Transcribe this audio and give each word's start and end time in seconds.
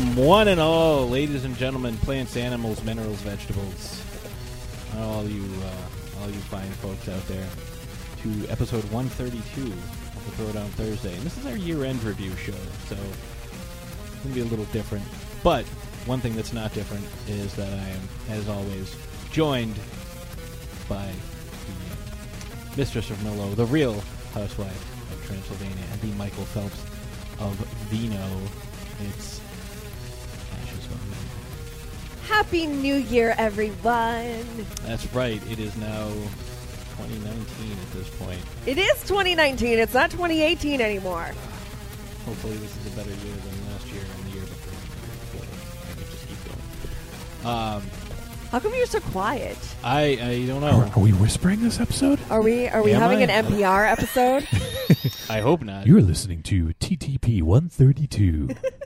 Welcome, 0.00 0.16
one 0.24 0.48
and 0.48 0.60
all, 0.60 1.06
ladies 1.06 1.44
and 1.44 1.54
gentlemen, 1.58 1.94
plants, 1.98 2.34
animals, 2.34 2.82
minerals, 2.84 3.20
vegetables, 3.20 4.02
all 4.96 5.28
you, 5.28 5.44
uh, 5.62 6.20
all 6.20 6.30
you 6.30 6.40
fine 6.40 6.70
folks 6.80 7.06
out 7.06 7.22
there, 7.28 7.46
to 8.22 8.48
episode 8.50 8.82
132 8.84 9.60
of 9.60 10.24
the 10.24 10.42
Throwdown 10.42 10.68
Thursday. 10.70 11.14
And 11.14 11.22
this 11.22 11.36
is 11.36 11.44
our 11.44 11.56
year-end 11.56 12.02
review 12.02 12.34
show, 12.36 12.52
so 12.88 12.96
it's 12.96 14.22
gonna 14.22 14.34
be 14.34 14.40
a 14.40 14.44
little 14.44 14.64
different. 14.66 15.04
But 15.42 15.66
one 16.06 16.20
thing 16.20 16.34
that's 16.34 16.54
not 16.54 16.72
different 16.72 17.04
is 17.28 17.54
that 17.56 17.68
I 17.68 17.88
am, 17.88 18.00
as 18.30 18.48
always, 18.48 18.96
joined 19.30 19.76
by 20.88 21.10
the 21.66 22.78
mistress 22.78 23.10
of 23.10 23.18
Millo, 23.18 23.54
the 23.54 23.66
real 23.66 24.02
housewife 24.32 25.12
of 25.12 25.26
Transylvania, 25.26 25.84
and 25.92 26.00
the 26.00 26.16
Michael 26.16 26.46
Phelps 26.46 26.82
of 27.38 27.54
Vino. 27.90 28.40
It's. 29.10 29.39
Happy 32.30 32.66
New 32.66 32.94
Year, 32.94 33.34
everyone! 33.38 34.44
That's 34.84 35.12
right. 35.12 35.42
It 35.50 35.58
is 35.58 35.76
now 35.76 36.08
2019 36.96 37.36
at 37.72 37.90
this 37.92 38.08
point. 38.18 38.40
It 38.66 38.78
is 38.78 39.02
2019. 39.02 39.78
It's 39.78 39.92
not 39.94 40.10
2018 40.10 40.80
anymore. 40.80 41.24
Hopefully, 42.24 42.56
this 42.58 42.76
is 42.76 42.86
a 42.92 42.96
better 42.96 43.10
year 43.10 43.34
than 43.34 43.72
last 43.72 43.86
year 43.88 44.02
and 44.02 44.24
the 44.26 44.36
year 44.36 44.42
before. 44.42 45.42
I 45.90 45.94
can 45.94 46.04
just 46.10 46.28
keep 46.28 46.38
going. 47.42 47.54
Um, 47.54 47.82
How 48.50 48.60
come 48.60 48.74
you're 48.74 48.86
so 48.86 49.00
quiet? 49.00 49.58
I 49.82 50.00
I 50.22 50.46
don't 50.46 50.62
Are, 50.62 50.86
know. 50.86 50.92
are 50.96 51.00
we 51.02 51.10
whispering 51.12 51.60
this 51.62 51.80
episode? 51.80 52.20
Are 52.30 52.40
we 52.42 52.68
are 52.68 52.82
we 52.82 52.92
Am 52.92 53.00
having 53.00 53.18
I? 53.18 53.32
an 53.32 53.44
NPR 53.46 53.90
episode? 53.90 54.46
I 55.28 55.40
hope 55.40 55.62
not. 55.62 55.86
You're 55.86 56.00
listening 56.02 56.42
to 56.44 56.68
TTP 56.80 57.42
132. 57.42 58.50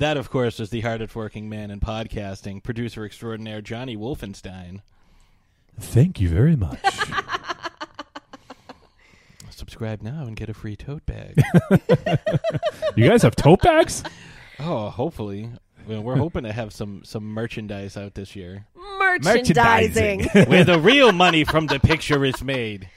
That, 0.00 0.16
of 0.16 0.30
course, 0.30 0.58
is 0.60 0.70
the 0.70 0.80
hardest 0.80 1.14
working 1.14 1.50
man 1.50 1.70
in 1.70 1.78
podcasting, 1.78 2.62
producer 2.62 3.04
extraordinaire 3.04 3.60
Johnny 3.60 3.98
Wolfenstein. 3.98 4.80
Thank 5.78 6.18
you 6.18 6.30
very 6.30 6.56
much. 6.56 6.80
Subscribe 9.50 10.00
now 10.00 10.22
and 10.22 10.34
get 10.36 10.48
a 10.48 10.54
free 10.54 10.74
tote 10.74 11.04
bag. 11.04 11.38
you 12.96 13.10
guys 13.10 13.20
have 13.20 13.36
tote 13.36 13.60
bags? 13.60 14.02
oh, 14.58 14.88
hopefully. 14.88 15.50
Well, 15.86 16.00
we're 16.00 16.16
hoping 16.16 16.44
to 16.44 16.52
have 16.54 16.72
some, 16.72 17.04
some 17.04 17.24
merchandise 17.24 17.98
out 17.98 18.14
this 18.14 18.34
year. 18.34 18.64
Merchandising. 18.98 20.24
where 20.46 20.64
the 20.64 20.80
real 20.80 21.12
money 21.12 21.44
from 21.44 21.66
the 21.66 21.78
picture 21.78 22.24
is 22.24 22.42
made. 22.42 22.88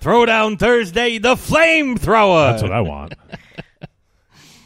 Throwdown 0.00 0.56
Thursday, 0.60 1.18
the 1.18 1.34
flamethrower. 1.34 2.52
That's 2.52 2.62
what 2.62 2.70
I 2.70 2.80
want. 2.80 3.14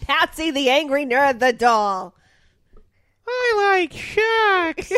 Patsy 0.08 0.50
the 0.50 0.70
Angry 0.70 1.04
Nerd, 1.04 1.38
the 1.38 1.52
doll. 1.52 2.14
I 3.28 3.76
like 3.78 3.92
sharks. 3.92 4.90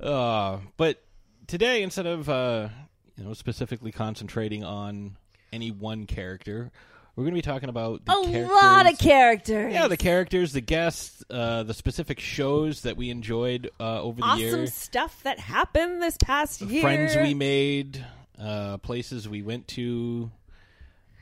uh, 0.00 0.58
but 0.78 1.02
today, 1.46 1.82
instead 1.82 2.06
of 2.06 2.30
uh, 2.30 2.68
you 3.16 3.24
know 3.24 3.34
specifically 3.34 3.92
concentrating 3.92 4.64
on 4.64 5.18
any 5.52 5.70
one 5.70 6.06
character, 6.06 6.72
we're 7.14 7.24
going 7.24 7.34
to 7.34 7.38
be 7.38 7.42
talking 7.42 7.68
about 7.68 8.06
the 8.06 8.12
A 8.12 8.46
lot 8.46 8.90
of 8.90 8.98
characters. 8.98 9.70
yeah, 9.70 9.86
the 9.86 9.98
characters, 9.98 10.52
the 10.52 10.62
guests, 10.62 11.22
uh, 11.28 11.64
the 11.64 11.74
specific 11.74 12.20
shows 12.20 12.80
that 12.82 12.96
we 12.96 13.10
enjoyed 13.10 13.70
uh, 13.78 14.00
over 14.00 14.22
the 14.22 14.26
awesome 14.26 14.40
year, 14.40 14.66
stuff 14.68 15.22
that 15.24 15.38
happened 15.38 16.00
this 16.00 16.16
past 16.16 16.62
year. 16.62 16.80
friends 16.80 17.14
we 17.16 17.34
made, 17.34 18.02
uh, 18.40 18.78
places 18.78 19.28
we 19.28 19.42
went 19.42 19.68
to, 19.68 20.30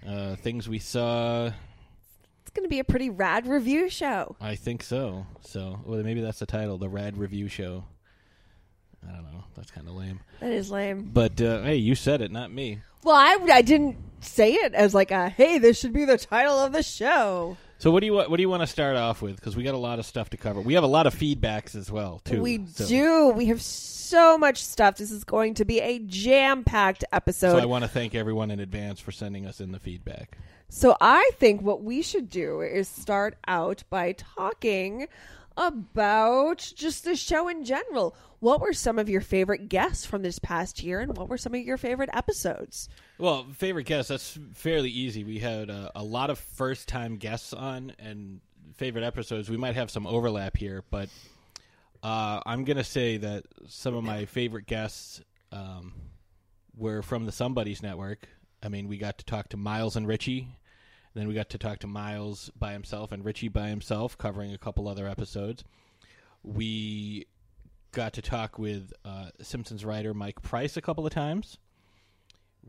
uh, 0.07 0.37
things 0.37 0.69
we 0.69 0.79
saw. 0.79 1.47
It's 1.47 2.51
going 2.53 2.65
to 2.65 2.69
be 2.69 2.79
a 2.79 2.85
pretty 2.85 3.11
rad 3.11 3.47
review 3.47 3.89
show. 3.89 4.37
I 4.41 4.55
think 4.57 4.83
so. 4.83 5.27
So, 5.43 5.81
well, 5.85 6.03
maybe 6.03 6.21
that's 6.21 6.39
the 6.39 6.47
title, 6.47 6.79
the 6.79 6.89
Rad 6.89 7.17
Review 7.17 7.49
Show. 7.49 7.85
I 9.07 9.13
don't 9.13 9.25
know. 9.25 9.45
That's 9.55 9.71
kind 9.71 9.87
of 9.89 9.95
lame. 9.95 10.21
That 10.41 10.53
is 10.53 10.71
lame. 10.71 11.11
But 11.13 11.41
uh, 11.41 11.63
hey, 11.63 11.77
you 11.77 11.95
said 11.95 12.21
it, 12.21 12.31
not 12.31 12.53
me. 12.53 12.81
Well, 13.05 13.15
I, 13.15 13.39
I 13.53 13.63
didn't 13.63 13.97
say 14.21 14.55
it 14.55 14.75
as 14.75 14.95
like 14.95 15.11
a 15.11 15.29
hey, 15.29 15.59
this 15.59 15.79
should 15.79 15.93
be 15.93 16.05
the 16.05 16.19
title 16.19 16.59
of 16.59 16.73
the 16.73 16.83
show. 16.83 17.57
So, 17.79 17.91
what 17.91 18.01
do 18.01 18.07
you 18.07 18.15
what 18.15 18.35
do 18.37 18.41
you 18.43 18.49
want 18.49 18.63
to 18.63 18.67
start 18.67 18.97
off 18.97 19.21
with? 19.21 19.37
Because 19.37 19.55
we 19.57 19.63
got 19.63 19.75
a 19.75 19.79
lot 19.79 19.99
of 19.99 20.07
stuff 20.07 20.31
to 20.31 20.37
cover. 20.37 20.61
We 20.61 20.75
have 20.75 20.85
a 20.85 20.89
lot 20.89 21.07
of 21.07 21.15
feedbacks 21.15 21.75
as 21.75 21.91
well, 21.91 22.21
too. 22.25 22.41
We 22.41 22.65
So- 22.67 22.87
do. 22.87 23.29
We 23.31 23.47
have 23.47 23.61
so 23.61 24.39
much 24.39 24.63
stuff. 24.65 24.97
This 24.97 25.11
is 25.11 25.25
going 25.25 25.55
to 25.55 25.65
be 25.65 25.81
a 25.81 25.99
jam 25.99 26.65
packed 26.65 27.05
episode. 27.13 27.53
So, 27.53 27.59
I 27.59 27.67
want 27.67 27.85
to 27.85 27.89
thank 27.89 28.15
everyone 28.15 28.51
in 28.51 28.61
advance 28.61 29.01
for 29.01 29.13
sending 29.13 29.47
us 29.47 29.61
in 29.61 29.73
the 29.73 29.79
feedback. 29.81 30.39
So 30.69 30.97
I 31.01 31.31
think 31.35 31.63
what 31.63 31.83
we 31.83 32.03
should 32.03 32.29
do 32.29 32.61
is 32.61 32.89
start 32.89 33.37
out 33.47 33.85
by 33.89 34.13
talking 34.13 35.07
about 35.57 36.73
just 36.75 37.05
the 37.05 37.17
show 37.17 37.49
in 37.49 37.65
general. 37.65 38.17
What 38.41 38.61
were 38.61 38.73
some 38.73 38.99
of 38.99 39.09
your 39.09 39.21
favorite 39.21 39.69
guests 39.69 40.05
from 40.05 40.23
this 40.23 40.39
past 40.39 40.83
year, 40.83 41.01
and 41.01 41.17
what 41.17 41.29
were 41.29 41.39
some 41.39 41.55
of 41.55 41.61
your 41.61 41.79
favorite 41.79 42.11
episodes? 42.13 42.89
Well, 43.19 43.47
favorite 43.55 43.85
guests, 43.85 44.09
that's 44.11 44.39
fairly 44.55 44.91
easy. 44.91 45.25
We 45.25 45.39
had 45.39 45.71
uh, 45.71 45.91
a 45.95 46.03
lot 46.03 46.31
of 46.31 46.39
first 46.39 46.89
time 46.89 47.17
guests 47.17 47.53
on, 47.53 47.93
and 47.99 48.41
favorite 48.75 49.05
episodes, 49.05 49.49
we 49.49 49.57
might 49.57 49.75
have 49.75 49.91
some 49.91 50.07
overlap 50.07 50.57
here, 50.57 50.85
but 50.91 51.09
uh, 52.03 52.41
I'm 52.45 52.65
going 52.65 52.77
to 52.77 52.85
say 52.85 53.17
that 53.17 53.45
some 53.69 53.95
of 53.95 54.05
my 54.05 54.27
favorite 54.27 54.67
guests 54.67 55.21
um, 55.51 55.95
were 56.77 57.03
from 57.03 57.25
the 57.25 57.33
Somebuddies 57.33 57.83
Network. 57.83 58.29
I 58.63 58.69
mean, 58.69 58.87
we 58.89 58.99
got 58.99 59.19
to 59.19 59.25
talk 59.25 59.49
to 59.51 59.57
Miles 59.57 59.97
and 59.97 60.07
Richie. 60.07 60.49
Then 61.15 61.27
we 61.29 61.35
got 61.35 61.49
to 61.51 61.59
talk 61.59 61.79
to 61.79 61.87
Miles 61.87 62.51
by 62.59 62.73
himself 62.73 63.13
and 63.13 63.25
Richie 63.25 63.49
by 63.49 63.69
himself, 63.69 64.19
covering 64.19 64.53
a 64.53 64.59
couple 64.59 64.87
other 64.87 65.09
episodes. 65.09 65.65
We 66.43 67.27
got 67.97 68.13
to 68.13 68.23
talk 68.23 68.59
with 68.59 68.93
uh, 69.05 69.31
Simpsons 69.41 69.85
writer 69.85 70.13
Mike 70.13 70.43
Price 70.43 70.77
a 70.77 70.83
couple 70.83 71.07
of 71.07 71.13
times 71.13 71.59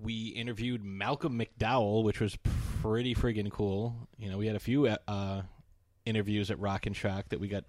we 0.01 0.27
interviewed 0.27 0.83
Malcolm 0.83 1.39
McDowell, 1.39 2.03
which 2.03 2.19
was 2.19 2.37
pretty 2.81 3.15
friggin' 3.15 3.51
cool. 3.51 3.95
You 4.17 4.29
know, 4.29 4.37
we 4.37 4.47
had 4.47 4.55
a 4.55 4.59
few 4.59 4.87
uh, 4.87 5.41
interviews 6.05 6.51
at 6.51 6.59
Rock 6.59 6.85
and 6.85 6.95
Shock 6.95 7.29
that 7.29 7.39
we 7.39 7.47
got 7.47 7.63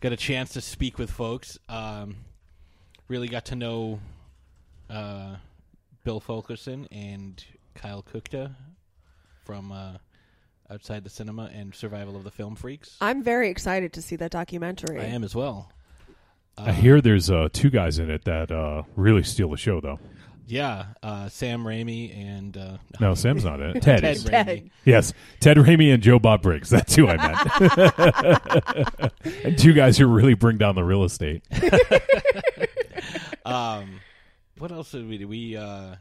got 0.00 0.12
a 0.12 0.16
chance 0.16 0.54
to 0.54 0.60
speak 0.60 0.98
with 0.98 1.10
folks. 1.10 1.58
Um, 1.68 2.16
really 3.08 3.28
got 3.28 3.46
to 3.46 3.56
know 3.56 4.00
uh, 4.90 5.36
Bill 6.02 6.20
Fulkerson 6.20 6.88
and 6.90 7.44
Kyle 7.74 8.02
Kuchta 8.02 8.54
from 9.44 9.70
uh, 9.72 9.98
Outside 10.70 11.04
the 11.04 11.10
Cinema 11.10 11.50
and 11.54 11.74
Survival 11.74 12.16
of 12.16 12.24
the 12.24 12.30
Film 12.30 12.56
Freaks. 12.56 12.96
I'm 13.00 13.22
very 13.22 13.50
excited 13.50 13.92
to 13.94 14.02
see 14.02 14.16
that 14.16 14.30
documentary. 14.30 15.00
I 15.00 15.04
am 15.04 15.24
as 15.24 15.34
well. 15.34 15.70
I 16.56 16.72
hear 16.72 17.00
there's 17.00 17.30
uh, 17.30 17.48
two 17.52 17.70
guys 17.70 17.98
in 17.98 18.10
it 18.10 18.24
that 18.24 18.50
uh, 18.52 18.84
really 18.96 19.22
steal 19.22 19.50
the 19.50 19.56
show, 19.56 19.80
though. 19.80 19.98
Yeah, 20.46 20.86
uh, 21.02 21.28
Sam 21.30 21.64
Raimi 21.64 22.14
and 22.16 22.56
uh, 22.56 22.76
No, 23.00 23.14
Sam's 23.14 23.44
not 23.44 23.60
in 23.60 23.76
it. 23.76 23.82
Ted, 23.82 24.00
Ted 24.00 24.16
is. 24.16 24.24
Raimi. 24.24 24.30
Ted. 24.30 24.70
Yes, 24.84 25.12
Ted 25.40 25.56
Raimi 25.56 25.92
and 25.92 26.02
Joe 26.02 26.18
Bob 26.18 26.42
Briggs. 26.42 26.68
That's 26.74 26.94
who 26.94 27.08
I 27.08 27.16
meant. 27.16 29.12
and 29.44 29.58
two 29.58 29.72
guys 29.72 29.96
who 29.96 30.06
really 30.06 30.34
bring 30.34 30.58
down 30.58 30.74
the 30.74 30.84
real 30.84 31.04
estate. 31.04 31.42
um, 33.44 34.00
what 34.58 34.70
else 34.70 34.90
did 34.90 35.08
we 35.08 35.18
do? 35.18 35.28
We 35.28 35.56
uh, 35.56 35.96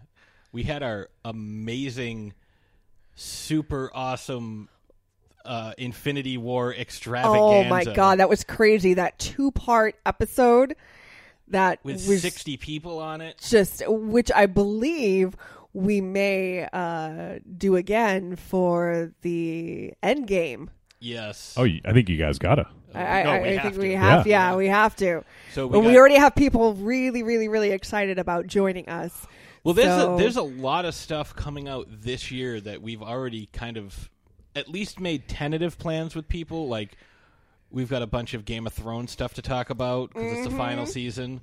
we 0.52 0.64
had 0.64 0.84
our 0.84 1.10
amazing, 1.24 2.34
super 3.16 3.90
awesome 3.94 4.68
uh, 5.46 5.74
Infinity 5.78 6.38
War 6.38 6.74
extravaganza. 6.74 7.38
Oh 7.40 7.64
my 7.66 7.84
god, 7.84 8.20
that 8.20 8.30
was 8.30 8.44
crazy! 8.44 8.96
That 8.96 9.18
two 9.20 9.52
part 9.52 9.96
episode 10.06 10.76
that 11.50 11.80
with 11.84 12.08
was 12.08 12.22
sixty 12.22 12.58
people 12.58 13.00
on 13.00 13.22
it. 13.22 13.38
just 13.48 13.84
which 13.88 14.32
I 14.34 14.46
believe 14.46 15.36
we 15.74 16.02
may 16.02 16.68
uh, 16.72 17.40
do 17.58 17.76
again 17.76 18.36
for 18.36 19.12
the 19.22 19.94
end 20.04 20.28
game. 20.28 20.70
Yes. 21.00 21.56
Oh, 21.58 21.64
I 21.66 21.92
think 21.94 22.08
you 22.10 22.18
guys 22.18 22.40
gotta. 22.40 22.68
I, 22.96 23.24
No, 23.24 23.32
I, 23.32 23.36
I 23.38 23.58
think 23.60 23.74
to. 23.74 23.80
we 23.82 23.94
have, 23.94 24.26
Yeah. 24.28 24.52
yeah, 24.52 24.56
we 24.56 24.68
have 24.68 24.96
to. 24.98 25.24
So 25.52 25.66
we 25.68 25.74
But 25.74 25.80
we 25.82 25.98
already 25.98 26.16
have 26.16 26.36
people 26.36 26.76
really, 26.76 27.24
really, 27.24 27.48
really 27.48 27.72
excited 27.72 28.20
about 28.20 28.46
joining 28.48 28.88
us. 28.88 29.26
Well, 29.64 29.74
there's 29.74 29.88
So- 29.88 30.16
a, 30.16 30.18
there's 30.18 30.38
a 30.38 30.44
lot 30.44 30.86
of 30.86 30.94
stuff 30.94 31.36
coming 31.36 31.68
out 31.68 31.88
this 31.90 32.32
year 32.32 32.62
that 32.62 32.82
we've 32.82 33.02
already 33.02 33.48
kind 33.52 33.78
of 33.78 34.10
at 34.56 34.68
least 34.70 35.00
made 35.00 35.28
tentative 35.28 35.78
plans 35.78 36.16
with 36.16 36.28
people. 36.28 36.68
Like 36.68 36.98
we've 37.72 37.90
got 37.90 38.02
a 38.02 38.08
bunch 38.08 38.34
of 38.34 38.46
Game 38.46 38.68
of 38.68 38.74
Thrones 38.74 39.12
stuff 39.12 39.34
to 39.36 39.42
talk 39.42 39.70
about 39.70 40.14
because 40.14 40.34
it's 40.40 40.48
the 40.48 40.56
final 40.56 40.86
season. 40.86 41.42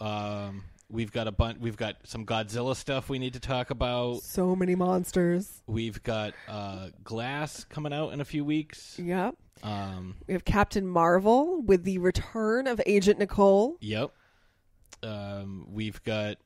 Um, 0.00 0.64
we've 0.90 1.10
got 1.12 1.26
a 1.26 1.32
bunch. 1.32 1.58
We've 1.60 1.76
got 1.76 1.96
some 2.04 2.24
Godzilla 2.26 2.76
stuff 2.76 3.08
we 3.08 3.18
need 3.18 3.32
to 3.32 3.40
talk 3.40 3.70
about. 3.70 4.22
So 4.22 4.54
many 4.54 4.74
monsters. 4.74 5.62
We've 5.66 6.02
got 6.02 6.34
uh, 6.48 6.88
Glass 7.02 7.64
coming 7.64 7.92
out 7.92 8.12
in 8.12 8.20
a 8.20 8.24
few 8.24 8.44
weeks. 8.44 8.98
Yep. 8.98 9.34
Um, 9.62 10.16
We 10.26 10.34
have 10.34 10.44
Captain 10.44 10.86
Marvel 10.86 11.62
with 11.62 11.84
the 11.84 11.98
return 11.98 12.66
of 12.66 12.80
Agent 12.86 13.18
Nicole. 13.18 13.76
yep. 13.80 14.12
Um, 15.02 15.66
we've 15.70 16.02
got 16.04 16.38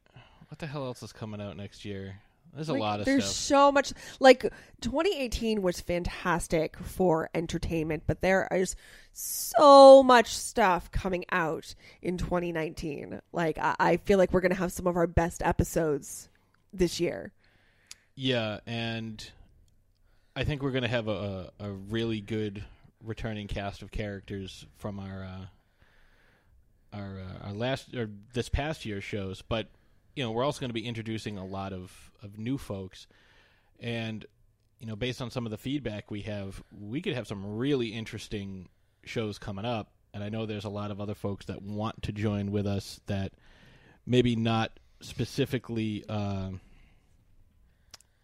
what 0.49 0.59
the 0.59 0.67
hell 0.67 0.85
else 0.85 1.03
is 1.03 1.13
coming 1.13 1.41
out 1.41 1.57
next 1.57 1.85
year? 1.85 2.17
There's 2.55 2.69
a 2.69 2.75
Like, 2.75 2.81
lot 2.81 3.01
of 3.01 3.07
there's 3.07 3.25
stuff. 3.25 3.27
so 3.27 3.73
much 3.73 3.93
like 4.19 4.43
2018 4.81 5.63
was 5.63 5.81
fantastic 5.81 6.77
for 6.79 7.31
entertainment 7.35 8.05
but 8.07 8.21
there 8.23 8.49
is 8.53 8.77
so 9.13 10.03
much 10.03 10.37
stuff 10.37 10.91
coming 10.91 11.25
out 11.31 11.75
in 12.03 12.17
2019 12.19 13.21
like 13.33 13.59
i, 13.59 13.75
I 13.79 13.97
feel 13.99 14.19
like 14.19 14.33
we're 14.33 14.41
gonna 14.41 14.55
have 14.55 14.73
some 14.73 14.87
of 14.87 14.97
our 14.97 15.07
best 15.07 15.43
episodes 15.43 16.29
this 16.73 17.01
year 17.01 17.33
Yeah, 18.17 18.61
and 18.67 19.31
I 20.37 20.45
think 20.45 20.63
we're 20.63 20.71
going 20.73 20.83
to 20.83 20.89
have 20.89 21.09
a, 21.09 21.51
a 21.61 21.67
a 21.67 21.71
really 21.73 22.21
good 22.21 22.65
returning 23.03 23.47
cast 23.49 23.83
of 23.83 23.91
characters 23.91 24.67
from 24.79 24.99
our 25.01 25.25
uh, 25.25 25.47
our 26.93 27.19
uh, 27.21 27.47
our 27.49 27.53
last 27.53 27.95
or 27.95 28.11
this 28.33 28.49
past 28.49 28.85
year's 28.85 29.05
shows, 29.05 29.43
but 29.43 29.69
you 30.17 30.23
know 30.25 30.31
we're 30.33 30.45
also 30.45 30.61
going 30.61 30.71
to 30.71 30.75
be 30.75 30.87
introducing 30.87 31.39
a 31.39 31.45
lot 31.47 31.73
of 31.73 32.10
of 32.23 32.39
new 32.39 32.59
folks, 32.59 33.07
and 33.79 34.25
you 34.79 34.87
know 34.87 34.97
based 34.97 35.21
on 35.21 35.31
some 35.31 35.47
of 35.47 35.51
the 35.51 35.59
feedback 35.59 36.11
we 36.11 36.23
have, 36.23 36.63
we 36.79 37.01
could 37.01 37.15
have 37.15 37.27
some 37.27 37.57
really 37.57 37.89
interesting 37.89 38.69
shows 39.05 39.39
coming 39.39 39.65
up, 39.65 39.93
and 40.15 40.23
I 40.23 40.29
know 40.29 40.47
there's 40.47 40.65
a 40.65 40.71
lot 40.71 40.91
of 40.91 41.01
other 41.01 41.15
folks 41.15 41.47
that 41.47 41.63
want 41.63 42.03
to 42.03 42.13
join 42.13 42.51
with 42.51 42.67
us 42.67 43.01
that 43.07 43.33
maybe 44.07 44.37
not 44.37 44.79
specifically. 45.01 46.05
Uh, 46.09 46.51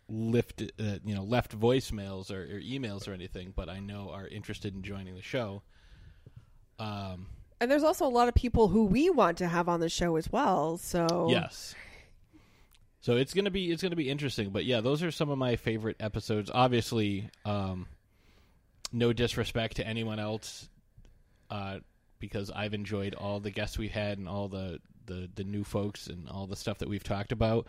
lift 0.09 0.63
uh, 0.63 0.99
you 1.05 1.15
know 1.15 1.25
left 1.25 1.59
voicemails 1.59 2.31
or, 2.31 2.43
or 2.43 2.61
emails 2.61 3.09
or 3.09 3.13
anything 3.13 3.53
but 3.57 3.69
i 3.69 3.81
know 3.81 4.11
are 4.13 4.29
interested 4.29 4.75
in 4.75 4.83
joining 4.83 5.15
the 5.15 5.23
show. 5.23 5.63
Um 6.79 7.27
and 7.61 7.71
there's 7.71 7.83
also 7.83 8.07
a 8.07 8.09
lot 8.09 8.29
of 8.29 8.35
people 8.35 8.69
who 8.69 8.85
we 8.85 9.09
want 9.11 9.39
to 9.39 9.49
have 9.49 9.69
on 9.69 9.81
the 9.81 9.89
show 9.89 10.17
as 10.17 10.31
well 10.31 10.79
so 10.79 11.27
yes 11.31 11.75
so 13.07 13.15
it's 13.17 13.33
gonna 13.33 13.53
be 13.53 13.71
it's 13.71 13.85
gonna 13.85 13.95
be 13.95 14.11
interesting 14.11 14.51
but 14.51 14.65
yeah 14.65 14.81
those 14.81 15.01
are 15.05 15.13
some 15.13 15.31
of 15.31 15.39
my 15.39 15.55
favorite 15.55 15.95
episodes. 16.01 16.51
Obviously 16.53 17.31
um 17.45 17.87
no 18.93 19.13
disrespect 19.13 19.77
to 19.77 19.87
anyone 19.87 20.19
else 20.19 20.69
uh 21.51 21.79
because 22.19 22.51
i've 22.51 22.75
enjoyed 22.75 23.15
all 23.15 23.39
the 23.39 23.51
guests 23.53 23.79
we've 23.79 23.93
had 23.93 24.19
and 24.19 24.29
all 24.29 24.49
the 24.49 24.81
the 25.07 25.31
the 25.37 25.45
new 25.45 25.63
folks 25.63 26.09
and 26.09 26.29
all 26.29 26.49
the 26.49 26.57
stuff 26.57 26.79
that 26.79 26.89
we've 26.89 27.05
talked 27.05 27.31
about. 27.31 27.69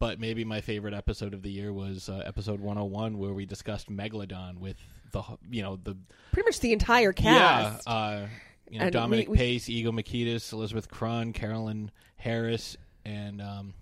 But 0.00 0.18
maybe 0.18 0.44
my 0.44 0.60
favorite 0.60 0.94
episode 0.94 1.32
of 1.32 1.42
the 1.42 1.50
year 1.52 1.72
was 1.72 2.08
uh, 2.08 2.24
episode 2.26 2.58
101 2.58 3.18
where 3.18 3.32
we 3.32 3.46
discussed 3.46 3.88
megalodon 3.88 4.58
with 4.58 4.76
the 5.12 5.22
you 5.48 5.62
know 5.62 5.76
the 5.76 5.96
pretty 6.32 6.48
much 6.48 6.58
the 6.58 6.72
entire 6.72 7.12
cast. 7.12 7.86
Yeah 7.86 7.92
uh 7.92 8.26
you 8.68 8.80
know 8.80 8.86
And 8.86 8.92
dominic 8.92 9.28
we- 9.28 9.32
we- 9.32 9.38
pace 9.38 9.68
ego 9.68 9.92
Mikitas, 9.92 10.52
elizabeth 10.52 10.88
cron 10.90 11.32
carolyn 11.32 11.92
harris 12.16 12.76
and 13.04 13.40
um, 13.40 13.74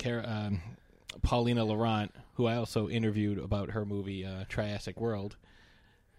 Car- 0.00 0.24
um 0.26 0.60
paulina 1.22 1.64
laurent 1.64 2.14
who 2.34 2.46
i 2.46 2.56
also 2.56 2.88
interviewed 2.88 3.38
about 3.38 3.70
her 3.70 3.84
movie 3.84 4.24
uh, 4.24 4.44
triassic 4.48 5.00
world. 5.00 5.36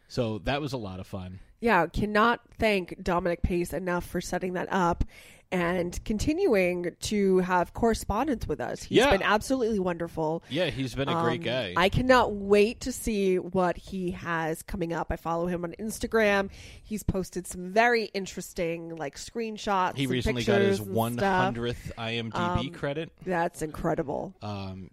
So 0.08 0.40
that 0.40 0.62
was 0.62 0.74
a 0.74 0.78
lot 0.78 1.00
of 1.00 1.08
fun 1.08 1.40
yeah 1.62 1.88
cannot 1.88 2.42
thank 2.60 3.02
dominic 3.02 3.42
pace 3.42 3.72
enough 3.72 4.06
for 4.06 4.20
setting 4.20 4.54
that 4.54 4.68
up 4.72 5.06
and 5.54 6.02
continuing 6.06 6.96
to 7.02 7.40
have 7.40 7.74
correspondence 7.74 8.48
with 8.48 8.62
us 8.62 8.84
He's 8.84 9.00
Yeah. 9.00 9.12
been 9.12 9.22
absolutely 9.22 9.80
wonderful 9.80 10.44
yeah 10.50 10.68
he's 10.70 10.96
been 10.96 11.10
a 11.10 11.22
great 11.24 11.42
Um, 11.42 11.46
guy 11.46 11.74
I 11.76 11.90
cannot 11.90 12.34
wait 12.34 12.80
to 12.82 12.92
see 12.94 13.38
what 13.38 13.76
he 13.78 14.12
has 14.12 14.62
coming 14.64 14.94
up. 14.94 15.08
I 15.12 15.18
follow 15.18 15.48
him 15.48 15.66
on 15.66 15.74
Instagram. 15.78 16.50
He's 16.82 17.04
posted 17.04 17.48
some 17.48 17.74
very 17.74 18.06
interesting 18.14 18.96
like 18.96 19.18
screenshots. 19.18 19.98
he 19.98 20.08
recently 20.08 20.44
got 20.46 20.62
his 20.62 20.80
pictures 20.80 20.88
and 20.98 21.14
stuff. 21.18 21.54
100th 21.56 21.92
imdb 21.98 22.34
Um, 22.36 22.70
credit 22.70 23.12
That's 23.26 23.62
incredible. 23.62 24.34
um 24.42 24.90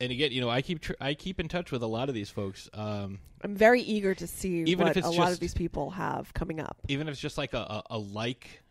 and 0.00 0.12
again 0.12 0.32
you 0.32 0.40
know 0.40 0.48
i 0.50 0.62
keep 0.62 0.80
tr- 0.80 0.92
i 1.00 1.14
keep 1.14 1.40
in 1.40 1.48
touch 1.48 1.70
with 1.72 1.82
a 1.82 1.86
lot 1.86 2.08
of 2.08 2.14
these 2.14 2.30
folks 2.30 2.68
um 2.74 3.18
I'm 3.40 3.54
very 3.54 3.82
eager 3.82 4.16
to 4.16 4.26
see 4.26 4.62
Even 4.62 4.88
if 4.88 4.96
what 4.96 4.96
it's 4.96 5.06
a 5.06 5.10
lot 5.10 5.30
of 5.30 5.38
these 5.38 5.54
people 5.54 5.90
have 5.90 6.34
coming 6.34 6.58
up. 6.58 6.76
even 6.88 7.06
if 7.06 7.12
it's 7.12 7.20
just 7.20 7.38
like 7.38 7.54
a, 7.54 7.58
a, 7.58 7.82
a 7.90 7.98
like 7.98 8.62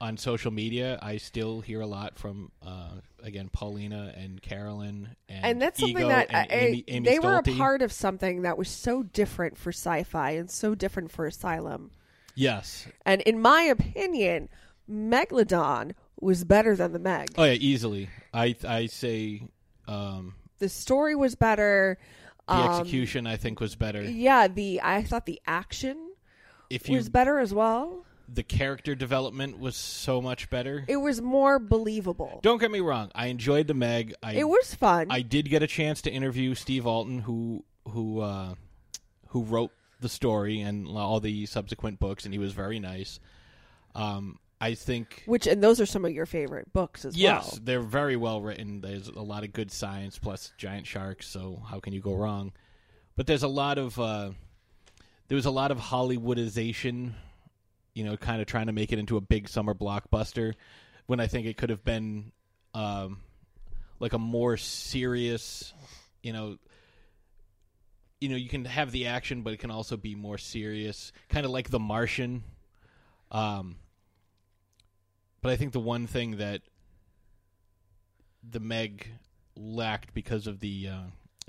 on 0.00 0.16
social 0.16 0.50
media, 0.50 0.98
I 1.00 1.18
still 1.18 1.60
hear 1.60 1.80
a 1.80 1.86
lot 1.86 2.18
from 2.18 2.50
uh, 2.60 2.90
again 3.22 3.48
Paulina 3.52 4.12
and 4.16 4.42
Carolyn 4.42 5.14
and 5.28 5.44
And 5.44 5.62
that's 5.62 5.78
something 5.78 5.96
Ego 5.98 6.08
that 6.08 6.26
and 6.30 6.36
I, 6.50 6.54
Amy, 6.54 6.84
Amy 6.88 7.08
they 7.08 7.18
were 7.20 7.36
a 7.36 7.42
part 7.42 7.80
of 7.80 7.92
something 7.92 8.42
that 8.42 8.58
was 8.58 8.68
so 8.68 9.04
different 9.04 9.56
for 9.56 9.70
sci-fi 9.70 10.32
and 10.32 10.50
so 10.50 10.74
different 10.74 11.12
for 11.12 11.26
Asylum. 11.26 11.92
Yes. 12.34 12.86
And 13.06 13.22
in 13.22 13.40
my 13.40 13.62
opinion, 13.62 14.48
Megalodon 14.90 15.92
was 16.20 16.44
better 16.44 16.74
than 16.74 16.92
the 16.92 16.98
Meg. 16.98 17.28
Oh 17.38 17.44
yeah, 17.44 17.52
easily. 17.52 18.10
I 18.32 18.56
I 18.66 18.86
say 18.86 19.42
um, 19.86 20.34
The 20.64 20.70
story 20.70 21.14
was 21.14 21.34
better. 21.34 21.98
the 22.48 22.54
Um, 22.54 22.70
execution 22.80 23.26
I 23.26 23.36
think 23.36 23.60
was 23.60 23.76
better. 23.76 24.02
Yeah, 24.02 24.48
the 24.48 24.80
I 24.82 25.02
thought 25.02 25.26
the 25.26 25.38
action 25.46 26.12
If 26.70 26.88
you 26.88 26.96
was 26.96 27.10
better 27.10 27.38
as 27.38 27.52
well. 27.52 28.06
the 28.26 28.42
character 28.42 28.94
development 28.94 29.58
was 29.58 29.76
so 29.76 30.22
much 30.22 30.48
better. 30.48 30.86
It 30.88 30.96
was 30.96 31.20
more 31.20 31.58
believable. 31.58 32.40
Don't 32.42 32.58
get 32.58 32.70
me 32.70 32.80
wrong. 32.80 33.10
I 33.14 33.26
enjoyed 33.26 33.66
the 33.66 33.74
Meg. 33.74 34.14
I 34.22 34.32
It 34.36 34.48
was 34.48 34.74
fun. 34.74 35.08
I 35.10 35.20
did 35.20 35.50
get 35.50 35.62
a 35.62 35.66
chance 35.66 36.00
to 36.00 36.10
interview 36.10 36.54
Steve 36.54 36.86
Alten, 36.86 37.18
who 37.18 37.62
who 37.90 38.20
uh, 38.20 38.54
who 39.28 39.42
wrote 39.42 39.72
the 40.00 40.08
story 40.08 40.62
and 40.62 40.88
all 40.88 41.20
the 41.20 41.44
subsequent 41.44 42.00
books, 42.00 42.24
and 42.24 42.32
he 42.32 42.38
was 42.38 42.52
very 42.54 42.80
nice. 42.80 43.20
Um, 43.94 44.38
I 44.64 44.72
think 44.72 45.24
which 45.26 45.46
and 45.46 45.62
those 45.62 45.78
are 45.78 45.84
some 45.84 46.06
of 46.06 46.12
your 46.12 46.24
favorite 46.24 46.72
books 46.72 47.04
as 47.04 47.14
yes, 47.14 47.42
well. 47.42 47.50
Yes, 47.52 47.60
they're 47.64 47.82
very 47.82 48.16
well 48.16 48.40
written. 48.40 48.80
There's 48.80 49.08
a 49.08 49.20
lot 49.20 49.44
of 49.44 49.52
good 49.52 49.70
science 49.70 50.18
plus 50.18 50.54
giant 50.56 50.86
sharks, 50.86 51.26
so 51.26 51.62
how 51.68 51.80
can 51.80 51.92
you 51.92 52.00
go 52.00 52.14
wrong? 52.14 52.50
But 53.14 53.26
there's 53.26 53.42
a 53.42 53.48
lot 53.48 53.76
of 53.76 53.98
uh, 54.00 54.30
there 55.28 55.36
was 55.36 55.44
a 55.44 55.50
lot 55.50 55.70
of 55.70 55.76
Hollywoodization, 55.76 57.12
you 57.92 58.04
know, 58.04 58.16
kind 58.16 58.40
of 58.40 58.46
trying 58.46 58.68
to 58.68 58.72
make 58.72 58.90
it 58.90 58.98
into 58.98 59.18
a 59.18 59.20
big 59.20 59.50
summer 59.50 59.74
blockbuster, 59.74 60.54
when 61.04 61.20
I 61.20 61.26
think 61.26 61.46
it 61.46 61.58
could 61.58 61.68
have 61.68 61.84
been 61.84 62.32
um, 62.72 63.18
like 64.00 64.14
a 64.14 64.18
more 64.18 64.56
serious, 64.56 65.74
you 66.22 66.32
know. 66.32 66.56
You 68.18 68.30
know, 68.30 68.36
you 68.36 68.48
can 68.48 68.64
have 68.64 68.92
the 68.92 69.08
action, 69.08 69.42
but 69.42 69.52
it 69.52 69.58
can 69.58 69.70
also 69.70 69.98
be 69.98 70.14
more 70.14 70.38
serious, 70.38 71.12
kind 71.28 71.44
of 71.44 71.52
like 71.52 71.68
The 71.68 71.78
Martian. 71.78 72.44
Um, 73.30 73.76
but 75.44 75.52
I 75.52 75.56
think 75.56 75.74
the 75.74 75.78
one 75.78 76.06
thing 76.06 76.38
that 76.38 76.62
the 78.42 78.60
Meg 78.60 79.10
lacked 79.54 80.14
because 80.14 80.46
of 80.46 80.60
the 80.60 80.88
uh, 80.88 81.02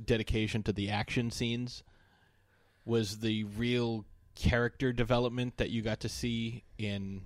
dedication 0.03 0.63
to 0.63 0.74
the 0.74 0.89
action 0.89 1.31
scenes 1.31 1.81
was 2.84 3.20
the 3.20 3.46
real 3.46 4.03
character 4.36 4.91
development 4.91 5.55
that 5.55 5.70
you 5.70 5.81
got 5.81 6.01
to 6.01 6.10
see 6.10 6.65
in 6.77 7.22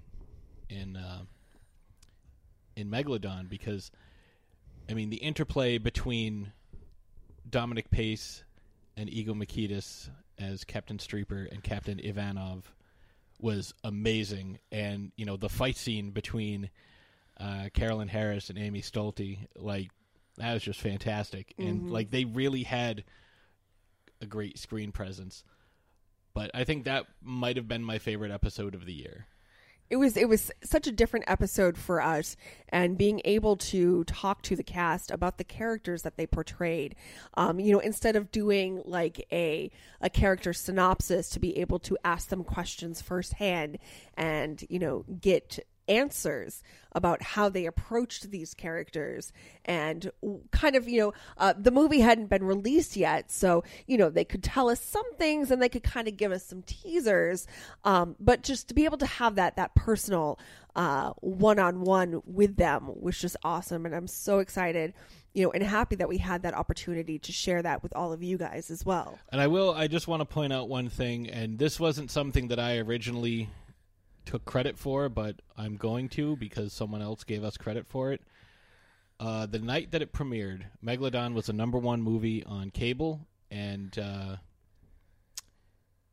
in 0.70 0.96
uh, 0.96 1.24
in 2.76 2.88
Megalodon 2.92 3.50
because 3.50 3.90
I 4.88 4.94
mean 4.94 5.10
the 5.10 5.18
interplay 5.18 5.80
between 5.80 6.52
Dominic 7.50 7.90
Pace 7.90 8.44
and 8.96 9.10
Ego 9.10 9.34
Mikitas 9.34 10.12
as 10.38 10.64
Captain 10.66 11.00
Streeper 11.00 11.52
and 11.52 11.64
Captain 11.64 12.00
Ivanov 12.00 12.72
was 13.40 13.74
amazing. 13.84 14.60
And 14.72 15.12
you 15.16 15.26
know 15.26 15.38
the 15.38 15.50
fight 15.50 15.78
scene 15.78 16.12
between 16.12 16.70
uh, 17.40 17.70
Carolyn 17.74 18.08
Harris 18.08 18.50
and 18.50 18.60
Amy 18.60 18.82
Stolte 18.82 19.48
like 19.56 19.90
that 20.38 20.54
was 20.54 20.64
just 20.64 20.80
fantastic. 20.80 21.54
And 21.58 21.92
like 21.92 22.12
they 22.12 22.26
really 22.26 22.64
had 22.64 23.04
a 24.22 24.26
great 24.26 24.58
screen 24.58 24.92
presence. 24.92 25.44
But 26.34 26.52
I 26.54 26.64
think 26.64 26.86
that 26.86 27.08
might 27.22 27.58
have 27.58 27.68
been 27.68 27.84
my 27.84 27.98
favorite 27.98 28.32
episode 28.32 28.76
of 28.76 28.86
the 28.86 28.94
year 28.94 29.28
it 29.90 29.96
was 29.96 30.16
it 30.18 30.30
was 30.30 30.52
such 30.64 30.88
a 30.88 30.92
different 30.92 31.26
episode 31.28 31.78
for 31.78 32.02
us 32.02 32.36
and 32.70 32.98
being 32.98 33.22
able 33.26 33.56
to 33.58 34.04
talk 34.04 34.42
to 34.44 34.56
the 34.56 34.64
cast 34.64 35.10
about 35.10 35.38
the 35.38 35.44
characters 35.44 36.04
that 36.04 36.18
they 36.18 36.28
portrayed. 36.28 36.96
Um, 37.36 37.60
you 37.60 37.72
know 37.72 37.80
instead 37.80 38.16
of 38.16 38.32
doing 38.32 38.82
like 38.86 39.26
a 39.32 39.72
a 40.02 40.10
character 40.10 40.54
synopsis 40.54 41.30
to 41.30 41.40
be 41.40 41.58
able 41.58 41.80
to 41.80 41.98
ask 42.04 42.30
them 42.30 42.44
questions 42.44 43.02
firsthand 43.02 43.80
and 44.16 44.64
you 44.70 44.80
know 44.80 45.06
get 45.22 45.60
answers 45.90 46.64
about 46.94 47.22
how 47.22 47.50
they 47.50 47.66
approached 47.66 48.32
these 48.32 48.54
characters 48.54 49.32
and 49.66 50.12
kind 50.52 50.76
of 50.76 50.88
you 50.88 51.00
know 51.00 51.14
uh, 51.38 51.54
the 51.58 51.72
movie 51.72 52.00
hadn't 52.00 52.28
been 52.28 52.44
released 52.44 52.96
yet 52.96 53.32
so 53.32 53.64
you 53.88 53.98
know 53.98 54.10
they 54.10 54.24
could 54.26 54.44
tell 54.44 54.70
us 54.70 54.80
some 54.82 55.14
things 55.16 55.52
and 55.52 55.62
they 55.62 55.70
could 55.70 55.84
kind 55.84 56.08
of 56.08 56.18
give 56.18 56.32
us 56.32 56.44
some 56.46 56.62
teasers 56.64 57.48
um, 57.84 58.16
but 58.20 58.42
just 58.44 58.68
to 58.68 58.74
be 58.74 58.86
able 58.86 58.98
to 58.98 59.06
have 59.06 59.36
that 59.36 59.56
that 59.56 59.74
personal 59.76 60.40
uh, 60.76 61.12
one-on-one 61.22 62.22
with 62.26 62.56
them 62.56 62.90
was 63.02 63.20
just 63.20 63.36
awesome 63.44 63.86
and 63.86 63.94
i'm 63.96 64.08
so 64.08 64.40
excited 64.40 64.94
you 65.34 65.44
know 65.44 65.52
and 65.52 65.64
happy 65.64 65.96
that 65.96 66.10
we 66.10 66.18
had 66.18 66.42
that 66.44 66.54
opportunity 66.56 67.20
to 67.20 67.32
share 67.32 67.62
that 67.62 67.84
with 67.84 67.96
all 67.96 68.14
of 68.14 68.24
you 68.24 68.38
guys 68.38 68.72
as 68.72 68.86
well 68.86 69.18
And 69.32 69.40
I 69.42 69.48
will. 69.48 69.72
I 69.74 69.88
just 69.88 70.08
want 70.08 70.22
to 70.22 70.26
point 70.26 70.52
out 70.54 70.70
one 70.70 70.90
thing, 70.90 71.30
and 71.30 71.60
this 71.60 71.80
wasn't 71.80 72.10
something 72.10 72.48
that 72.48 72.60
I 72.60 72.78
originally 72.78 73.50
took 74.30 74.46
credit 74.46 74.78
for, 74.78 75.10
but 75.10 75.42
I'm 75.58 75.76
going 75.76 76.08
to 76.10 76.36
because 76.36 76.72
someone 76.72 77.02
else 77.02 77.24
gave 77.24 77.44
us 77.44 77.58
credit 77.58 77.88
for 77.88 78.14
it. 78.14 78.22
Uh, 79.20 79.48
the 79.48 79.58
night 79.58 79.90
that 79.90 80.04
it 80.04 80.14
premiered, 80.14 80.66
Megalodon 80.86 81.34
was 81.34 81.48
the 81.48 81.54
number 81.54 81.80
one 81.80 82.04
movie 82.04 82.44
on 82.44 82.70
cable, 82.70 83.22
and 83.50 83.98
uh, 83.98 84.36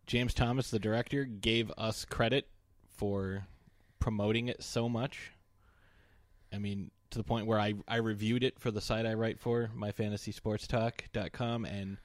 James 0.06 0.32
Thomas, 0.32 0.70
the 0.70 0.78
director, 0.78 1.26
gave 1.26 1.70
us 1.76 2.06
credit 2.06 2.49
for 2.88 3.46
promoting 3.99 4.49
it 4.49 4.62
so 4.62 4.88
much. 4.88 5.32
I 6.50 6.56
mean, 6.56 6.90
to 7.11 7.18
the 7.18 7.25
point 7.25 7.46
where 7.46 7.61
I, 7.61 7.75
I 7.87 7.96
reviewed 7.96 8.42
it 8.42 8.58
for 8.58 8.70
the 8.70 8.80
site 8.80 9.04
I 9.04 9.12
write 9.12 9.38
for, 9.38 9.70
myfantasysportstalk.com, 9.76 11.66
and 11.66 11.99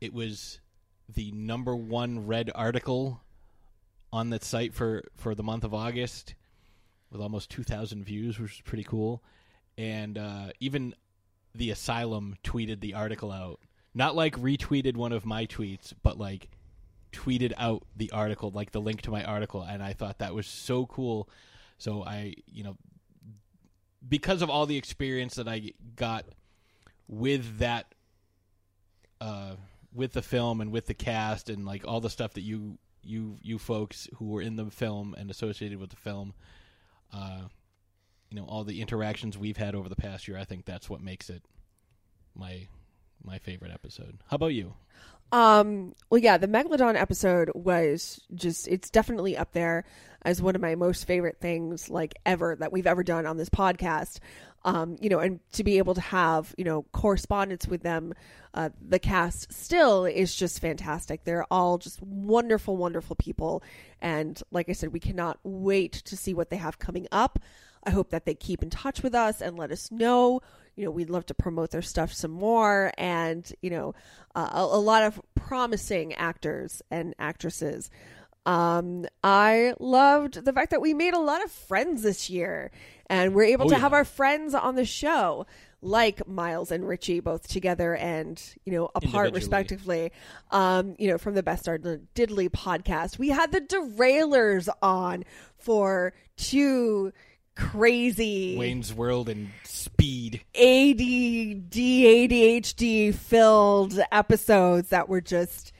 it 0.00 0.14
was 0.14 0.60
the 1.12 1.32
number 1.32 1.74
one 1.74 2.28
read 2.28 2.52
article 2.54 3.20
on 4.12 4.30
that 4.30 4.44
site 4.44 4.74
for, 4.74 5.02
for 5.16 5.34
the 5.34 5.42
month 5.42 5.64
of 5.64 5.72
August 5.72 6.34
with 7.10 7.20
almost 7.20 7.50
2,000 7.50 8.04
views, 8.04 8.38
which 8.38 8.54
is 8.54 8.60
pretty 8.60 8.84
cool. 8.84 9.22
And 9.78 10.18
uh, 10.18 10.48
even 10.60 10.94
the 11.54 11.70
Asylum 11.70 12.36
tweeted 12.42 12.80
the 12.80 12.94
article 12.94 13.30
out. 13.30 13.60
Not 13.94 14.16
like 14.16 14.36
retweeted 14.36 14.96
one 14.96 15.12
of 15.12 15.26
my 15.26 15.46
tweets, 15.46 15.92
but 16.02 16.18
like 16.18 16.48
tweeted 17.12 17.52
out 17.58 17.82
the 17.94 18.10
article, 18.10 18.50
like 18.50 18.72
the 18.72 18.80
link 18.80 19.02
to 19.02 19.10
my 19.10 19.22
article. 19.22 19.62
And 19.62 19.82
I 19.82 19.92
thought 19.92 20.18
that 20.18 20.34
was 20.34 20.46
so 20.46 20.86
cool. 20.86 21.28
So 21.78 22.02
I, 22.02 22.34
you 22.46 22.64
know, 22.64 22.76
because 24.08 24.40
of 24.40 24.48
all 24.48 24.66
the 24.66 24.78
experience 24.78 25.34
that 25.34 25.46
I 25.46 25.72
got 25.96 26.24
with 27.06 27.58
that, 27.58 27.94
uh, 29.20 29.56
with 29.94 30.12
the 30.12 30.22
film 30.22 30.62
and 30.62 30.72
with 30.72 30.86
the 30.86 30.94
cast 30.94 31.50
and 31.50 31.66
like 31.66 31.86
all 31.86 32.00
the 32.00 32.08
stuff 32.08 32.32
that 32.32 32.40
you 32.40 32.78
you 33.02 33.38
you 33.42 33.58
folks 33.58 34.08
who 34.16 34.26
were 34.26 34.42
in 34.42 34.56
the 34.56 34.70
film 34.70 35.14
and 35.18 35.30
associated 35.30 35.78
with 35.78 35.90
the 35.90 35.96
film, 35.96 36.34
uh, 37.12 37.42
you 38.30 38.36
know, 38.36 38.44
all 38.44 38.64
the 38.64 38.80
interactions 38.80 39.36
we've 39.36 39.56
had 39.56 39.74
over 39.74 39.88
the 39.88 39.96
past 39.96 40.28
year, 40.28 40.38
I 40.38 40.44
think 40.44 40.64
that's 40.64 40.88
what 40.88 41.00
makes 41.00 41.30
it 41.30 41.42
my 42.34 42.68
my 43.22 43.38
favorite 43.38 43.72
episode. 43.72 44.18
How 44.28 44.36
about 44.36 44.48
you? 44.48 44.74
Um, 45.32 45.94
well, 46.10 46.20
yeah, 46.20 46.36
the 46.36 46.46
Megalodon 46.46 46.94
episode 46.94 47.50
was 47.54 48.20
just, 48.34 48.68
it's 48.68 48.90
definitely 48.90 49.34
up 49.36 49.52
there 49.52 49.84
as 50.20 50.42
one 50.42 50.54
of 50.54 50.60
my 50.60 50.74
most 50.74 51.06
favorite 51.06 51.38
things, 51.40 51.88
like 51.88 52.14
ever, 52.26 52.54
that 52.56 52.70
we've 52.70 52.86
ever 52.86 53.02
done 53.02 53.24
on 53.24 53.38
this 53.38 53.48
podcast. 53.48 54.18
Um, 54.64 54.96
you 55.00 55.08
know, 55.08 55.18
and 55.18 55.40
to 55.52 55.64
be 55.64 55.78
able 55.78 55.94
to 55.94 56.00
have, 56.00 56.54
you 56.56 56.64
know, 56.64 56.82
correspondence 56.92 57.66
with 57.66 57.82
them, 57.82 58.14
uh, 58.54 58.70
the 58.80 59.00
cast 59.00 59.52
still 59.52 60.04
is 60.04 60.36
just 60.36 60.60
fantastic. 60.60 61.24
They're 61.24 61.46
all 61.50 61.78
just 61.78 62.00
wonderful, 62.00 62.76
wonderful 62.76 63.16
people. 63.16 63.62
And 64.00 64.40
like 64.52 64.68
I 64.68 64.72
said, 64.72 64.92
we 64.92 65.00
cannot 65.00 65.38
wait 65.42 65.92
to 65.92 66.16
see 66.16 66.32
what 66.32 66.50
they 66.50 66.56
have 66.56 66.78
coming 66.78 67.08
up. 67.10 67.40
I 67.84 67.90
hope 67.90 68.10
that 68.10 68.24
they 68.24 68.34
keep 68.34 68.62
in 68.62 68.70
touch 68.70 69.02
with 69.02 69.14
us 69.14 69.40
and 69.40 69.56
let 69.56 69.72
us 69.72 69.90
know 69.90 70.40
you 70.76 70.84
know, 70.84 70.90
we'd 70.90 71.10
love 71.10 71.26
to 71.26 71.34
promote 71.34 71.70
their 71.70 71.82
stuff 71.82 72.12
some 72.12 72.30
more. 72.30 72.92
And, 72.96 73.50
you 73.60 73.70
know, 73.70 73.94
uh, 74.34 74.48
a, 74.52 74.60
a, 74.60 74.80
lot 74.80 75.02
of 75.02 75.20
promising 75.34 76.14
actors 76.14 76.82
and 76.90 77.14
actresses. 77.18 77.90
Um, 78.46 79.06
I 79.22 79.74
loved 79.78 80.44
the 80.44 80.52
fact 80.52 80.70
that 80.70 80.80
we 80.80 80.94
made 80.94 81.14
a 81.14 81.20
lot 81.20 81.44
of 81.44 81.50
friends 81.50 82.02
this 82.02 82.28
year 82.28 82.70
and 83.12 83.34
we're 83.34 83.44
able 83.44 83.66
Oh, 83.66 83.68
to 83.68 83.74
yeah. 83.74 83.80
have 83.80 83.92
our 83.92 84.04
friends 84.04 84.54
on 84.54 84.74
the 84.74 84.84
show. 84.84 85.46
Like 85.84 86.28
Miles 86.28 86.70
and 86.70 86.86
Richie, 86.86 87.18
both 87.18 87.48
together 87.48 87.96
and 87.96 88.40
you 88.64 88.72
know 88.72 88.88
apart 88.94 89.34
respectively. 89.34 90.12
Um, 90.52 90.94
you 90.96 91.08
know 91.08 91.18
from 91.18 91.34
the 91.34 91.42
Best 91.42 91.64
Darn 91.64 91.82
Diddley 92.14 92.48
podcast, 92.48 93.18
we 93.18 93.30
had 93.30 93.50
the 93.50 93.60
Derailers 93.60 94.68
on 94.80 95.24
for 95.58 96.12
two 96.36 97.12
crazy 97.56 98.56
Wayne's 98.56 98.94
World 98.94 99.28
and 99.28 99.50
Speed. 99.64 100.42
ADD, 100.54 101.00
ADHD 101.74 103.12
filled 103.12 103.98
episodes 104.12 104.90
that 104.90 105.08
were 105.08 105.20
just 105.20 105.72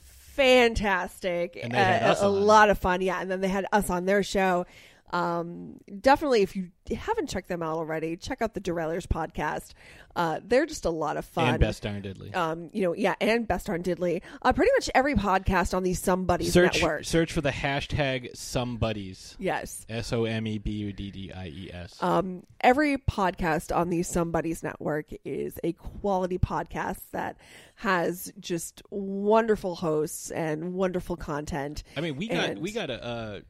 fantastic. 0.00 1.58
And 1.60 1.74
Uh, 1.74 2.14
a, 2.20 2.28
lot 2.28 2.70
of 2.70 2.78
fun. 2.78 3.00
Yeah. 3.00 3.20
And 3.20 3.28
then 3.30 3.40
they 3.40 3.48
had 3.48 3.66
us 3.72 3.90
on 3.90 4.04
their 4.06 4.22
show. 4.22 4.66
Um, 5.12 5.78
definitely, 6.00 6.42
if 6.42 6.54
you 6.56 6.68
haven't 6.96 7.28
checked 7.28 7.48
them 7.48 7.62
out 7.62 7.76
already, 7.76 8.16
check 8.16 8.40
out 8.42 8.54
the 8.54 8.60
Derailers 8.60 9.06
podcast. 9.06 9.72
Uh, 10.16 10.40
they're 10.44 10.66
just 10.66 10.84
a 10.84 10.90
lot 10.90 11.16
of 11.16 11.24
fun. 11.24 11.48
And 11.50 11.60
Best 11.60 11.82
Darn 11.82 12.02
Diddley. 12.02 12.34
um, 12.34 12.70
you 12.72 12.82
know, 12.82 12.92
yeah, 12.94 13.14
and 13.20 13.46
Best 13.46 13.66
Darn 13.66 13.82
Diddley. 13.82 14.20
Uh, 14.42 14.52
pretty 14.52 14.72
much 14.76 14.90
every 14.94 15.14
podcast 15.14 15.74
on 15.74 15.82
the 15.82 15.92
Somebuddies 15.92 16.50
search 16.50 16.80
network. 16.82 17.04
search 17.04 17.32
for 17.32 17.40
the 17.40 17.50
hashtag 17.50 18.32
Somebuddies. 18.34 19.36
yes. 19.38 19.86
S 19.88 20.12
O 20.12 20.24
M 20.24 20.46
E 20.46 20.58
B 20.58 20.70
U 20.72 20.92
D 20.92 21.10
D 21.10 21.32
I 21.32 21.46
E 21.46 21.70
S. 21.72 22.02
Um, 22.02 22.42
every 22.60 22.96
podcast 22.98 23.74
on 23.74 23.90
the 23.90 24.00
Somebuddies 24.00 24.62
Network 24.62 25.06
is 25.24 25.58
a 25.62 25.72
quality 25.74 26.38
podcast 26.38 26.98
that 27.12 27.36
has 27.76 28.32
just 28.40 28.82
wonderful 28.90 29.76
hosts 29.76 30.30
and 30.32 30.74
wonderful 30.74 31.16
content. 31.16 31.82
I 31.96 32.00
mean, 32.00 32.16
we 32.16 32.28
got 32.28 32.50
and- 32.50 32.60
we 32.60 32.72
got 32.72 32.90
a 32.90 33.04
uh, 33.04 33.40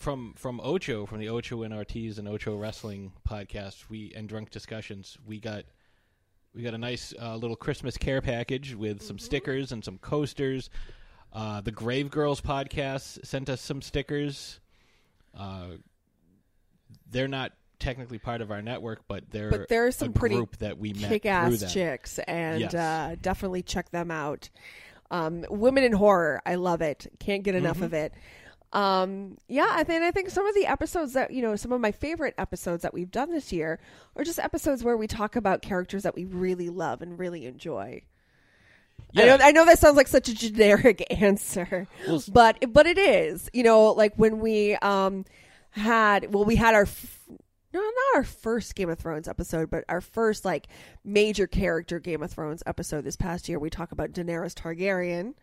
from 0.00 0.32
from 0.36 0.60
Ocho 0.64 1.04
from 1.06 1.18
the 1.20 1.28
Ocho 1.28 1.62
and 1.62 1.72
Ortiz 1.74 2.18
and 2.18 2.26
Ocho 2.26 2.56
Wrestling 2.56 3.12
podcast. 3.28 3.88
We 3.88 4.12
and 4.16 4.28
Drunk 4.28 4.50
Discussions. 4.50 5.16
We 5.24 5.38
got 5.38 5.64
we 6.54 6.62
got 6.62 6.74
a 6.74 6.78
nice 6.78 7.14
uh, 7.20 7.36
little 7.36 7.54
Christmas 7.54 7.96
care 7.96 8.20
package 8.20 8.74
with 8.74 9.02
some 9.02 9.18
stickers 9.18 9.70
and 9.70 9.84
some 9.84 9.98
coasters. 9.98 10.70
Uh, 11.32 11.60
the 11.60 11.70
Grave 11.70 12.10
Girls 12.10 12.40
podcast 12.40 13.24
sent 13.24 13.48
us 13.48 13.60
some 13.60 13.82
stickers. 13.82 14.58
Uh, 15.38 15.76
they're 17.08 17.28
not 17.28 17.52
technically 17.78 18.18
part 18.18 18.40
of 18.40 18.50
our 18.50 18.62
network, 18.62 19.02
but 19.06 19.30
they're 19.30 19.50
But 19.50 19.68
there's 19.68 19.94
some 19.96 20.12
pretty 20.12 20.34
group 20.34 20.56
that 20.58 20.78
we 20.78 20.92
met 20.94 21.24
ass 21.26 21.72
chicks, 21.72 22.18
and 22.20 22.60
Yes. 22.62 22.74
uh, 22.74 23.14
definitely 23.20 23.62
check 23.62 23.90
them 23.90 24.10
out. 24.10 24.50
Um, 25.12 25.44
Women 25.50 25.84
in 25.84 25.92
Horror, 25.92 26.40
I 26.46 26.54
love 26.56 26.82
it. 26.82 27.06
Can't 27.20 27.42
get 27.42 27.54
enough 27.54 27.76
Mm-hmm. 27.76 27.84
of 27.84 27.94
it. 27.94 28.12
Um, 28.72 29.36
yeah, 29.48 29.66
I 29.68 29.82
think 29.82 30.02
I 30.02 30.12
think 30.12 30.30
some 30.30 30.46
of 30.46 30.54
the 30.54 30.66
episodes 30.66 31.14
that 31.14 31.32
you 31.32 31.42
know, 31.42 31.56
some 31.56 31.72
of 31.72 31.80
my 31.80 31.90
favorite 31.90 32.34
episodes 32.38 32.82
that 32.82 32.94
we've 32.94 33.10
done 33.10 33.30
this 33.32 33.52
year 33.52 33.80
are 34.16 34.24
just 34.24 34.38
episodes 34.38 34.84
where 34.84 34.96
we 34.96 35.06
talk 35.06 35.34
about 35.34 35.60
characters 35.60 36.04
that 36.04 36.14
we 36.14 36.24
really 36.24 36.68
love 36.68 37.02
and 37.02 37.18
really 37.18 37.46
enjoy. 37.46 38.02
I 39.16 39.26
know, 39.26 39.38
I 39.40 39.50
know 39.50 39.64
that 39.64 39.78
sounds 39.80 39.96
like 39.96 40.06
such 40.06 40.28
a 40.28 40.34
generic 40.34 41.04
answer, 41.20 41.88
Well, 42.06 42.22
but 42.32 42.72
but 42.72 42.86
it 42.86 42.98
is. 42.98 43.50
You 43.52 43.64
know, 43.64 43.86
like 43.92 44.14
when 44.16 44.38
we 44.38 44.76
um 44.76 45.24
had 45.70 46.32
well, 46.32 46.44
we 46.44 46.54
had 46.56 46.74
our 46.74 46.82
f- 46.82 47.18
no, 47.72 47.80
not 47.80 47.92
our 48.16 48.24
first 48.24 48.74
Game 48.74 48.90
of 48.90 48.98
Thrones 48.98 49.28
episode, 49.28 49.70
but 49.70 49.84
our 49.88 50.00
first 50.00 50.44
like 50.44 50.68
major 51.04 51.46
character 51.46 51.98
Game 51.98 52.22
of 52.22 52.30
Thrones 52.30 52.62
episode 52.66 53.02
this 53.02 53.16
past 53.16 53.48
year. 53.48 53.58
We 53.58 53.70
talk 53.70 53.90
about 53.92 54.12
Daenerys 54.12 54.54
Targaryen. 54.54 55.34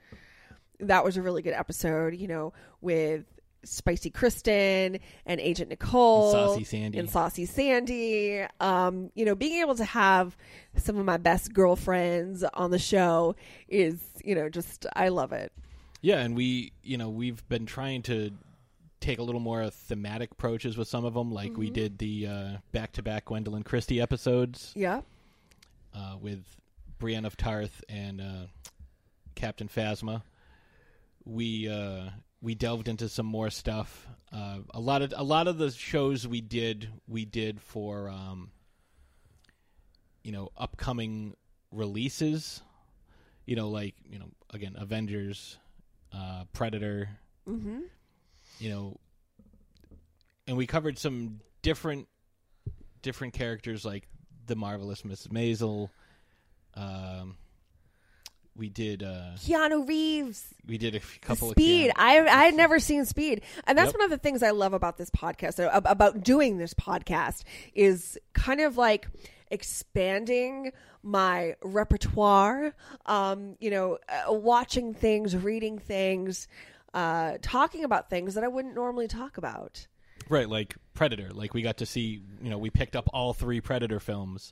That 0.80 1.04
was 1.04 1.18
a 1.18 1.22
really 1.22 1.42
good 1.42 1.54
episode. 1.54 2.16
You 2.16 2.28
know, 2.28 2.54
with 2.82 3.24
Spicy 3.64 4.10
Kristen 4.12 5.00
and 5.26 5.40
Agent 5.42 5.70
Nicole 5.70 6.26
And 6.36 6.50
Saucy 6.50 6.64
Sandy. 6.64 7.00
and 7.00 7.10
Saucy 7.10 7.46
Sandy. 7.46 8.46
Um, 8.60 9.10
you 9.16 9.26
know, 9.26 9.36
being 9.36 9.62
able 9.62 9.76
to 9.76 9.84
have 9.86 10.38
some 10.78 10.98
of 10.98 11.06
my 11.06 11.18
best 11.18 11.54
girlfriends 11.54 12.44
on 12.54 12.72
the 12.72 12.80
show 12.80 13.36
is, 13.68 13.98
you 14.24 14.36
know, 14.36 14.48
just 14.50 14.86
I 14.96 15.10
love 15.10 15.34
it. 15.34 15.52
Yeah, 16.02 16.20
and 16.20 16.36
we, 16.38 16.72
you 16.84 16.98
know, 16.98 17.10
we've 17.10 17.46
been 17.50 17.66
trying 17.66 18.04
to 18.04 18.32
take 19.02 19.18
a 19.20 19.24
little 19.24 19.42
more 19.42 19.70
thematic 19.70 20.32
approaches 20.32 20.78
with 20.78 20.88
some 20.88 21.04
of 21.06 21.14
them, 21.16 21.32
like 21.32 21.52
Mm-hmm. 21.52 21.60
we 21.60 21.70
did 21.72 21.98
the 21.98 22.28
uh, 22.28 22.50
back-to-back 22.72 23.26
Gwendoline 23.26 23.66
Christie 23.66 24.00
episodes 24.00 24.72
Yeah. 24.76 25.02
uh, 25.96 26.16
with 26.22 26.44
Brienne 27.00 27.26
of 27.26 27.36
Tarth 27.36 27.84
and 27.90 28.22
uh, 28.22 28.46
Captain 29.36 29.68
Phasma. 29.68 30.22
We 31.28 31.70
uh, 31.70 32.10
we 32.42 32.56
delved 32.56 32.88
into 32.88 33.10
some 33.10 33.26
more 33.26 33.50
stuff. 33.50 34.08
Uh, 34.32 34.60
a 34.74 34.80
lot 34.80 35.02
of 35.02 35.14
a 35.16 35.24
lot 35.24 35.48
of 35.48 35.58
the 35.58 35.72
shows 35.72 36.28
we 36.28 36.42
did 36.42 36.90
we 37.08 37.26
did 37.26 37.62
for 37.62 38.10
um, 38.10 38.52
you 40.24 40.32
know 40.32 40.50
upcoming 40.58 41.36
releases. 41.72 42.62
You 43.46 43.56
know, 43.56 43.70
like 43.70 43.96
you 44.10 44.20
know, 44.20 44.30
again, 44.54 44.76
Avengers, 44.78 45.58
uh, 46.14 46.46
Predator. 46.54 47.10
Mm-hmm. 47.48 47.80
You 48.60 48.70
know, 48.70 49.00
and 50.48 50.58
we 50.58 50.68
covered 50.68 50.98
some 50.98 51.40
different 51.62 52.08
different 53.02 53.34
characters 53.34 53.86
like 53.86 54.08
the 54.48 54.56
marvelous 54.56 55.06
Miss 55.06 55.28
Maisel. 55.28 55.90
Um, 56.74 57.38
we 58.58 58.70
did 58.70 59.04
uh, 59.04 59.32
Keanu 59.38 59.88
Reeves. 59.88 60.54
we 60.68 60.78
did 60.78 60.96
a 60.96 61.00
couple 61.22 61.52
Speed. 61.52 61.90
of 61.90 61.92
Speed. 61.92 61.94
I 61.96 62.20
I 62.20 62.46
had 62.46 62.56
never 62.56 62.80
seen 62.80 63.06
Speed, 63.06 63.42
and 63.66 63.78
that's 63.78 63.90
Yep. 63.90 63.96
one 64.00 64.04
of 64.06 64.10
the 64.10 64.18
things 64.18 64.42
I 64.44 64.52
love 64.52 64.74
about 64.74 64.98
this 64.98 65.10
podcast, 65.10 65.64
uh, 65.64 65.70
about 65.86 66.24
doing 66.24 66.58
this 66.58 66.74
podcast, 66.74 67.44
is 67.74 68.18
kind 68.34 68.60
of 68.62 68.78
like 68.78 69.08
expanding 69.72 70.72
my 71.04 71.56
repertoire. 71.62 72.74
Um, 73.06 73.56
you 73.60 73.70
know, 73.70 73.98
uh, 74.10 74.34
watching 74.34 74.94
things, 74.94 75.36
reading 75.36 75.78
things, 75.80 76.48
uh, 76.94 77.38
talking 77.42 77.84
about 77.84 78.10
things 78.10 78.34
that 78.36 78.44
I 78.44 78.48
wouldn't 78.48 78.76
normally 78.76 79.08
talk 79.08 79.38
about. 79.38 79.88
Right, 80.30 80.50
like 80.50 80.76
Predator. 80.94 81.30
Like 81.32 81.54
we 81.54 81.62
got 81.62 81.78
to 81.78 81.86
see, 81.86 82.22
you 82.42 82.50
know, 82.50 82.58
we 82.58 82.70
picked 82.70 82.96
up 82.96 83.08
all 83.14 83.34
three 83.34 83.62
Predator 83.62 84.00
films, 84.00 84.52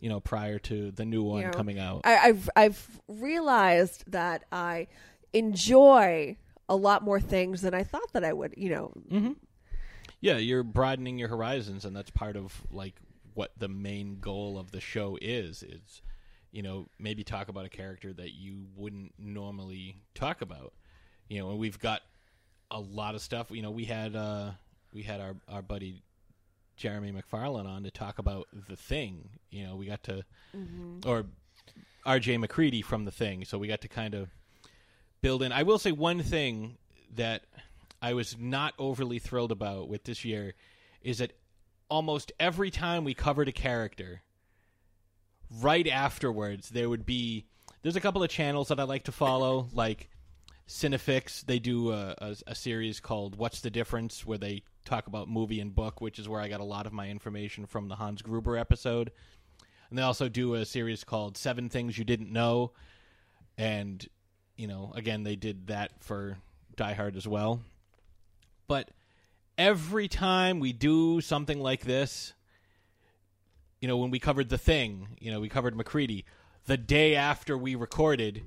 you 0.00 0.08
know, 0.08 0.20
prior 0.20 0.58
to 0.58 0.90
the 0.90 1.04
new 1.04 1.22
one 1.22 1.40
You 1.40 1.46
know, 1.46 1.52
coming 1.52 1.78
out. 1.78 2.02
I, 2.04 2.16
I've 2.16 2.50
I've 2.56 3.00
realized 3.08 4.04
that 4.08 4.44
I 4.50 4.88
enjoy 5.32 6.36
a 6.68 6.76
lot 6.76 7.02
more 7.02 7.20
things 7.20 7.62
than 7.62 7.74
I 7.74 7.84
thought 7.84 8.12
that 8.12 8.24
I 8.24 8.32
would. 8.32 8.54
You 8.56 8.70
know, 8.70 8.92
yeah, 10.20 10.38
you're 10.38 10.62
broadening 10.62 11.18
your 11.18 11.28
horizons, 11.28 11.84
and 11.84 11.94
that's 11.94 12.10
part 12.10 12.36
of 12.36 12.62
like 12.70 12.94
what 13.34 13.52
the 13.58 13.68
main 13.68 14.18
goal 14.20 14.58
of 14.58 14.70
the 14.70 14.80
show 14.80 15.18
is. 15.20 15.62
Is 15.62 16.02
you 16.50 16.62
know 16.62 16.88
maybe 16.98 17.22
talk 17.22 17.48
about 17.48 17.66
a 17.66 17.70
character 17.70 18.12
that 18.14 18.32
you 18.32 18.66
wouldn't 18.76 19.12
normally 19.18 20.02
talk 20.14 20.40
about. 20.42 20.72
You 21.28 21.38
know, 21.40 21.50
and 21.50 21.58
we've 21.58 21.78
got 21.78 22.00
a 22.70 22.80
lot 22.80 23.14
of 23.14 23.20
stuff. 23.20 23.50
You 23.50 23.62
know, 23.62 23.70
we 23.70 23.84
had 23.84 24.16
uh 24.16 24.52
we 24.92 25.02
had 25.02 25.20
our 25.20 25.36
our 25.48 25.62
buddy 25.62 26.02
Jeremy 26.80 27.12
McFarlane 27.12 27.66
on 27.66 27.82
to 27.82 27.90
talk 27.90 28.18
about 28.18 28.48
the 28.68 28.74
thing. 28.74 29.28
You 29.50 29.66
know, 29.66 29.76
we 29.76 29.84
got 29.84 30.02
to 30.04 30.24
mm-hmm. 30.56 31.06
or 31.06 31.26
R.J. 32.06 32.38
MacReady 32.38 32.80
from 32.80 33.04
the 33.04 33.10
thing, 33.10 33.44
so 33.44 33.58
we 33.58 33.68
got 33.68 33.82
to 33.82 33.88
kind 33.88 34.14
of 34.14 34.30
build 35.20 35.42
in. 35.42 35.52
I 35.52 35.62
will 35.62 35.78
say 35.78 35.92
one 35.92 36.22
thing 36.22 36.78
that 37.14 37.42
I 38.00 38.14
was 38.14 38.36
not 38.38 38.72
overly 38.78 39.18
thrilled 39.18 39.52
about 39.52 39.90
with 39.90 40.04
this 40.04 40.24
year 40.24 40.54
is 41.02 41.18
that 41.18 41.32
almost 41.90 42.32
every 42.40 42.70
time 42.70 43.04
we 43.04 43.12
covered 43.12 43.48
a 43.48 43.52
character, 43.52 44.22
right 45.60 45.86
afterwards 45.86 46.70
there 46.70 46.88
would 46.88 47.04
be. 47.04 47.44
There's 47.82 47.96
a 47.96 48.00
couple 48.00 48.22
of 48.22 48.28
channels 48.28 48.68
that 48.68 48.78
I 48.78 48.82
like 48.82 49.04
to 49.04 49.12
follow, 49.12 49.68
like 49.72 50.09
Cinefix. 50.70 51.44
They 51.44 51.58
do 51.58 51.90
a, 51.90 52.14
a, 52.18 52.36
a 52.46 52.54
series 52.54 53.00
called 53.00 53.36
"What's 53.36 53.60
the 53.60 53.70
Difference," 53.70 54.24
where 54.24 54.38
they 54.38 54.62
talk 54.84 55.08
about 55.08 55.28
movie 55.28 55.60
and 55.60 55.74
book, 55.74 56.00
which 56.00 56.18
is 56.18 56.28
where 56.28 56.40
I 56.40 56.48
got 56.48 56.60
a 56.60 56.64
lot 56.64 56.86
of 56.86 56.92
my 56.92 57.08
information 57.08 57.66
from 57.66 57.88
the 57.88 57.96
Hans 57.96 58.22
Gruber 58.22 58.56
episode. 58.56 59.10
And 59.88 59.98
they 59.98 60.02
also 60.02 60.28
do 60.28 60.54
a 60.54 60.64
series 60.64 61.02
called 61.02 61.36
Seven 61.36 61.68
Things 61.68 61.98
You 61.98 62.04
Didn't 62.04 62.32
Know, 62.32 62.70
and 63.58 64.06
you 64.56 64.68
know, 64.68 64.92
again, 64.94 65.24
they 65.24 65.34
did 65.34 65.66
that 65.66 65.90
for 65.98 66.38
Die 66.76 66.92
Hard 66.94 67.16
as 67.16 67.26
well. 67.26 67.60
But 68.68 68.90
every 69.58 70.06
time 70.06 70.60
we 70.60 70.72
do 70.72 71.20
something 71.20 71.60
like 71.60 71.82
this, 71.82 72.32
you 73.80 73.88
know, 73.88 73.96
when 73.96 74.10
we 74.10 74.20
covered 74.20 74.50
The 74.50 74.58
Thing, 74.58 75.08
you 75.18 75.32
know, 75.32 75.40
we 75.40 75.48
covered 75.48 75.74
MacReady, 75.74 76.24
the 76.66 76.76
day 76.76 77.16
after 77.16 77.58
we 77.58 77.74
recorded, 77.74 78.44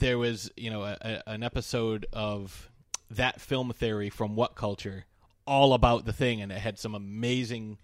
there 0.00 0.18
was, 0.18 0.50
you 0.56 0.70
know, 0.70 0.82
a, 0.82 0.96
a, 1.00 1.22
an 1.28 1.42
episode 1.42 2.06
of 2.12 2.70
that 3.10 3.40
film 3.40 3.72
theory 3.72 4.10
from 4.10 4.34
What 4.34 4.54
Culture 4.56 5.04
all 5.46 5.74
about 5.74 6.04
The 6.04 6.12
Thing, 6.12 6.40
and 6.40 6.50
it 6.50 6.58
had 6.58 6.78
some 6.78 6.94
amazing 6.94 7.78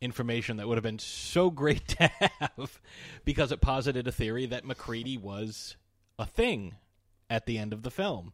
information 0.00 0.58
that 0.58 0.68
would 0.68 0.76
have 0.76 0.82
been 0.82 0.98
so 0.98 1.50
great 1.50 1.86
to 1.98 2.08
have 2.08 2.80
because 3.24 3.50
it 3.50 3.60
posited 3.60 4.06
a 4.06 4.12
theory 4.12 4.46
that 4.46 4.64
MacReady 4.64 5.16
was 5.16 5.76
a 6.18 6.26
thing 6.26 6.74
at 7.30 7.46
the 7.46 7.58
end 7.58 7.72
of 7.72 7.82
the 7.82 7.90
film. 7.90 8.32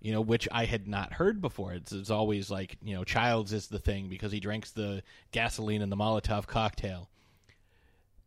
You 0.00 0.12
know, 0.12 0.20
which 0.20 0.46
I 0.52 0.66
had 0.66 0.86
not 0.86 1.14
heard 1.14 1.40
before. 1.40 1.72
It's, 1.72 1.90
it's 1.90 2.10
always 2.10 2.50
like, 2.50 2.76
you 2.82 2.94
know, 2.94 3.02
Childs 3.02 3.52
is 3.52 3.66
the 3.66 3.78
thing 3.78 4.08
because 4.08 4.30
he 4.30 4.38
drinks 4.38 4.70
the 4.70 5.02
gasoline 5.32 5.82
in 5.82 5.90
the 5.90 5.96
Molotov 5.96 6.46
cocktail. 6.46 7.08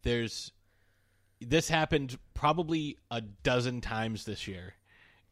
There's 0.01 0.51
this 1.41 1.69
happened 1.69 2.17
probably 2.33 2.97
a 3.11 3.21
dozen 3.21 3.81
times 3.81 4.25
this 4.25 4.47
year. 4.47 4.73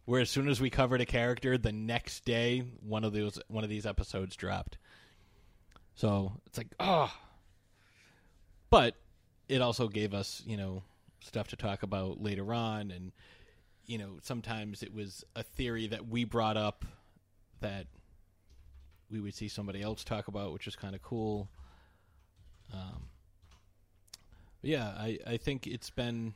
Where 0.06 0.22
as 0.22 0.30
soon 0.30 0.48
as 0.48 0.62
we 0.62 0.70
covered 0.70 1.02
a 1.02 1.06
character, 1.06 1.58
the 1.58 1.74
next 1.74 2.24
day 2.24 2.64
one 2.82 3.04
of 3.04 3.12
those 3.12 3.40
one 3.50 3.66
of 3.66 3.70
these 3.70 3.86
episodes 3.86 4.38
dropped. 4.38 4.78
So 5.96 6.32
it's 6.46 6.58
like, 6.58 6.68
oh. 6.80 7.12
But 8.70 8.96
it 9.50 9.62
also 9.62 9.88
gave 9.90 10.14
us, 10.14 10.42
you 10.46 10.56
know, 10.56 10.84
stuff 11.22 11.50
to 11.50 11.56
talk 11.58 11.84
about 11.84 12.22
later 12.22 12.54
on. 12.54 12.92
And, 12.92 13.12
you 13.86 13.98
know, 13.98 14.20
sometimes 14.22 14.84
it 14.84 14.94
was 14.94 15.26
a 15.36 15.44
theory 15.44 15.88
that 15.88 16.08
we 16.08 16.24
brought 16.24 16.56
up 16.56 16.86
that 17.60 17.88
we 19.10 19.20
would 19.20 19.34
see 19.36 19.48
somebody 19.48 19.82
else 19.82 20.04
talk 20.04 20.28
about, 20.28 20.54
which 20.54 20.68
is 20.68 20.76
kind 20.76 20.96
of 20.96 21.02
cool. 21.02 21.50
Um, 22.74 23.10
yeah, 24.62 24.88
I, 24.98 25.18
I 25.26 25.38
think 25.38 25.68
it's 25.68 25.90
been 25.90 26.34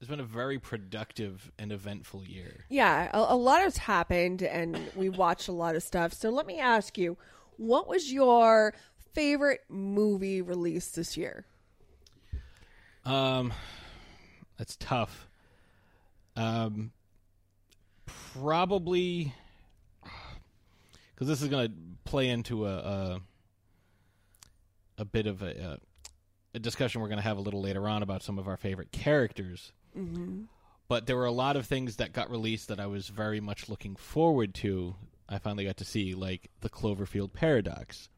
it's 0.00 0.08
been 0.08 0.20
a 0.20 0.24
very 0.24 0.58
productive 0.58 1.52
and 1.58 1.72
eventful 1.72 2.24
year. 2.24 2.64
yeah, 2.70 3.10
a, 3.12 3.34
a 3.34 3.36
lot 3.36 3.60
has 3.60 3.76
happened, 3.76 4.42
and 4.42 4.78
we 4.96 5.10
watched 5.10 5.48
a 5.48 5.52
lot 5.52 5.76
of 5.76 5.82
stuff. 5.82 6.14
So 6.14 6.30
let 6.30 6.46
me 6.46 6.58
ask 6.58 6.96
you, 6.96 7.18
what 7.58 7.86
was 7.86 8.10
your 8.10 8.72
favorite 9.12 9.60
movie 9.68 10.40
release 10.40 10.88
this 10.88 11.18
year? 11.18 11.44
Um, 13.04 13.52
that's 14.56 14.76
tough. 14.76 15.28
Um, 16.36 16.92
probably 18.06 19.34
because 21.14 21.28
this 21.28 21.42
is 21.42 21.48
going 21.48 21.68
to 21.68 21.74
play 22.04 22.28
into 22.28 22.66
a, 22.66 22.76
a 22.76 23.20
a 24.98 25.04
bit 25.04 25.26
of 25.26 25.42
a, 25.42 25.78
a 26.54 26.58
discussion 26.58 27.00
we're 27.00 27.08
going 27.08 27.18
to 27.18 27.24
have 27.24 27.38
a 27.38 27.42
little 27.42 27.60
later 27.60 27.88
on 27.88 28.02
about 28.02 28.22
some 28.22 28.38
of 28.38 28.48
our 28.48 28.56
favorite 28.56 28.92
characters. 28.92 29.72
Mm-hmm. 29.96 30.42
But 30.88 31.06
there 31.06 31.16
were 31.16 31.26
a 31.26 31.32
lot 31.32 31.56
of 31.56 31.66
things 31.66 31.96
that 31.96 32.12
got 32.12 32.30
released 32.30 32.68
that 32.68 32.80
I 32.80 32.86
was 32.86 33.08
very 33.08 33.40
much 33.40 33.68
looking 33.68 33.94
forward 33.94 34.54
to. 34.56 34.96
I 35.28 35.38
finally 35.38 35.64
got 35.64 35.76
to 35.76 35.84
see, 35.84 36.14
like 36.14 36.50
the 36.60 36.68
Cloverfield 36.68 37.32
Paradox, 37.32 38.08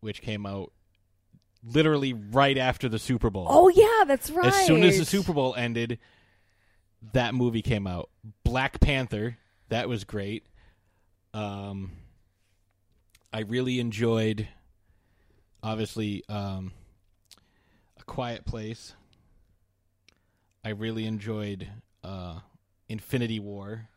which 0.00 0.20
came 0.20 0.44
out 0.44 0.72
literally 1.66 2.12
right 2.12 2.58
after 2.58 2.90
the 2.90 2.98
Super 2.98 3.30
Bowl. 3.30 3.46
Oh 3.48 3.68
yeah, 3.68 4.04
that's 4.06 4.30
right. 4.30 4.46
As 4.46 4.66
soon 4.66 4.82
as 4.82 4.98
the 4.98 5.06
Super 5.06 5.32
Bowl 5.32 5.54
ended, 5.54 5.98
that 7.12 7.34
movie 7.34 7.62
came 7.62 7.86
out. 7.86 8.10
Black 8.44 8.80
Panther, 8.80 9.38
that 9.70 9.88
was 9.88 10.04
great. 10.04 10.44
Um, 11.32 11.92
I 13.32 13.40
really 13.40 13.80
enjoyed, 13.80 14.46
obviously, 15.64 16.22
um, 16.28 16.72
A 17.98 18.04
Quiet 18.04 18.44
Place. 18.44 18.94
I 20.64 20.70
really 20.70 21.06
enjoyed 21.06 21.68
uh, 22.02 22.38
Infinity 22.88 23.40
War. 23.40 23.88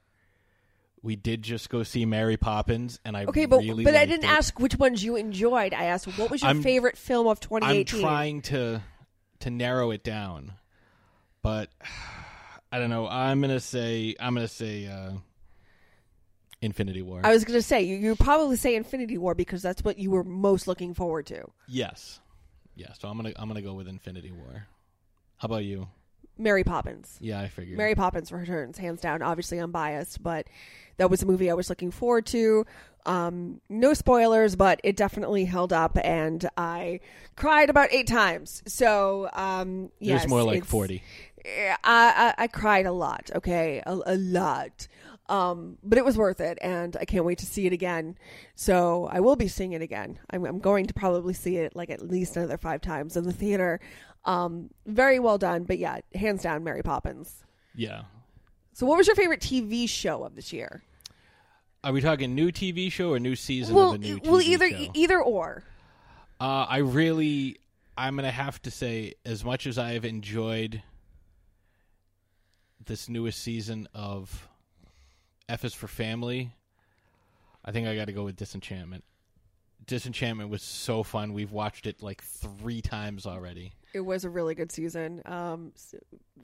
We 1.04 1.16
did 1.16 1.44
just 1.44 1.70
go 1.70 1.84
see 1.84 2.06
Mary 2.06 2.36
Poppins, 2.38 3.00
and 3.06 3.16
I 3.16 3.26
Okay, 3.26 3.46
but 3.46 3.60
really 3.60 3.84
but 3.84 3.96
I 3.96 4.06
didn't 4.06 4.26
it. 4.26 4.32
ask 4.32 4.60
which 4.60 4.76
ones 4.78 5.04
you 5.04 5.16
enjoyed. 5.16 5.74
I 5.74 5.86
asked 5.86 6.08
what 6.18 6.32
was 6.32 6.42
your 6.42 6.48
I'm- 6.50 6.64
favorite 6.64 6.98
film 6.98 7.28
of 7.28 7.40
2018. 7.40 8.00
I'm 8.00 8.02
trying 8.04 8.42
to 8.44 8.82
to 9.42 9.50
narrow 9.52 9.92
it 9.92 10.04
down, 10.04 10.54
but 11.42 11.70
I 12.72 12.80
don't 12.80 12.90
know. 12.90 13.08
I'm 13.08 13.40
gonna 13.40 13.60
say 13.62 14.16
I'm 14.20 14.34
gonna 14.34 14.48
say 14.50 14.88
uh, 14.88 15.12
Infinity 16.62 17.02
War. 17.02 17.22
I 17.24 17.32
was 17.32 17.44
going 17.46 17.58
to 17.58 17.64
say 17.64 17.82
you 17.84 17.96
you 17.98 18.16
probably 18.16 18.56
say 18.58 18.76
Infinity 18.76 19.18
War 19.18 19.36
because 19.36 19.62
that's 19.62 19.84
what 19.84 19.98
you 20.00 20.12
were 20.12 20.24
most 20.24 20.68
looking 20.68 20.94
forward 20.94 21.26
to. 21.28 21.46
yes, 21.68 22.20
yeah. 22.76 22.94
So 22.94 23.08
I'm 23.08 23.18
gonna 23.18 23.34
I'm 23.36 23.48
gonna 23.48 23.62
go 23.62 23.74
with 23.74 23.88
Infinity 23.88 24.32
War. 24.32 24.68
How 25.38 25.46
about 25.46 25.64
you? 25.66 25.88
Mary 26.40 26.64
Poppins. 26.64 27.18
Yeah, 27.20 27.40
I 27.40 27.48
figured. 27.48 27.78
Mary 27.78 27.96
Poppins 27.96 28.32
Returns, 28.32 28.78
hands 28.78 29.02
down. 29.02 29.22
Obviously, 29.22 29.58
I'm 29.58 29.72
biased, 29.72 30.22
but 30.22 30.48
that 30.98 31.10
was 31.10 31.24
a 31.24 31.26
movie 31.26 31.50
I 31.50 31.56
was 31.56 31.70
looking 31.70 31.90
forward 31.92 32.26
to. 32.28 32.66
Um, 33.08 33.62
no 33.70 33.94
spoilers, 33.94 34.56
but 34.56 34.80
it 34.84 34.96
definitely 34.96 35.46
held 35.46 35.72
up, 35.74 35.98
and 36.04 36.48
I 36.58 37.00
cried 37.36 37.70
about 37.70 37.92
eight 37.92 38.08
times. 38.08 38.62
So, 38.68 39.30
um, 39.34 39.92
it 40.00 40.08
yes, 40.08 40.24
was 40.24 40.30
more 40.30 40.44
like 40.44 40.66
forty. 40.66 41.02
I, 41.46 41.76
I 41.84 42.34
I 42.38 42.48
cried 42.48 42.86
a 42.86 42.92
lot. 42.92 43.32
Okay, 43.34 43.82
a, 43.86 43.98
a 44.06 44.18
lot. 44.18 44.88
Um, 45.30 45.78
but 45.84 45.98
it 45.98 46.06
was 46.06 46.18
worth 46.18 46.40
it, 46.40 46.58
and 46.62 46.96
I 47.00 47.06
can't 47.06 47.26
wait 47.26 47.40
to 47.40 47.46
see 47.46 47.66
it 47.66 47.74
again. 47.74 48.18
So 48.56 49.10
I 49.12 49.20
will 49.20 49.36
be 49.36 49.48
seeing 49.50 49.74
it 49.74 49.82
again. 49.82 50.20
I'm, 50.30 50.46
I'm 50.46 50.60
going 50.60 50.86
to 50.86 50.94
probably 50.94 51.34
see 51.34 51.58
it 51.58 51.76
like 51.76 51.90
at 51.90 52.02
least 52.02 52.38
another 52.38 52.58
five 52.58 52.80
times 52.82 53.18
in 53.18 53.26
the 53.26 53.34
theater. 53.34 53.80
Um, 54.24 54.70
very 54.86 55.20
well 55.20 55.38
done, 55.38 55.64
but 55.64 55.80
yeah, 55.80 56.00
hands 56.16 56.44
down, 56.44 56.64
Mary 56.64 56.82
Poppins. 56.84 57.44
Yeah. 57.76 58.04
So, 58.74 58.86
what 58.86 58.98
was 58.98 59.08
your 59.08 59.16
favorite 59.16 59.42
TV 59.42 59.90
show 59.90 60.24
of 60.24 60.36
this 60.36 60.54
year? 60.54 60.84
Are 61.84 61.92
we 61.94 62.02
talking 62.02 62.34
new 62.36 62.52
TV 62.52 62.92
show 62.92 63.12
or 63.14 63.20
new 63.20 63.36
season 63.36 63.76
Well, 63.76 63.90
of 63.92 63.96
a 63.96 63.98
new 64.00 64.20
TV 64.20 64.28
well, 64.30 64.42
either 64.42 64.70
show? 64.70 64.92
either 64.94 65.22
or. 65.22 65.64
Uh, 66.40 66.66
I 66.70 66.78
really, 66.78 67.58
I'm 67.98 68.16
gonna 68.16 68.32
have 68.32 68.62
to 68.64 68.72
say, 68.72 69.14
as 69.26 69.44
much 69.44 69.68
as 69.68 69.78
I 69.78 69.94
have 69.94 70.06
enjoyed 70.06 70.82
this 72.86 73.10
newest 73.10 73.42
season 73.42 73.88
of 73.94 74.48
F 75.50 75.64
is 75.64 75.74
for 75.74 75.88
Family, 75.88 76.54
I 77.64 77.72
think 77.72 77.88
I 77.88 77.96
got 77.96 78.06
to 78.06 78.14
go 78.14 78.24
with 78.24 78.36
Disenchantment. 78.36 79.04
Disenchantment 79.86 80.50
was 80.50 80.62
so 80.62 81.04
fun. 81.04 81.34
We've 81.34 81.52
watched 81.52 81.88
it 81.88 82.02
like 82.04 82.22
three 82.22 82.82
times 82.82 83.26
already. 83.26 83.74
It 83.94 84.02
was 84.02 84.26
a 84.26 84.30
really 84.30 84.56
good 84.56 84.72
season. 84.72 85.22
Um, 85.26 85.72
so- 85.76 86.00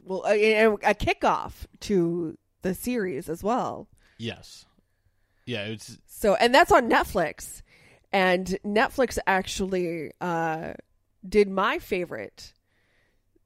well, 0.05 0.23
a, 0.27 0.63
a 0.63 0.73
a 0.73 0.93
kickoff 0.93 1.65
to 1.81 2.37
the 2.61 2.73
series 2.73 3.29
as 3.29 3.43
well. 3.43 3.87
Yes, 4.17 4.65
Yeah, 5.45 5.65
it's 5.65 5.97
So, 6.07 6.35
and 6.35 6.53
that's 6.55 6.71
on 6.71 6.89
Netflix. 6.89 7.61
And 8.11 8.57
Netflix 8.65 9.17
actually 9.27 10.11
uh, 10.21 10.73
did 11.27 11.49
my 11.49 11.79
favorite 11.79 12.53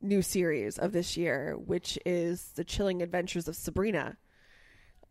new 0.01 0.21
series 0.21 0.77
of 0.77 0.91
this 0.91 1.15
year, 1.17 1.55
which 1.57 1.97
is 2.05 2.51
The 2.55 2.63
Chilling 2.63 3.01
Adventures 3.01 3.47
of 3.47 3.55
Sabrina. 3.55 4.17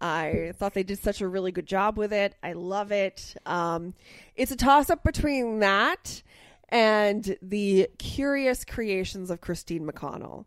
I 0.00 0.52
thought 0.56 0.74
they 0.74 0.82
did 0.82 0.98
such 0.98 1.20
a 1.20 1.28
really 1.28 1.52
good 1.52 1.66
job 1.66 1.96
with 1.96 2.12
it. 2.12 2.35
I 2.42 2.52
love 2.52 2.92
it. 2.92 3.35
Um, 3.46 3.94
it's 4.35 4.52
a 4.52 4.56
toss 4.56 4.90
up 4.90 5.02
between 5.02 5.61
that 5.61 6.22
and 6.68 7.37
the 7.40 7.88
curious 7.98 8.64
creations 8.64 9.30
of 9.30 9.40
Christine 9.40 9.87
McConnell. 9.87 10.44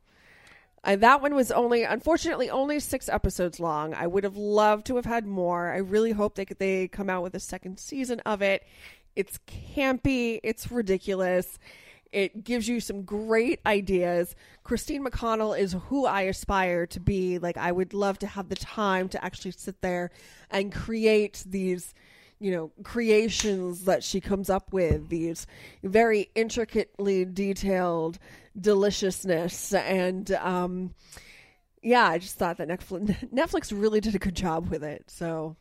Uh, 0.83 0.95
that 0.95 1.21
one 1.21 1.35
was 1.35 1.51
only, 1.51 1.83
unfortunately, 1.83 2.49
only 2.49 2.79
six 2.79 3.09
episodes 3.09 3.59
long. 3.59 3.93
I 3.93 4.07
would 4.07 4.23
have 4.23 4.37
loved 4.37 4.85
to 4.87 4.95
have 4.95 5.05
had 5.05 5.25
more. 5.25 5.71
I 5.71 5.77
really 5.77 6.11
hope 6.11 6.35
they 6.35 6.45
they 6.45 6.87
come 6.87 7.09
out 7.09 7.23
with 7.23 7.35
a 7.35 7.39
second 7.39 7.79
season 7.79 8.21
of 8.21 8.41
it. 8.41 8.63
It's 9.15 9.39
campy. 9.75 10.39
It's 10.43 10.71
ridiculous. 10.71 11.59
It 12.11 12.43
gives 12.43 12.67
you 12.67 12.79
some 12.79 13.03
great 13.03 13.59
ideas. 13.65 14.35
Christine 14.63 15.05
McConnell 15.05 15.57
is 15.57 15.75
who 15.87 16.05
I 16.05 16.21
aspire 16.23 16.87
to 16.87 16.99
be. 16.99 17.37
Like, 17.37 17.57
I 17.57 17.71
would 17.71 17.93
love 17.93 18.17
to 18.19 18.27
have 18.27 18.49
the 18.49 18.55
time 18.55 19.09
to 19.09 19.23
actually 19.23 19.51
sit 19.51 19.81
there 19.81 20.09
and 20.49 20.73
create 20.73 21.43
these, 21.45 21.93
you 22.39 22.51
know, 22.51 22.71
creations 22.83 23.85
that 23.85 24.03
she 24.03 24.21
comes 24.21 24.49
up 24.49 24.73
with, 24.73 25.09
these 25.09 25.45
very 25.83 26.29
intricately 26.33 27.25
detailed 27.25 28.17
deliciousness. 28.59 29.73
And, 29.73 30.31
um, 30.31 30.95
yeah, 31.83 32.07
I 32.07 32.17
just 32.17 32.37
thought 32.37 32.57
that 32.57 32.67
Netflix, 32.67 33.29
Netflix 33.33 33.71
really 33.71 34.01
did 34.01 34.15
a 34.15 34.19
good 34.19 34.35
job 34.35 34.69
with 34.69 34.83
it. 34.83 35.03
So, 35.07 35.55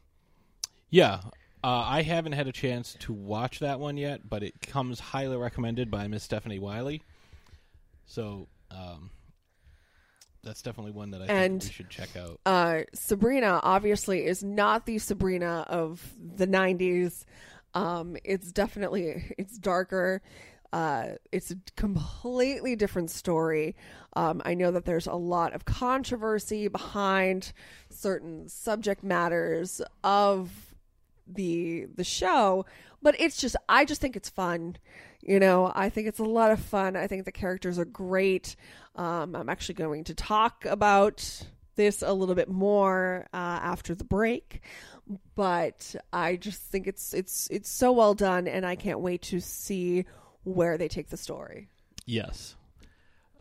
yeah. 0.91 1.21
Uh, 1.63 1.85
I 1.87 2.03
haven't 2.03 2.33
had 2.33 2.47
a 2.47 2.53
chance 2.53 2.97
to 3.01 3.13
watch 3.13 3.59
that 3.61 3.81
one 3.81 3.97
yet, 3.97 4.29
but 4.29 4.43
it 4.43 4.61
comes 4.61 5.01
highly 5.01 5.37
recommended 5.37 5.91
by 5.91 6.07
Miss 6.07 6.23
Stephanie 6.23 6.59
Wiley. 6.61 7.03
So 8.07 8.47
um, 8.71 9.11
that's 10.45 10.63
definitely 10.63 10.93
one 10.93 11.11
that 11.11 11.23
I 11.23 11.27
And- 11.27 11.61
think 11.63 11.71
we 11.71 11.75
should 11.75 11.91
check 11.91 12.17
out. 12.17 12.41
uh, 12.47 12.83
Sabrina 12.95 13.61
obviously 13.63 14.25
is 14.25 14.43
not 14.45 14.87
the 14.87 14.99
Sabrina 14.99 15.65
of 15.69 16.15
the 16.37 16.47
'90s. 16.47 17.25
Um, 17.75 18.17
it's 18.25 18.53
definitely 18.53 19.35
it's 19.39 19.59
darker. 19.59 20.23
Uh, 20.73 21.13
it's 21.33 21.51
a 21.51 21.57
completely 21.77 22.77
different 22.77 23.11
story. 23.11 23.75
Um, 24.15 24.43
I 24.45 24.53
know 24.55 24.71
that 24.73 24.85
there's 24.85 25.07
a 25.07 25.15
lot 25.15 25.55
of 25.55 25.65
controversy 25.65 26.69
behind 26.69 27.53
certain 27.91 28.49
subject 28.49 29.03
matters 29.03 29.81
of 30.05 30.68
the 31.29 31.87
the 31.95 32.05
show, 32.05 32.65
but 33.03 33.15
it's 33.21 33.37
just 33.37 33.57
I 33.69 33.85
just 33.85 34.01
think 34.01 34.17
it's 34.17 34.29
fun. 34.29 34.77
You 35.21 35.41
know, 35.41 35.71
I 35.75 35.91
think 35.91 36.07
it's 36.07 36.21
a 36.21 36.25
lot 36.25 36.53
of 36.53 36.61
fun. 36.61 36.97
I 36.97 37.07
think 37.07 37.25
the 37.25 37.33
characters 37.33 37.79
are 37.79 37.85
great. 37.85 38.57
Um, 38.97 39.35
I'm 39.35 39.49
actually 39.49 39.75
going 39.75 40.05
to 40.05 40.15
talk 40.15 40.65
about 40.65 41.43
this 41.75 42.03
a 42.03 42.13
little 42.13 42.35
bit 42.35 42.49
more 42.49 43.27
uh, 43.33 43.37
after 43.37 43.95
the 43.95 44.05
break, 44.05 44.63
but 45.35 45.95
I 46.13 46.37
just 46.37 46.61
think 46.63 46.87
it's 46.87 47.15
it's 47.15 47.49
it's 47.51 47.69
so 47.69 47.93
well 47.93 48.15
done, 48.15 48.49
and 48.49 48.65
I 48.67 48.77
can't 48.77 49.01
wait 49.01 49.23
to 49.23 49.41
see 49.41 50.05
where 50.45 50.79
they 50.79 50.89
take 50.89 51.09
the 51.09 51.17
story. 51.17 51.69
Yes. 52.07 52.57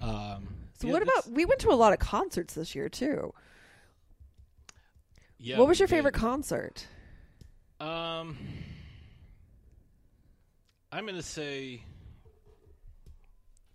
Um, 0.02 0.48
So, 0.80 0.88
yeah, 0.88 0.94
what 0.94 1.02
about 1.02 1.32
we 1.32 1.46
went 1.46 1.62
to 1.62 1.70
a 1.70 1.76
lot 1.76 1.94
of 1.94 2.00
concerts 2.00 2.54
this 2.54 2.76
year 2.76 2.90
too? 2.90 3.34
Yeah, 5.40 5.58
what 5.58 5.68
was 5.68 5.80
your 5.80 5.88
favorite 5.88 6.14
did. 6.14 6.20
concert? 6.20 6.86
Um, 7.80 8.38
I'm 10.92 11.06
gonna 11.06 11.22
say 11.22 11.84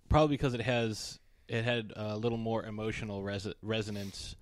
probably 0.09 0.37
because 0.37 0.55
it 0.55 0.61
has 0.61 1.19
it 1.49 1.65
had 1.65 1.93
a 1.97 2.17
little 2.17 2.38
more 2.38 2.65
emotional 2.65 3.23
res- 3.23 3.47
resonance 3.62 4.37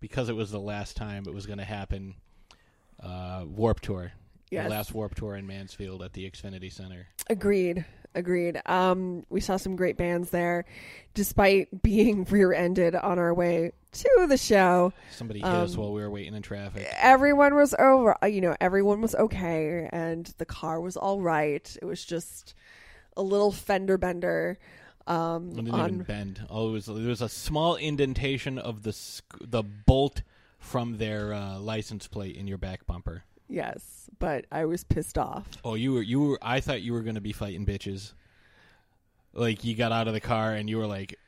because 0.00 0.28
it 0.28 0.36
was 0.36 0.50
the 0.50 0.60
last 0.60 0.96
time 0.96 1.24
it 1.26 1.34
was 1.34 1.46
going 1.46 1.58
to 1.58 1.64
happen. 1.64 2.14
Uh, 3.02 3.44
Warp 3.46 3.80
Tour, 3.80 4.12
Yes. 4.50 4.64
the 4.64 4.70
last 4.70 4.92
Warp 4.94 5.14
Tour 5.14 5.36
in 5.36 5.46
Mansfield 5.46 6.02
at 6.02 6.12
the 6.14 6.28
Xfinity 6.28 6.72
Center. 6.72 7.06
Agreed. 7.30 7.84
Agreed. 8.14 8.60
Um, 8.66 9.24
we 9.28 9.40
saw 9.40 9.56
some 9.56 9.76
great 9.76 9.96
bands 9.96 10.30
there, 10.30 10.64
despite 11.14 11.82
being 11.82 12.24
rear-ended 12.30 12.94
on 12.96 13.18
our 13.18 13.32
way 13.34 13.72
to 13.92 14.26
the 14.28 14.36
show. 14.36 14.92
Somebody 15.10 15.40
hit 15.40 15.48
us 15.48 15.74
Um, 15.74 15.80
while 15.80 15.92
we 15.92 16.00
were 16.02 16.10
waiting 16.10 16.34
in 16.34 16.42
traffic. 16.42 16.86
Everyone 16.96 17.54
was 17.54 17.74
over. 17.78 18.16
uh, 18.22 18.26
You 18.26 18.40
know, 18.40 18.56
everyone 18.60 19.00
was 19.00 19.14
okay, 19.14 19.88
and 19.92 20.26
the 20.38 20.44
car 20.44 20.80
was 20.80 20.96
all 20.96 21.20
right. 21.20 21.76
It 21.80 21.84
was 21.84 22.04
just 22.04 22.54
a 23.16 23.22
little 23.22 23.50
fender 23.52 23.96
bender. 23.98 24.58
Um, 25.06 25.50
It 25.52 25.56
didn't 25.56 25.70
on 25.74 25.90
even 25.94 26.02
bend. 26.02 26.46
Oh, 26.50 26.68
it 26.68 26.72
was 26.72 26.86
there 26.86 26.94
was 27.08 27.22
a 27.22 27.28
small 27.30 27.76
indentation 27.76 28.58
of 28.58 28.82
the 28.82 28.92
sc- 28.92 29.38
the 29.40 29.62
bolt 29.62 30.22
from 30.58 30.98
their 30.98 31.32
uh, 31.32 31.58
license 31.58 32.06
plate 32.06 32.36
in 32.36 32.46
your 32.46 32.58
back 32.58 32.86
bumper. 32.86 33.24
yes, 33.48 34.10
but 34.18 34.44
I 34.52 34.66
was 34.66 34.84
pissed 34.84 35.16
off. 35.16 35.48
Oh, 35.64 35.74
you 35.74 35.94
were 35.94 36.02
you 36.02 36.20
were. 36.20 36.38
I 36.42 36.60
thought 36.60 36.82
you 36.82 36.92
were 36.92 37.00
going 37.02 37.14
to 37.14 37.20
be 37.22 37.32
fighting 37.32 37.64
bitches. 37.64 38.12
Like 39.32 39.64
you 39.64 39.74
got 39.74 39.92
out 39.92 40.08
of 40.08 40.14
the 40.14 40.20
car 40.20 40.52
and 40.54 40.68
you 40.68 40.76
were 40.78 40.86
like, 40.86 41.18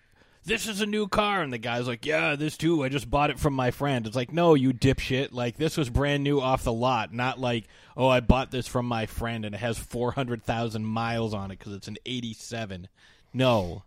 "This 0.50 0.66
is 0.66 0.80
a 0.80 0.86
new 0.86 1.06
car," 1.06 1.42
and 1.42 1.52
the 1.52 1.58
guy's 1.58 1.86
like, 1.86 2.04
"Yeah, 2.04 2.34
this 2.34 2.56
too. 2.56 2.82
I 2.82 2.88
just 2.88 3.08
bought 3.08 3.30
it 3.30 3.38
from 3.38 3.54
my 3.54 3.70
friend." 3.70 4.04
It's 4.04 4.16
like, 4.16 4.32
no, 4.32 4.54
you 4.54 4.72
dipshit. 4.72 5.28
Like 5.30 5.56
this 5.56 5.76
was 5.76 5.88
brand 5.88 6.24
new 6.24 6.40
off 6.40 6.64
the 6.64 6.72
lot, 6.72 7.14
not 7.14 7.38
like, 7.38 7.66
oh, 7.96 8.08
I 8.08 8.18
bought 8.18 8.50
this 8.50 8.66
from 8.66 8.86
my 8.86 9.06
friend 9.06 9.44
and 9.44 9.54
it 9.54 9.58
has 9.58 9.78
four 9.78 10.10
hundred 10.12 10.42
thousand 10.42 10.84
miles 10.84 11.32
on 11.34 11.52
it 11.52 11.58
because 11.60 11.72
it's 11.72 11.86
an 11.86 11.98
'87. 12.04 12.88
No, 13.32 13.84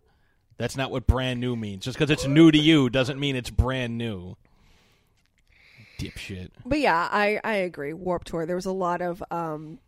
that's 0.58 0.78
not 0.78 0.90
what 0.90 1.06
brand 1.06 1.42
new 1.42 1.58
means. 1.58 1.84
Just 1.84 1.98
because 1.98 2.10
it's 2.10 2.26
new 2.26 2.50
to 2.50 2.58
you 2.58 2.90
doesn't 2.90 3.20
mean 3.20 3.36
it's 3.36 3.50
brand 3.50 3.98
new. 3.98 4.38
Dipshit. 6.00 6.52
But 6.66 6.80
yeah, 6.80 7.10
I 7.12 7.42
I 7.44 7.56
agree. 7.56 7.92
Warp 7.92 8.24
Tour. 8.24 8.46
There 8.46 8.56
was 8.56 8.66
a 8.66 8.72
lot 8.72 9.02
of 9.02 9.22
um, 9.32 9.80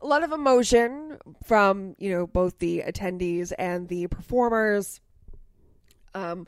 a 0.00 0.06
lot 0.06 0.22
of 0.22 0.32
emotion 0.32 1.18
from 1.44 1.94
you 1.98 2.10
know 2.10 2.26
both 2.26 2.58
the 2.58 2.82
attendees 2.86 3.52
and 3.58 3.88
the 3.88 4.06
performers. 4.06 5.00
Um, 6.14 6.46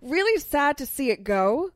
really 0.00 0.40
sad 0.40 0.78
to 0.78 0.86
see 0.86 1.10
it 1.10 1.24
go, 1.24 1.70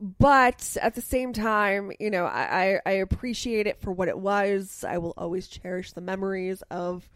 but 0.00 0.76
at 0.80 0.94
the 0.94 1.00
same 1.00 1.32
time, 1.32 1.92
you 1.98 2.10
know, 2.10 2.24
I, 2.26 2.80
I 2.86 2.90
I 2.90 2.92
appreciate 2.92 3.66
it 3.66 3.80
for 3.80 3.92
what 3.92 4.08
it 4.08 4.18
was. 4.18 4.84
I 4.86 4.98
will 4.98 5.14
always 5.16 5.48
cherish 5.48 5.92
the 5.92 6.00
memories 6.00 6.62
of 6.70 7.08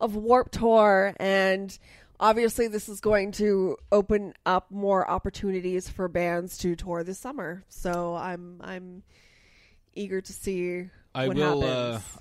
of 0.00 0.16
Warp 0.16 0.50
Tour 0.50 1.14
and 1.18 1.78
obviously 2.20 2.68
this 2.68 2.88
is 2.88 3.00
going 3.00 3.32
to 3.32 3.76
open 3.92 4.34
up 4.46 4.70
more 4.70 5.08
opportunities 5.08 5.88
for 5.88 6.08
bands 6.08 6.58
to 6.58 6.76
tour 6.76 7.04
this 7.04 7.18
summer. 7.18 7.64
So 7.68 8.14
I'm 8.14 8.60
I'm 8.62 9.02
eager 9.94 10.20
to 10.20 10.32
see 10.32 10.88
I 11.14 11.28
what 11.28 11.36
will. 11.36 11.60
happens. 11.62 12.04
Uh, 12.04 12.20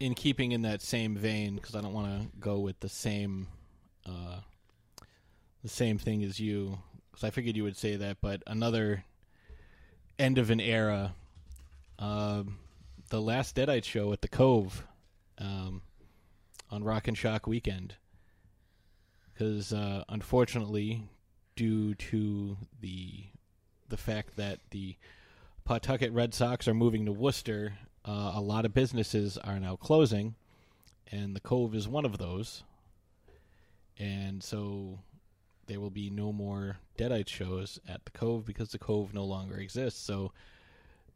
in 0.00 0.14
keeping 0.14 0.52
in 0.52 0.62
that 0.62 0.82
same 0.82 1.16
vein, 1.16 1.54
because 1.54 1.74
I 1.74 1.80
don't 1.80 1.92
want 1.94 2.20
to 2.20 2.28
go 2.38 2.58
with 2.58 2.78
the 2.80 2.88
same, 2.88 3.46
uh, 4.06 4.40
the 5.64 5.70
same 5.70 5.96
thing 5.96 6.22
as 6.22 6.38
you, 6.38 6.78
because 7.10 7.24
I 7.24 7.30
figured 7.30 7.56
you 7.56 7.64
would 7.64 7.76
say 7.76 7.96
that. 7.96 8.18
But 8.20 8.42
another 8.46 9.04
end 10.18 10.36
of 10.36 10.50
an 10.50 10.60
era, 10.60 11.14
um, 11.98 12.58
the 13.08 13.20
last 13.20 13.56
Deadite 13.56 13.84
show 13.84 14.12
at 14.12 14.20
the 14.20 14.28
Cove, 14.28 14.86
um, 15.38 15.80
on 16.70 16.84
Rock 16.84 17.08
and 17.08 17.16
Shock 17.16 17.46
weekend, 17.46 17.94
because 19.32 19.72
uh, 19.72 20.04
unfortunately, 20.08 21.08
due 21.56 21.94
to 21.94 22.58
the 22.80 23.24
the 23.88 23.96
fact 23.96 24.36
that 24.36 24.58
the 24.70 24.96
Pawtucket 25.64 26.12
Red 26.12 26.34
Sox 26.34 26.68
are 26.68 26.74
moving 26.74 27.06
to 27.06 27.12
Worcester, 27.12 27.74
uh, 28.04 28.32
a 28.34 28.40
lot 28.40 28.66
of 28.66 28.74
businesses 28.74 29.38
are 29.38 29.58
now 29.58 29.76
closing, 29.76 30.34
and 31.10 31.34
the 31.34 31.40
Cove 31.40 31.74
is 31.74 31.88
one 31.88 32.04
of 32.04 32.18
those. 32.18 32.64
And 33.96 34.42
so 34.42 34.98
there 35.66 35.80
will 35.80 35.90
be 35.90 36.10
no 36.10 36.32
more 36.32 36.78
Deadite 36.98 37.28
shows 37.28 37.78
at 37.88 38.04
the 38.04 38.10
Cove 38.10 38.44
because 38.44 38.70
the 38.70 38.78
Cove 38.78 39.14
no 39.14 39.24
longer 39.24 39.56
exists. 39.56 40.00
So 40.00 40.32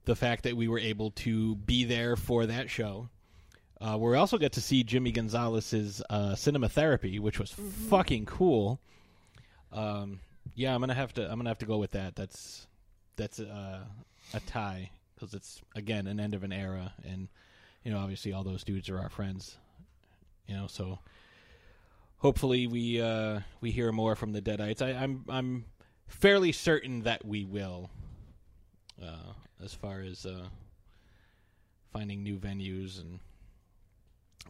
the 0.04 0.16
fact 0.16 0.44
that 0.44 0.56
we 0.56 0.68
were 0.68 0.78
able 0.78 1.10
to 1.12 1.54
be 1.56 1.84
there 1.84 2.16
for 2.16 2.46
that 2.46 2.70
show. 2.70 3.08
Uh, 3.80 3.96
we 3.96 4.16
also 4.16 4.38
got 4.38 4.52
to 4.52 4.60
see 4.60 4.82
Jimmy 4.82 5.12
Gonzalez's 5.12 6.02
uh, 6.10 6.34
cinema 6.34 6.68
therapy, 6.68 7.18
which 7.18 7.38
was 7.38 7.52
fucking 7.88 8.26
cool. 8.26 8.80
Um, 9.70 10.20
yeah, 10.54 10.74
I'm 10.74 10.80
gonna 10.80 10.94
have 10.94 11.12
to. 11.14 11.30
I'm 11.30 11.38
gonna 11.38 11.50
have 11.50 11.58
to 11.58 11.66
go 11.66 11.76
with 11.76 11.92
that. 11.92 12.16
That's 12.16 12.66
that's 13.16 13.38
uh, 13.38 13.84
a 14.34 14.40
tie 14.40 14.90
because 15.14 15.34
it's 15.34 15.60
again 15.76 16.06
an 16.06 16.18
end 16.18 16.34
of 16.34 16.42
an 16.42 16.52
era, 16.52 16.92
and 17.04 17.28
you 17.84 17.92
know, 17.92 17.98
obviously, 17.98 18.32
all 18.32 18.42
those 18.42 18.64
dudes 18.64 18.88
are 18.88 18.98
our 18.98 19.10
friends. 19.10 19.58
You 20.46 20.56
know, 20.56 20.66
so 20.66 20.98
hopefully 22.18 22.66
we 22.66 23.00
uh, 23.00 23.40
we 23.60 23.70
hear 23.70 23.90
more 23.92 24.14
from 24.14 24.32
the 24.32 24.42
Deadites. 24.42 24.82
I, 24.82 24.90
I'm 24.90 25.24
I'm 25.28 25.64
fairly 26.06 26.52
certain 26.52 27.02
that 27.02 27.24
we 27.24 27.44
will. 27.44 27.90
Uh, 29.02 29.32
as 29.64 29.74
far 29.74 30.00
as 30.00 30.26
uh, 30.26 30.46
finding 31.92 32.22
new 32.22 32.36
venues 32.36 33.00
and 33.00 33.20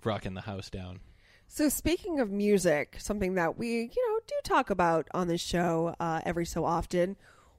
rocking 0.05 0.35
the 0.35 0.43
house 0.43 0.71
down. 0.71 1.01
So 1.47 1.69
speaking 1.69 2.21
of 2.21 2.31
music, 2.31 2.97
something 2.99 3.35
that 3.35 3.59
we, 3.59 3.69
you 3.69 4.13
know, 4.13 4.21
do 4.27 4.35
talk 4.45 4.69
about 4.71 5.09
on 5.15 5.29
this 5.29 5.41
show 5.41 5.95
uh, 5.99 6.21
every 6.25 6.45
so 6.45 6.65
often. 6.65 7.17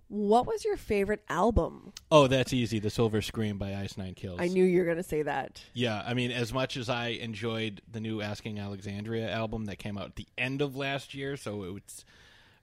What 0.10 0.48
was 0.48 0.66
your 0.66 0.76
favorite 0.76 1.24
album? 1.30 1.94
Oh, 2.12 2.26
that's 2.28 2.52
easy. 2.52 2.80
The 2.80 2.90
Silver 2.90 3.22
Scream 3.22 3.58
by 3.60 3.76
Ice 3.76 3.96
Nine 3.96 4.16
Kills. 4.16 4.40
I 4.42 4.48
knew 4.48 4.64
you 4.64 4.80
were 4.80 4.86
going 4.86 4.98
to 4.98 5.04
say 5.04 5.22
that. 5.22 5.62
Yeah, 5.74 6.04
I 6.06 6.16
mean, 6.16 6.32
as 6.32 6.52
much 6.52 6.78
as 6.78 6.90
I 6.90 7.10
enjoyed 7.10 7.82
the 7.92 8.00
new 8.00 8.20
Asking 8.20 8.58
Alexandria 8.60 9.30
album 9.32 9.66
that 9.66 9.78
came 9.78 9.98
out 10.00 10.06
at 10.06 10.16
the 10.16 10.26
end 10.38 10.62
of 10.64 10.76
last 10.76 11.14
year, 11.14 11.38
so 11.38 11.64
it 11.64 11.74
was, 11.74 12.06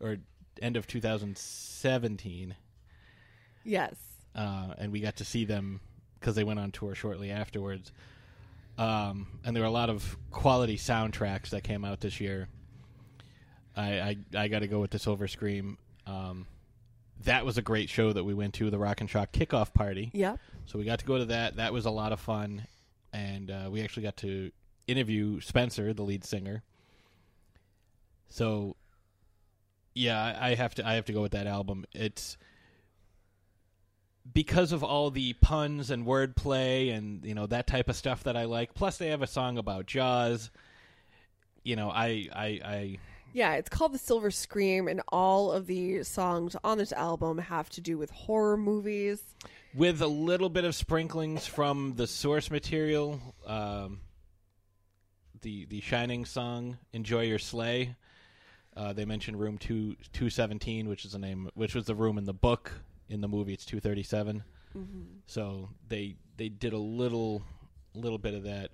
or 0.01 0.17
end 0.61 0.77
of 0.77 0.89
2017, 0.89 2.57
Yes. 3.65 3.95
uh, 4.35 4.75
and 4.79 4.91
we 4.91 4.99
got 5.01 5.17
to 5.17 5.25
see 5.25 5.45
them 5.45 5.81
because 6.19 6.35
they 6.35 6.45
went 6.45 6.59
on 6.59 6.73
tour 6.73 6.97
shortly 6.97 7.31
afterwards. 7.31 7.93
Um, 8.77 9.29
and 9.45 9.55
there 9.55 9.63
were 9.63 9.69
a 9.69 9.73
lot 9.73 9.89
of 9.89 10.17
quality 10.33 10.77
soundtracks 10.77 11.51
that 11.51 11.63
came 11.63 11.85
out 11.85 12.01
this 12.01 12.21
year. 12.21 12.49
I 13.77 14.01
I, 14.01 14.17
I 14.37 14.49
got 14.49 14.59
to 14.61 14.67
go 14.67 14.81
with 14.81 14.91
the 14.91 14.99
Silver 14.99 15.29
Scream. 15.29 15.79
Um, 16.07 16.47
that 17.25 17.45
was 17.45 17.59
a 17.59 17.63
great 17.63 17.89
show 17.89 18.13
that 18.13 18.25
we 18.25 18.35
went 18.35 18.55
to, 18.55 18.71
the 18.71 18.79
Rock 18.79 19.01
and 19.01 19.11
Shock 19.11 19.33
kickoff 19.33 19.73
party. 19.73 20.11
Yep. 20.13 20.39
So 20.67 20.79
we 20.79 20.85
got 20.85 20.99
to 21.01 21.07
go 21.07 21.19
to 21.19 21.25
that. 21.27 21.57
That 21.57 21.73
was 21.73 21.87
a 21.87 21.91
lot 21.91 22.13
of 22.13 22.21
fun, 22.21 22.67
and 23.13 23.51
uh, 23.51 23.69
we 23.71 23.83
actually 23.83 24.03
got 24.03 24.17
to 24.19 24.51
interview 24.87 25.41
Spencer, 25.41 25.93
the 25.93 26.03
lead 26.03 26.25
singer. 26.25 26.63
So, 28.29 28.77
yeah, 29.95 30.21
I 30.21 30.51
I 30.51 30.55
have 30.55 30.75
to 30.77 30.87
I 30.87 30.95
have 30.95 31.07
to 31.07 31.13
go 31.13 31.23
with 31.23 31.33
that 31.33 31.47
album. 31.47 31.85
It's 31.93 32.37
because 34.33 34.73
of 34.73 34.83
all 34.83 35.11
the 35.11 35.35
puns 35.35 35.91
and 35.91 36.05
wordplay 36.05 36.93
and 36.93 37.25
you 37.25 37.35
know 37.35 37.47
that 37.47 37.67
type 37.67 37.89
of 37.89 37.97
stuff 37.97 38.25
that 38.25 38.37
I 38.37 38.45
like. 38.45 38.75
Plus, 38.75 38.99
they 38.99 39.09
have 39.09 39.23
a 39.23 39.27
song 39.27 39.59
about 39.59 39.87
Jaws. 39.87 40.51
You 41.63 41.77
know, 41.77 41.91
I 41.91 42.29
I, 42.35 42.47
I 42.65 42.99
Yeah, 43.37 43.57
it's 43.57 43.69
called 43.69 43.93
The 43.93 43.99
Silver 43.99 44.31
Scream, 44.31 44.89
and 44.89 45.03
all 45.09 45.53
of 45.53 45.67
the 45.67 46.03
songs 46.05 46.57
on 46.65 46.79
this 46.79 46.91
album 46.91 47.37
have 47.37 47.69
to 47.71 47.83
do 47.83 47.99
with 47.99 48.11
horror 48.11 48.57
movies. 48.57 49.23
with 49.75 50.01
a 50.01 50.07
little 50.07 50.49
bit 50.49 50.65
of 50.65 50.75
sprinklings 50.75 51.47
from 51.47 51.97
the 51.97 52.07
source 52.07 52.51
material. 52.51 53.21
Um, 53.47 54.01
the 55.43 55.67
the 55.67 55.83
Shining 55.83 56.25
song 56.25 56.79
"Enjoy 56.95 57.25
Your 57.25 57.39
Sleigh." 57.39 57.95
Uh, 58.75 58.95
they 58.95 59.05
mentioned 59.05 59.39
room 59.39 59.59
two 59.59 59.97
two 60.15 60.31
seventeen, 60.31 60.89
which 60.89 61.05
is 61.05 61.13
the 61.13 61.19
name, 61.19 61.51
which 61.53 61.75
was 61.75 61.85
the 61.85 61.95
room 61.95 62.17
in 62.17 62.25
the 62.25 62.33
book. 62.33 62.73
In 63.11 63.21
the 63.21 63.29
movie, 63.29 63.53
it's 63.53 63.67
two 63.67 63.81
So 65.27 65.69
they 65.87 66.17
they 66.39 66.49
did 66.49 66.73
a 66.73 66.79
little 66.79 67.43
little 67.93 68.19
bit 68.19 68.33
of 68.33 68.45
that. 68.45 68.71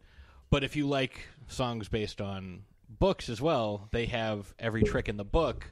But 0.51 0.62
if 0.62 0.77
you 0.77 0.87
like 0.87 1.27
songs 1.48 1.88
based 1.88 2.20
on 2.20 2.62
books 2.98 3.28
as 3.28 3.40
well, 3.40 3.88
they 3.92 4.07
have 4.07 4.55
every 4.59 4.83
trick 4.83 5.09
in 5.09 5.16
the 5.16 5.24
book, 5.24 5.66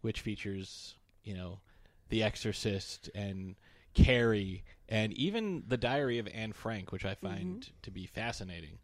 which 0.00 0.20
features 0.20 0.94
you 1.22 1.34
know 1.34 1.60
The 2.08 2.22
Exorcist 2.22 3.10
and 3.14 3.56
Carrie 3.94 4.64
and 4.88 5.12
even 5.14 5.64
the 5.66 5.76
Diary 5.76 6.18
of 6.18 6.28
Anne 6.32 6.52
Frank, 6.52 6.92
which 6.92 7.04
I 7.04 7.14
find 7.14 7.68
to 7.82 7.90
be 7.90 8.06
fascinating. 8.06 8.78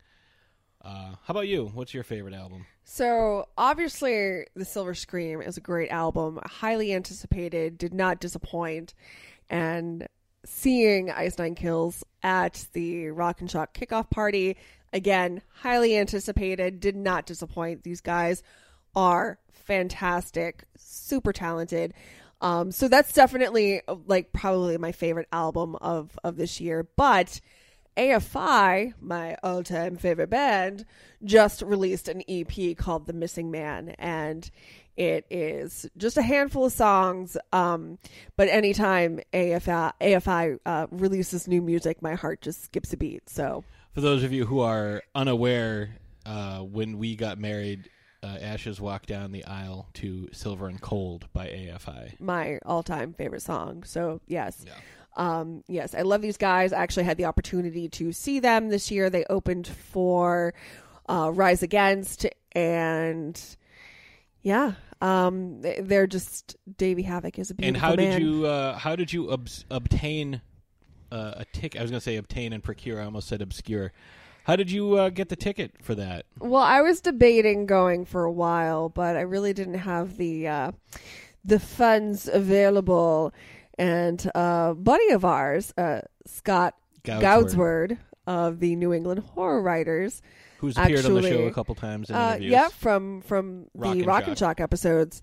Uh, 0.82 1.14
how 1.24 1.32
about 1.32 1.46
you? 1.46 1.70
What's 1.74 1.92
your 1.92 2.04
favorite 2.04 2.32
album? 2.32 2.64
So 2.84 3.48
obviously, 3.58 4.46
The 4.54 4.64
Silver 4.64 4.94
Scream 4.94 5.42
is 5.42 5.58
a 5.58 5.60
great 5.60 5.90
album, 5.90 6.40
highly 6.42 6.94
anticipated, 6.94 7.76
did 7.76 7.92
not 7.92 8.18
disappoint, 8.18 8.94
and 9.50 10.06
seeing 10.44 11.10
Ice 11.10 11.38
Nine 11.38 11.54
Kills 11.54 12.02
at 12.22 12.66
the 12.72 13.08
Rock 13.10 13.42
and 13.42 13.50
Shock 13.50 13.74
kickoff 13.74 14.08
party 14.10 14.56
again, 14.92 15.42
highly 15.60 15.96
anticipated, 15.96 16.80
did 16.80 16.96
not 16.96 17.26
disappoint. 17.26 17.82
These 17.82 18.00
guys 18.00 18.42
are 18.94 19.38
fantastic, 19.52 20.64
super 20.76 21.32
talented. 21.32 21.94
Um, 22.40 22.72
so 22.72 22.88
that's 22.88 23.12
definitely 23.12 23.82
like 24.06 24.32
probably 24.32 24.78
my 24.78 24.92
favorite 24.92 25.28
album 25.32 25.76
of 25.76 26.18
of 26.24 26.36
this 26.36 26.60
year, 26.60 26.88
but. 26.96 27.40
AFI, 27.96 28.94
my 29.00 29.36
all 29.42 29.62
time 29.64 29.96
favorite 29.96 30.30
band, 30.30 30.86
just 31.24 31.60
released 31.60 32.08
an 32.08 32.22
EP 32.28 32.76
called 32.76 33.06
The 33.06 33.12
Missing 33.12 33.50
Man. 33.50 33.90
And 33.98 34.48
it 34.96 35.26
is 35.30 35.88
just 35.96 36.16
a 36.16 36.22
handful 36.22 36.66
of 36.66 36.72
songs. 36.72 37.36
Um, 37.52 37.98
but 38.36 38.48
anytime 38.48 39.20
AFI, 39.32 39.92
AFI 40.00 40.58
uh, 40.64 40.86
releases 40.90 41.48
new 41.48 41.60
music, 41.60 42.00
my 42.00 42.14
heart 42.14 42.42
just 42.42 42.62
skips 42.64 42.92
a 42.92 42.96
beat. 42.96 43.28
So, 43.28 43.64
For 43.92 44.00
those 44.00 44.22
of 44.22 44.32
you 44.32 44.46
who 44.46 44.60
are 44.60 45.02
unaware, 45.14 45.96
uh, 46.24 46.58
when 46.60 46.98
we 46.98 47.16
got 47.16 47.38
married, 47.38 47.90
uh, 48.22 48.36
Ashes 48.40 48.80
walked 48.80 49.08
down 49.08 49.32
the 49.32 49.44
aisle 49.44 49.88
to 49.94 50.28
Silver 50.32 50.68
and 50.68 50.80
Cold 50.80 51.26
by 51.32 51.46
AFI. 51.48 52.20
my 52.20 52.58
all 52.64 52.82
time 52.82 53.14
favorite 53.14 53.42
song. 53.42 53.82
So, 53.84 54.20
yes. 54.26 54.64
Yeah. 54.66 54.74
Um, 55.16 55.64
yes, 55.66 55.94
I 55.94 56.02
love 56.02 56.22
these 56.22 56.36
guys. 56.36 56.72
I 56.72 56.82
actually 56.82 57.02
had 57.02 57.16
the 57.16 57.24
opportunity 57.24 57.88
to 57.88 58.12
see 58.12 58.38
them 58.38 58.68
this 58.68 58.90
year. 58.92 59.10
They 59.10 59.24
opened 59.28 59.66
for 59.66 60.54
uh, 61.08 61.32
Rise 61.34 61.64
Against, 61.64 62.26
and 62.52 63.40
yeah, 64.42 64.74
um, 65.00 65.62
they- 65.62 65.80
they're 65.80 66.06
just 66.06 66.56
Davey 66.78 67.02
Havok 67.02 67.40
is 67.40 67.50
a 67.50 67.54
And 67.58 67.76
how 67.76 67.96
man. 67.96 68.20
did 68.20 68.22
you 68.22 68.46
uh, 68.46 68.76
how 68.78 68.94
did 68.94 69.12
you 69.12 69.32
obs- 69.32 69.64
obtain 69.68 70.42
uh, 71.10 71.34
a 71.38 71.44
ticket? 71.52 71.80
I 71.80 71.82
was 71.82 71.90
going 71.90 72.00
to 72.00 72.04
say 72.04 72.16
obtain 72.16 72.52
and 72.52 72.62
procure. 72.62 73.00
I 73.00 73.04
almost 73.04 73.28
said 73.28 73.42
obscure. 73.42 73.92
How 74.44 74.56
did 74.56 74.70
you 74.70 74.94
uh, 74.94 75.10
get 75.10 75.28
the 75.28 75.36
ticket 75.36 75.74
for 75.82 75.94
that? 75.94 76.26
Well, 76.38 76.62
I 76.62 76.80
was 76.80 77.00
debating 77.00 77.66
going 77.66 78.04
for 78.04 78.24
a 78.24 78.32
while, 78.32 78.88
but 78.88 79.16
I 79.16 79.20
really 79.20 79.52
didn't 79.52 79.74
have 79.74 80.16
the 80.16 80.48
uh, 80.48 80.72
the 81.44 81.60
funds 81.60 82.28
available. 82.28 83.32
And 83.78 84.30
uh, 84.34 84.74
buddy 84.74 85.10
of 85.10 85.24
ours, 85.24 85.72
uh, 85.76 86.02
Scott 86.26 86.74
Goudsward. 87.04 87.22
Goudsward 87.22 87.98
of 88.26 88.60
the 88.60 88.76
New 88.76 88.92
England 88.92 89.20
Horror 89.34 89.62
Writers, 89.62 90.22
Who's 90.58 90.76
appeared 90.76 91.04
on 91.04 91.14
the 91.14 91.22
show 91.22 91.28
Actually, 91.28 91.46
a 91.46 91.52
couple 91.52 91.74
times 91.74 92.10
in 92.10 92.16
Uh, 92.16 92.36
yeah, 92.40 92.68
from 92.68 93.22
from 93.22 93.66
Rock 93.74 93.94
the 93.94 93.98
and 94.00 94.06
Rock 94.06 94.26
and 94.26 94.38
Shock 94.38 94.60
episodes. 94.60 95.22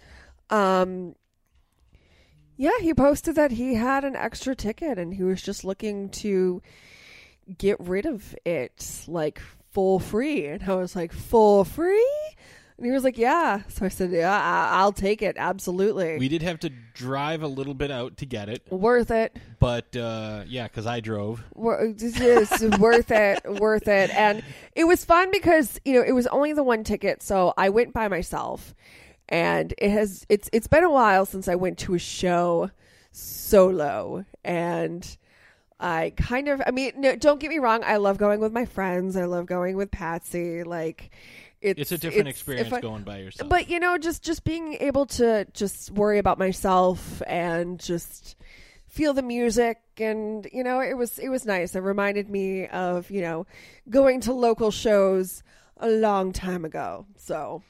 Um, 0.49 1.15
yeah, 2.57 2.71
he 2.81 2.93
posted 2.93 3.35
that 3.35 3.51
he 3.51 3.75
had 3.75 4.03
an 4.03 4.15
extra 4.15 4.55
ticket 4.55 4.97
and 4.97 5.13
he 5.13 5.23
was 5.23 5.41
just 5.41 5.63
looking 5.63 6.09
to 6.09 6.61
get 7.57 7.79
rid 7.79 8.05
of 8.05 8.35
it 8.45 9.03
like 9.07 9.41
full 9.71 9.99
free. 9.99 10.45
And 10.47 10.63
I 10.63 10.75
was 10.75 10.95
like, 10.95 11.13
full 11.13 11.63
free? 11.63 12.05
And 12.77 12.85
he 12.85 12.91
was 12.91 13.03
like, 13.03 13.17
yeah. 13.17 13.61
So 13.69 13.85
I 13.85 13.89
said, 13.89 14.11
yeah, 14.11 14.31
I- 14.31 14.79
I'll 14.79 14.91
take 14.91 15.21
it. 15.23 15.35
Absolutely. 15.39 16.17
We 16.19 16.27
did 16.29 16.41
have 16.43 16.59
to 16.59 16.71
drive 16.93 17.41
a 17.41 17.47
little 17.47 17.73
bit 17.73 17.89
out 17.89 18.17
to 18.17 18.25
get 18.25 18.49
it, 18.49 18.63
worth 18.71 19.09
it. 19.11 19.35
but 19.59 19.95
uh, 19.95 20.43
yeah, 20.47 20.63
because 20.63 20.85
I 20.85 20.99
drove. 20.99 21.43
Wor- 21.55 21.93
worth 22.79 23.11
it, 23.11 23.39
worth 23.59 23.87
it. 23.87 24.09
And 24.15 24.43
it 24.75 24.83
was 24.83 25.05
fun 25.05 25.31
because, 25.31 25.79
you 25.85 25.93
know, 25.93 26.03
it 26.03 26.11
was 26.11 26.27
only 26.27 26.53
the 26.53 26.63
one 26.63 26.83
ticket, 26.83 27.23
so 27.23 27.53
I 27.57 27.69
went 27.69 27.93
by 27.93 28.07
myself. 28.09 28.75
And 29.29 29.73
it 29.77 29.91
has 29.91 30.25
it's 30.29 30.49
it's 30.53 30.67
been 30.67 30.83
a 30.83 30.91
while 30.91 31.25
since 31.25 31.47
I 31.47 31.55
went 31.55 31.77
to 31.79 31.93
a 31.95 31.99
show 31.99 32.71
solo 33.11 34.25
and 34.43 35.17
I 35.79 36.13
kind 36.17 36.47
of 36.47 36.61
I 36.65 36.71
mean, 36.71 36.93
no, 36.97 37.15
don't 37.15 37.39
get 37.39 37.49
me 37.49 37.59
wrong, 37.59 37.83
I 37.83 37.97
love 37.97 38.17
going 38.17 38.39
with 38.39 38.51
my 38.53 38.65
friends. 38.65 39.15
I 39.17 39.25
love 39.25 39.45
going 39.45 39.75
with 39.75 39.91
Patsy 39.91 40.63
like 40.63 41.11
it's 41.61 41.79
It's 41.79 41.91
a 41.91 41.97
different 41.97 42.27
it's- 42.27 42.35
experience 42.35 42.71
I- 42.71 42.81
going 42.81 43.03
by 43.03 43.19
yourself. 43.19 43.49
but 43.49 43.69
you 43.69 43.79
know, 43.79 43.97
just 43.97 44.23
just 44.23 44.43
being 44.43 44.75
able 44.75 45.05
to 45.07 45.45
just 45.53 45.91
worry 45.91 46.19
about 46.19 46.37
myself 46.39 47.21
and 47.27 47.79
just 47.79 48.35
feel 48.87 49.13
the 49.13 49.21
music 49.23 49.79
and 49.97 50.47
you 50.53 50.63
know, 50.63 50.79
it 50.79 50.93
was 50.95 51.19
it 51.19 51.29
was 51.29 51.45
nice. 51.45 51.75
It 51.75 51.79
reminded 51.81 52.29
me 52.29 52.67
of, 52.67 53.11
you 53.11 53.21
know, 53.21 53.45
going 53.89 54.21
to 54.21 54.33
local 54.33 54.71
shows 54.71 55.43
a 55.77 55.89
long 55.89 56.31
time 56.31 56.63
ago. 56.65 57.05
So, 57.17 57.61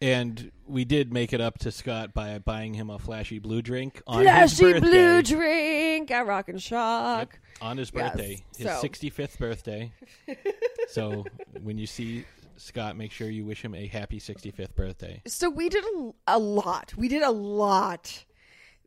and 0.00 0.50
we 0.66 0.84
did 0.84 1.12
make 1.12 1.32
it 1.32 1.40
up 1.40 1.58
to 1.60 1.70
Scott 1.72 2.14
by 2.14 2.38
buying 2.38 2.74
him 2.74 2.90
a 2.90 2.98
flashy 2.98 3.38
blue 3.38 3.62
drink 3.62 4.02
on 4.06 4.20
his 4.20 4.58
flashy 4.58 4.72
birthday. 4.72 4.80
blue 4.80 5.22
drink 5.22 6.10
at 6.10 6.26
Rock 6.26 6.48
and 6.48 6.62
Shock. 6.62 7.38
Yep, 7.60 7.62
on 7.62 7.76
his 7.78 7.90
Yes, 7.94 8.10
birthday, 8.10 8.44
his 8.56 8.66
so- 8.66 8.82
65th 8.82 9.38
birthday. 9.38 9.92
so 10.88 11.24
when 11.62 11.78
you 11.78 11.86
see 11.86 12.24
Scott, 12.56 12.96
make 12.96 13.12
sure 13.12 13.28
you 13.28 13.44
wish 13.44 13.64
him 13.64 13.74
a 13.74 13.86
happy 13.86 14.18
65th 14.20 14.74
birthday. 14.74 15.22
So 15.26 15.48
we 15.50 15.68
did 15.68 15.84
a, 15.84 16.10
a 16.28 16.38
lot. 16.38 16.92
We 16.96 17.08
did 17.08 17.22
a 17.22 17.30
lot 17.30 18.24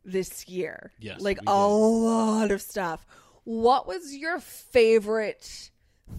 this 0.04 0.48
year. 0.48 0.92
Yes, 1.00 1.20
like 1.20 1.38
a 1.46 1.66
lot 1.66 2.50
of 2.50 2.60
stuff. 2.62 3.06
What 3.44 3.86
was 3.86 4.14
your 4.16 4.38
favorite 4.40 5.70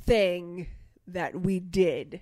thing 0.05 0.67
that 1.07 1.39
we 1.39 1.59
did, 1.59 2.21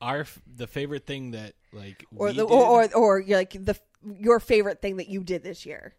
Our 0.00 0.26
the 0.46 0.66
favorite 0.66 1.06
thing 1.06 1.30
that 1.30 1.54
like 1.74 2.06
or 2.16 2.32
the 2.32 2.44
or, 2.44 2.84
or 2.84 2.94
or 2.94 3.24
like 3.26 3.52
the 3.52 3.78
your 4.18 4.40
favorite 4.40 4.80
thing 4.80 4.96
that 4.98 5.08
you 5.08 5.22
did 5.22 5.42
this 5.42 5.66
year? 5.66 5.94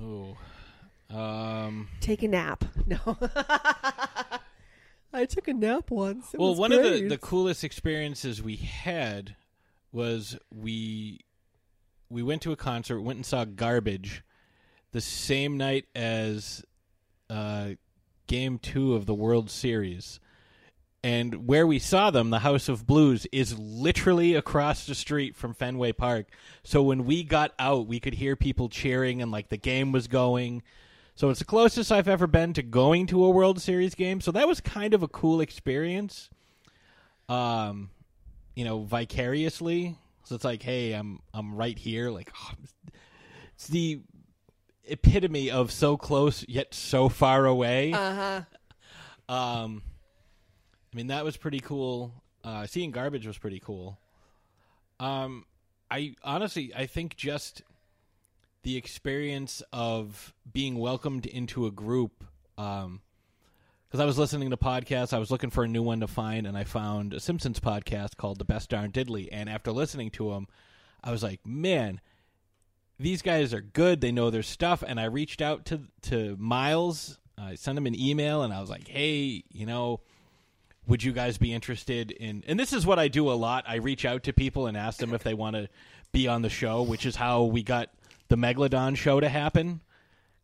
oh, 0.00 0.36
um, 1.10 1.88
Take 2.00 2.22
a 2.22 2.28
nap. 2.28 2.64
No. 2.86 3.18
I 5.14 5.26
took 5.26 5.46
a 5.46 5.52
nap 5.52 5.90
once. 5.90 6.32
It 6.32 6.40
well, 6.40 6.50
was 6.50 6.58
one 6.58 6.72
of 6.72 6.82
the, 6.82 7.06
the 7.06 7.18
coolest 7.18 7.64
experiences 7.64 8.42
we 8.42 8.56
had 8.56 9.36
was 9.92 10.38
we 10.50 11.20
we 12.08 12.22
went 12.22 12.42
to 12.42 12.52
a 12.52 12.56
concert, 12.56 13.00
went 13.02 13.16
and 13.18 13.26
saw 13.26 13.44
Garbage 13.44 14.22
the 14.92 15.00
same 15.00 15.56
night 15.56 15.86
as 15.94 16.64
uh, 17.28 17.70
Game 18.26 18.58
Two 18.58 18.94
of 18.94 19.06
the 19.06 19.14
World 19.14 19.50
Series. 19.50 20.18
And 21.04 21.48
where 21.48 21.66
we 21.66 21.80
saw 21.80 22.10
them, 22.10 22.30
the 22.30 22.38
House 22.40 22.68
of 22.68 22.86
Blues, 22.86 23.26
is 23.32 23.58
literally 23.58 24.34
across 24.36 24.86
the 24.86 24.94
street 24.94 25.34
from 25.34 25.52
Fenway 25.52 25.92
Park. 25.92 26.26
So 26.62 26.80
when 26.82 27.04
we 27.04 27.24
got 27.24 27.52
out, 27.58 27.88
we 27.88 27.98
could 27.98 28.14
hear 28.14 28.36
people 28.36 28.68
cheering 28.68 29.20
and 29.20 29.32
like 29.32 29.48
the 29.48 29.56
game 29.56 29.90
was 29.90 30.06
going. 30.06 30.62
So 31.16 31.28
it's 31.30 31.40
the 31.40 31.44
closest 31.44 31.90
I've 31.90 32.08
ever 32.08 32.26
been 32.28 32.52
to 32.54 32.62
going 32.62 33.06
to 33.08 33.24
a 33.24 33.30
World 33.30 33.60
Series 33.60 33.96
game. 33.96 34.20
So 34.20 34.30
that 34.32 34.46
was 34.46 34.60
kind 34.60 34.94
of 34.94 35.02
a 35.02 35.08
cool 35.08 35.40
experience. 35.40 36.30
Um, 37.28 37.90
you 38.54 38.64
know, 38.64 38.82
vicariously. 38.84 39.98
So 40.24 40.36
it's 40.36 40.44
like, 40.44 40.62
hey, 40.62 40.92
I'm 40.92 41.20
I'm 41.34 41.54
right 41.54 41.78
here. 41.78 42.10
Like, 42.10 42.32
oh, 42.40 42.52
it's 43.54 43.66
the 43.66 44.00
epitome 44.84 45.50
of 45.50 45.72
so 45.72 45.96
close 45.96 46.44
yet 46.48 46.74
so 46.74 47.08
far 47.08 47.44
away. 47.44 47.92
uh 47.92 48.14
huh. 48.14 48.42
Um, 49.28 49.82
I 50.92 50.96
mean 50.96 51.06
that 51.08 51.24
was 51.24 51.36
pretty 51.36 51.60
cool. 51.60 52.12
Uh, 52.44 52.66
seeing 52.66 52.90
garbage 52.90 53.26
was 53.26 53.38
pretty 53.38 53.60
cool. 53.60 53.98
Um, 55.00 55.46
I 55.90 56.14
honestly 56.22 56.72
I 56.74 56.86
think 56.86 57.16
just 57.16 57.62
the 58.62 58.76
experience 58.76 59.62
of 59.72 60.34
being 60.52 60.76
welcomed 60.76 61.26
into 61.26 61.66
a 61.66 61.70
group. 61.70 62.24
Um, 62.56 63.00
because 63.88 64.00
I 64.00 64.06
was 64.06 64.16
listening 64.16 64.48
to 64.50 64.56
podcasts, 64.56 65.12
I 65.12 65.18
was 65.18 65.30
looking 65.30 65.50
for 65.50 65.64
a 65.64 65.68
new 65.68 65.82
one 65.82 66.00
to 66.00 66.06
find, 66.06 66.46
and 66.46 66.56
I 66.56 66.64
found 66.64 67.12
a 67.12 67.20
Simpsons 67.20 67.60
podcast 67.60 68.16
called 68.16 68.38
"The 68.38 68.44
Best 68.44 68.70
Darn 68.70 68.90
Diddley." 68.90 69.28
And 69.30 69.50
after 69.50 69.70
listening 69.70 70.10
to 70.12 70.30
them, 70.30 70.48
I 71.04 71.10
was 71.10 71.22
like, 71.22 71.44
"Man, 71.44 72.00
these 72.98 73.20
guys 73.20 73.52
are 73.52 73.60
good. 73.60 74.00
They 74.00 74.12
know 74.12 74.30
their 74.30 74.42
stuff." 74.42 74.82
And 74.86 74.98
I 74.98 75.04
reached 75.04 75.42
out 75.42 75.66
to 75.66 75.82
to 76.02 76.36
Miles. 76.38 77.18
I 77.36 77.54
sent 77.54 77.76
him 77.76 77.86
an 77.86 77.98
email, 77.98 78.42
and 78.42 78.52
I 78.54 78.62
was 78.62 78.70
like, 78.70 78.88
"Hey, 78.88 79.44
you 79.50 79.66
know, 79.66 80.00
would 80.86 81.02
you 81.02 81.12
guys 81.12 81.38
be 81.38 81.52
interested 81.52 82.10
in?" 82.10 82.42
And 82.46 82.58
this 82.58 82.72
is 82.72 82.86
what 82.86 82.98
I 82.98 83.08
do 83.08 83.30
a 83.30 83.34
lot. 83.34 83.64
I 83.66 83.76
reach 83.76 84.04
out 84.04 84.22
to 84.24 84.32
people 84.32 84.66
and 84.66 84.76
ask 84.76 84.98
them 84.98 85.14
if 85.14 85.22
they 85.22 85.34
want 85.34 85.56
to 85.56 85.68
be 86.12 86.28
on 86.28 86.42
the 86.42 86.50
show, 86.50 86.82
which 86.82 87.06
is 87.06 87.16
how 87.16 87.42
we 87.44 87.62
got 87.62 87.90
the 88.28 88.36
Megalodon 88.36 88.96
show 88.96 89.20
to 89.20 89.28
happen 89.28 89.80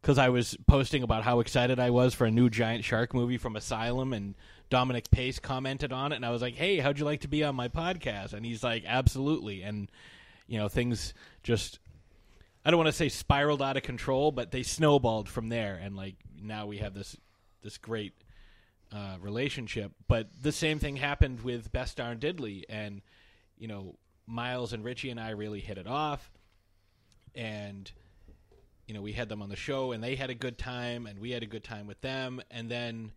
because 0.01 0.19
I 0.19 0.29
was 0.29 0.57
posting 0.67 1.03
about 1.03 1.25
how 1.25 1.41
excited 1.41 1.79
I 1.79 1.91
was 1.91 2.15
for 2.15 2.25
a 2.25 2.31
new 2.31 2.49
giant 2.49 2.85
shark 2.85 3.15
movie 3.15 3.39
from 3.39 3.57
Asylum, 3.57 4.13
and 4.13 4.35
Dominic 4.71 5.11
Pace 5.11 5.39
commented 5.39 5.93
on 5.93 6.13
it, 6.13 6.17
and 6.17 6.27
I 6.27 6.31
was 6.31 6.43
like, 6.43 6.55
"Hey, 6.55 6.79
how'd 6.79 6.99
you 6.99 7.05
like 7.05 7.21
to 7.23 7.29
be 7.29 7.43
on 7.45 7.57
my 7.57 7.69
podcast?" 7.69 8.33
And 8.33 8.45
he's 8.45 8.63
like, 8.63 8.85
"Absolutely." 8.87 9.63
And 9.63 9.91
you 10.47 10.59
know, 10.59 10.69
things 10.69 11.15
just 11.43 11.79
I 12.65 12.71
don't 12.71 12.79
want 12.79 12.89
to 12.89 12.93
say 12.93 13.09
spiraled 13.09 13.63
out 13.63 13.77
of 13.77 13.83
control, 13.83 14.33
but 14.33 14.51
they 14.51 14.63
snowballed 14.63 15.29
from 15.29 15.49
there, 15.49 15.79
and 15.83 15.97
like 15.97 16.17
now 16.41 16.67
we 16.67 16.79
have 16.79 16.95
this 16.95 17.17
this 17.63 17.79
great 17.79 18.13
uh, 18.93 19.17
relationship. 19.21 19.93
But 20.07 20.29
the 20.41 20.53
same 20.53 20.79
thing 20.79 20.97
happened 20.97 21.41
with 21.41 21.73
Best 21.73 21.97
Darn 21.97 22.19
Diddley, 22.19 22.65
and 22.69 23.03
you 23.57 23.69
know, 23.69 23.97
Miles 24.27 24.73
and 24.73 24.85
Richie 24.85 25.11
and 25.11 25.21
I 25.21 25.31
really 25.31 25.61
hit 25.61 25.79
it 25.79 25.87
off, 25.87 26.31
and 27.35 27.91
you 28.89 28.95
know, 28.95 29.03
we 29.03 29.13
had 29.13 29.29
them 29.29 29.43
on 29.43 29.51
the 29.51 29.57
show 29.57 29.93
and 29.93 30.03
they 30.03 30.17
had 30.17 30.31
a 30.31 30.35
good 30.35 30.57
time 30.57 31.07
and 31.07 31.19
we 31.19 31.31
had 31.31 31.43
a 31.43 31.47
good 31.47 31.63
time 31.63 31.87
with 31.87 32.01
them. 32.01 32.41
And 32.51 32.71
then, 32.71 33.13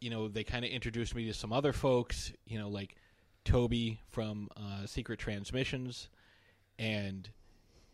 you 0.00 0.10
know, 0.10 0.26
they 0.26 0.42
kind 0.42 0.64
of 0.64 0.72
introduced 0.72 1.14
me 1.14 1.24
to 1.26 1.32
some 1.32 1.52
other 1.52 1.72
folks, 1.72 2.32
you 2.46 2.58
know, 2.58 2.68
like 2.68 2.96
Toby 3.44 4.00
from 4.08 4.48
uh, 4.56 4.86
Secret 4.86 5.20
Transmissions 5.20 6.08
and, 6.80 7.30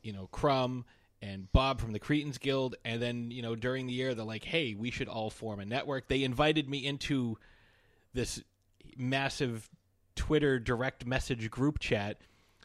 you 0.02 0.14
know, 0.14 0.28
Crumb 0.32 0.86
and 1.22 1.50
Bob 1.52 1.80
from 1.80 1.92
the 1.92 2.00
Cretans 2.00 2.36
Guild. 2.36 2.74
And 2.84 3.00
then, 3.00 3.30
you 3.30 3.40
know, 3.40 3.54
during 3.54 3.86
the 3.86 3.92
year, 3.92 4.14
they're 4.14 4.24
like, 4.24 4.44
hey, 4.44 4.74
we 4.74 4.90
should 4.90 5.08
all 5.08 5.30
form 5.30 5.60
a 5.60 5.64
network. 5.64 6.08
They 6.08 6.24
invited 6.24 6.68
me 6.68 6.84
into 6.84 7.38
this 8.12 8.42
massive 8.96 9.70
Twitter 10.16 10.58
direct 10.58 11.06
message 11.06 11.48
group 11.50 11.78
chat. 11.78 12.18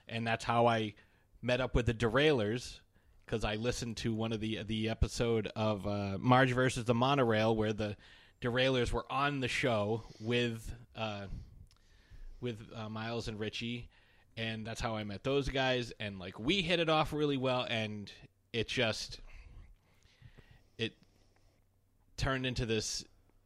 And 0.09 0.25
that's 0.25 0.43
how 0.43 0.65
I 0.65 0.95
met 1.41 1.61
up 1.61 1.75
with 1.75 1.85
the 1.85 1.93
Derailers 1.93 2.79
because 3.25 3.43
I 3.43 3.55
listened 3.55 3.97
to 3.97 4.13
one 4.13 4.31
of 4.31 4.39
the 4.39 4.63
the 4.63 4.89
episode 4.89 5.51
of 5.55 5.85
uh, 5.85 6.17
Marge 6.17 6.53
versus 6.53 6.85
the 6.85 6.95
Monorail 6.95 7.55
where 7.55 7.73
the 7.73 7.95
Derailers 8.41 8.91
were 8.91 9.05
on 9.11 9.39
the 9.39 9.47
show 9.47 10.03
with 10.19 10.73
uh, 10.95 11.25
with 12.39 12.57
uh, 12.75 12.89
Miles 12.89 13.27
and 13.27 13.39
Richie, 13.39 13.89
and 14.37 14.65
that's 14.65 14.79
how 14.79 14.95
I 14.95 15.03
met 15.03 15.23
those 15.23 15.49
guys. 15.49 15.91
And 15.99 16.19
like 16.19 16.39
we 16.39 16.61
hit 16.61 16.79
it 16.79 16.89
off 16.89 17.11
really 17.11 17.37
well, 17.37 17.67
and 17.69 18.11
it 18.57 18.67
just 18.67 19.19
it 20.77 20.93
turned 22.17 22.45
into 22.45 22.65
this 22.65 23.05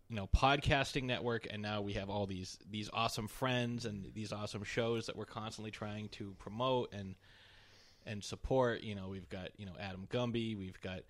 you 0.09 0.15
know 0.15 0.27
podcasting 0.27 1.03
network 1.03 1.47
and 1.51 1.61
now 1.61 1.81
we 1.81 1.93
have 1.93 2.09
all 2.09 2.25
these 2.25 2.57
these 2.69 2.89
awesome 2.93 3.27
friends 3.27 3.85
and 3.85 4.11
these 4.13 4.31
awesome 4.31 4.63
shows 4.63 5.05
that 5.05 5.15
we're 5.15 5.25
constantly 5.25 5.71
trying 5.71 6.09
to 6.09 6.33
promote 6.39 6.93
and 6.93 7.15
and 8.05 8.23
support. 8.23 8.81
You 8.81 8.95
know, 8.95 9.09
we've 9.09 9.29
got 9.29 9.49
you 9.57 9.65
know 9.65 9.73
Adam 9.79 10.07
Gumby, 10.09 10.57
we've 10.57 10.79
got 10.81 11.01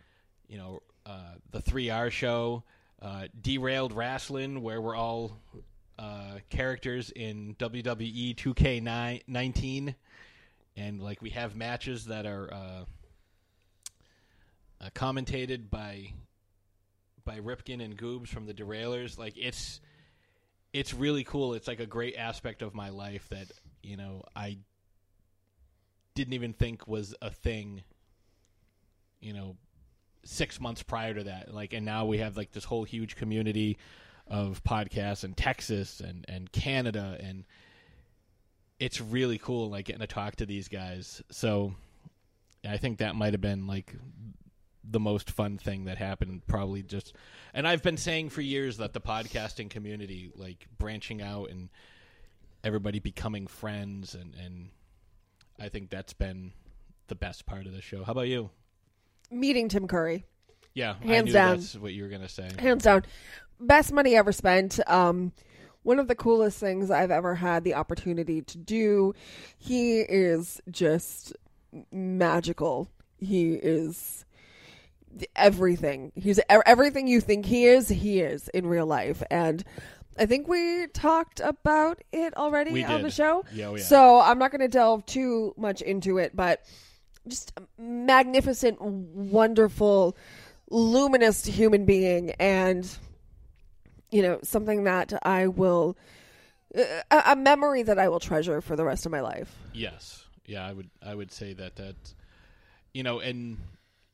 you 0.48 0.58
know 0.58 0.82
uh, 1.06 1.36
the 1.52 1.62
Three 1.62 1.90
R 1.90 2.10
Show, 2.10 2.64
uh, 3.02 3.28
Derailed 3.42 3.94
Wrestling, 3.94 4.62
where 4.62 4.82
we're 4.82 4.96
all 4.96 5.38
uh, 5.98 6.40
characters 6.50 7.12
in 7.12 7.56
WWE 7.60 8.36
2K19, 8.36 9.96
and 10.76 11.02
like 11.02 11.22
we 11.22 11.30
have 11.32 11.56
matches 11.56 12.06
that 12.06 12.26
are 12.26 12.52
uh, 14.82 14.90
commentated 14.96 15.70
by 15.70 16.14
by 17.24 17.40
Ripkin 17.40 17.84
and 17.84 17.98
Goobs 17.98 18.30
from 18.30 18.46
the 18.46 18.54
Derailers. 18.54 19.18
Like 19.18 19.38
it's 19.38 19.80
it's 20.74 20.94
really 20.94 21.24
cool. 21.24 21.54
It's 21.54 21.68
like 21.68 21.80
a 21.80 21.86
great 21.86 22.16
aspect 22.16 22.62
of 22.62 22.74
my 22.74 22.90
life 22.90 23.28
that 23.30 23.52
you 23.84 23.98
know 23.98 24.24
I 24.36 24.58
didn't 26.16 26.34
even 26.34 26.54
think 26.54 26.88
was 26.88 27.16
a 27.22 27.30
thing 27.30 27.84
you 29.22 29.34
know 29.34 29.56
six 30.24 30.60
months 30.60 30.84
prior 30.84 31.14
to 31.14 31.24
that 31.24 31.54
like 31.54 31.74
and 31.74 31.86
now 31.86 32.06
we 32.06 32.18
have 32.18 32.38
like 32.38 32.52
this 32.52 32.64
whole 32.64 32.84
huge 32.84 33.16
community 33.16 33.78
of 34.28 34.64
podcasts 34.64 35.24
in 35.24 35.34
texas 35.34 36.00
and 36.00 36.26
and 36.28 36.52
canada 36.52 37.18
and 37.22 37.44
it's 38.80 39.00
really 39.00 39.38
cool 39.38 39.70
like 39.70 39.86
getting 39.86 40.02
to 40.02 40.08
talk 40.08 40.36
to 40.36 40.46
these 40.46 40.68
guys 40.68 41.22
so 41.32 41.74
i 42.68 42.78
think 42.78 43.00
that 43.00 43.16
might 43.16 43.34
have 43.34 43.42
been 43.42 43.66
like 43.66 43.96
the 44.84 45.00
most 45.00 45.30
fun 45.30 45.58
thing 45.58 45.86
that 45.86 45.98
happened 45.98 46.42
probably 46.48 46.82
just 46.82 47.16
and 47.54 47.68
i've 47.68 47.84
been 47.84 47.98
saying 47.98 48.30
for 48.30 48.42
years 48.42 48.78
that 48.78 48.94
the 48.94 49.02
podcasting 49.02 49.70
community 49.70 50.32
like 50.36 50.66
branching 50.80 51.22
out 51.22 51.50
and 51.52 51.70
everybody 52.64 53.00
becoming 53.00 53.48
friends 53.48 54.16
and 54.16 54.34
and 54.44 54.70
I 55.60 55.70
think 55.70 55.92
that's 55.92 56.14
been 56.14 56.54
the 57.08 57.14
best 57.14 57.46
part 57.46 57.68
of 57.68 57.74
the 57.74 57.82
show. 57.82 58.04
How 58.04 58.14
about 58.14 58.28
you? 58.28 58.50
Meeting 59.30 59.70
Tim 59.70 59.88
Curry, 59.88 60.26
Yeah, 60.74 60.96
Hands 61.04 61.32
down. 61.32 61.58
that's 61.58 61.76
what 61.76 61.94
you 61.94 62.02
were 62.02 62.10
gonna 62.10 62.28
say. 62.30 62.50
hands 62.58 62.84
down, 62.86 63.04
best 63.60 63.92
money 63.94 64.16
ever 64.16 64.32
spent. 64.32 64.80
Um, 64.90 65.34
one 65.84 66.00
of 66.00 66.08
the 66.08 66.16
coolest 66.16 66.60
things 66.60 66.90
I've 66.90 67.12
ever 67.12 67.36
had 67.36 67.64
the 67.64 67.76
opportunity 67.76 68.42
to 68.42 68.58
do. 68.58 69.14
He 69.60 70.00
is 70.00 70.60
just 70.72 71.34
magical. 71.92 72.90
He 73.20 73.54
is 73.54 74.26
everything. 75.36 76.12
He's 76.16 76.40
everything 76.50 77.08
you 77.08 77.22
think 77.22 77.46
he 77.46 77.66
is. 77.66 77.90
He 77.90 78.22
is 78.22 78.48
in 78.50 78.66
real 78.68 78.86
life, 78.86 79.24
and 79.30 79.64
I 80.18 80.26
think 80.26 80.48
we 80.48 80.88
talked 80.88 81.40
about 81.40 82.02
it 82.12 82.36
already 82.38 82.84
on 82.84 83.02
the 83.02 83.12
show. 83.12 83.44
Yeah, 83.54 83.68
oh, 83.68 83.76
yeah. 83.76 83.84
So 83.84 84.20
I'm 84.20 84.40
not 84.40 84.52
going 84.52 84.62
to 84.62 84.68
delve 84.68 85.06
too 85.06 85.54
much 85.58 85.82
into 85.82 86.18
it, 86.18 86.36
but 86.36 86.64
just 87.28 87.54
a 87.58 87.82
magnificent, 87.82 88.82
wonderful, 88.82 90.18
luminous 90.70 91.46
human 91.46 91.86
being, 91.86 92.32
and 92.32 92.90
you 94.12 94.22
know 94.22 94.40
something 94.44 94.84
that 94.84 95.14
I 95.24 95.48
will 95.48 95.98
uh, 96.78 96.84
a, 97.10 97.24
a 97.32 97.36
memory 97.36 97.84
that 97.84 98.00
I 98.00 98.10
will 98.10 98.20
treasure 98.20 98.62
for 98.62 98.76
the 98.76 98.86
rest 98.86 99.06
of 99.06 99.12
my 99.12 99.22
life. 99.22 99.54
Yes, 99.74 100.26
yeah, 100.46 100.66
I 100.66 100.74
would 100.74 100.90
I 101.02 101.16
would 101.16 101.32
say 101.32 101.54
that 101.54 101.76
that 101.78 101.96
you 102.94 103.04
know, 103.04 103.20
and 103.20 103.58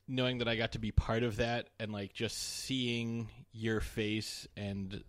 knowing 0.08 0.38
that 0.38 0.48
I 0.48 0.56
got 0.56 0.72
to 0.72 0.78
be 0.78 0.90
part 0.90 1.22
of 1.22 1.36
that, 1.36 1.68
and 1.78 1.92
like 1.92 2.12
just 2.12 2.36
seeing 2.36 3.28
your 3.52 3.80
face 3.80 4.48
and 4.56 5.04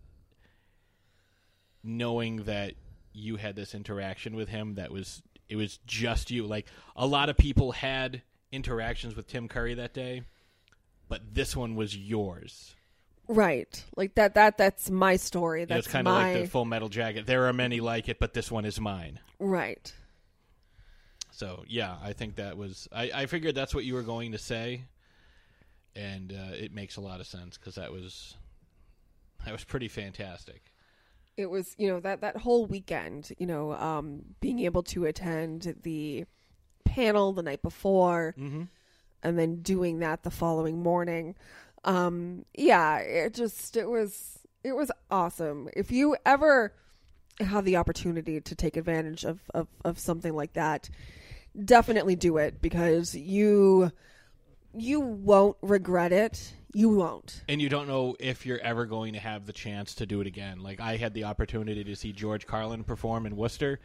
knowing 1.84 2.44
that 2.44 2.74
you 3.14 3.38
had 3.38 3.56
this 3.56 3.74
interaction 3.74 4.36
with 4.36 4.50
him 4.50 4.76
that 4.76 4.92
was 4.92 5.22
it 5.48 5.56
was 5.56 5.80
just 5.88 6.30
you 6.30 6.46
like 6.46 6.68
a 6.96 7.08
lot 7.08 7.30
of 7.30 7.38
people 7.38 7.72
had 7.72 8.22
interactions 8.52 9.16
with 9.16 9.28
Tim 9.28 9.48
Curry 9.48 9.74
that 9.76 9.94
day 9.94 10.24
but 11.08 11.22
this 11.34 11.56
one 11.56 11.76
was 11.76 11.96
yours 11.96 12.76
Right. 13.30 13.86
Like 13.96 14.16
that 14.16 14.34
that 14.34 14.58
that's 14.58 14.90
my 14.90 15.16
story. 15.16 15.62
You 15.62 15.68
know, 15.68 15.76
That's 15.76 15.86
it's 15.86 15.94
kind 15.94 16.08
of 16.08 16.16
my 16.16 16.34
like 16.34 16.42
the 16.42 16.48
Full 16.50 16.66
Metal 16.66 16.90
Jacket. 16.90 17.28
There 17.28 17.46
are 17.46 17.54
many 17.54 17.80
like 17.80 18.10
it, 18.10 18.20
but 18.20 18.34
this 18.34 18.52
one 18.52 18.66
is 18.66 18.80
mine. 18.80 19.20
right. 19.38 19.94
So 21.40 21.64
yeah, 21.70 21.96
I 22.04 22.12
think 22.12 22.36
that 22.36 22.58
was. 22.58 22.90
I, 22.92 23.12
I 23.16 23.26
figured 23.26 23.56
that's 23.56 23.74
what 23.74 23.86
you 23.86 23.94
were 23.94 24.04
going 24.04 24.34
to 24.34 24.38
say, 24.38 24.84
and 25.96 26.34
uh, 26.34 26.54
it 26.54 26.74
makes 26.74 26.98
a 26.98 27.02
lot 27.02 27.22
of 27.22 27.28
sense 27.28 27.58
because 27.58 27.76
that 27.76 27.94
was 27.94 28.36
that 29.46 29.54
was 29.54 29.64
pretty 29.64 29.88
fantastic. 29.88 30.62
It 31.38 31.50
was, 31.50 31.76
you 31.78 31.88
know, 31.88 32.02
that 32.02 32.20
that 32.20 32.36
whole 32.36 32.66
weekend, 32.66 33.32
you 33.38 33.48
know, 33.48 33.72
um 33.72 34.36
being 34.42 34.60
able 34.60 34.84
to 34.84 35.06
attend 35.06 35.76
the 35.84 36.26
panel 36.84 37.32
the 37.32 37.44
night 37.44 37.62
before 37.62 38.36
Mm-hmm. 38.38 38.64
and 39.24 39.40
then 39.40 39.62
doing 39.62 40.00
that 40.00 40.24
the 40.24 40.32
following 40.32 40.84
morning. 40.84 41.36
Um 41.86 42.44
yeah, 42.54 42.98
it 42.98 43.34
just 43.34 43.78
it 43.78 43.88
was 43.90 44.40
it 44.62 44.76
was 44.76 44.92
awesome. 45.10 45.70
If 45.74 45.90
you 45.90 46.18
ever 46.26 46.74
have 47.40 47.64
the 47.64 47.78
opportunity 47.78 48.42
to 48.42 48.56
take 48.56 48.76
advantage 48.76 49.24
of 49.24 49.40
of, 49.54 49.68
of 49.86 49.98
something 50.00 50.36
like 50.36 50.52
that, 50.54 50.90
definitely 51.66 52.16
do 52.16 52.38
it 52.38 52.62
because 52.62 53.16
you 53.16 53.92
you 54.74 55.00
won't 55.00 55.58
regret 55.62 56.12
it. 56.12 56.54
You 56.74 56.90
won't. 56.90 57.44
And 57.50 57.60
you 57.62 57.70
don't 57.70 57.88
know 57.88 58.16
if 58.20 58.46
you're 58.46 58.60
ever 58.60 58.86
going 58.86 59.14
to 59.14 59.20
have 59.20 59.46
the 59.48 59.54
chance 59.54 59.96
to 59.96 60.06
do 60.06 60.22
it 60.22 60.28
again. 60.28 60.60
Like 60.60 60.80
I 60.80 60.98
had 60.98 61.14
the 61.14 61.24
opportunity 61.24 61.84
to 61.84 61.96
see 61.96 62.12
George 62.14 62.46
Carlin 62.46 62.84
perform 62.84 63.26
in 63.26 63.36
Worcester, 63.36 63.80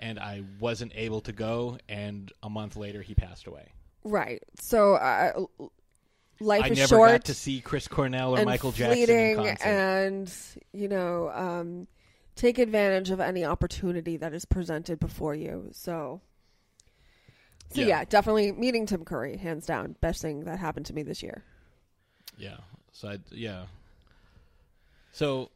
and 0.00 0.18
I 0.18 0.42
wasn't 0.58 0.92
able 0.96 1.20
to 1.22 1.32
go. 1.32 1.78
And 1.88 2.32
a 2.42 2.50
month 2.50 2.76
later, 2.76 3.02
he 3.02 3.14
passed 3.14 3.46
away. 3.46 3.72
Right. 4.02 4.42
So 4.60 4.94
uh, 4.94 5.44
life 6.40 6.64
I 6.64 6.68
is 6.68 6.78
never 6.78 6.88
short. 6.88 7.10
got 7.10 7.24
to 7.26 7.34
see 7.34 7.60
Chris 7.60 7.88
Cornell 7.88 8.34
or 8.34 8.38
and 8.38 8.46
Michael 8.46 8.72
Jackson 8.72 9.10
in 9.10 9.36
concert. 9.36 9.66
and 9.66 10.32
you 10.72 10.88
know 10.88 11.30
um, 11.30 11.86
take 12.36 12.58
advantage 12.58 13.10
of 13.10 13.20
any 13.20 13.44
opportunity 13.44 14.16
that 14.16 14.34
is 14.34 14.44
presented 14.44 14.98
before 14.98 15.34
you 15.34 15.68
so 15.72 16.20
so 17.70 17.80
Yeah. 17.80 17.86
yeah. 17.86 18.04
definitely 18.04 18.52
meeting 18.52 18.86
tim 18.86 19.04
curry 19.04 19.36
hands 19.36 19.66
down 19.66 19.96
best 20.00 20.22
thing 20.22 20.44
that 20.44 20.58
happened 20.58 20.86
to 20.86 20.92
me 20.92 21.02
this 21.02 21.22
year 21.22 21.44
Yeah. 22.38 22.56
So 22.92 23.08
I, 23.08 23.18
yeah. 23.30 23.64
So 25.12 25.50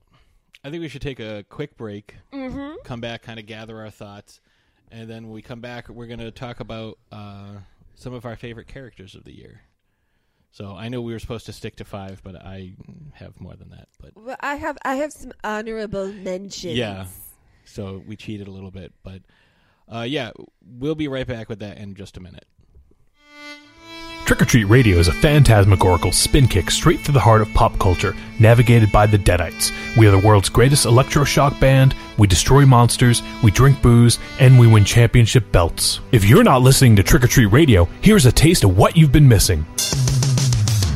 I 0.65 0.71
think 0.71 0.81
we 0.81 0.89
should 0.89 1.03
take 1.03 1.21
a 1.21 1.45
quick 1.49 1.77
break. 1.77 2.17
Mm-hmm. 2.33 2.77
Come 2.85 3.01
back, 3.01 3.23
kind 3.23 3.39
of 3.39 3.47
gather 3.47 3.79
our 3.79 3.91
thoughts, 3.91 4.41
and 4.91 5.09
then 5.09 5.25
when 5.25 5.33
we 5.33 5.43
come 5.43 5.61
back, 5.61 5.89
we're 5.89 6.07
going 6.07 6.19
to 6.21 6.31
talk 6.31 6.61
about 6.61 6.99
uh, 7.13 7.59
some 7.95 8.13
of 8.13 8.25
our 8.27 8.37
favorite 8.37 8.67
characters 8.67 9.15
of 9.15 9.25
the 9.25 9.33
year. 9.37 9.63
So 10.51 10.75
I 10.75 10.89
know 10.89 11.01
we 11.03 11.13
were 11.13 11.19
supposed 11.19 11.47
to 11.47 11.53
stick 11.53 11.77
to 11.77 11.85
five, 11.85 12.23
but 12.25 12.35
I 12.35 12.73
have 13.13 13.41
more 13.41 13.55
than 13.55 13.71
that. 13.71 13.89
But 14.01 14.13
well, 14.17 14.37
i 14.41 14.57
have 14.57 14.79
i 14.83 14.97
have 14.97 15.13
some 15.13 15.33
honorable 15.45 16.09
mentions 16.13 16.77
yeah, 16.77 17.07
so 17.65 18.03
we 18.07 18.17
cheated 18.17 18.49
a 18.49 18.51
little 18.51 18.71
bit, 18.71 18.93
but 19.05 19.23
uh, 19.93 20.03
yeah, 20.03 20.30
we'll 20.64 20.95
be 20.95 21.09
right 21.09 21.26
back 21.26 21.49
with 21.49 21.61
that 21.61 21.78
in 21.78 21.95
just 21.95 22.16
a 22.16 22.20
minute. 22.20 22.47
Trick 24.28 24.43
or 24.43 24.45
Treat 24.45 24.64
Radio 24.64 24.99
is 24.99 25.09
a 25.09 25.12
phantasmagorical 25.12 26.12
spin 26.12 26.49
kick 26.49 26.70
straight 26.70 27.03
to 27.07 27.12
the 27.12 27.20
heart 27.20 27.41
of 27.41 27.49
pop 27.55 27.78
culture, 27.78 28.14
navigated 28.39 28.93
by 28.93 29.07
the 29.07 29.16
Deadites. 29.16 29.72
We 29.97 30.07
are 30.07 30.11
the 30.11 30.18
world's 30.18 30.51
greatest 30.51 30.84
electroshock 30.84 31.59
band, 31.59 31.95
we 32.18 32.26
destroy 32.26 32.66
monsters, 32.66 33.22
we 33.43 33.51
drink 33.51 33.80
booze, 33.80 34.18
and 34.39 34.59
we 34.59 34.66
win 34.66 34.84
championship 34.84 35.51
belts. 35.51 36.01
If 36.12 36.26
you're 36.26 36.45
not 36.45 36.61
listening 36.61 36.95
to 36.97 37.03
Trick 37.03 37.24
or 37.24 37.26
Treat 37.26 37.47
Radio, 37.47 37.89
here's 38.03 38.26
a 38.26 38.32
taste 38.32 38.64
of 38.64 38.76
what 38.76 38.99
you've 38.99 39.12
been 39.12 39.28
missing. 39.28 39.64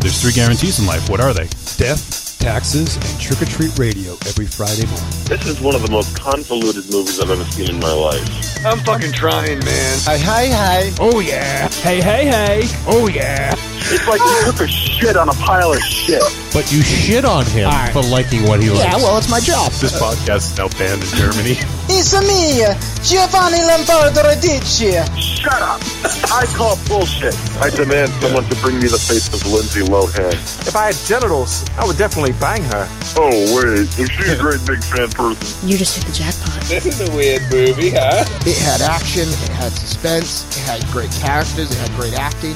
There's 0.00 0.20
three 0.20 0.32
guarantees 0.32 0.78
in 0.78 0.86
life. 0.86 1.08
What 1.08 1.20
are 1.20 1.32
they? 1.32 1.48
Death, 1.78 2.21
taxes, 2.42 2.96
and 2.96 3.20
trick 3.20 3.40
or 3.40 3.44
treat 3.44 3.78
radio 3.78 4.14
every 4.26 4.46
Friday 4.46 4.84
morning. 4.86 5.08
This 5.26 5.46
is 5.46 5.60
one 5.60 5.76
of 5.76 5.82
the 5.82 5.90
most 5.90 6.18
convoluted 6.18 6.90
movies 6.90 7.20
I've 7.20 7.30
ever 7.30 7.44
seen 7.44 7.70
in 7.70 7.78
my 7.78 7.92
life. 7.92 8.66
I'm 8.66 8.78
fucking 8.80 9.12
trying, 9.12 9.60
man. 9.60 9.98
Hi, 10.02 10.18
hi, 10.18 10.46
hi. 10.48 10.92
Oh, 10.98 11.20
yeah. 11.20 11.68
Hey, 11.68 12.00
hey, 12.00 12.26
hey. 12.26 12.62
Oh, 12.86 13.08
yeah. 13.08 13.54
It's 13.54 14.08
like 14.08 14.20
you 14.20 14.52
took 14.52 14.60
a 14.60 14.68
shit 14.68 15.16
on 15.16 15.28
a 15.28 15.32
pile 15.34 15.72
of 15.72 15.78
shit. 15.78 16.22
But 16.52 16.72
you 16.72 16.82
shit 16.82 17.24
on 17.24 17.46
him 17.46 17.70
for 17.92 18.02
liking 18.02 18.42
what 18.48 18.60
he 18.60 18.70
likes. 18.70 18.84
Yeah, 18.84 18.96
well, 18.96 19.18
it's 19.18 19.30
my 19.30 19.40
job. 19.40 19.70
This 19.72 19.92
podcast 19.92 20.50
is 20.50 20.58
now 20.58 20.68
banned 20.78 21.02
in 21.02 21.08
Germany. 21.10 21.56
It's 21.88 22.12
me, 22.14 22.62
Giovanni 23.02 23.62
Lombardo 23.66 24.22
Radice. 24.22 25.02
Shut 25.18 25.60
up! 25.60 25.80
I 26.32 26.46
call 26.56 26.78
bullshit. 26.88 27.34
I 27.60 27.70
demand 27.70 28.10
someone 28.22 28.44
to 28.44 28.56
bring 28.56 28.76
me 28.78 28.88
the 28.88 28.98
face 28.98 29.28
of 29.28 29.44
Lindsay 29.50 29.80
Lohan. 29.80 30.32
If 30.66 30.76
I 30.76 30.86
had 30.86 30.94
genitals, 31.06 31.64
I 31.78 31.86
would 31.86 31.98
definitely 31.98 32.32
bang 32.32 32.62
her. 32.64 32.86
Oh 33.16 33.30
wait, 33.56 33.88
is 33.98 34.10
she 34.10 34.30
a 34.30 34.38
great 34.38 34.64
big 34.66 34.82
fan 34.82 35.10
person? 35.10 35.68
You 35.68 35.76
just 35.76 35.96
hit 35.96 36.06
the 36.06 36.12
jackpot. 36.12 36.62
This 36.62 36.86
is 36.86 37.00
a 37.00 37.10
weird 37.16 37.42
movie, 37.50 37.90
huh? 37.90 38.24
It 38.46 38.58
had 38.58 38.80
action, 38.80 39.28
it 39.28 39.48
had 39.50 39.72
suspense, 39.72 40.46
it 40.56 40.62
had 40.62 40.86
great 40.92 41.10
characters, 41.12 41.70
it 41.70 41.78
had 41.78 41.90
great 41.98 42.14
acting. 42.14 42.54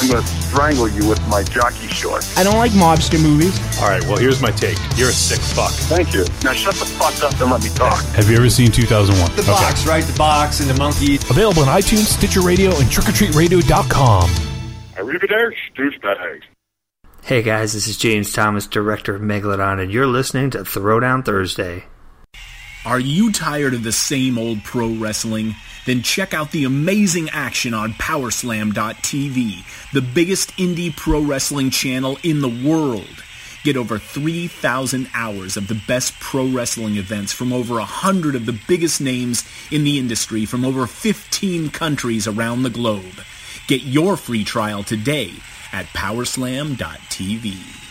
I'm 0.00 0.08
gonna 0.08 0.26
strangle 0.26 0.88
you 0.88 1.06
with 1.08 1.20
my 1.28 1.42
jockey 1.44 1.86
shorts. 1.86 2.36
I 2.36 2.42
don't 2.42 2.56
like 2.56 2.72
mobster 2.72 3.22
movies. 3.22 3.54
All 3.80 3.88
right, 3.88 4.02
well, 4.04 4.16
here's 4.16 4.42
my 4.42 4.50
take. 4.50 4.78
You're 4.96 5.10
a 5.10 5.12
sick 5.12 5.38
fuck. 5.38 5.70
Thank 5.86 6.12
you. 6.12 6.24
Now 6.42 6.54
shut 6.54 6.74
the 6.74 6.86
fuck 6.86 7.22
up 7.22 7.40
and 7.40 7.50
let 7.50 7.62
me 7.62 7.68
talk. 7.70 8.02
Have 8.16 8.28
you 8.28 8.36
ever 8.36 8.50
seen 8.50 8.61
2001? 8.70 9.34
The 9.34 9.42
box, 9.42 9.86
right? 9.86 10.04
The 10.04 10.16
box 10.16 10.60
and 10.60 10.70
the 10.70 10.74
monkey. 10.74 11.16
Available 11.16 11.62
on 11.62 11.68
iTunes, 11.68 12.06
Stitcher 12.06 12.42
Radio, 12.42 12.70
and 12.70 12.88
trickortreatradio.com. 12.88 14.30
Arrivederci, 14.94 15.56
douchebags. 15.74 16.42
Hey 17.24 17.42
guys, 17.42 17.72
this 17.72 17.86
is 17.86 17.96
James 17.96 18.32
Thomas, 18.32 18.66
director 18.66 19.14
of 19.14 19.22
Megalodon, 19.22 19.80
and 19.80 19.92
you're 19.92 20.06
listening 20.06 20.50
to 20.50 20.58
Throwdown 20.58 21.24
Thursday. 21.24 21.84
Are 22.84 22.98
you 22.98 23.30
tired 23.30 23.74
of 23.74 23.84
the 23.84 23.92
same 23.92 24.36
old 24.36 24.64
pro 24.64 24.88
wrestling? 24.88 25.54
Then 25.86 26.02
check 26.02 26.34
out 26.34 26.50
the 26.50 26.64
amazing 26.64 27.30
action 27.30 27.74
on 27.74 27.92
Powerslam.tv, 27.92 29.92
the 29.92 30.02
biggest 30.02 30.50
indie 30.56 30.94
pro 30.94 31.22
wrestling 31.22 31.70
channel 31.70 32.18
in 32.24 32.40
the 32.40 32.48
world. 32.48 33.22
Get 33.64 33.76
over 33.76 33.98
3,000 33.98 35.08
hours 35.14 35.56
of 35.56 35.68
the 35.68 35.80
best 35.86 36.18
pro 36.18 36.46
wrestling 36.48 36.96
events 36.96 37.32
from 37.32 37.52
over 37.52 37.74
100 37.74 38.34
of 38.34 38.46
the 38.46 38.58
biggest 38.66 39.00
names 39.00 39.44
in 39.70 39.84
the 39.84 39.98
industry 39.98 40.44
from 40.44 40.64
over 40.64 40.86
15 40.86 41.70
countries 41.70 42.26
around 42.26 42.62
the 42.64 42.70
globe. 42.70 43.22
Get 43.68 43.82
your 43.82 44.16
free 44.16 44.42
trial 44.42 44.82
today 44.82 45.34
at 45.72 45.86
Powerslam.tv. 45.86 47.81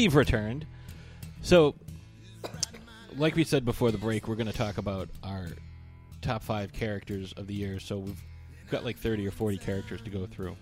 we've 0.00 0.14
returned. 0.14 0.66
So, 1.42 1.74
like 3.16 3.36
we 3.36 3.44
said 3.44 3.66
before 3.66 3.90
the 3.90 3.98
break, 3.98 4.28
we're 4.28 4.34
going 4.34 4.46
to 4.46 4.56
talk 4.56 4.78
about 4.78 5.10
our 5.22 5.48
top 6.22 6.42
five 6.42 6.72
characters 6.72 7.34
of 7.34 7.46
the 7.46 7.54
year. 7.54 7.78
So 7.78 7.98
we've 7.98 8.22
got 8.70 8.82
like 8.82 8.96
thirty 8.96 9.26
or 9.26 9.30
forty 9.30 9.58
characters 9.58 10.00
to 10.02 10.10
go 10.10 10.24
through. 10.26 10.56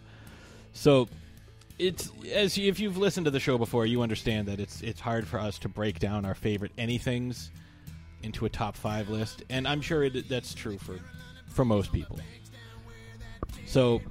So 0.72 1.08
it's 1.78 2.10
as 2.32 2.58
if 2.58 2.80
you've 2.80 2.96
listened 2.96 3.26
to 3.26 3.30
the 3.30 3.38
show 3.38 3.58
before, 3.58 3.86
you 3.86 4.02
understand 4.02 4.48
that 4.48 4.58
it's 4.58 4.82
it's 4.82 5.00
hard 5.00 5.26
for 5.26 5.38
us 5.38 5.56
to 5.60 5.68
break 5.68 6.00
down 6.00 6.24
our 6.24 6.34
favorite 6.34 6.74
anythings 6.76 7.50
into 8.24 8.44
a 8.44 8.48
top 8.48 8.76
five 8.76 9.08
list, 9.08 9.44
and 9.50 9.68
I'm 9.68 9.80
sure 9.80 10.02
it, 10.02 10.28
that's 10.28 10.52
true 10.52 10.78
for 10.78 10.98
for 11.46 11.64
most 11.64 11.92
people. 11.92 12.18
So 13.66 14.02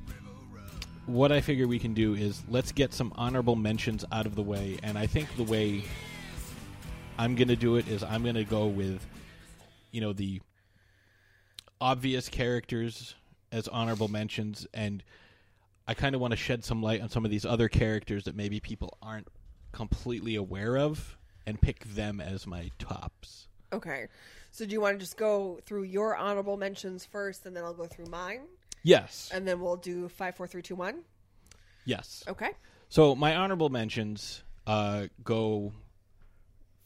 what 1.07 1.31
I 1.31 1.41
figure 1.41 1.67
we 1.67 1.79
can 1.79 1.93
do 1.93 2.13
is 2.13 2.43
let's 2.49 2.71
get 2.71 2.93
some 2.93 3.11
honorable 3.15 3.55
mentions 3.55 4.05
out 4.11 4.25
of 4.25 4.35
the 4.35 4.43
way, 4.43 4.77
and 4.83 4.97
I 4.97 5.07
think 5.07 5.35
the 5.37 5.43
way 5.43 5.83
I'm 7.17 7.33
going 7.35 7.47
to 7.47 7.55
do 7.55 7.77
it 7.77 7.87
is 7.87 8.03
I'm 8.03 8.23
going 8.23 8.35
to 8.35 8.43
go 8.43 8.67
with, 8.67 9.05
you 9.91 10.01
know, 10.01 10.13
the 10.13 10.41
obvious 11.81 12.29
characters 12.29 13.15
as 13.51 13.67
honorable 13.69 14.09
mentions, 14.09 14.67
and 14.73 15.01
I 15.87 15.93
kind 15.93 16.13
of 16.13 16.19
want 16.19 16.31
to 16.31 16.37
shed 16.37 16.65
some 16.65 16.83
light 16.83 17.01
on 17.01 17.09
some 17.09 17.23
of 17.23 17.31
these 17.31 17.45
other 17.45 17.69
characters 17.69 18.25
that 18.25 18.35
maybe 18.35 18.59
people 18.59 18.97
aren't 19.01 19.29
completely 19.71 20.35
aware 20.35 20.77
of, 20.77 21.17
and 21.45 21.59
pick 21.61 21.85
them 21.85 22.19
as 22.19 22.45
my 22.45 22.69
tops. 22.77 23.47
okay 23.71 24.07
so 24.51 24.65
do 24.65 24.71
you 24.73 24.81
want 24.81 24.95
to 24.95 24.99
just 24.99 25.15
go 25.17 25.59
through 25.65 25.83
your 25.83 26.15
honorable 26.15 26.57
mentions 26.57 27.05
first 27.05 27.45
and 27.45 27.55
then 27.55 27.63
i'll 27.63 27.73
go 27.73 27.85
through 27.85 28.05
mine 28.05 28.41
Yes. 28.87 29.29
and 29.33 29.47
then 29.47 29.59
we'll 29.59 29.75
do 29.75 30.07
five 30.09 30.35
four 30.35 30.47
three 30.47 30.61
two 30.61 30.75
one 30.75 31.03
Yes. 31.85 32.23
okay 32.27 32.51
So 32.89 33.15
my 33.15 33.35
honorable 33.35 33.69
mentions 33.69 34.43
uh, 34.65 35.07
go 35.23 35.73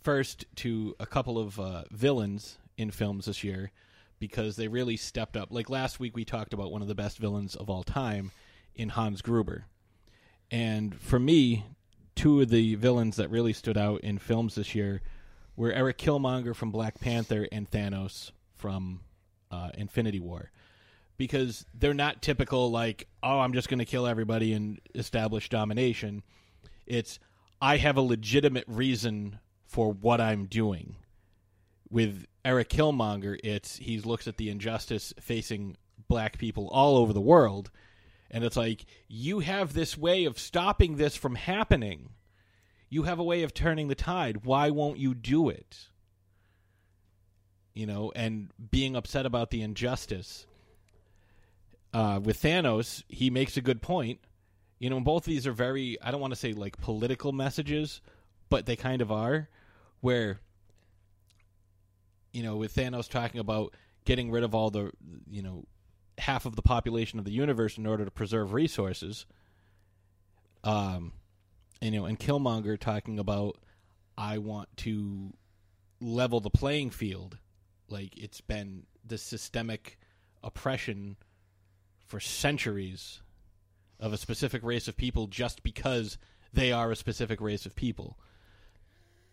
first 0.01 0.45
to 0.57 0.95
a 0.99 1.05
couple 1.05 1.37
of 1.37 1.59
uh, 1.59 1.83
villains 1.91 2.57
in 2.77 2.91
films 2.91 3.25
this 3.25 3.43
year, 3.43 3.71
because 4.19 4.55
they 4.55 4.67
really 4.67 4.97
stepped 4.97 5.35
up. 5.37 5.49
Like 5.51 5.69
last 5.69 5.99
week, 5.99 6.15
we 6.15 6.25
talked 6.25 6.53
about 6.53 6.71
one 6.71 6.81
of 6.81 6.87
the 6.87 6.95
best 6.95 7.17
villains 7.17 7.55
of 7.55 7.69
all 7.69 7.83
time 7.83 8.31
in 8.75 8.89
Hans 8.89 9.21
Gruber. 9.21 9.65
And 10.49 10.95
for 10.99 11.19
me, 11.19 11.65
two 12.15 12.41
of 12.41 12.49
the 12.49 12.75
villains 12.75 13.15
that 13.17 13.29
really 13.29 13.53
stood 13.53 13.77
out 13.77 14.01
in 14.01 14.17
films 14.19 14.55
this 14.55 14.75
year 14.75 15.01
were 15.55 15.71
Eric 15.71 15.97
Killmonger 15.97 16.55
from 16.55 16.71
Black 16.71 16.99
Panther 16.99 17.47
and 17.51 17.69
Thanos 17.69 18.31
from 18.55 19.01
uh, 19.49 19.69
Infinity 19.75 20.19
War. 20.19 20.51
Because 21.17 21.65
they're 21.73 21.93
not 21.93 22.21
typical, 22.21 22.71
like, 22.71 23.07
oh, 23.21 23.39
I'm 23.39 23.53
just 23.53 23.69
going 23.69 23.79
to 23.79 23.85
kill 23.85 24.07
everybody 24.07 24.53
and 24.53 24.79
establish 24.95 25.49
domination. 25.49 26.23
It's, 26.87 27.19
I 27.61 27.77
have 27.77 27.97
a 27.97 28.01
legitimate 28.01 28.65
reason 28.67 29.39
for 29.65 29.91
what 29.91 30.19
I'm 30.19 30.45
doing. 30.45 30.95
With 31.89 32.25
Eric 32.43 32.69
Killmonger, 32.69 33.37
it's 33.43 33.77
he 33.77 33.99
looks 33.99 34.27
at 34.27 34.37
the 34.37 34.49
injustice 34.49 35.13
facing 35.19 35.77
black 36.07 36.37
people 36.37 36.67
all 36.71 36.97
over 36.97 37.13
the 37.13 37.21
world, 37.21 37.69
and 38.29 38.43
it's 38.43 38.57
like 38.57 38.85
you 39.07 39.39
have 39.39 39.73
this 39.73 39.97
way 39.97 40.25
of 40.25 40.39
stopping 40.39 40.95
this 40.95 41.15
from 41.15 41.35
happening. 41.35 42.09
You 42.89 43.03
have 43.03 43.19
a 43.19 43.23
way 43.23 43.43
of 43.43 43.53
turning 43.53 43.87
the 43.87 43.95
tide. 43.95 44.45
Why 44.45 44.69
won't 44.69 44.97
you 44.97 45.13
do 45.13 45.49
it? 45.49 45.87
You 47.73 47.85
know, 47.85 48.11
and 48.15 48.51
being 48.71 48.95
upset 48.95 49.25
about 49.25 49.51
the 49.51 49.61
injustice. 49.61 50.45
Uh, 51.93 52.19
with 52.23 52.41
Thanos, 52.41 53.03
he 53.07 53.29
makes 53.29 53.57
a 53.57 53.61
good 53.61 53.81
point. 53.81 54.19
You 54.79 54.89
know, 54.89 54.99
both 54.99 55.23
of 55.23 55.25
these 55.25 55.45
are 55.45 55.51
very, 55.51 56.01
I 56.01 56.11
don't 56.11 56.21
want 56.21 56.33
to 56.33 56.39
say 56.39 56.53
like 56.53 56.79
political 56.79 57.31
messages, 57.31 58.01
but 58.49 58.65
they 58.65 58.75
kind 58.75 59.01
of 59.01 59.11
are, 59.11 59.49
where 59.99 60.39
you 62.33 62.43
know, 62.43 62.55
with 62.55 62.73
Thanos 62.75 63.09
talking 63.09 63.39
about 63.39 63.73
getting 64.05 64.31
rid 64.31 64.43
of 64.43 64.55
all 64.55 64.69
the, 64.69 64.91
you 65.29 65.41
know, 65.41 65.65
half 66.17 66.45
of 66.45 66.55
the 66.55 66.61
population 66.61 67.19
of 67.19 67.25
the 67.25 67.31
universe 67.31 67.77
in 67.77 67.85
order 67.85 68.05
to 68.05 68.11
preserve 68.11 68.53
resources. 68.53 69.25
Um, 70.63 71.13
and, 71.81 71.93
you 71.93 71.99
know, 71.99 72.05
and 72.05 72.19
Killmonger 72.19 72.79
talking 72.79 73.19
about, 73.19 73.57
I 74.17 74.37
want 74.37 74.69
to 74.77 75.33
level 75.99 76.39
the 76.39 76.49
playing 76.49 76.91
field. 76.91 77.37
Like 77.89 78.17
it's 78.17 78.41
been 78.41 78.83
the 79.05 79.17
systemic 79.17 79.99
oppression 80.43 81.17
for 82.11 82.19
centuries 82.19 83.21
of 83.99 84.11
a 84.11 84.17
specific 84.17 84.61
race 84.63 84.89
of 84.89 84.97
people 84.97 85.27
just 85.27 85.63
because 85.63 86.17
they 86.53 86.73
are 86.73 86.91
a 86.91 86.95
specific 86.95 87.39
race 87.39 87.65
of 87.65 87.73
people. 87.73 88.19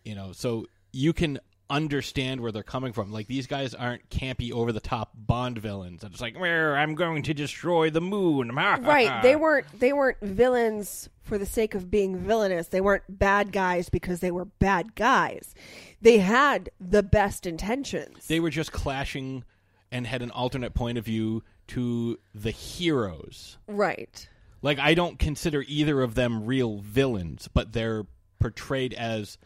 You 0.05 0.15
know, 0.15 0.31
so 0.31 0.65
you 0.93 1.11
can 1.11 1.39
understand 1.69 2.39
where 2.39 2.53
they're 2.53 2.63
coming 2.63 2.93
from. 2.93 3.11
Like 3.11 3.27
these 3.27 3.47
guys 3.47 3.73
aren't 3.73 4.09
campy 4.09 4.53
over 4.53 4.71
the 4.71 4.79
top 4.79 5.11
Bond 5.13 5.57
villains. 5.57 6.05
It's 6.05 6.21
like, 6.21 6.37
I'm 6.37 6.95
going 6.95 7.23
to 7.23 7.33
destroy 7.33 7.89
the 7.89 8.01
moon. 8.01 8.51
right. 8.55 9.21
They 9.21 9.35
weren't 9.35 9.67
they 9.77 9.91
weren't 9.91 10.21
villains 10.21 11.09
for 11.21 11.37
the 11.37 11.45
sake 11.45 11.75
of 11.75 11.91
being 11.91 12.17
villainous. 12.17 12.69
They 12.69 12.81
weren't 12.81 13.03
bad 13.09 13.51
guys 13.51 13.89
because 13.89 14.21
they 14.21 14.31
were 14.31 14.45
bad 14.45 14.95
guys. 14.95 15.53
They 16.01 16.19
had 16.19 16.69
the 16.79 17.03
best 17.03 17.45
intentions. 17.45 18.27
They 18.27 18.39
were 18.39 18.49
just 18.49 18.71
clashing 18.71 19.43
and 19.91 20.07
had 20.07 20.21
an 20.21 20.31
alternate 20.31 20.73
point 20.73 20.97
of 20.97 21.05
view 21.05 21.43
to 21.69 22.19
the 22.33 22.51
heroes. 22.51 23.57
Right. 23.67 24.27
Like 24.61 24.79
I 24.79 24.93
don't 24.93 25.17
consider 25.17 25.63
either 25.67 26.01
of 26.01 26.15
them 26.15 26.45
real 26.45 26.79
villains, 26.79 27.47
but 27.47 27.73
they're 27.73 28.05
portrayed 28.39 28.93
as 28.93 29.37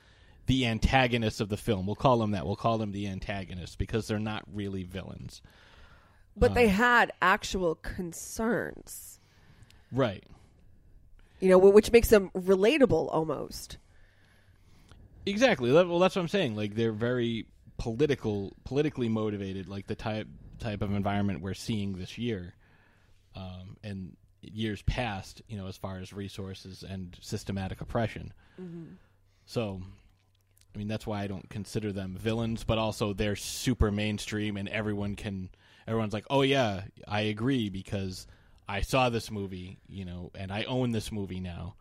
the 0.45 0.65
antagonists 0.65 1.39
of 1.39 1.49
the 1.49 1.57
film. 1.57 1.85
We'll 1.85 1.95
call 1.95 2.17
them 2.17 2.31
that. 2.31 2.45
We'll 2.45 2.55
call 2.55 2.77
them 2.77 2.91
the 2.91 3.07
antagonists 3.07 3.75
because 3.75 4.07
they're 4.07 4.19
not 4.19 4.43
really 4.51 4.83
villains. 4.83 5.41
But 6.35 6.53
they 6.53 6.65
um, 6.65 6.71
had 6.71 7.11
actual 7.21 7.75
concerns. 7.75 9.19
Right. 9.91 10.23
You 11.39 11.49
know, 11.49 11.57
which 11.57 11.91
makes 11.91 12.07
them 12.07 12.31
relatable 12.35 13.09
almost. 13.13 13.77
Exactly. 15.25 15.71
Well, 15.71 15.99
that's 15.99 16.15
what 16.15 16.21
I'm 16.21 16.27
saying. 16.27 16.55
Like 16.55 16.75
they're 16.75 16.91
very 16.91 17.45
political, 17.77 18.55
politically 18.63 19.09
motivated. 19.09 19.67
Like 19.67 19.87
the 19.87 19.95
type 19.95 20.27
type 20.63 20.81
of 20.81 20.93
environment 20.93 21.41
we're 21.41 21.53
seeing 21.53 21.93
this 21.93 22.17
year, 22.17 22.53
um, 23.35 23.77
and 23.83 24.15
years 24.41 24.81
past. 24.83 25.41
You 25.47 25.57
know, 25.57 25.67
as 25.67 25.77
far 25.77 25.99
as 25.99 26.13
resources 26.13 26.83
and 26.83 27.17
systematic 27.21 27.81
oppression. 27.81 28.33
Mhm. 28.59 28.95
So, 29.45 29.81
I 30.73 30.77
mean, 30.77 30.87
that's 30.87 31.05
why 31.05 31.21
I 31.21 31.27
don't 31.27 31.49
consider 31.49 31.91
them 31.91 32.15
villains, 32.17 32.63
but 32.63 32.77
also 32.77 33.13
they're 33.13 33.35
super 33.35 33.91
mainstream, 33.91 34.57
and 34.57 34.67
everyone 34.69 35.15
can. 35.15 35.49
Everyone's 35.85 36.13
like, 36.13 36.25
"Oh 36.29 36.41
yeah, 36.43 36.85
I 37.07 37.21
agree," 37.21 37.69
because 37.69 38.25
I 38.67 38.81
saw 38.81 39.09
this 39.09 39.29
movie, 39.29 39.79
you 39.87 40.05
know, 40.05 40.31
and 40.33 40.51
I 40.51 40.63
own 40.63 40.91
this 40.91 41.11
movie 41.11 41.41
now. 41.41 41.75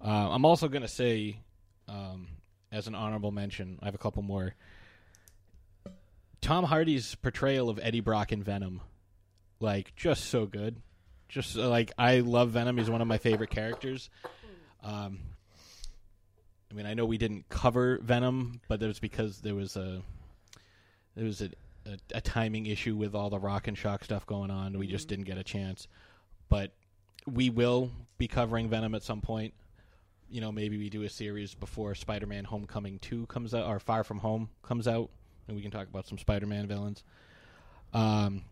Uh, 0.00 0.30
I'm 0.30 0.44
also 0.44 0.68
going 0.68 0.82
to 0.82 0.88
say, 0.88 1.40
um, 1.88 2.28
as 2.70 2.86
an 2.86 2.94
honorable 2.94 3.30
mention, 3.32 3.78
I 3.82 3.86
have 3.86 3.94
a 3.94 3.98
couple 3.98 4.22
more. 4.22 4.54
Tom 6.40 6.64
Hardy's 6.64 7.14
portrayal 7.16 7.68
of 7.68 7.78
Eddie 7.82 8.00
Brock 8.00 8.32
in 8.32 8.42
Venom, 8.42 8.80
like, 9.60 9.94
just 9.96 10.26
so 10.26 10.46
good. 10.46 10.80
Just 11.28 11.58
uh, 11.58 11.68
like 11.68 11.92
I 11.98 12.20
love 12.20 12.50
Venom. 12.50 12.78
He's 12.78 12.88
one 12.88 13.02
of 13.02 13.08
my 13.08 13.18
favorite 13.18 13.50
characters. 13.50 14.08
Um, 14.82 15.18
I 16.70 16.74
mean, 16.74 16.86
I 16.86 16.94
know 16.94 17.04
we 17.04 17.18
didn't 17.18 17.48
cover 17.48 17.98
Venom, 18.02 18.60
but 18.68 18.80
that 18.80 18.86
was 18.86 18.98
because 18.98 19.40
there 19.40 19.54
was 19.54 19.76
a 19.76 20.02
there 21.16 21.24
was 21.24 21.42
a, 21.42 21.50
a, 21.86 21.98
a 22.14 22.20
timing 22.20 22.66
issue 22.66 22.96
with 22.96 23.14
all 23.14 23.28
the 23.28 23.38
Rock 23.38 23.68
and 23.68 23.76
Shock 23.76 24.04
stuff 24.04 24.26
going 24.26 24.50
on. 24.50 24.78
We 24.78 24.86
just 24.86 25.08
didn't 25.08 25.24
get 25.26 25.36
a 25.36 25.44
chance, 25.44 25.86
but 26.48 26.72
we 27.26 27.50
will 27.50 27.90
be 28.16 28.28
covering 28.28 28.68
Venom 28.68 28.94
at 28.94 29.02
some 29.02 29.20
point. 29.20 29.52
You 30.30 30.40
know, 30.40 30.52
maybe 30.52 30.78
we 30.78 30.90
do 30.90 31.02
a 31.02 31.10
series 31.10 31.54
before 31.54 31.94
Spider-Man: 31.94 32.44
Homecoming 32.44 32.98
two 33.00 33.26
comes 33.26 33.54
out 33.54 33.66
or 33.66 33.78
Far 33.80 34.04
From 34.04 34.18
Home 34.18 34.48
comes 34.62 34.88
out, 34.88 35.10
and 35.48 35.56
we 35.56 35.62
can 35.62 35.70
talk 35.70 35.88
about 35.88 36.06
some 36.06 36.18
Spider-Man 36.18 36.68
villains. 36.68 37.02
Um, 37.92 38.44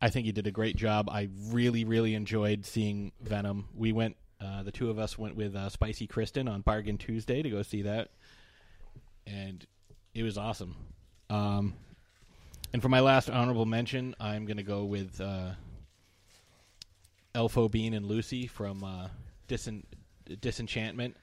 I 0.00 0.10
think 0.10 0.26
he 0.26 0.32
did 0.32 0.46
a 0.46 0.52
great 0.52 0.76
job. 0.76 1.10
I 1.10 1.28
really, 1.48 1.84
really 1.84 2.14
enjoyed 2.14 2.64
seeing 2.64 3.12
Venom. 3.20 3.68
We 3.74 3.92
went, 3.92 4.16
uh, 4.40 4.62
the 4.62 4.70
two 4.70 4.88
of 4.88 4.98
us 4.98 5.18
went 5.18 5.36
with 5.36 5.56
uh, 5.56 5.68
Spicy 5.68 6.06
Kristen 6.06 6.48
on 6.48 6.60
Bargain 6.60 6.98
Tuesday 6.98 7.42
to 7.42 7.50
go 7.50 7.62
see 7.62 7.82
that, 7.82 8.10
and 9.26 9.66
it 10.14 10.22
was 10.22 10.38
awesome. 10.38 10.76
Um, 11.28 11.74
and 12.72 12.80
for 12.80 12.88
my 12.88 13.00
last 13.00 13.28
honorable 13.28 13.66
mention, 13.66 14.14
I'm 14.20 14.46
going 14.46 14.58
to 14.58 14.62
go 14.62 14.84
with 14.84 15.20
uh, 15.20 15.50
Elfo 17.34 17.70
Bean 17.70 17.94
and 17.94 18.06
Luci 18.06 18.48
from 18.48 18.84
uh, 18.84 19.08
Disen- 19.48 19.84
Disenchantment 20.40 21.16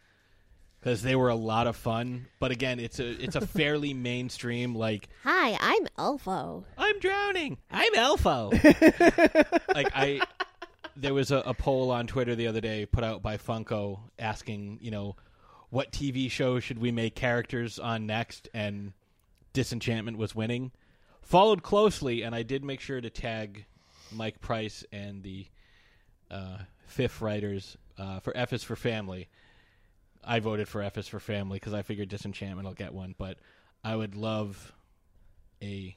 because 0.84 1.02
they 1.02 1.16
were 1.16 1.30
a 1.30 1.36
lot 1.36 1.68
of 1.68 1.76
fun. 1.76 2.28
But 2.40 2.52
again, 2.52 2.80
it's 2.80 3.00
a 3.00 3.10
it's 3.24 3.36
a 3.36 3.48
fairly 3.48 3.94
mainstream 3.94 4.76
like 4.76 5.08
Hi, 5.24 5.58
I'm 5.60 5.88
Elfo. 5.98 6.64
I'm 6.78 7.00
drowning. 7.00 7.58
I'm 7.72 7.94
Elfo. 7.94 8.52
like 9.76 9.92
I, 9.96 10.22
there 10.96 11.14
was 11.14 11.32
a, 11.32 11.38
a 11.38 11.54
poll 11.54 11.92
on 11.92 12.08
Twitter 12.08 12.36
the 12.36 12.48
other 12.48 12.62
day 12.62 12.86
put 12.86 13.04
out 13.04 13.22
by 13.22 13.38
Funko 13.38 14.00
asking, 14.20 14.80
you 14.82 14.92
know, 14.92 15.16
what 15.70 15.92
TV 15.92 16.30
show 16.30 16.60
should 16.60 16.80
we 16.80 16.92
make 16.92 17.16
characters 17.16 17.80
on 17.80 18.06
next, 18.06 18.50
and 18.54 18.94
Disenchantment 19.54 20.18
was 20.18 20.36
winning. 20.36 20.72
Followed 21.22 21.64
closely, 21.64 22.22
and 22.24 22.36
I 22.36 22.44
did 22.44 22.64
make 22.64 22.82
sure 22.82 23.00
to 23.00 23.10
tag 23.10 23.66
Mike 24.12 24.42
Price 24.42 24.84
and 24.92 25.24
the 25.24 25.48
uh, 26.30 26.58
fifth 26.86 27.22
writers 27.22 27.78
uh, 27.98 28.20
for 28.20 28.36
F 28.36 28.52
is 28.52 28.64
for 28.64 28.76
Family. 28.76 29.30
I 30.26 30.40
voted 30.40 30.68
for 30.68 30.82
F 30.82 30.98
is 30.98 31.08
for 31.08 31.20
Family 31.20 31.58
because 31.58 31.74
I 31.74 31.82
figured 31.82 32.10
Disenchantment 32.10 32.68
will 32.68 32.74
get 32.74 32.94
one, 32.94 33.16
but 33.18 33.38
I 33.84 33.96
would 33.96 34.16
love 34.16 34.74
a 35.62 35.96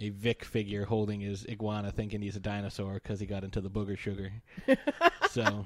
a 0.00 0.10
Vic 0.10 0.44
figure 0.44 0.84
holding 0.84 1.20
his 1.20 1.44
iguana, 1.46 1.90
thinking 1.90 2.22
he's 2.22 2.36
a 2.36 2.40
dinosaur 2.40 2.94
because 2.94 3.18
he 3.18 3.26
got 3.26 3.42
into 3.42 3.60
the 3.60 3.70
booger 3.70 3.98
sugar. 3.98 4.32
so, 5.30 5.64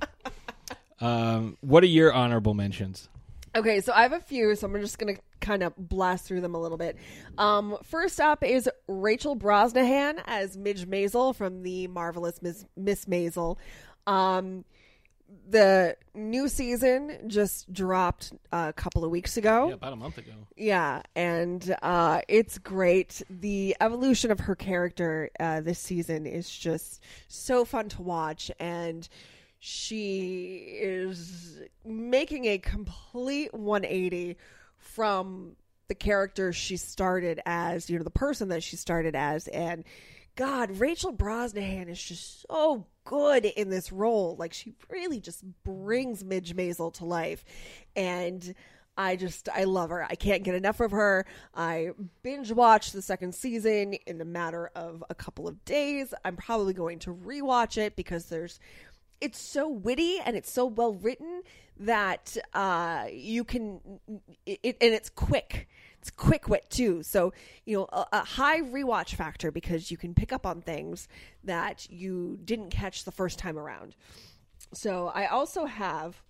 um, 1.00 1.58
what 1.60 1.82
are 1.82 1.88
your 1.88 2.12
honorable 2.12 2.54
mentions? 2.54 3.10
Okay, 3.54 3.82
so 3.82 3.92
I 3.92 4.02
have 4.02 4.14
a 4.14 4.20
few, 4.20 4.56
so 4.56 4.66
I'm 4.66 4.80
just 4.80 4.98
going 4.98 5.14
to 5.14 5.20
kind 5.40 5.62
of 5.62 5.74
blast 5.76 6.24
through 6.24 6.40
them 6.40 6.54
a 6.54 6.60
little 6.60 6.78
bit. 6.78 6.96
Um, 7.36 7.76
first 7.82 8.18
up 8.18 8.42
is 8.42 8.68
Rachel 8.88 9.36
Brosnahan 9.36 10.22
as 10.24 10.56
Midge 10.56 10.86
Maisel 10.86 11.36
from 11.36 11.62
the 11.62 11.86
marvelous 11.88 12.40
Miss, 12.40 12.64
Miss 12.76 13.04
Maisel. 13.04 13.58
Um, 14.06 14.64
the 15.48 15.96
new 16.14 16.48
season 16.48 17.18
just 17.26 17.72
dropped 17.72 18.32
a 18.52 18.72
couple 18.72 19.04
of 19.04 19.10
weeks 19.10 19.36
ago. 19.36 19.68
Yeah, 19.68 19.74
about 19.74 19.92
a 19.92 19.96
month 19.96 20.18
ago. 20.18 20.32
Yeah, 20.56 21.02
and 21.14 21.74
uh, 21.82 22.20
it's 22.28 22.58
great. 22.58 23.22
The 23.28 23.76
evolution 23.80 24.30
of 24.30 24.40
her 24.40 24.54
character 24.54 25.30
uh, 25.40 25.60
this 25.60 25.78
season 25.78 26.26
is 26.26 26.48
just 26.50 27.02
so 27.28 27.64
fun 27.64 27.88
to 27.90 28.02
watch, 28.02 28.50
and 28.58 29.08
she 29.58 30.78
is 30.80 31.60
making 31.84 32.46
a 32.46 32.58
complete 32.58 33.54
180 33.54 34.36
from 34.76 35.56
the 35.88 35.94
character 35.94 36.52
she 36.52 36.76
started 36.76 37.40
as, 37.46 37.88
you 37.88 37.98
know, 37.98 38.04
the 38.04 38.10
person 38.10 38.48
that 38.48 38.62
she 38.62 38.76
started 38.76 39.14
as, 39.14 39.48
and 39.48 39.84
God, 40.34 40.78
Rachel 40.78 41.12
Brosnahan 41.12 41.88
is 41.88 42.02
just 42.02 42.46
so 42.48 42.86
good 43.04 43.44
in 43.44 43.70
this 43.70 43.92
role. 43.92 44.36
Like 44.38 44.52
she 44.52 44.74
really 44.90 45.20
just 45.20 45.44
brings 45.64 46.24
Midge 46.24 46.54
Maisel 46.54 46.92
to 46.94 47.04
life, 47.04 47.44
and 47.96 48.54
I 48.96 49.16
just 49.16 49.48
I 49.48 49.64
love 49.64 49.90
her. 49.90 50.04
I 50.04 50.14
can't 50.14 50.42
get 50.42 50.54
enough 50.54 50.80
of 50.80 50.90
her. 50.90 51.24
I 51.54 51.90
binge 52.22 52.52
watched 52.52 52.92
the 52.92 53.02
second 53.02 53.34
season 53.34 53.94
in 54.06 54.20
a 54.20 54.24
matter 54.24 54.70
of 54.74 55.02
a 55.08 55.14
couple 55.14 55.48
of 55.48 55.64
days. 55.64 56.12
I'm 56.24 56.36
probably 56.36 56.74
going 56.74 56.98
to 57.00 57.14
rewatch 57.14 57.78
it 57.78 57.96
because 57.96 58.26
there's 58.26 58.60
it's 59.20 59.40
so 59.40 59.68
witty 59.68 60.18
and 60.24 60.36
it's 60.36 60.52
so 60.52 60.66
well 60.66 60.94
written 60.94 61.42
that 61.78 62.36
uh, 62.52 63.06
you 63.10 63.44
can 63.44 63.80
it, 64.44 64.76
and 64.80 64.94
it's 64.94 65.08
quick 65.08 65.68
it's 66.02 66.10
quick 66.10 66.48
wit 66.48 66.68
too. 66.68 67.04
So 67.04 67.32
you 67.64 67.76
know 67.76 67.84
a, 67.92 68.06
a, 68.12 68.18
high 68.24 68.60
rewatch 68.60 69.14
factor 69.14 69.52
because 69.52 69.88
you 69.92 69.96
can 69.96 70.14
pick 70.14 70.32
up 70.32 70.44
on 70.44 70.60
things 70.60 71.06
that 71.44 71.88
you 71.88 72.40
didn't 72.44 72.70
catch 72.70 73.04
the 73.04 73.12
first 73.12 73.38
time 73.38 73.56
around. 73.56 73.94
So 74.74 75.12
i 75.14 75.26
also 75.26 75.64
have 75.66 76.22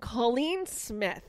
colleen 0.00 0.64
smith 0.66 1.28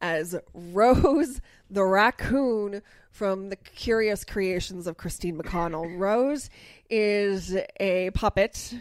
as 0.00 0.36
rose 0.54 1.40
the 1.70 1.84
raccoon 1.84 2.82
from 3.10 3.48
the 3.48 3.56
curious 3.56 4.24
creations 4.24 4.86
of 4.86 4.96
christine 4.96 5.36
mcconnell. 5.36 5.98
Rose 5.98 6.48
is 6.88 7.54
a 7.78 8.10
puppet 8.10 8.74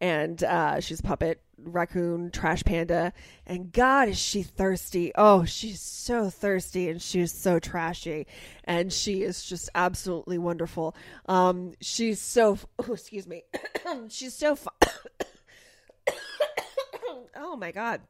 and 0.00 0.42
uh, 0.44 0.78
she's 0.80 1.00
a 1.00 1.02
puppet 1.02 1.40
raccoon 1.58 2.30
trash 2.30 2.62
panda 2.64 3.12
and 3.46 3.72
god 3.72 4.08
is 4.08 4.18
she 4.18 4.42
thirsty 4.42 5.10
oh 5.14 5.44
she's 5.44 5.80
so 5.80 6.28
thirsty 6.28 6.88
and 6.90 7.00
she's 7.00 7.32
so 7.32 7.58
trashy 7.58 8.26
and 8.64 8.92
she 8.92 9.22
is 9.22 9.42
just 9.44 9.70
absolutely 9.74 10.36
wonderful 10.38 10.94
um 11.26 11.72
she's 11.80 12.20
so 12.20 12.58
oh, 12.78 12.92
excuse 12.92 13.26
me 13.26 13.42
she's 14.08 14.34
so 14.34 14.54
fu- 14.54 14.68
oh 17.36 17.56
my 17.56 17.70
god 17.72 18.00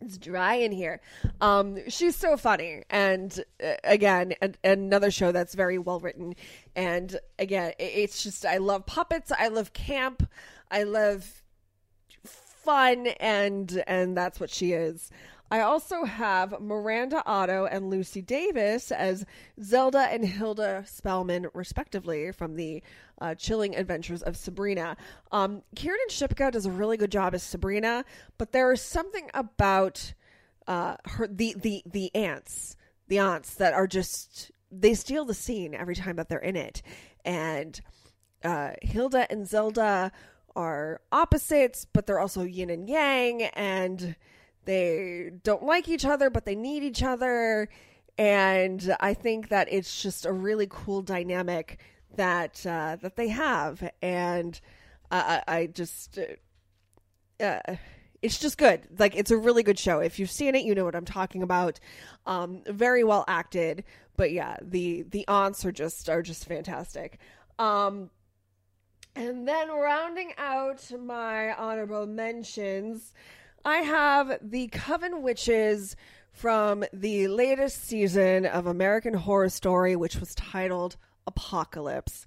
it's 0.00 0.16
dry 0.16 0.54
in 0.54 0.70
here. 0.70 1.00
Um, 1.40 1.78
she's 1.88 2.14
so 2.14 2.36
funny, 2.36 2.84
and 2.88 3.36
uh, 3.60 3.72
again, 3.82 4.32
an- 4.40 4.54
another 4.62 5.10
show 5.10 5.32
that's 5.32 5.54
very 5.54 5.76
well 5.76 5.98
written. 5.98 6.36
And 6.76 7.18
again, 7.36 7.72
it- 7.80 7.92
it's 7.96 8.22
just 8.22 8.46
I 8.46 8.58
love 8.58 8.86
puppets. 8.86 9.32
I 9.36 9.48
love 9.48 9.72
camp. 9.72 10.28
I 10.70 10.84
love 10.84 11.42
fun, 12.68 13.06
and 13.18 13.82
and 13.86 14.14
that's 14.14 14.38
what 14.38 14.50
she 14.50 14.72
is. 14.72 15.10
I 15.50 15.60
also 15.60 16.04
have 16.04 16.60
Miranda 16.60 17.22
Otto 17.24 17.64
and 17.64 17.88
Lucy 17.88 18.20
Davis 18.20 18.92
as 18.92 19.24
Zelda 19.62 20.00
and 20.00 20.22
Hilda 20.22 20.84
Spellman, 20.86 21.46
respectively, 21.54 22.30
from 22.30 22.56
the 22.56 22.82
uh, 23.22 23.34
Chilling 23.34 23.74
Adventures 23.74 24.22
of 24.22 24.36
Sabrina. 24.36 24.98
Um, 25.32 25.62
Kiernan 25.74 26.08
Shipka 26.10 26.52
does 26.52 26.66
a 26.66 26.70
really 26.70 26.98
good 26.98 27.10
job 27.10 27.34
as 27.34 27.42
Sabrina, 27.42 28.04
but 28.36 28.52
there 28.52 28.70
is 28.70 28.82
something 28.82 29.30
about 29.32 30.12
uh, 30.66 30.96
her 31.06 31.26
the 31.26 31.56
the 31.58 31.82
the 31.86 32.14
aunts, 32.14 32.76
the 33.06 33.18
aunts 33.18 33.54
that 33.54 33.72
are 33.72 33.86
just 33.86 34.50
they 34.70 34.92
steal 34.92 35.24
the 35.24 35.32
scene 35.32 35.74
every 35.74 35.96
time 35.96 36.16
that 36.16 36.28
they're 36.28 36.38
in 36.38 36.56
it, 36.56 36.82
and 37.24 37.80
uh, 38.44 38.72
Hilda 38.82 39.26
and 39.30 39.48
Zelda 39.48 40.12
are 40.58 41.00
opposites, 41.12 41.86
but 41.92 42.06
they're 42.06 42.18
also 42.18 42.42
yin 42.42 42.68
and 42.68 42.88
yang, 42.88 43.42
and 43.42 44.16
they 44.64 45.30
don't 45.44 45.62
like 45.62 45.88
each 45.88 46.04
other, 46.04 46.28
but 46.28 46.44
they 46.44 46.56
need 46.56 46.82
each 46.82 47.02
other. 47.02 47.68
And 48.18 48.96
I 48.98 49.14
think 49.14 49.50
that 49.50 49.68
it's 49.70 50.02
just 50.02 50.26
a 50.26 50.32
really 50.32 50.66
cool 50.68 51.00
dynamic 51.00 51.78
that 52.16 52.66
uh, 52.66 52.96
that 53.00 53.14
they 53.14 53.28
have, 53.28 53.88
and 54.02 54.60
I, 55.12 55.42
I 55.46 55.66
just 55.66 56.18
uh, 57.38 57.60
it's 58.20 58.38
just 58.40 58.58
good. 58.58 58.80
Like 58.98 59.14
it's 59.14 59.30
a 59.30 59.36
really 59.36 59.62
good 59.62 59.78
show. 59.78 60.00
If 60.00 60.18
you've 60.18 60.30
seen 60.30 60.56
it, 60.56 60.64
you 60.64 60.74
know 60.74 60.84
what 60.84 60.96
I'm 60.96 61.04
talking 61.04 61.44
about. 61.44 61.78
Um, 62.26 62.62
very 62.66 63.04
well 63.04 63.24
acted, 63.28 63.84
but 64.16 64.32
yeah, 64.32 64.56
the 64.60 65.02
the 65.02 65.26
aunts 65.28 65.64
are 65.64 65.70
just 65.70 66.08
are 66.08 66.22
just 66.22 66.44
fantastic. 66.46 67.20
Um, 67.60 68.10
and 69.14 69.48
then 69.48 69.68
rounding 69.68 70.32
out 70.38 70.90
my 71.00 71.52
honorable 71.52 72.06
mentions, 72.06 73.12
I 73.64 73.78
have 73.78 74.38
the 74.42 74.68
Coven 74.68 75.22
Witches 75.22 75.96
from 76.32 76.84
the 76.92 77.26
latest 77.28 77.84
season 77.84 78.46
of 78.46 78.66
American 78.66 79.14
Horror 79.14 79.48
Story, 79.48 79.96
which 79.96 80.16
was 80.16 80.34
titled 80.34 80.96
Apocalypse. 81.26 82.26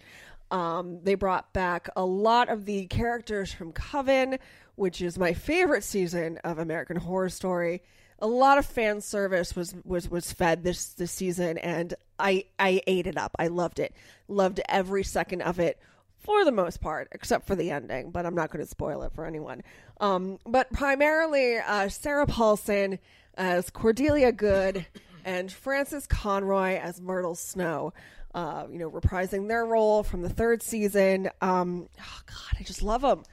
Um, 0.51 0.99
they 1.03 1.15
brought 1.15 1.53
back 1.53 1.88
a 1.95 2.03
lot 2.03 2.49
of 2.49 2.65
the 2.65 2.88
characters 2.88 3.53
from 3.53 3.71
Coven, 3.71 4.38
which 4.75 5.01
is 5.01 5.17
my 5.17 5.34
favorite 5.34 5.84
season 5.84 6.39
of 6.43 6.59
American 6.59 6.97
Horror 6.97 7.29
Story. 7.29 7.82
A 8.19 8.27
lot 8.27 8.57
of 8.57 8.65
fan 8.65 9.01
service 9.01 9.55
was 9.55 9.73
was 9.84 10.09
was 10.09 10.32
fed 10.32 10.63
this 10.63 10.89
this 10.89 11.11
season, 11.11 11.57
and 11.57 11.93
I 12.19 12.45
I 12.59 12.82
ate 12.86 13.07
it 13.07 13.17
up. 13.17 13.36
I 13.39 13.47
loved 13.47 13.79
it, 13.79 13.95
loved 14.27 14.59
every 14.67 15.03
second 15.03 15.41
of 15.41 15.59
it 15.59 15.79
for 16.22 16.45
the 16.45 16.51
most 16.51 16.82
part, 16.82 17.07
except 17.11 17.47
for 17.47 17.55
the 17.55 17.72
ending. 17.72 18.11
But 18.11 18.26
I'm 18.26 18.36
not 18.36 18.51
going 18.51 18.63
to 18.63 18.69
spoil 18.69 19.03
it 19.03 19.13
for 19.13 19.26
anyone. 19.26 19.63
Um, 19.99 20.39
but 20.45 20.72
primarily, 20.72 21.57
uh, 21.57 21.89
Sarah 21.89 22.28
Paulson 22.28 22.99
as 23.36 23.69
Cordelia 23.69 24.32
Goode 24.32 24.86
and 25.26 25.51
Frances 25.51 26.07
Conroy 26.07 26.78
as 26.78 27.01
Myrtle 27.01 27.36
Snow. 27.36 27.93
Uh, 28.34 28.65
you 28.72 28.80
know, 28.80 28.89
reprising 28.89 29.49
their 29.49 29.65
role 29.65 30.03
from 30.03 30.22
the 30.22 30.30
third 30.30 30.63
season. 30.63 31.30
Um, 31.41 31.89
oh 31.99 32.22
God, 32.26 32.57
I 32.59 32.63
just 32.63 32.82
love 32.82 33.01
them. 33.01 33.24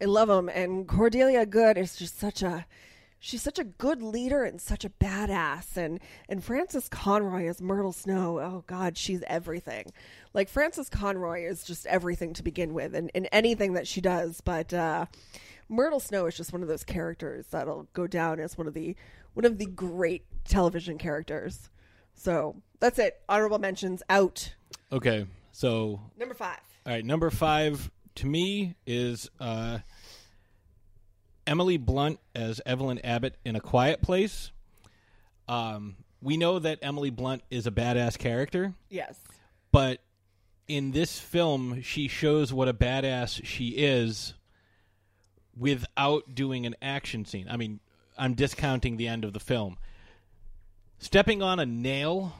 I 0.00 0.04
love 0.04 0.28
them. 0.28 0.48
And 0.48 0.86
Cordelia 0.86 1.44
Goode 1.44 1.76
is 1.76 1.96
just 1.96 2.20
such 2.20 2.40
a 2.42 2.64
she's 3.24 3.40
such 3.40 3.58
a 3.58 3.64
good 3.64 4.02
leader 4.02 4.44
and 4.44 4.60
such 4.60 4.84
a 4.84 4.90
badass. 4.90 5.76
And 5.76 5.98
and 6.28 6.44
Frances 6.44 6.88
Conroy 6.88 7.48
as 7.48 7.62
Myrtle 7.62 7.92
Snow. 7.92 8.38
Oh 8.38 8.64
god 8.66 8.98
she's 8.98 9.24
everything. 9.26 9.92
Like 10.34 10.48
Frances 10.48 10.90
Conroy 10.90 11.46
is 11.46 11.64
just 11.64 11.86
everything 11.86 12.34
to 12.34 12.42
begin 12.42 12.74
with 12.74 12.94
and, 12.94 13.10
and 13.14 13.28
anything 13.32 13.72
that 13.72 13.88
she 13.88 14.00
does. 14.00 14.40
But 14.42 14.74
uh 14.74 15.06
Myrtle 15.68 16.00
Snow 16.00 16.26
is 16.26 16.36
just 16.36 16.52
one 16.52 16.62
of 16.62 16.68
those 16.68 16.84
characters 16.84 17.46
that'll 17.50 17.88
go 17.94 18.06
down 18.06 18.38
as 18.40 18.58
one 18.58 18.66
of 18.66 18.74
the 18.74 18.94
one 19.32 19.46
of 19.46 19.58
the 19.58 19.66
great 19.66 20.26
television 20.44 20.98
characters. 20.98 21.70
So 22.14 22.56
that's 22.78 22.98
it. 22.98 23.20
Honorable 23.28 23.58
mentions 23.58 24.02
out. 24.10 24.54
Okay, 24.92 25.26
so 25.50 26.00
number 26.18 26.34
five. 26.34 26.60
All 26.86 26.92
right, 26.92 27.04
number 27.04 27.30
five 27.30 27.90
to 28.16 28.26
me 28.26 28.76
is 28.86 29.30
uh, 29.40 29.78
Emily 31.46 31.76
Blunt 31.76 32.20
as 32.34 32.60
Evelyn 32.64 33.00
Abbott 33.04 33.36
in 33.44 33.56
A 33.56 33.60
Quiet 33.60 34.02
Place. 34.02 34.50
Um, 35.48 35.96
we 36.22 36.36
know 36.36 36.58
that 36.58 36.78
Emily 36.82 37.10
Blunt 37.10 37.42
is 37.50 37.66
a 37.66 37.70
badass 37.70 38.16
character, 38.18 38.74
yes 38.88 39.18
but 39.74 39.98
in 40.68 40.92
this 40.92 41.18
film, 41.18 41.82
she 41.82 42.06
shows 42.06 42.52
what 42.52 42.68
a 42.68 42.72
badass 42.72 43.44
she 43.44 43.70
is 43.70 44.34
without 45.56 46.32
doing 46.32 46.64
an 46.64 46.76
action 46.80 47.24
scene. 47.24 47.48
I 47.50 47.56
mean, 47.56 47.80
I'm 48.16 48.34
discounting 48.34 48.98
the 48.98 49.08
end 49.08 49.24
of 49.24 49.32
the 49.32 49.40
film. 49.40 49.76
Stepping 50.98 51.42
on 51.42 51.58
a 51.58 51.66
nail 51.66 52.34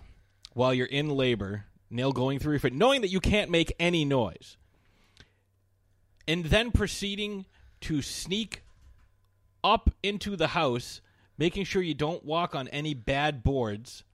while 0.53 0.73
you're 0.73 0.87
in 0.87 1.11
labor, 1.11 1.65
nail 1.91 2.13
going 2.13 2.39
through 2.39 2.53
your 2.53 2.61
foot, 2.61 2.73
knowing 2.73 3.01
that 3.01 3.11
you 3.11 3.19
can't 3.19 3.51
make 3.51 3.75
any 3.81 4.05
noise, 4.05 4.57
and 6.29 6.45
then 6.45 6.71
proceeding 6.71 7.47
to 7.81 8.01
sneak 8.01 8.63
up 9.65 9.91
into 10.03 10.37
the 10.37 10.49
house, 10.49 11.01
making 11.37 11.65
sure 11.65 11.83
you 11.83 11.95
don't 11.95 12.25
walk 12.25 12.55
on 12.55 12.69
any 12.69 12.95
bad 12.95 13.43
boards 13.43 14.05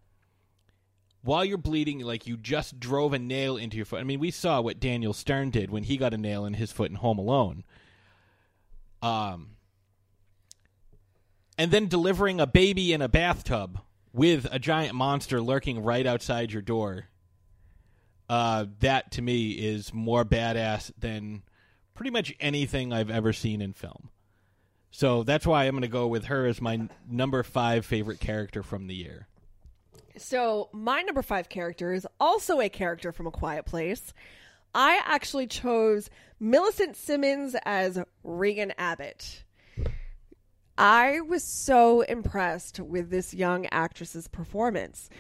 while 1.23 1.45
you're 1.45 1.59
bleeding, 1.59 2.01
like 2.01 2.27
you 2.27 2.37
just 2.37 2.81
drove 2.81 3.13
a 3.13 3.19
nail 3.19 3.57
into 3.57 3.77
your 3.77 3.85
foot. 3.85 4.01
I 4.01 4.05
mean, 4.05 4.21
we 4.21 4.31
saw 4.31 4.61
what 4.61 4.81
Daniel 4.81 5.13
Stern 5.13 5.51
did 5.51 5.71
when 5.71 5.83
he 5.83 5.97
got 5.97 6.15
a 6.15 6.19
nail 6.19 6.47
in 6.47 6.55
his 6.55 6.73
foot 6.73 6.91
in 6.91 6.97
Home 6.97 7.19
Alone. 7.19 7.65
Um, 9.03 9.51
and 11.59 11.71
then 11.71 11.89
delivering 11.89 12.41
a 12.41 12.47
baby 12.47 12.93
in 12.93 13.03
a 13.03 13.09
bathtub 13.09 13.81
with 14.13 14.47
a 14.51 14.59
giant 14.59 14.95
monster 14.95 15.41
lurking 15.41 15.83
right 15.83 16.07
outside 16.07 16.53
your 16.53 16.63
door. 16.63 17.07
Uh, 18.29 18.67
that 18.79 19.11
to 19.11 19.23
me 19.23 19.51
is 19.51 19.93
more 19.93 20.25
badass 20.25 20.91
than 20.99 21.43
pretty 21.95 22.11
much 22.11 22.33
anything 22.41 22.93
I've 22.93 23.11
ever 23.11 23.33
seen 23.33 23.61
in 23.61 23.73
film. 23.73 24.09
So 24.91 25.23
that's 25.23 25.47
why 25.47 25.65
I'm 25.65 25.73
going 25.73 25.83
to 25.83 25.89
go 25.89 26.07
with 26.07 26.25
her 26.25 26.47
as 26.47 26.61
my 26.61 26.89
number 27.09 27.43
five 27.43 27.87
favorite 27.87 28.21
character 28.21 28.63
from 28.63 28.87
the 28.87 28.95
year. 28.95 29.29
So, 30.17 30.69
my 30.73 31.03
number 31.03 31.23
five 31.23 31.49
character 31.49 31.93
is 31.95 32.07
also 32.19 32.61
a 32.61 32.69
character 32.69 33.13
from 33.13 33.27
A 33.27 33.31
Quiet 33.31 33.65
Place. 33.65 34.13
I 34.75 35.01
actually 35.05 35.47
chose 35.47 36.11
Millicent 36.39 36.97
Simmonds 36.97 37.57
as 37.65 37.99
Regan 38.23 38.73
Abbott. 38.77 39.45
I 40.77 41.21
was 41.21 41.45
so 41.45 42.01
impressed 42.01 42.81
with 42.81 43.11
this 43.11 43.35
young 43.35 43.67
actress's 43.67 44.29
performance. 44.29 45.11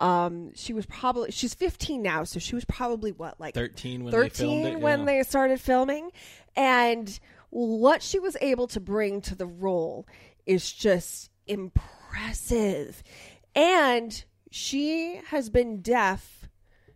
Um, 0.00 0.54
she 0.54 0.72
was 0.72 0.86
probably 0.86 1.32
she's 1.32 1.54
15 1.54 2.00
now, 2.00 2.22
so 2.22 2.38
she 2.38 2.54
was 2.54 2.64
probably 2.64 3.10
what 3.10 3.40
like 3.40 3.54
13 3.54 4.04
when 4.04 4.12
13 4.12 4.30
they 4.30 4.62
filmed 4.62 4.76
it. 4.76 4.80
when 4.80 5.00
yeah. 5.00 5.04
they 5.06 5.22
started 5.24 5.60
filming, 5.60 6.12
and 6.56 7.18
what 7.50 8.02
she 8.02 8.18
was 8.18 8.36
able 8.40 8.66
to 8.68 8.80
bring 8.80 9.20
to 9.22 9.34
the 9.34 9.46
role 9.46 10.06
is 10.46 10.72
just 10.72 11.30
impressive, 11.46 13.02
and 13.54 14.24
she 14.50 15.20
has 15.28 15.50
been 15.50 15.80
deaf 15.80 16.48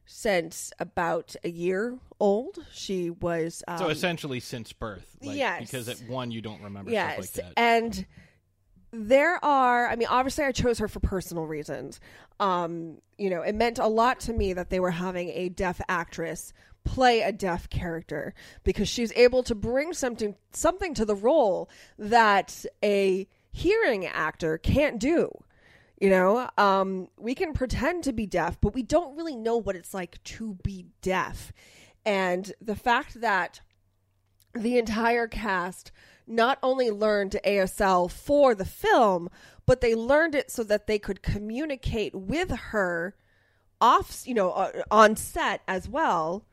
since 0.05 0.73
about 0.79 1.35
a 1.45 1.51
year 1.51 1.99
old. 2.21 2.59
She 2.73 3.11
was 3.11 3.63
um, 3.67 3.79
so 3.79 3.89
essentially 3.89 4.41
since 4.41 4.73
birth. 4.73 5.17
Like, 5.23 5.37
yes. 5.37 5.61
Because 5.61 5.89
at 5.89 6.01
one, 6.09 6.31
you 6.31 6.41
don't 6.41 6.63
remember 6.63 6.91
yes, 6.91 7.29
stuff 7.31 7.45
like 7.47 7.55
that. 7.55 7.61
and 7.61 8.07
there 8.93 9.43
are. 9.45 9.89
I 9.89 9.97
mean, 9.97 10.09
obviously, 10.11 10.45
I 10.45 10.53
chose 10.53 10.79
her 10.79 10.89
for 10.89 11.01
personal 11.01 11.47
reasons. 11.47 12.01
Um, 12.41 12.99
you 13.17 13.31
know, 13.31 13.43
it 13.43 13.55
meant 13.55 13.79
a 13.79 13.87
lot 13.87 14.21
to 14.21 14.33
me 14.33 14.53
that 14.53 14.71
they 14.71 14.81
were 14.81 14.91
having 14.91 15.31
a 15.31 15.49
deaf 15.49 15.81
actress 15.89 16.53
play 16.85 17.21
a 17.21 17.33
deaf 17.33 17.69
character 17.69 18.35
because 18.65 18.89
she's 18.89 19.13
able 19.13 19.43
to 19.45 19.55
bring 19.55 19.93
something 19.93 20.35
something 20.53 20.95
to 20.95 21.05
the 21.05 21.15
role 21.15 21.69
that 21.99 22.65
a 22.83 23.27
hearing 23.51 24.07
actor 24.07 24.59
can't 24.59 24.99
do. 24.99 25.31
You 26.01 26.11
know, 26.11 26.49
um, 26.59 27.09
we 27.17 27.35
can 27.35 27.53
pretend 27.53 28.05
to 28.05 28.13
be 28.13 28.27
deaf, 28.27 28.61
but 28.61 28.75
we 28.75 28.83
don't 28.83 29.17
really 29.17 29.37
know 29.37 29.57
what 29.57 29.77
it's 29.77 29.95
like 29.95 30.23
to 30.25 30.55
be 30.63 30.87
deaf. 31.01 31.53
And 32.05 32.53
the 32.61 32.75
fact 32.75 33.21
that 33.21 33.61
the 34.53 34.79
entire 34.79 35.29
cast 35.29 35.93
not 36.27 36.59
only 36.63 36.91
learned 36.91 37.37
ASL 37.45 38.11
for 38.11 38.55
the 38.55 38.65
film, 38.65 39.29
but 39.67 39.81
they 39.81 39.95
learned 39.95 40.35
it 40.35 40.51
so 40.51 40.65
that 40.65 40.87
they 40.87 40.99
could 40.99 41.23
communicate 41.23 42.15
with 42.15 42.51
her 42.51 43.15
off, 43.81 44.23
you 44.25 44.35
know, 44.35 44.51
uh, 44.51 44.83
on 44.91 45.17
set 45.17 45.63
as 45.69 45.89
well. 45.89 46.45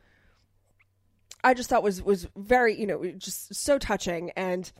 I 1.44 1.54
just 1.54 1.70
thought 1.70 1.84
was 1.84 2.02
was 2.02 2.28
very, 2.36 2.80
you 2.80 2.88
know, 2.88 3.04
just 3.18 3.56
so 3.56 3.78
touching 3.78 4.32
and 4.32 4.72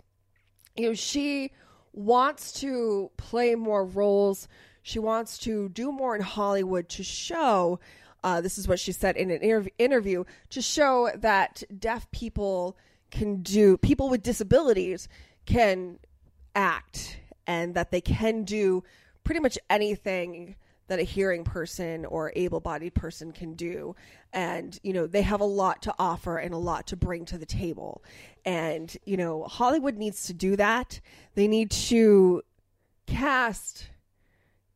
you 0.76 0.88
know, 0.88 0.94
she 0.94 1.52
wants 1.94 2.54
to 2.62 3.12
play 3.18 3.56
more 3.56 3.86
roles. 3.86 4.48
She 4.82 5.00
wants 5.00 5.38
to 5.40 5.70
do 5.70 5.92
more 5.92 6.16
in 6.16 6.22
Hollywood 6.22 6.88
to 6.90 7.04
show 7.04 7.80
uh, 8.24 8.42
this 8.42 8.58
is 8.58 8.68
what 8.68 8.80
she 8.80 8.92
said 8.92 9.16
in 9.16 9.32
an 9.32 9.40
interv- 9.40 9.70
interview 9.78 10.24
to 10.50 10.62
show 10.62 11.10
that 11.16 11.64
deaf 11.78 12.10
people 12.12 12.78
can 13.12 13.42
do 13.42 13.78
people 13.78 14.10
with 14.10 14.22
disabilities 14.22 15.08
can 15.46 15.98
act 16.56 17.18
and 17.48 17.74
that 17.74 17.92
they 17.92 18.02
can 18.02 18.44
do 18.44 18.84
pretty 19.24 19.40
much 19.40 19.58
anything 19.70 20.56
that 20.90 21.00
a 21.00 21.04
hearing 21.04 21.44
person 21.44 22.04
or 22.06 22.34
able-bodied 22.36 22.94
person 22.94 23.32
can 23.32 23.54
do. 23.54 23.96
And 24.34 24.78
you 24.84 24.92
know 24.92 25.08
they 25.08 25.22
have 25.22 25.40
a 25.40 25.46
lot 25.46 25.84
to 25.84 25.96
offer 25.98 26.38
and 26.38 26.54
a 26.54 26.58
lot 26.58 26.88
to 26.88 26.98
bring 26.98 27.26
to 27.26 27.38
the 27.38 27.46
table. 27.46 28.04
And 28.44 28.96
you 29.06 29.18
know 29.18 29.44
hollywood 29.44 29.96
needs 29.96 30.26
to 30.26 30.34
do 30.34 30.56
that. 30.58 31.00
They 31.36 31.48
need 31.48 31.72
to 31.72 32.42
cast 33.08 33.90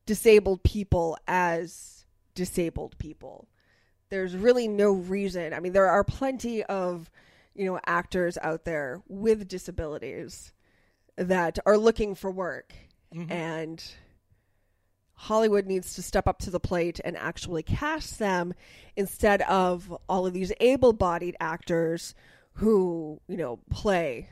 disabled 0.05 0.63
people 0.63 1.17
as 1.27 2.05
disabled 2.35 2.97
people. 2.97 3.47
There's 4.09 4.35
really 4.35 4.67
no 4.67 4.91
reason. 4.91 5.53
I 5.53 5.59
mean 5.59 5.73
there 5.73 5.89
are 5.89 6.03
plenty 6.03 6.63
of 6.63 7.11
you 7.53 7.65
know 7.65 7.79
actors 7.85 8.37
out 8.41 8.65
there 8.65 9.01
with 9.07 9.47
disabilities 9.47 10.53
that 11.15 11.59
are 11.65 11.77
looking 11.77 12.15
for 12.15 12.31
work. 12.31 12.73
Mm-hmm. 13.13 13.31
And 13.31 13.83
Hollywood 15.23 15.65
needs 15.65 15.93
to 15.93 16.01
step 16.01 16.27
up 16.27 16.39
to 16.39 16.49
the 16.49 16.59
plate 16.59 16.99
and 17.05 17.15
actually 17.15 17.63
cast 17.63 18.19
them 18.19 18.53
instead 18.97 19.41
of 19.43 19.97
all 20.09 20.25
of 20.25 20.33
these 20.33 20.51
able-bodied 20.59 21.37
actors 21.39 22.13
who, 22.55 23.21
you 23.29 23.37
know, 23.37 23.59
play. 23.69 24.27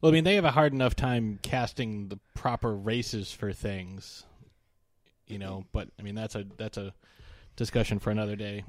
Well, 0.00 0.10
I 0.10 0.12
mean, 0.12 0.24
they 0.24 0.34
have 0.34 0.44
a 0.44 0.50
hard 0.50 0.72
enough 0.72 0.96
time 0.96 1.38
casting 1.42 2.08
the 2.08 2.18
proper 2.34 2.74
races 2.74 3.30
for 3.30 3.52
things, 3.52 4.24
you 5.28 5.38
know. 5.38 5.66
But 5.72 5.88
I 6.00 6.02
mean, 6.02 6.16
that's 6.16 6.34
a 6.34 6.44
that's 6.56 6.78
a 6.78 6.92
discussion 7.54 8.00
for 8.00 8.10
another 8.10 8.34
day. 8.34 8.64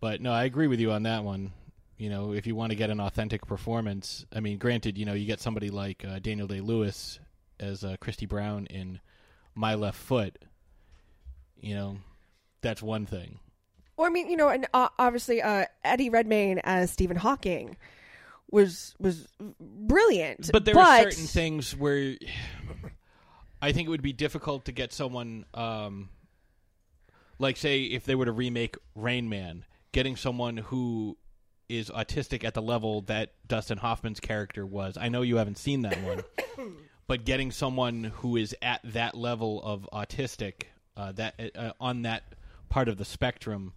But 0.00 0.20
no, 0.20 0.32
I 0.32 0.42
agree 0.42 0.66
with 0.66 0.80
you 0.80 0.90
on 0.90 1.04
that 1.04 1.22
one. 1.22 1.52
You 1.96 2.10
know, 2.10 2.32
if 2.32 2.48
you 2.48 2.56
want 2.56 2.70
to 2.70 2.76
get 2.76 2.90
an 2.90 2.98
authentic 2.98 3.46
performance, 3.46 4.26
I 4.34 4.40
mean, 4.40 4.58
granted, 4.58 4.98
you 4.98 5.04
know, 5.04 5.14
you 5.14 5.24
get 5.24 5.40
somebody 5.40 5.70
like 5.70 6.04
uh, 6.04 6.18
Daniel 6.18 6.48
Day 6.48 6.60
Lewis 6.60 7.20
as 7.60 7.84
uh, 7.84 7.96
Christy 8.00 8.26
Brown 8.26 8.66
in 8.66 8.98
My 9.54 9.74
Left 9.74 9.98
Foot. 9.98 10.38
You 11.60 11.74
know, 11.74 11.96
that's 12.60 12.82
one 12.82 13.06
thing. 13.06 13.38
Or 13.96 14.06
I 14.06 14.10
mean, 14.10 14.28
you 14.28 14.36
know, 14.36 14.48
and 14.48 14.66
uh, 14.74 14.88
obviously 14.98 15.42
uh, 15.42 15.66
Eddie 15.84 16.10
Redmayne 16.10 16.60
as 16.64 16.90
Stephen 16.90 17.16
Hawking 17.16 17.76
was 18.50 18.94
was 18.98 19.28
brilliant. 19.60 20.50
But 20.52 20.64
there 20.64 20.78
are 20.78 21.10
certain 21.10 21.26
things 21.26 21.76
where 21.76 22.16
I 23.60 23.72
think 23.72 23.86
it 23.86 23.90
would 23.90 24.02
be 24.02 24.12
difficult 24.12 24.64
to 24.64 24.72
get 24.72 24.92
someone, 24.92 25.44
um, 25.54 26.08
like 27.38 27.56
say, 27.56 27.82
if 27.82 28.04
they 28.04 28.14
were 28.14 28.24
to 28.24 28.32
remake 28.32 28.76
Rain 28.96 29.28
Man, 29.28 29.64
getting 29.92 30.16
someone 30.16 30.56
who 30.56 31.16
is 31.68 31.88
autistic 31.90 32.44
at 32.44 32.54
the 32.54 32.62
level 32.62 33.02
that 33.02 33.32
Dustin 33.46 33.78
Hoffman's 33.78 34.20
character 34.20 34.66
was. 34.66 34.98
I 35.00 35.08
know 35.08 35.22
you 35.22 35.36
haven't 35.36 35.58
seen 35.58 35.82
that 35.82 35.96
one, 36.02 36.22
but 37.12 37.26
getting 37.26 37.50
someone 37.50 38.04
who 38.04 38.38
is 38.38 38.56
at 38.62 38.80
that 38.84 39.14
level 39.14 39.60
of 39.62 39.86
autistic, 39.92 40.62
uh, 40.96 41.12
that 41.12 41.38
uh, 41.54 41.72
on 41.78 42.00
that 42.02 42.22
part 42.70 42.88
of 42.88 42.96
the 42.96 43.04
spectrum, 43.04 43.74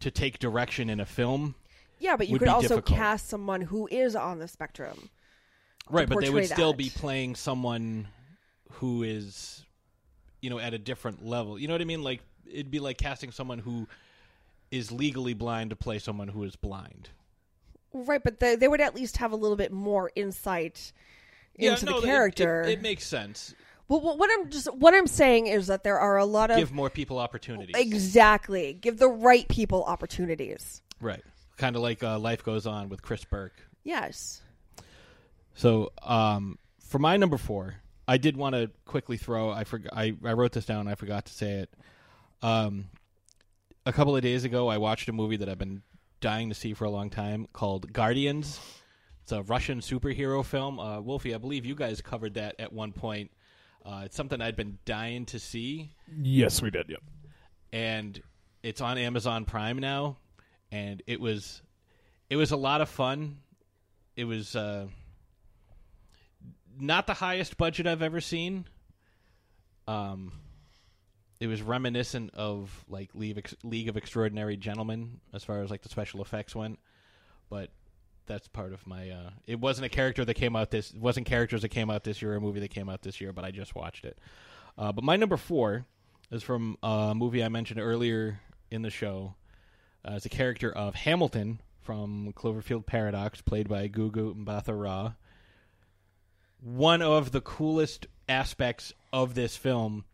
to 0.00 0.10
take 0.10 0.38
direction 0.38 0.90
in 0.90 1.00
a 1.00 1.06
film. 1.06 1.54
Yeah, 2.00 2.18
but 2.18 2.28
you 2.28 2.38
could 2.38 2.48
also 2.48 2.68
difficult. 2.68 2.98
cast 2.98 3.30
someone 3.30 3.62
who 3.62 3.88
is 3.90 4.14
on 4.14 4.40
the 4.40 4.46
spectrum. 4.46 5.08
right 5.88 6.06
but 6.06 6.20
they 6.20 6.28
would 6.28 6.42
portray 6.42 6.54
still 6.54 6.74
be 6.74 6.90
playing 6.90 7.34
someone 7.34 8.08
who 8.72 9.04
is 9.04 9.64
you 10.42 10.50
know 10.50 10.58
at 10.58 10.74
a 10.74 10.78
different 10.78 11.24
level 11.24 11.58
you 11.58 11.66
know 11.66 11.72
what 11.72 11.80
i 11.80 11.84
mean 11.84 12.02
like 12.02 12.20
it'd 12.46 12.70
be 12.70 12.78
like 12.78 12.98
casting 12.98 13.30
someone 13.30 13.58
who 13.58 13.88
is 14.70 14.92
legally 14.92 15.34
blind 15.34 15.70
to 15.70 15.76
play 15.76 15.98
someone 15.98 16.28
who 16.28 16.44
is 16.44 16.56
blind 16.56 17.08
Right, 17.94 18.22
but 18.24 18.40
they, 18.40 18.56
they 18.56 18.68
would 18.68 18.80
at 18.80 18.94
least 18.94 19.18
have 19.18 19.32
a 19.32 19.36
little 19.36 19.56
bit 19.56 19.70
more 19.70 20.10
insight 20.14 20.92
into 21.56 21.86
no, 21.86 22.00
the 22.00 22.06
character. 22.06 22.62
it, 22.62 22.70
it 22.70 22.82
makes 22.82 23.06
sense 23.06 23.54
well, 23.88 24.00
what 24.00 24.18
what 24.18 24.30
I'm 24.32 24.48
just 24.50 24.72
what 24.74 24.94
I'm 24.94 25.06
saying 25.06 25.48
is 25.48 25.66
that 25.66 25.84
there 25.84 25.98
are 25.98 26.16
a 26.16 26.24
lot 26.24 26.50
of 26.50 26.56
give 26.56 26.72
more 26.72 26.88
people 26.88 27.18
opportunities 27.18 27.74
exactly 27.76 28.72
give 28.72 28.98
the 28.98 29.08
right 29.08 29.46
people 29.48 29.84
opportunities. 29.84 30.80
right 31.00 31.22
kind 31.58 31.76
of 31.76 31.82
like 31.82 32.02
uh, 32.02 32.18
life 32.18 32.42
goes 32.42 32.66
on 32.66 32.88
with 32.88 33.02
chris 33.02 33.24
burke 33.24 33.62
Yes. 33.84 34.42
So, 35.54 35.92
um, 36.02 36.58
for 36.80 36.98
my 36.98 37.16
number 37.16 37.36
four, 37.36 37.74
I 38.06 38.16
did 38.16 38.36
want 38.36 38.54
to 38.54 38.70
quickly 38.84 39.16
throw. 39.16 39.50
I 39.50 39.64
forgot. 39.64 39.92
I, 39.94 40.14
I 40.24 40.32
wrote 40.32 40.52
this 40.52 40.66
down. 40.66 40.88
I 40.88 40.94
forgot 40.94 41.26
to 41.26 41.32
say 41.32 41.52
it. 41.60 41.70
Um, 42.42 42.86
a 43.84 43.92
couple 43.92 44.16
of 44.16 44.22
days 44.22 44.44
ago, 44.44 44.68
I 44.68 44.78
watched 44.78 45.08
a 45.08 45.12
movie 45.12 45.36
that 45.36 45.48
I've 45.48 45.58
been 45.58 45.82
dying 46.20 46.48
to 46.48 46.54
see 46.54 46.74
for 46.74 46.84
a 46.84 46.90
long 46.90 47.10
time 47.10 47.48
called 47.52 47.92
Guardians. 47.92 48.60
It's 49.22 49.32
a 49.32 49.42
Russian 49.42 49.80
superhero 49.80 50.44
film. 50.44 50.78
Uh, 50.80 51.00
Wolfie, 51.00 51.34
I 51.34 51.38
believe 51.38 51.64
you 51.64 51.74
guys 51.74 52.00
covered 52.00 52.34
that 52.34 52.56
at 52.58 52.72
one 52.72 52.92
point. 52.92 53.30
Uh, 53.84 54.02
it's 54.04 54.16
something 54.16 54.40
I'd 54.40 54.56
been 54.56 54.78
dying 54.84 55.26
to 55.26 55.38
see, 55.38 55.90
Yes, 56.20 56.62
we 56.62 56.70
did. 56.70 56.88
Yep. 56.88 57.02
and 57.72 58.22
it's 58.62 58.80
on 58.80 58.96
Amazon 58.98 59.44
Prime 59.44 59.78
now. 59.78 60.18
And 60.70 61.02
it 61.06 61.20
was, 61.20 61.62
it 62.30 62.36
was 62.36 62.50
a 62.52 62.56
lot 62.56 62.80
of 62.80 62.88
fun. 62.88 63.38
It 64.16 64.24
was. 64.24 64.54
Uh, 64.56 64.86
not 66.80 67.06
the 67.06 67.14
highest 67.14 67.56
budget 67.58 67.86
I've 67.86 68.02
ever 68.02 68.20
seen. 68.20 68.64
Um, 69.86 70.32
it 71.40 71.46
was 71.46 71.60
reminiscent 71.60 72.32
of 72.34 72.84
like 72.88 73.10
League, 73.14 73.46
League 73.62 73.88
of 73.88 73.96
Extraordinary 73.96 74.56
Gentlemen 74.56 75.20
as 75.34 75.44
far 75.44 75.60
as 75.62 75.70
like 75.70 75.82
the 75.82 75.88
special 75.88 76.22
effects 76.22 76.54
went, 76.54 76.78
but 77.50 77.68
that's 78.26 78.48
part 78.48 78.72
of 78.72 78.86
my. 78.86 79.10
Uh, 79.10 79.30
it 79.46 79.60
wasn't 79.60 79.86
a 79.86 79.88
character 79.88 80.24
that 80.24 80.34
came 80.34 80.56
out 80.56 80.70
this. 80.70 80.92
It 80.92 81.00
wasn't 81.00 81.26
characters 81.26 81.62
that 81.62 81.68
came 81.68 81.90
out 81.90 82.04
this 82.04 82.22
year. 82.22 82.32
or 82.32 82.36
A 82.36 82.40
movie 82.40 82.60
that 82.60 82.70
came 82.70 82.88
out 82.88 83.02
this 83.02 83.20
year, 83.20 83.32
but 83.32 83.44
I 83.44 83.50
just 83.50 83.74
watched 83.74 84.04
it. 84.04 84.18
Uh, 84.78 84.92
but 84.92 85.04
my 85.04 85.16
number 85.16 85.36
four 85.36 85.86
is 86.30 86.42
from 86.42 86.76
a 86.82 87.14
movie 87.14 87.44
I 87.44 87.48
mentioned 87.48 87.80
earlier 87.80 88.40
in 88.70 88.82
the 88.82 88.90
show. 88.90 89.34
Uh, 90.04 90.14
it's 90.14 90.26
a 90.26 90.30
character 90.30 90.72
of 90.72 90.94
Hamilton 90.94 91.60
from 91.80 92.32
Cloverfield 92.34 92.86
Paradox, 92.86 93.42
played 93.42 93.68
by 93.68 93.88
Gugu 93.88 94.34
Mbatha 94.34 94.80
Raw 94.80 95.12
one 96.62 97.02
of 97.02 97.32
the 97.32 97.40
coolest 97.40 98.06
aspects 98.28 98.92
of 99.12 99.34
this 99.34 99.56
film 99.56 100.04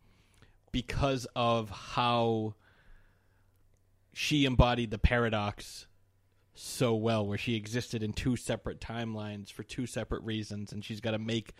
because 0.71 1.27
of 1.35 1.69
how 1.69 2.55
she 4.13 4.45
embodied 4.45 4.91
the 4.91 4.97
paradox 4.97 5.85
so 6.59 6.93
well 6.93 7.25
where 7.25 7.37
she 7.37 7.55
existed 7.55 8.03
in 8.03 8.11
two 8.11 8.35
separate 8.35 8.81
timelines 8.81 9.51
for 9.51 9.63
two 9.63 9.85
separate 9.85 10.21
reasons 10.23 10.71
and 10.71 10.83
she's 10.83 10.99
got 10.99 11.11
to 11.11 11.19
make 11.19 11.53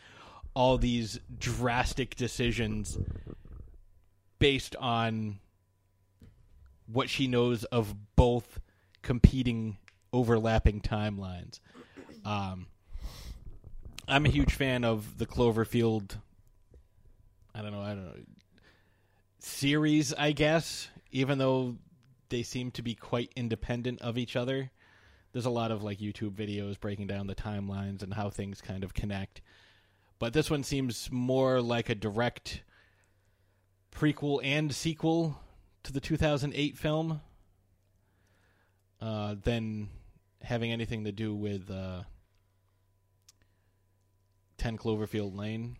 all 0.53 0.77
these 0.77 1.19
drastic 1.39 2.15
decisions 2.15 2.97
based 4.39 4.75
on 4.75 5.39
what 6.87 7.09
she 7.09 7.27
knows 7.27 7.63
of 7.65 7.95
both 8.15 8.59
competing 9.01 9.77
overlapping 10.11 10.81
timelines. 10.81 11.59
Um, 12.25 12.65
I'm 14.07 14.25
a 14.25 14.29
huge 14.29 14.53
fan 14.53 14.83
of 14.83 15.17
the 15.17 15.25
Cloverfield. 15.25 16.17
I 17.53 17.61
don't 17.61 17.71
know. 17.71 17.81
I 17.81 17.89
don't 17.89 18.05
know 18.05 18.13
series. 19.39 20.13
I 20.13 20.31
guess, 20.31 20.89
even 21.11 21.37
though 21.37 21.75
they 22.29 22.43
seem 22.43 22.71
to 22.71 22.81
be 22.81 22.95
quite 22.95 23.31
independent 23.35 24.01
of 24.01 24.17
each 24.17 24.35
other. 24.35 24.71
There's 25.31 25.45
a 25.45 25.51
lot 25.51 25.71
of 25.71 25.83
like 25.83 25.99
YouTube 25.99 26.31
videos 26.31 26.79
breaking 26.79 27.07
down 27.07 27.27
the 27.27 27.35
timelines 27.35 28.01
and 28.01 28.13
how 28.13 28.29
things 28.29 28.61
kind 28.61 28.83
of 28.83 28.93
connect. 28.93 29.41
But 30.17 30.33
this 30.33 30.49
one 30.49 30.63
seems 30.63 31.09
more 31.11 31.61
like 31.61 31.89
a 31.89 31.95
direct 31.95 32.63
prequel 33.91 34.39
and 34.43 34.73
sequel 34.73 35.39
to 35.83 35.93
the 35.93 35.99
2008 35.99 36.77
film 36.77 37.21
uh, 39.01 39.35
than 39.43 39.89
having 40.41 40.71
anything 40.71 41.03
to 41.05 41.11
do 41.11 41.33
with 41.33 41.69
uh, 41.69 42.03
10 44.57 44.77
Cloverfield 44.77 45.37
Lane. 45.37 45.77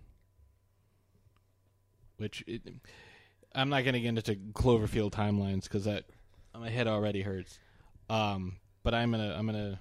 Which 2.18 2.44
it, 2.48 2.62
I'm 3.56 3.70
not 3.70 3.84
going 3.84 3.94
to 3.94 4.00
get 4.00 4.10
into 4.10 4.36
Cloverfield 4.54 5.12
timelines 5.12 5.64
because 5.64 5.86
that 5.86 6.06
my 6.54 6.70
head 6.70 6.88
already 6.88 7.22
hurts. 7.22 7.60
Um, 8.10 8.58
but 8.84 8.94
I'm 8.94 9.12
gonna 9.12 9.36
I'm 9.38 9.46
gonna 9.46 9.80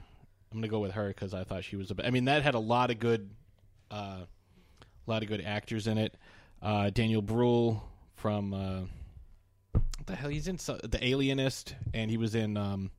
I'm 0.51 0.59
gonna 0.59 0.69
go 0.69 0.81
with 0.81 0.93
her 0.93 1.09
because 1.09 1.35
I 1.35 1.45
thought 1.45 1.65
she 1.65 1.77
was. 1.77 1.91
A, 1.91 2.07
I 2.07 2.11
mean, 2.11 2.25
that 2.27 2.43
had 2.43 2.55
a 2.55 2.61
lot 2.61 2.91
of 2.91 2.99
good, 2.99 3.29
uh, 3.91 4.21
a 4.25 5.11
lot 5.11 5.23
of 5.23 5.29
good 5.29 5.43
actors 5.43 5.87
in 5.87 5.99
it. 5.99 6.17
Uh, 6.63 6.91
Daniel 6.91 7.23
Bruhl 7.23 7.83
from 8.17 8.55
uh, 8.55 8.81
what 9.73 10.07
the 10.07 10.17
hell? 10.17 10.31
He's 10.31 10.49
in 10.49 10.59
so, 10.59 10.79
the 10.83 11.05
Alienist, 11.05 11.75
and 11.95 12.11
he 12.11 12.17
was 12.17 12.35
in 12.35 12.57
um, 12.57 12.91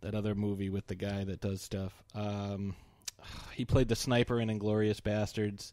that 0.00 0.14
other 0.14 0.34
movie 0.34 0.68
with 0.68 0.86
the 0.86 0.94
guy 0.94 1.24
that 1.24 1.40
does 1.40 1.62
stuff. 1.62 1.92
Um, 2.14 2.74
he 3.54 3.64
played 3.64 3.88
the 3.88 3.96
sniper 3.96 4.40
in 4.40 4.48
Inglourious 4.48 5.00
Basterds. 5.00 5.72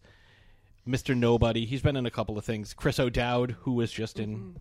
Mr. 0.88 1.16
Nobody. 1.16 1.66
He's 1.66 1.82
been 1.82 1.96
in 1.98 2.06
a 2.08 2.12
couple 2.12 2.38
of 2.38 2.46
things. 2.46 2.74
Chris 2.74 3.00
O'Dowd, 3.00 3.52
who 3.62 3.74
was 3.74 3.92
just 3.92 4.18
in 4.20 4.38
Mm-hmm. 4.38 4.58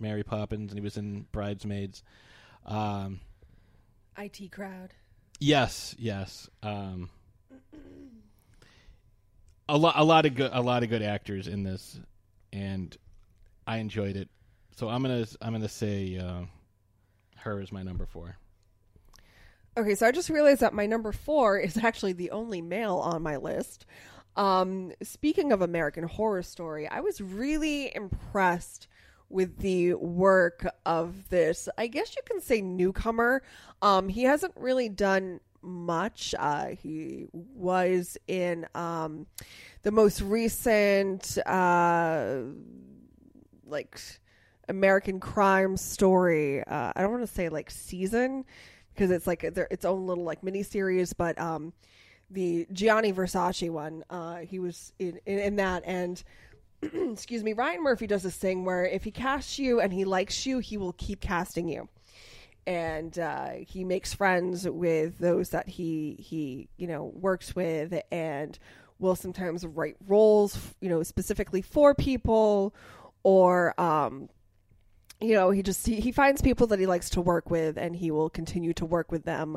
Mary 0.00 0.22
Poppins, 0.22 0.70
and 0.70 0.78
he 0.78 0.82
was 0.82 0.96
in 0.96 1.26
Bridesmaids. 1.32 2.02
Um, 2.66 3.20
IT 4.18 4.50
crowd. 4.52 4.94
yes, 5.38 5.94
yes. 5.98 6.48
Um, 6.62 7.10
a 9.68 9.76
lot, 9.76 9.94
a 9.96 10.04
lot 10.04 10.26
of 10.26 10.34
good, 10.34 10.50
a 10.52 10.60
lot 10.60 10.82
of 10.82 10.88
good 10.88 11.02
actors 11.02 11.46
in 11.46 11.62
this, 11.62 12.00
and 12.52 12.96
I 13.66 13.78
enjoyed 13.78 14.16
it. 14.16 14.28
So 14.76 14.88
I'm 14.88 15.02
gonna, 15.02 15.26
I'm 15.40 15.52
gonna 15.52 15.68
say 15.68 16.18
uh, 16.18 16.42
her 17.36 17.60
is 17.60 17.70
my 17.72 17.82
number 17.82 18.06
four. 18.06 18.36
Okay, 19.76 19.94
so 19.94 20.06
I 20.06 20.12
just 20.12 20.30
realized 20.30 20.60
that 20.60 20.74
my 20.74 20.86
number 20.86 21.12
four 21.12 21.58
is 21.58 21.76
actually 21.76 22.12
the 22.12 22.32
only 22.32 22.60
male 22.60 22.96
on 22.96 23.22
my 23.22 23.36
list. 23.36 23.86
Um, 24.36 24.92
speaking 25.02 25.52
of 25.52 25.62
American 25.62 26.04
Horror 26.04 26.42
Story, 26.42 26.88
I 26.88 27.00
was 27.00 27.20
really 27.20 27.94
impressed 27.94 28.88
with 29.30 29.58
the 29.58 29.94
work 29.94 30.66
of 30.86 31.28
this. 31.28 31.68
I 31.76 31.86
guess 31.86 32.16
you 32.16 32.22
can 32.24 32.40
say 32.40 32.60
newcomer. 32.60 33.42
Um, 33.82 34.08
he 34.08 34.22
hasn't 34.22 34.54
really 34.56 34.88
done 34.88 35.40
much. 35.62 36.34
Uh, 36.38 36.68
he 36.68 37.26
was 37.32 38.16
in 38.26 38.66
um, 38.74 39.26
the 39.82 39.90
most 39.90 40.20
recent, 40.20 41.38
uh, 41.46 42.40
like 43.66 44.00
American 44.68 45.20
Crime 45.20 45.76
Story. 45.76 46.62
Uh, 46.64 46.92
I 46.94 47.02
don't 47.02 47.12
want 47.12 47.26
to 47.26 47.32
say 47.32 47.48
like 47.48 47.70
season 47.70 48.44
because 48.94 49.10
it's 49.10 49.26
like 49.26 49.44
its 49.44 49.84
own 49.84 50.06
little 50.06 50.24
like 50.24 50.42
mini 50.42 50.62
series, 50.62 51.12
but 51.12 51.38
um, 51.38 51.72
the 52.30 52.66
Gianni 52.72 53.12
Versace 53.12 53.70
one, 53.70 54.04
uh, 54.10 54.38
he 54.38 54.58
was 54.58 54.92
in, 54.98 55.20
in 55.26 55.38
in 55.38 55.56
that 55.56 55.82
and. 55.84 56.22
excuse 57.12 57.42
me, 57.42 57.52
Ryan 57.52 57.82
Murphy 57.82 58.06
does 58.06 58.22
this 58.22 58.36
thing 58.36 58.64
where 58.64 58.84
if 58.84 59.04
he 59.04 59.10
casts 59.10 59.58
you 59.58 59.80
and 59.80 59.92
he 59.92 60.04
likes 60.04 60.46
you, 60.46 60.58
he 60.58 60.76
will 60.76 60.92
keep 60.92 61.20
casting 61.20 61.68
you. 61.68 61.88
And 62.66 63.18
uh, 63.18 63.50
he 63.66 63.82
makes 63.82 64.12
friends 64.12 64.68
with 64.68 65.18
those 65.18 65.50
that 65.50 65.68
he 65.68 66.16
he 66.18 66.68
you 66.76 66.86
know 66.86 67.04
works 67.14 67.56
with, 67.56 67.98
and 68.12 68.58
will 68.98 69.16
sometimes 69.16 69.64
write 69.64 69.96
roles 70.06 70.74
you 70.80 70.90
know 70.90 71.02
specifically 71.02 71.62
for 71.62 71.94
people, 71.94 72.74
or 73.22 73.78
um, 73.80 74.28
you 75.18 75.32
know 75.32 75.48
he 75.48 75.62
just 75.62 75.86
he, 75.86 75.98
he 75.98 76.12
finds 76.12 76.42
people 76.42 76.66
that 76.66 76.78
he 76.78 76.86
likes 76.86 77.08
to 77.10 77.22
work 77.22 77.50
with, 77.50 77.78
and 77.78 77.96
he 77.96 78.10
will 78.10 78.28
continue 78.28 78.74
to 78.74 78.84
work 78.84 79.10
with 79.10 79.24
them, 79.24 79.56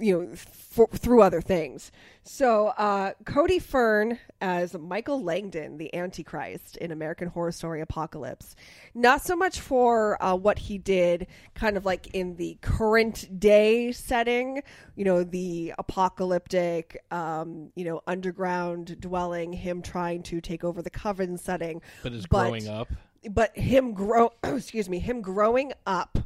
you 0.00 0.18
know, 0.18 0.34
for, 0.34 0.88
through 0.88 1.22
other 1.22 1.40
things. 1.40 1.92
So 2.22 2.68
uh, 2.68 3.12
Cody 3.24 3.58
Fern 3.58 4.18
as 4.40 4.74
Michael 4.74 5.22
Langdon, 5.22 5.78
the 5.78 5.94
Antichrist 5.94 6.76
in 6.76 6.92
American 6.92 7.28
Horror 7.28 7.52
Story 7.52 7.80
Apocalypse. 7.80 8.54
Not 8.94 9.22
so 9.22 9.36
much 9.36 9.60
for 9.60 10.22
uh, 10.22 10.36
what 10.36 10.58
he 10.58 10.78
did, 10.78 11.26
kind 11.54 11.76
of 11.76 11.84
like 11.84 12.08
in 12.14 12.36
the 12.36 12.58
current 12.60 13.40
day 13.40 13.92
setting, 13.92 14.62
you 14.96 15.04
know, 15.04 15.24
the 15.24 15.74
apocalyptic, 15.78 17.02
um, 17.10 17.70
you 17.74 17.84
know, 17.84 18.00
underground 18.06 19.00
dwelling, 19.00 19.52
him 19.52 19.82
trying 19.82 20.22
to 20.24 20.40
take 20.40 20.64
over 20.64 20.82
the 20.82 20.90
coven 20.90 21.36
setting. 21.36 21.82
But 22.02 22.12
is 22.12 22.26
growing 22.26 22.68
up. 22.68 22.88
But 23.30 23.56
him 23.56 23.92
grow, 23.92 24.32
excuse 24.44 24.88
me, 24.88 24.98
him 24.98 25.20
growing 25.20 25.72
up. 25.86 26.18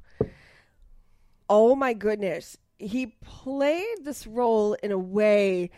Oh 1.48 1.74
my 1.74 1.92
goodness, 1.92 2.56
he 2.78 3.06
played 3.22 4.04
this 4.04 4.26
role 4.26 4.74
in 4.74 4.92
a 4.92 4.98
way 4.98 5.70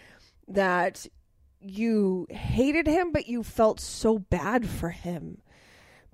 that 0.49 1.07
you 1.61 2.26
hated 2.30 2.86
him, 2.86 3.12
but 3.12 3.28
you 3.28 3.42
felt 3.42 3.80
so 3.80 4.18
bad 4.18 4.68
for 4.68 4.90
him 4.90 5.38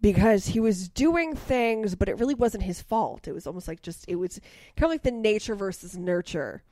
because 0.00 0.46
he 0.46 0.60
was 0.60 0.88
doing 0.88 1.36
things, 1.36 1.94
but 1.94 2.08
it 2.08 2.18
really 2.18 2.34
wasn't 2.34 2.64
his 2.64 2.82
fault. 2.82 3.28
It 3.28 3.32
was 3.32 3.46
almost 3.46 3.68
like 3.68 3.82
just, 3.82 4.04
it 4.08 4.16
was 4.16 4.40
kind 4.76 4.84
of 4.84 4.90
like 4.90 5.02
the 5.02 5.12
nature 5.12 5.54
versus 5.54 5.96
nurture. 5.96 6.62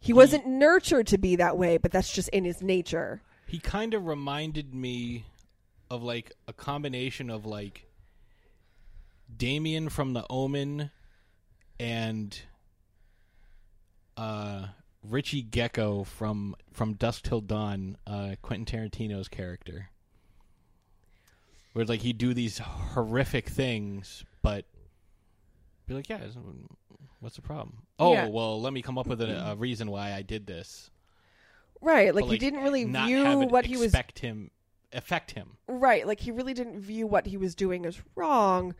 He 0.00 0.12
wasn't 0.12 0.46
nurtured 0.46 1.06
to 1.08 1.18
be 1.18 1.36
that 1.36 1.58
way, 1.58 1.76
but 1.76 1.90
that's 1.90 2.12
just 2.12 2.28
in 2.30 2.44
his 2.44 2.62
nature. 2.62 3.20
He 3.46 3.58
kind 3.58 3.94
of 3.94 4.06
reminded 4.06 4.74
me 4.74 5.24
of 5.90 6.02
like 6.02 6.32
a 6.46 6.52
combination 6.52 7.30
of 7.30 7.46
like 7.46 7.86
Damien 9.34 9.88
from 9.88 10.12
The 10.12 10.26
Omen 10.28 10.90
and 11.80 12.40
uh, 14.18 14.66
Richie 15.02 15.42
Gecko 15.42 16.04
from 16.04 16.56
from 16.72 16.94
Dusk 16.94 17.22
Till 17.22 17.40
Dawn, 17.40 17.96
uh, 18.06 18.34
Quentin 18.42 18.66
Tarantino's 18.66 19.28
character. 19.28 19.90
Where 21.72 21.84
like 21.84 22.00
he'd 22.00 22.18
do 22.18 22.34
these 22.34 22.58
horrific 22.58 23.48
things, 23.48 24.24
but 24.42 24.64
be 25.86 25.94
like, 25.94 26.08
yeah, 26.08 26.18
what's 27.20 27.36
the 27.36 27.42
problem? 27.42 27.78
Oh, 27.98 28.12
Yeah. 28.12 28.26
well, 28.26 28.60
let 28.60 28.72
me 28.72 28.82
come 28.82 28.98
up 28.98 29.06
with 29.06 29.20
a, 29.20 29.50
a 29.52 29.56
reason 29.56 29.90
why 29.90 30.12
I 30.12 30.22
did 30.22 30.46
this. 30.46 30.90
Right, 31.80 32.14
like, 32.14 32.24
But, 32.24 32.32
he 32.32 32.38
didn't 32.38 32.62
really 32.62 32.84
view 32.84 33.46
what 33.46 33.64
he 33.64 33.76
was 33.76 33.86
expect 33.86 34.18
him 34.18 34.50
affect 34.92 35.30
him. 35.32 35.56
Right, 35.66 36.06
like 36.06 36.20
he 36.20 36.30
really 36.30 36.54
didn't 36.54 36.80
view 36.80 37.06
what 37.06 37.26
he 37.26 37.36
was 37.36 37.54
doing 37.54 37.86
as 37.86 38.00
wrong, 38.16 38.74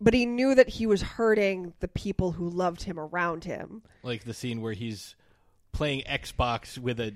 but 0.00 0.14
he 0.14 0.26
knew 0.26 0.54
that 0.54 0.68
he 0.68 0.86
was 0.86 1.02
hurting 1.02 1.72
the 1.80 1.88
people 1.88 2.32
who 2.32 2.48
loved 2.48 2.82
him 2.82 2.98
around 2.98 3.44
him. 3.44 3.82
like 4.02 4.24
the 4.24 4.34
scene 4.34 4.60
where 4.60 4.72
he's 4.72 5.16
playing 5.72 6.02
Xbox 6.02 6.78
with 6.78 7.00
a 7.00 7.14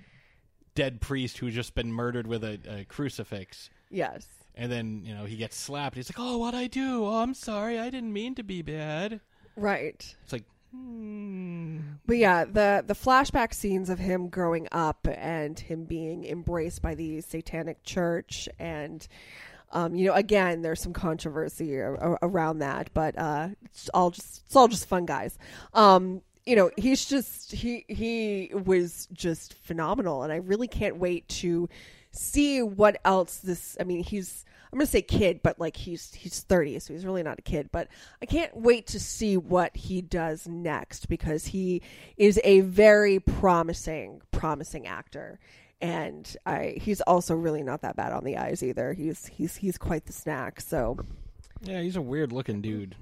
dead 0.74 1.00
priest 1.00 1.38
who's 1.38 1.54
just 1.54 1.74
been 1.74 1.92
murdered 1.92 2.26
with 2.26 2.44
a, 2.44 2.58
a 2.68 2.84
crucifix. 2.84 3.70
Yes. 3.90 4.26
And 4.54 4.70
then, 4.70 5.02
you 5.04 5.14
know, 5.14 5.24
he 5.24 5.36
gets 5.36 5.56
slapped. 5.56 5.96
He's 5.96 6.10
like, 6.10 6.18
"Oh, 6.18 6.38
what 6.38 6.54
I 6.54 6.66
do? 6.66 7.04
Oh, 7.04 7.18
I'm 7.18 7.34
sorry. 7.34 7.78
I 7.78 7.90
didn't 7.90 8.12
mean 8.12 8.34
to 8.34 8.42
be 8.42 8.62
bad." 8.62 9.20
Right. 9.56 10.14
It's 10.22 10.32
like, 10.32 10.44
hmm. 10.70 11.78
But 12.06 12.16
yeah, 12.18 12.44
the 12.44 12.84
the 12.86 12.94
flashback 12.94 13.54
scenes 13.54 13.88
of 13.90 13.98
him 13.98 14.28
growing 14.28 14.68
up 14.72 15.06
and 15.10 15.58
him 15.58 15.84
being 15.84 16.24
embraced 16.24 16.82
by 16.82 16.94
the 16.94 17.20
satanic 17.20 17.82
church 17.84 18.48
and 18.58 19.06
um, 19.72 19.94
you 19.94 20.06
know, 20.06 20.14
again, 20.14 20.62
there's 20.62 20.80
some 20.80 20.92
controversy 20.92 21.78
around 21.78 22.58
that, 22.58 22.90
but 22.92 23.16
uh, 23.18 23.48
it's 23.64 23.88
all 23.94 24.10
just 24.10 24.42
it's 24.46 24.56
all 24.56 24.68
just 24.68 24.88
fun, 24.88 25.06
guys. 25.06 25.38
Um, 25.74 26.22
you 26.44 26.56
know, 26.56 26.70
he's 26.76 27.04
just 27.04 27.52
he 27.52 27.84
he 27.88 28.50
was 28.52 29.06
just 29.12 29.54
phenomenal, 29.54 30.22
and 30.22 30.32
I 30.32 30.36
really 30.36 30.68
can't 30.68 30.96
wait 30.96 31.28
to 31.28 31.68
see 32.10 32.62
what 32.62 33.00
else 33.04 33.36
this. 33.38 33.76
I 33.78 33.84
mean, 33.84 34.02
he's 34.02 34.44
I'm 34.72 34.78
gonna 34.78 34.86
say 34.86 35.02
kid, 35.02 35.40
but 35.42 35.58
like 35.58 35.76
he's 35.76 36.14
he's 36.14 36.40
30, 36.40 36.78
so 36.78 36.92
he's 36.92 37.04
really 37.04 37.22
not 37.22 37.38
a 37.38 37.42
kid. 37.42 37.70
But 37.72 37.88
I 38.22 38.26
can't 38.26 38.56
wait 38.56 38.86
to 38.88 39.00
see 39.00 39.36
what 39.36 39.76
he 39.76 40.00
does 40.00 40.46
next 40.46 41.08
because 41.08 41.46
he 41.46 41.82
is 42.16 42.40
a 42.44 42.60
very 42.60 43.18
promising 43.18 44.22
promising 44.30 44.86
actor, 44.86 45.40
and 45.80 46.36
I 46.46 46.74
he's 46.80 47.00
also 47.02 47.34
really 47.34 47.62
not 47.62 47.82
that 47.82 47.96
bad 47.96 48.12
on 48.12 48.24
the 48.24 48.36
eyes 48.36 48.62
either. 48.62 48.92
He's 48.92 49.26
he's 49.26 49.56
he's 49.56 49.78
quite 49.78 50.06
the 50.06 50.12
snack. 50.12 50.60
So, 50.60 50.98
Yeah, 51.62 51.80
he's 51.80 51.96
a 51.96 52.02
weird 52.02 52.32
looking 52.32 52.60
dude. 52.60 52.96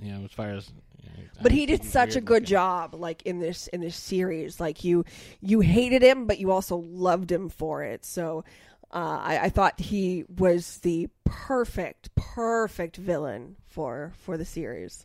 You 0.00 0.12
know, 0.12 0.24
as 0.24 0.32
far 0.32 0.50
as. 0.50 0.70
you 1.02 1.10
know, 1.10 1.28
but 1.42 1.52
he 1.52 1.66
did 1.66 1.84
such 1.84 2.14
a 2.14 2.20
good 2.20 2.42
looking. 2.42 2.46
job, 2.46 2.94
like 2.94 3.22
in 3.22 3.40
this 3.40 3.66
in 3.68 3.80
this 3.80 3.96
series. 3.96 4.60
Like 4.60 4.84
you 4.84 5.04
you 5.40 5.60
hated 5.60 6.02
him, 6.02 6.26
but 6.26 6.38
you 6.38 6.50
also 6.52 6.76
loved 6.76 7.30
him 7.30 7.48
for 7.48 7.82
it. 7.82 8.04
So. 8.04 8.44
Uh, 8.90 9.20
I, 9.22 9.38
I 9.42 9.48
thought 9.50 9.78
he 9.80 10.24
was 10.38 10.78
the 10.78 11.10
perfect, 11.26 12.08
perfect 12.14 12.96
villain 12.96 13.56
for 13.66 14.14
for 14.16 14.38
the 14.38 14.46
series. 14.46 15.04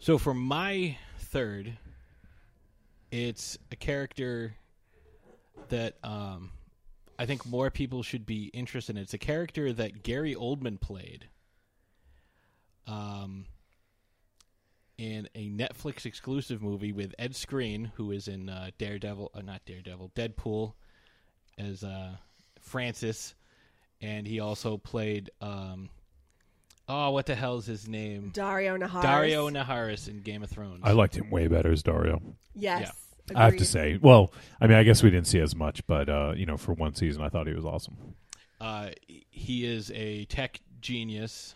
So 0.00 0.18
for 0.18 0.34
my 0.34 0.96
third, 1.20 1.78
it's 3.12 3.56
a 3.70 3.76
character 3.76 4.56
that 5.70 5.96
um, 6.02 6.50
I 7.18 7.26
think 7.26 7.46
more 7.46 7.70
people 7.70 8.02
should 8.02 8.26
be 8.26 8.46
interested 8.46 8.96
in. 8.96 9.02
It's 9.02 9.14
a 9.14 9.18
character 9.18 9.72
that 9.72 10.02
Gary 10.02 10.34
Oldman 10.34 10.80
played 10.80 11.28
um, 12.86 13.46
in 14.98 15.28
a 15.34 15.48
Netflix 15.48 16.06
exclusive 16.06 16.62
movie 16.62 16.92
with 16.92 17.14
Ed 17.18 17.32
Skrein, 17.32 17.90
who 17.94 18.10
is 18.10 18.28
in 18.28 18.48
uh, 18.48 18.70
Daredevil, 18.78 19.30
uh, 19.34 19.40
not 19.40 19.64
Daredevil, 19.64 20.12
Deadpool, 20.14 20.74
as 21.58 21.82
uh, 21.84 22.16
Francis, 22.60 23.34
and 24.00 24.26
he 24.26 24.40
also 24.40 24.76
played. 24.76 25.30
Um, 25.40 25.90
oh, 26.88 27.10
what 27.10 27.26
the 27.26 27.34
hell 27.34 27.58
is 27.58 27.66
his 27.66 27.88
name? 27.88 28.32
Daario 28.34 28.78
Naharis. 28.78 29.02
Daario 29.02 29.50
Naharis 29.52 30.08
in 30.08 30.20
Game 30.20 30.42
of 30.42 30.50
Thrones. 30.50 30.80
I 30.82 30.92
liked 30.92 31.16
him 31.16 31.30
way 31.30 31.48
better 31.48 31.72
as 31.72 31.82
Daario. 31.82 32.20
Yes. 32.54 32.92
I 33.34 33.44
have 33.44 33.56
to 33.56 33.64
say. 33.64 33.98
Well, 34.00 34.32
I 34.60 34.66
mean, 34.66 34.76
I 34.76 34.82
guess 34.82 35.02
we 35.02 35.10
didn't 35.10 35.26
see 35.26 35.40
as 35.40 35.54
much, 35.54 35.86
but 35.86 36.08
uh, 36.08 36.34
you 36.36 36.46
know, 36.46 36.56
for 36.56 36.72
one 36.72 36.94
season, 36.94 37.22
I 37.22 37.28
thought 37.28 37.46
he 37.46 37.54
was 37.54 37.64
awesome. 37.64 37.96
Uh, 38.60 38.90
he 39.06 39.64
is 39.64 39.90
a 39.94 40.24
tech 40.26 40.60
genius 40.80 41.54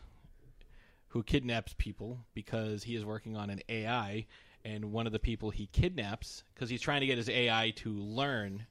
who 1.08 1.22
kidnaps 1.22 1.74
people 1.78 2.20
because 2.34 2.84
he 2.84 2.96
is 2.96 3.04
working 3.04 3.36
on 3.36 3.50
an 3.50 3.60
AI, 3.68 4.26
and 4.64 4.92
one 4.92 5.06
of 5.06 5.12
the 5.12 5.18
people 5.18 5.50
he 5.50 5.66
kidnaps 5.66 6.44
because 6.54 6.70
he's 6.70 6.80
trying 6.80 7.00
to 7.00 7.06
get 7.06 7.18
his 7.18 7.28
AI 7.28 7.72
to 7.76 7.90
learn 7.90 8.66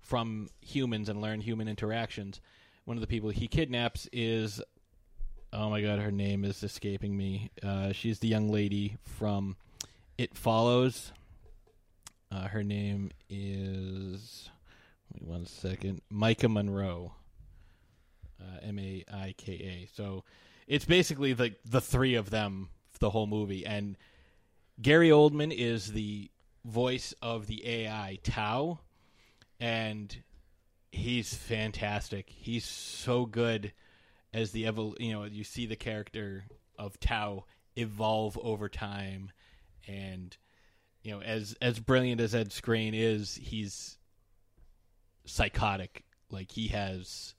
from 0.00 0.48
humans 0.60 1.08
and 1.08 1.20
learn 1.20 1.40
human 1.40 1.68
interactions. 1.68 2.40
One 2.84 2.96
of 2.96 3.00
the 3.00 3.06
people 3.06 3.30
he 3.30 3.46
kidnaps 3.46 4.08
is, 4.12 4.60
oh 5.52 5.70
my 5.70 5.80
god, 5.82 5.98
her 6.00 6.10
name 6.10 6.44
is 6.44 6.62
escaping 6.62 7.16
me. 7.16 7.50
Uh, 7.62 7.92
she's 7.92 8.18
the 8.18 8.28
young 8.28 8.48
lady 8.48 8.96
from 9.04 9.56
It 10.18 10.36
Follows. 10.36 11.12
Uh, 12.32 12.46
her 12.48 12.62
name 12.62 13.10
is 13.28 14.48
one 15.18 15.46
second, 15.46 16.00
Maika 16.12 16.50
Monroe, 16.50 17.12
uh, 18.40 18.58
M 18.62 18.78
A 18.78 19.04
I 19.12 19.34
K 19.36 19.52
A. 19.52 19.88
So 19.94 20.24
it's 20.66 20.84
basically 20.84 21.32
the 21.32 21.54
the 21.64 21.80
three 21.80 22.14
of 22.14 22.30
them 22.30 22.68
the 23.00 23.10
whole 23.10 23.26
movie, 23.26 23.66
and 23.66 23.96
Gary 24.80 25.08
Oldman 25.08 25.52
is 25.56 25.92
the 25.92 26.30
voice 26.64 27.14
of 27.22 27.46
the 27.46 27.66
AI 27.66 28.18
Tau, 28.22 28.78
and 29.58 30.16
he's 30.92 31.34
fantastic. 31.34 32.28
He's 32.28 32.64
so 32.64 33.26
good 33.26 33.72
as 34.32 34.52
the 34.52 34.64
evol- 34.64 35.00
you 35.00 35.12
know 35.12 35.24
you 35.24 35.42
see 35.42 35.66
the 35.66 35.76
character 35.76 36.44
of 36.78 37.00
Tau 37.00 37.46
evolve 37.76 38.38
over 38.40 38.68
time, 38.68 39.32
and 39.88 40.36
you 41.02 41.12
know 41.12 41.22
as 41.22 41.56
as 41.60 41.78
brilliant 41.80 42.20
as 42.20 42.34
Ed 42.34 42.50
Skrein 42.50 42.92
is, 42.94 43.38
he's 43.42 43.98
psychotic. 45.24 46.04
Like 46.30 46.52
he 46.52 46.68
has 46.68 47.34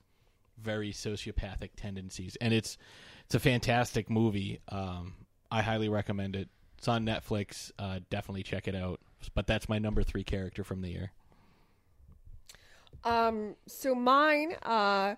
very 0.60 0.92
sociopathic 0.92 1.70
tendencies, 1.76 2.36
and 2.40 2.52
it's 2.52 2.78
it's 3.24 3.34
a 3.34 3.40
fantastic 3.40 4.10
movie. 4.10 4.60
Um, 4.68 5.14
I 5.50 5.62
highly 5.62 5.88
recommend 5.88 6.36
it. 6.36 6.48
It's 6.78 6.88
on 6.88 7.06
Netflix. 7.06 7.70
Uh, 7.78 8.00
definitely 8.10 8.42
check 8.42 8.66
it 8.66 8.74
out. 8.74 9.00
But 9.34 9.46
that's 9.46 9.68
my 9.68 9.78
number 9.78 10.02
three 10.02 10.24
character 10.24 10.64
from 10.64 10.82
the 10.82 10.88
year. 10.88 11.12
Um, 13.04 13.56
so 13.66 13.94
mine 13.94 14.54
uh, 14.62 15.14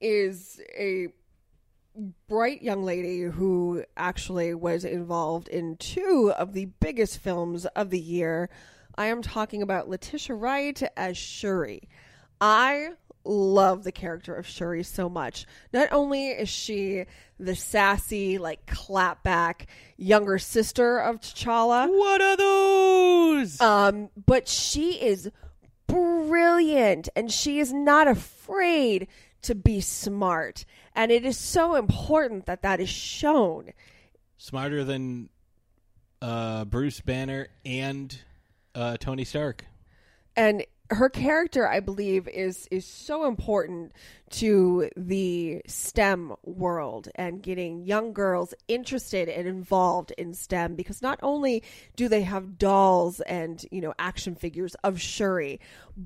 is 0.00 0.60
a 0.76 1.08
bright 2.28 2.62
young 2.62 2.82
lady 2.82 3.22
who 3.22 3.84
actually 3.96 4.54
was 4.54 4.84
involved 4.84 5.48
in 5.48 5.76
two 5.76 6.32
of 6.36 6.52
the 6.52 6.66
biggest 6.66 7.18
films 7.18 7.66
of 7.66 7.90
the 7.90 8.00
year. 8.00 8.50
I 8.96 9.06
am 9.06 9.22
talking 9.22 9.62
about 9.62 9.88
Letitia 9.88 10.34
Wright 10.36 10.82
as 10.96 11.16
Shuri. 11.16 11.88
I 12.40 12.90
love 13.24 13.84
the 13.84 13.92
character 13.92 14.34
of 14.34 14.46
Shuri 14.46 14.82
so 14.82 15.08
much. 15.08 15.46
Not 15.72 15.92
only 15.92 16.28
is 16.28 16.48
she 16.48 17.04
the 17.38 17.54
sassy, 17.54 18.38
like 18.38 18.66
clapback 18.66 19.66
younger 19.96 20.38
sister 20.38 20.98
of 20.98 21.20
T'Challa. 21.20 21.88
What 21.88 22.20
are 22.20 22.36
those? 22.36 23.60
Um, 23.60 24.10
but 24.26 24.48
she 24.48 24.92
is 24.92 25.30
brilliant 25.86 27.08
and 27.16 27.30
she 27.30 27.58
is 27.58 27.72
not 27.72 28.08
afraid 28.08 29.08
to 29.42 29.54
be 29.54 29.80
smart. 29.80 30.64
And 30.94 31.10
it 31.12 31.24
is 31.24 31.38
so 31.38 31.76
important 31.76 32.46
that 32.46 32.62
that 32.62 32.80
is 32.80 32.88
shown. 32.88 33.70
Smarter 34.38 34.84
than 34.84 35.28
uh, 36.20 36.64
Bruce 36.64 37.00
Banner 37.00 37.48
and 37.64 38.16
uh, 38.74 38.96
Tony 38.98 39.24
Stark. 39.24 39.64
and 40.36 40.64
her 40.92 41.08
character 41.08 41.68
i 41.68 41.78
believe 41.78 42.26
is 42.26 42.66
is 42.70 42.84
so 42.84 43.26
important 43.26 43.92
to 44.28 44.90
the 44.96 45.62
stem 45.66 46.34
world 46.44 47.08
and 47.14 47.42
getting 47.42 47.84
young 47.84 48.12
girls 48.12 48.54
interested 48.66 49.28
and 49.28 49.46
involved 49.46 50.12
in 50.18 50.34
stem 50.34 50.74
because 50.74 51.00
not 51.00 51.18
only 51.22 51.62
do 51.94 52.08
they 52.08 52.22
have 52.22 52.58
dolls 52.58 53.20
and 53.20 53.64
you 53.70 53.80
know 53.80 53.94
action 54.00 54.34
figures 54.34 54.74
of 54.82 55.00
shuri 55.00 55.60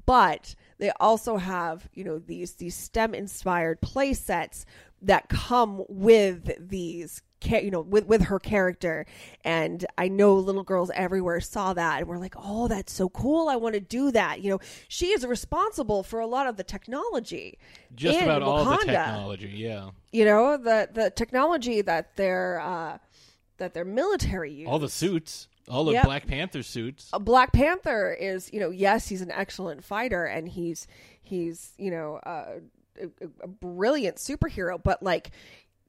but 0.04 0.54
they 0.78 0.90
also 1.00 1.36
have 1.36 1.88
you 1.94 2.04
know 2.04 2.18
these 2.18 2.54
these 2.54 2.74
stem 2.74 3.14
inspired 3.14 3.80
play 3.80 4.12
sets 4.12 4.66
that 5.02 5.28
come 5.28 5.84
with 5.88 6.50
these 6.58 7.22
you 7.44 7.70
know 7.70 7.82
with 7.82 8.06
with 8.06 8.22
her 8.22 8.38
character. 8.38 9.04
And 9.44 9.84
i 9.98 10.08
know 10.08 10.34
little 10.34 10.62
girls 10.62 10.90
everywhere 10.94 11.40
saw 11.40 11.74
that 11.74 11.98
and 12.00 12.08
were 12.08 12.18
like 12.18 12.34
oh 12.38 12.68
that's 12.68 12.92
so 12.92 13.08
cool. 13.10 13.48
I 13.48 13.56
want 13.56 13.74
to 13.74 13.80
do 13.80 14.10
that. 14.12 14.40
You 14.40 14.50
know 14.50 14.60
she 14.88 15.08
is 15.08 15.26
responsible 15.26 16.02
for 16.02 16.20
a 16.20 16.26
lot 16.26 16.46
of 16.46 16.56
the 16.56 16.64
technology 16.64 17.58
Just 17.94 18.16
in 18.18 18.24
about 18.24 18.42
all 18.42 18.64
the 18.64 18.70
Wakanda. 18.70 18.86
technology, 18.86 19.52
yeah. 19.54 19.90
you 20.12 20.24
know 20.24 20.56
the 20.56 20.88
the 20.92 21.10
technology 21.10 21.82
that 21.82 22.16
their 22.16 22.60
uh 22.60 22.98
that 23.58 23.74
their 23.74 23.84
military 23.84 24.52
uses 24.52 24.72
All 24.72 24.78
the 24.78 24.88
suits, 24.88 25.48
all 25.68 25.84
the 25.84 25.92
Yep. 25.92 26.04
Black 26.04 26.26
Panther 26.26 26.62
suits. 26.62 27.10
a 27.12 27.20
Black 27.20 27.52
Panther 27.52 28.12
is, 28.12 28.50
you 28.52 28.60
know, 28.60 28.70
yes, 28.70 29.08
he's 29.08 29.22
an 29.22 29.30
excellent 29.30 29.82
fighter 29.84 30.24
and 30.24 30.48
he's 30.48 30.86
he's, 31.22 31.72
you 31.78 31.90
know, 31.90 32.16
uh, 32.26 32.60
a, 33.00 33.08
a 33.42 33.48
brilliant 33.48 34.16
superhero, 34.16 34.80
but 34.82 35.02
like 35.02 35.30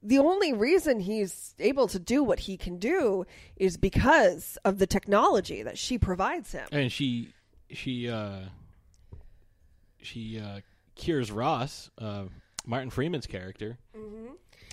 the 0.02 0.18
only 0.18 0.52
reason 0.52 1.00
he's 1.00 1.54
able 1.58 1.88
to 1.88 1.98
do 1.98 2.22
what 2.22 2.40
he 2.40 2.56
can 2.56 2.78
do 2.78 3.24
is 3.56 3.76
because 3.76 4.56
of 4.64 4.78
the 4.78 4.86
technology 4.86 5.62
that 5.62 5.78
she 5.78 5.98
provides 5.98 6.52
him. 6.52 6.66
And 6.72 6.90
she 6.92 7.30
she 7.70 8.08
uh 8.08 8.40
she 10.00 10.40
uh 10.40 10.60
cures 10.94 11.30
Ross, 11.30 11.90
uh 11.98 12.24
Martin 12.64 12.90
Freeman's 12.90 13.26
character. 13.26 13.78
Mm-hmm. 13.96 14.26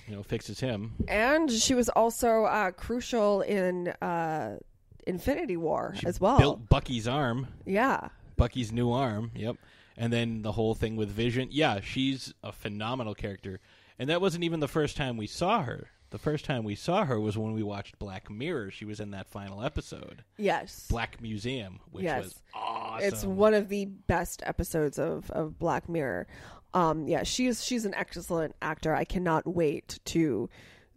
You 0.08 0.16
know, 0.16 0.22
fixes 0.22 0.60
him. 0.60 0.92
And 1.08 1.50
she 1.50 1.74
was 1.74 1.88
also 1.88 2.44
uh, 2.44 2.72
crucial 2.72 3.40
in 3.40 3.88
uh, 4.02 4.58
Infinity 5.06 5.56
War 5.56 5.94
as 6.04 6.20
well. 6.20 6.38
Built 6.38 6.68
Bucky's 6.68 7.08
arm. 7.08 7.48
Yeah. 7.64 8.08
Bucky's 8.36 8.72
new 8.72 8.90
arm. 8.90 9.30
Yep. 9.34 9.56
And 9.96 10.12
then 10.12 10.42
the 10.42 10.52
whole 10.52 10.74
thing 10.74 10.96
with 10.96 11.08
Vision. 11.08 11.48
Yeah, 11.50 11.80
she's 11.80 12.34
a 12.42 12.52
phenomenal 12.52 13.14
character. 13.14 13.60
And 13.98 14.10
that 14.10 14.20
wasn't 14.20 14.44
even 14.44 14.60
the 14.60 14.68
first 14.68 14.96
time 14.96 15.16
we 15.16 15.26
saw 15.26 15.62
her. 15.62 15.88
The 16.10 16.18
first 16.18 16.44
time 16.44 16.62
we 16.62 16.76
saw 16.76 17.04
her 17.04 17.18
was 17.18 17.36
when 17.36 17.54
we 17.54 17.62
watched 17.62 17.98
Black 17.98 18.30
Mirror. 18.30 18.70
She 18.70 18.84
was 18.84 19.00
in 19.00 19.10
that 19.12 19.28
final 19.28 19.62
episode. 19.64 20.22
Yes. 20.36 20.86
Black 20.88 21.20
Museum, 21.20 21.80
which 21.90 22.04
yes. 22.04 22.24
was 22.24 22.42
awesome. 22.54 23.08
It's 23.08 23.24
one 23.24 23.54
of 23.54 23.68
the 23.68 23.86
best 23.86 24.42
episodes 24.46 24.98
of, 24.98 25.30
of 25.32 25.58
Black 25.58 25.88
Mirror. 25.88 26.28
Um, 26.72 27.06
yeah, 27.08 27.22
she's 27.22 27.64
she's 27.64 27.84
an 27.84 27.94
excellent 27.94 28.54
actor. 28.60 28.94
I 28.94 29.04
cannot 29.04 29.46
wait 29.46 30.00
to 30.06 30.48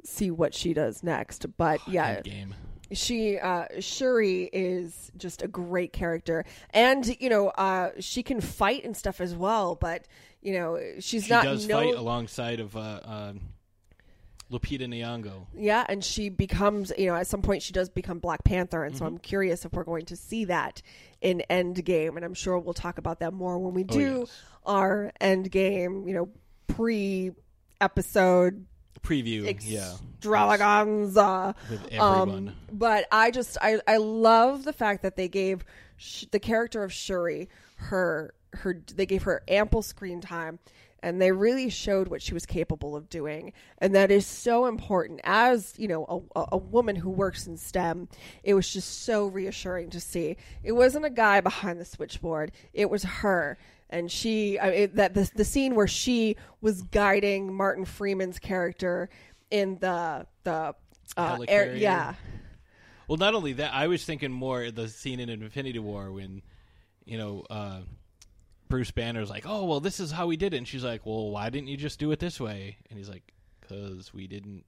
see 0.04 0.32
what 0.32 0.54
she 0.54 0.74
does 0.74 1.04
next. 1.04 1.46
But 1.58 1.80
yeah, 1.88 2.18
Endgame. 2.18 2.54
She 2.92 3.38
uh, 3.38 3.66
Shuri 3.80 4.44
is 4.52 5.12
just 5.18 5.42
a 5.42 5.48
great 5.48 5.94
character, 5.94 6.46
and 6.72 7.06
you 7.20 7.30
know 7.30 7.50
uh, 7.50 7.92
she 8.00 8.24
can 8.24 8.42
fight 8.42 8.84
and 8.84 8.96
stuff 8.96 9.20
as 9.22 9.36
well. 9.36 9.76
But 9.76 10.06
you 10.42 10.54
know 10.54 10.80
she's 11.00 11.30
not 11.30 11.44
she 11.44 11.48
not 11.48 11.54
does 11.54 11.68
no 11.68 11.76
fight 11.78 11.96
alongside 11.96 12.60
of 12.60 12.76
uh, 12.78 12.80
uh, 12.80 13.34
Lupita 14.52 14.84
Nyong'o. 14.88 15.48
Yeah, 15.54 15.86
and 15.90 16.02
she 16.04 16.30
becomes, 16.30 16.94
you 16.98 17.08
know, 17.08 17.16
at 17.16 17.28
some 17.28 17.42
point 17.42 17.62
she 17.64 17.74
does 17.74 17.90
become 17.90 18.20
Black 18.20 18.44
Panther, 18.46 18.84
and 18.86 18.96
so 18.96 19.04
Mm-hmm. 19.04 19.16
I'm 19.16 19.18
curious 19.20 19.66
if 19.66 19.74
we're 19.74 19.84
going 19.84 20.06
to 20.06 20.16
see 20.16 20.46
that 20.46 20.82
in 21.20 21.44
Endgame, 21.50 22.16
and 22.16 22.24
I'm 22.24 22.34
sure 22.34 22.58
we'll 22.58 22.74
talk 22.74 22.98
about 22.98 23.20
that 23.20 23.34
more 23.34 23.60
when 23.60 23.74
we 23.74 23.84
do 23.84 24.16
Oh, 24.16 24.20
yes. 24.22 24.42
our 24.66 25.12
Endgame, 25.20 26.08
you 26.08 26.14
know, 26.14 26.30
pre 26.68 27.32
episode 27.82 28.66
Preview, 29.08 29.46
yeah. 29.64 29.94
extravaganza. 30.16 31.56
With 31.70 32.00
Um, 32.00 32.54
but 32.72 33.06
I 33.12 33.32
just 33.32 33.58
I 33.62 33.80
I 33.88 33.98
love 33.98 34.64
the 34.64 34.74
fact 34.74 35.04
that 35.04 35.16
they 35.16 35.28
gave 35.28 35.64
sh- 35.98 36.26
the 36.32 36.40
character 36.40 36.84
of 36.84 36.92
Shuri 36.92 37.50
her 37.78 38.34
her 38.54 38.82
they 38.96 39.06
gave 39.06 39.24
her 39.24 39.44
ample 39.48 39.82
screen 39.82 40.22
time 40.22 40.60
and 41.04 41.22
they 41.22 41.32
really 41.32 41.70
showed 41.70 42.08
what 42.08 42.22
she 42.22 42.34
was 42.34 42.46
capable 42.46 42.96
of 42.96 43.08
doing. 43.10 43.54
And 43.78 43.94
that 43.96 44.10
is 44.10 44.26
so 44.26 44.66
important. 44.66 45.22
As 45.24 45.74
you 45.78 45.88
know 45.88 46.24
a, 46.36 46.46
a 46.54 46.58
woman 46.58 46.96
who 46.96 47.10
works 47.10 47.48
in 47.48 47.58
stem 47.58 48.10
it 48.44 48.54
was 48.54 48.72
just 48.72 49.04
so 49.04 49.28
reassuring 49.28 49.92
to 49.92 50.00
see. 50.00 50.38
It 50.64 50.74
wasn't 50.74 51.06
a 51.06 51.10
guy 51.10 51.42
behind 51.42 51.80
the 51.80 51.86
switchboard. 51.86 52.52
It 52.74 52.90
was 52.90 53.04
her 53.04 53.58
and 53.90 54.12
she 54.12 54.60
I 54.60 54.70
mean, 54.72 54.92
that 54.96 55.14
the, 55.14 55.30
the 55.36 55.46
scene 55.46 55.76
where 55.76 55.88
she 55.88 56.36
was 56.62 56.82
guiding 56.82 57.54
martin 57.54 57.86
freeman's 57.86 58.40
character 58.40 59.10
in 59.50 59.78
the 59.80 60.26
the 60.44 60.76
uh, 61.16 61.38
air, 61.48 61.76
yeah 61.76 62.16
Well, 63.08 63.18
not 63.18 63.34
only 63.34 63.54
that, 63.54 63.74
I 63.74 63.88
was 63.88 64.04
thinking 64.04 64.32
more 64.32 64.64
of 64.64 64.76
the 64.76 64.90
scene 64.90 65.22
in 65.22 65.30
Infinity 65.30 65.80
War 65.80 66.12
when, 66.12 66.42
you 67.06 67.18
know, 67.18 67.46
uh, 67.50 67.80
Bruce 68.68 68.92
Banner's 68.92 69.30
like, 69.30 69.46
"Oh, 69.48 69.64
well, 69.64 69.80
this 69.80 70.02
is 70.02 70.12
how 70.12 70.28
we 70.28 70.36
did 70.36 70.54
it," 70.54 70.58
and 70.58 70.68
she's 70.68 70.84
like, 70.84 71.06
"Well, 71.06 71.32
why 71.32 71.50
didn't 71.50 71.70
you 71.70 71.78
just 71.78 72.00
do 72.00 72.12
it 72.12 72.20
this 72.20 72.38
way?" 72.38 72.76
And 72.90 73.00
he's 73.00 73.08
like, 73.08 73.32
"Cause 73.70 74.14
we 74.14 74.28
didn't 74.28 74.66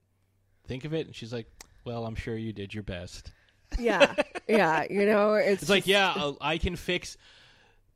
think 0.66 0.86
of 0.86 0.94
it." 0.94 1.06
And 1.06 1.14
she's 1.14 1.34
like, 1.34 1.46
"Well, 1.84 2.06
I'm 2.06 2.14
sure 2.14 2.34
you 2.34 2.54
did 2.54 2.72
your 2.72 2.82
best." 2.82 3.30
yeah 3.78 4.14
yeah 4.48 4.84
you 4.90 5.06
know 5.06 5.34
it's, 5.34 5.62
It's 5.62 5.70
like, 5.70 5.86
yeah, 5.86 6.32
I 6.40 6.56
can 6.58 6.74
fix 6.74 7.16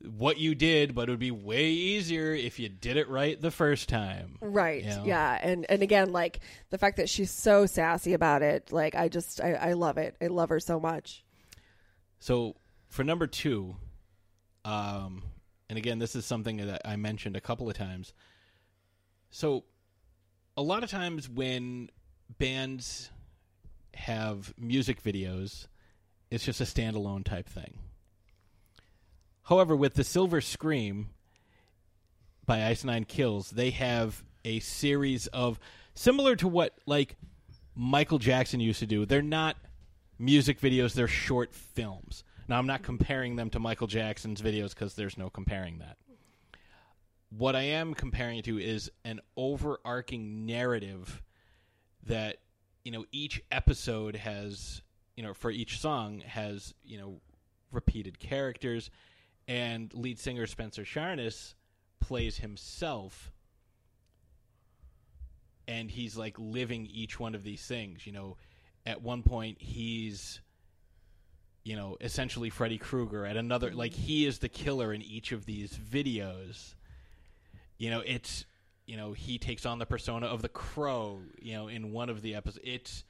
what 0.05 0.39
you 0.39 0.55
did, 0.55 0.95
but 0.95 1.09
it 1.09 1.13
would 1.13 1.19
be 1.19 1.31
way 1.31 1.67
easier 1.71 2.33
if 2.35 2.59
you 2.59 2.69
did 2.69 2.97
it 2.97 3.09
right 3.09 3.41
the 3.41 3.51
first 3.51 3.89
time. 3.89 4.39
right 4.41 4.83
you 4.85 4.91
know? 4.91 5.05
yeah 5.05 5.39
and 5.43 5.67
and 5.69 5.83
again 5.83 6.13
like 6.13 6.41
the 6.71 6.79
fact 6.79 6.97
that 6.99 7.09
she's 7.09 7.31
so 7.31 7.67
sassy 7.67 8.13
about 8.13 8.43
it 8.43 8.71
like 8.73 8.95
i 8.95 9.09
just 9.09 9.41
i, 9.41 9.53
I 9.55 9.73
love 9.73 9.97
it 9.99 10.17
i 10.21 10.27
love 10.27 10.49
her 10.51 10.61
so 10.61 10.79
much 10.79 11.25
So 12.21 12.57
for 12.89 13.05
number 13.05 13.27
two, 13.27 13.77
um, 14.65 15.23
and 15.69 15.77
again, 15.79 15.99
this 15.99 16.15
is 16.15 16.25
something 16.25 16.59
that 16.59 16.83
I 16.85 16.97
mentioned 16.97 17.37
a 17.37 17.41
couple 17.41 17.69
of 17.69 17.77
times. 17.77 18.13
So 19.31 19.65
a 20.57 20.63
lot 20.63 20.85
of 20.85 20.91
times 20.91 21.29
when 21.29 21.91
bands 22.39 23.11
have 23.95 24.55
music 24.59 25.03
videos, 25.03 25.67
it's 26.31 26.45
just 26.45 26.61
a 26.61 26.65
standalone 26.65 27.25
type 27.25 27.49
thing. 27.49 27.79
However, 29.45 29.77
with 29.77 29.95
the 29.95 30.05
Silver 30.05 30.41
Scream 30.41 31.11
by 32.47 32.67
Ice 32.67 32.85
Nine 32.85 33.05
Kills, 33.05 33.51
they 33.51 33.71
have 33.71 34.23
a 34.45 34.61
series 34.61 35.27
of 35.29 35.59
similar 35.95 36.37
to 36.37 36.49
what 36.49 36.75
like 36.87 37.17
Michael 37.75 38.19
Jackson 38.19 38.61
used 38.61 38.81
to 38.81 38.87
do. 38.87 39.05
They're 39.07 39.23
not 39.23 39.57
music 40.19 40.61
videos, 40.61 40.95
they're 40.95 41.09
short 41.09 41.53
films. 41.53 42.25
Now, 42.49 42.59
I'm 42.59 42.67
not 42.67 42.83
comparing 42.83 43.37
them 43.37 43.51
to 43.51 43.59
Michael 43.59 43.87
Jackson's 43.87 44.43
videos 44.43 44.71
because 44.71 44.95
there's 44.95 45.17
no 45.17 45.31
comparing 45.31 45.79
that. 45.79 45.97
What 47.31 47.57
I 47.57 47.63
am 47.63 47.95
comparing 47.95 48.39
it 48.39 48.45
to 48.45 48.59
is 48.59 48.91
an 49.05 49.21
overarching 49.37 50.47
narrative 50.47 51.23
that, 52.07 52.37
you 52.85 52.93
know, 52.93 53.05
each 53.13 53.43
episode 53.51 54.15
has, 54.17 54.83
you 55.17 55.23
know, 55.23 55.35
for 55.35 55.51
each 55.51 55.81
song 55.81 56.21
has, 56.21 56.75
you 56.85 56.99
know, 56.99 57.21
repeated 57.73 58.21
characters, 58.21 58.91
and 59.47 59.93
lead 59.95 60.19
singer 60.19 60.47
Spencer 60.47 60.83
Charnas 60.83 61.55
plays 62.01 62.39
himself 62.39 63.33
and 65.67 65.91
he's 65.91 66.17
like 66.17 66.37
living 66.39 66.87
each 66.87 67.19
one 67.19 67.35
of 67.35 67.43
these 67.43 67.65
things. 67.67 68.07
You 68.07 68.13
know, 68.13 68.37
at 68.87 69.03
one 69.03 69.23
point 69.23 69.61
he's, 69.61 70.41
you 71.63 71.77
know, 71.77 71.97
essentially 72.01 72.51
Freddy 72.51 72.79
Krueger. 72.79 73.25
At 73.25 73.37
another, 73.37 73.73
like 73.73 73.95
he 73.95 74.27
is 74.27 74.39
the 74.39 74.49
killer 74.49 74.93
in 74.93 75.03
each 75.03 75.33
of 75.33 75.47
these 75.47 75.73
videos. 75.73 76.75
You 77.79 77.91
know, 77.91 78.03
it's 78.05 78.45
you 78.87 78.97
know 78.97 79.13
he 79.13 79.39
takes 79.39 79.65
on 79.67 79.79
the 79.79 79.87
persona 79.87 80.27
of 80.27 80.43
the 80.43 80.49
crow. 80.49 81.21
You 81.41 81.55
know, 81.55 81.69
in 81.69 81.93
one 81.93 82.09
of 82.09 82.23
the 82.23 82.35
episodes, 82.35 82.65
it's 82.65 83.05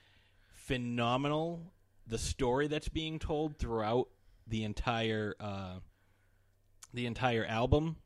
phenomenal. 0.52 1.72
The 2.06 2.18
story 2.18 2.68
that's 2.68 2.88
being 2.88 3.18
told 3.18 3.56
throughout 3.56 4.08
the 4.46 4.64
entire 4.64 5.34
uh, 5.40 5.78
the 6.94 7.06
entire 7.06 7.44
album 7.44 7.96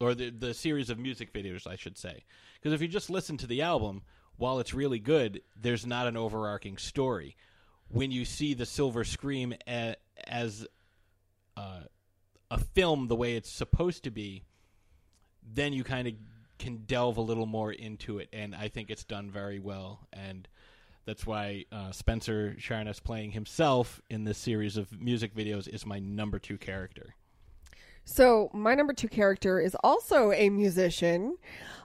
or 0.00 0.14
the 0.14 0.30
the 0.30 0.54
series 0.54 0.90
of 0.90 0.98
music 0.98 1.32
videos, 1.32 1.66
I 1.66 1.76
should 1.76 1.96
say. 1.96 2.24
Because 2.54 2.72
if 2.72 2.82
you 2.82 2.88
just 2.88 3.10
listen 3.10 3.36
to 3.38 3.46
the 3.46 3.62
album, 3.62 4.02
while 4.36 4.58
it's 4.58 4.74
really 4.74 4.98
good, 4.98 5.42
there's 5.60 5.86
not 5.86 6.06
an 6.06 6.16
overarching 6.16 6.76
story. 6.76 7.36
When 7.88 8.10
you 8.10 8.24
see 8.24 8.54
the 8.54 8.66
Silver 8.66 9.04
Scream 9.04 9.54
a, 9.68 9.96
as 10.26 10.66
uh, 11.56 11.82
a 12.50 12.58
film 12.58 13.08
the 13.08 13.16
way 13.16 13.36
it's 13.36 13.50
supposed 13.50 14.04
to 14.04 14.10
be, 14.10 14.44
then 15.42 15.72
you 15.72 15.84
kind 15.84 16.08
of 16.08 16.14
can 16.58 16.84
delve 16.86 17.16
a 17.16 17.22
little 17.22 17.46
more 17.46 17.72
into 17.72 18.18
it, 18.18 18.28
and 18.32 18.54
I 18.54 18.68
think 18.68 18.90
it's 18.90 19.04
done 19.04 19.30
very 19.30 19.58
well. 19.58 20.06
And 20.12 20.48
that's 21.04 21.26
why 21.26 21.64
uh, 21.72 21.90
Spencer 21.90 22.56
Charnas 22.58 23.02
playing 23.02 23.32
himself 23.32 24.00
in 24.08 24.24
this 24.24 24.38
series 24.38 24.76
of 24.76 25.00
music 25.00 25.34
videos 25.34 25.68
is 25.68 25.84
my 25.84 25.98
number 25.98 26.38
two 26.38 26.58
character. 26.58 27.16
So 28.04 28.50
my 28.52 28.74
number 28.74 28.92
two 28.92 29.08
character 29.08 29.60
is 29.60 29.76
also 29.82 30.32
a 30.32 30.50
musician. 30.50 31.36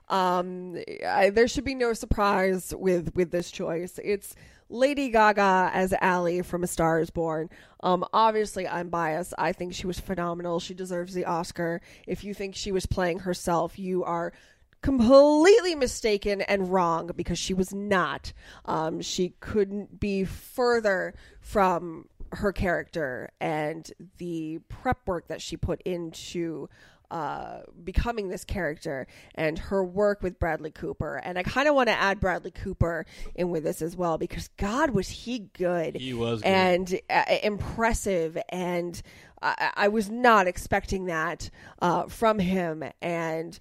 Um, 0.10 0.78
I, 1.06 1.30
there 1.30 1.48
should 1.48 1.66
be 1.66 1.76
no 1.76 1.94
surprise 1.94 2.74
with 2.76 3.16
with 3.16 3.32
this 3.32 3.52
choice. 3.52 4.00
It's 4.04 4.36
Lady 4.70 5.10
Gaga 5.10 5.72
as 5.74 5.94
Ally 6.02 6.42
from 6.42 6.64
A 6.64 6.68
Star 6.68 7.00
Is 7.00 7.10
Born. 7.10 7.50
Um, 7.84 8.06
obviously, 8.14 8.68
I'm 8.68 8.90
biased. 8.90 9.34
I 9.38 9.54
think 9.54 9.74
she 9.74 9.88
was 9.88 10.00
phenomenal. 10.00 10.60
She 10.60 10.74
deserves 10.74 11.14
the 11.14 11.26
Oscar. 11.26 11.82
If 12.06 12.24
you 12.24 12.34
think 12.34 12.56
she 12.56 12.72
was 12.72 12.86
playing 12.86 13.20
herself, 13.20 13.78
you 13.78 14.04
are 14.04 14.34
completely 14.82 15.76
mistaken 15.76 16.42
and 16.42 16.72
wrong 16.72 17.12
because 17.16 17.40
she 17.40 17.54
was 17.54 17.74
not. 17.74 18.34
Um, 18.66 19.02
she 19.02 19.34
couldn't 19.40 20.00
be 20.00 20.24
further 20.24 21.14
from 21.40 22.08
her 22.34 22.52
character 22.52 23.32
and 23.40 23.92
the 24.18 24.60
prep 24.70 25.08
work 25.08 25.28
that 25.28 25.42
she 25.42 25.58
put 25.58 25.82
into 25.82 26.70
uh, 27.10 27.62
becoming 27.86 28.28
this 28.28 28.44
character 28.44 29.08
and 29.36 29.58
her 29.58 29.84
work 29.84 30.22
with 30.22 30.38
Bradley 30.40 30.72
Cooper. 30.72 31.16
And 31.24 31.40
I 31.40 31.44
kind 31.44 31.70
of 31.70 31.76
want 31.76 31.88
to 31.88 31.94
add 31.94 32.20
Bradley 32.20 32.52
Cooper 32.52 33.06
in 33.34 33.50
with 33.50 33.64
this 33.64 33.82
as 33.82 33.96
well 33.96 34.18
because 34.18 34.50
God 34.58 34.90
was 34.90 35.08
he 35.08 35.40
good. 35.40 35.96
He 35.96 36.14
was 36.14 36.42
good. 36.42 36.48
and 36.50 37.00
uh, 37.10 37.24
impressive 37.44 38.38
and 38.50 39.02
I, 39.42 39.72
I 39.76 39.88
was 39.88 40.10
not 40.10 40.48
expecting 40.48 41.06
that 41.06 41.50
uh, 41.82 42.08
from 42.08 42.40
him 42.40 42.84
and 43.02 43.58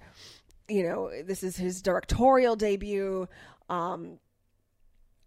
you 0.68 0.82
know 0.82 1.10
this 1.22 1.42
is 1.44 1.56
his 1.56 1.82
directorial 1.82 2.56
debut 2.56 3.28
um, 3.68 4.18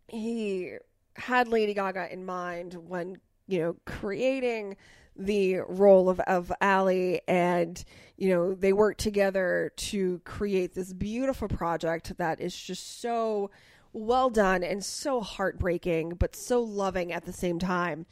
he 0.08 0.74
had 1.16 1.48
lady 1.48 1.74
gaga 1.74 2.12
in 2.12 2.26
mind 2.26 2.74
when 2.74 3.18
you 3.50 3.60
know 3.60 3.76
creating 3.86 4.78
the 5.18 5.58
role 5.68 6.10
of, 6.10 6.20
of 6.22 6.52
Ally 6.62 7.20
and 7.28 7.84
you 8.18 8.30
know 8.30 8.54
they 8.54 8.72
work 8.72 8.98
together 8.98 9.74
to 9.76 10.22
create 10.24 10.74
this 10.74 10.94
beautiful 10.94 11.50
project 11.50 12.18
that 12.18 12.40
is 12.40 12.56
just 12.56 13.02
so 13.02 13.52
well 13.92 14.30
done 14.30 14.64
and 14.64 14.86
so 14.86 15.20
heartbreaking 15.20 16.12
but 16.12 16.36
so 16.36 16.62
loving 16.62 17.12
at 17.12 17.26
the 17.26 17.34
same 17.34 17.60
time. 17.60 18.06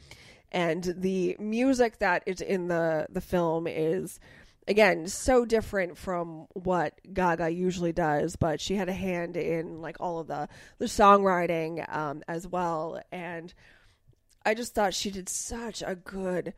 And 0.50 0.82
the 0.96 1.36
music 1.38 1.98
that 1.98 2.22
is 2.26 2.40
in 2.40 2.68
the 2.68 3.06
the 3.10 3.20
film 3.20 3.66
is 3.66 4.18
again 4.66 5.06
so 5.06 5.44
different 5.44 5.96
from 5.96 6.46
what 6.52 7.00
Gaga 7.12 7.50
usually 7.50 7.92
does 7.92 8.36
but 8.36 8.60
she 8.60 8.74
had 8.74 8.88
a 8.88 8.94
hand 8.94 9.36
in 9.36 9.80
like 9.80 9.96
all 10.00 10.18
of 10.18 10.26
the 10.26 10.48
the 10.78 10.86
songwriting 10.86 11.90
um, 11.94 12.22
as 12.28 12.46
well. 12.46 13.00
And 13.12 13.54
I 14.48 14.54
just 14.54 14.74
thought 14.74 14.94
she 14.94 15.10
did 15.10 15.28
such 15.28 15.82
a 15.86 15.94
good 15.94 16.54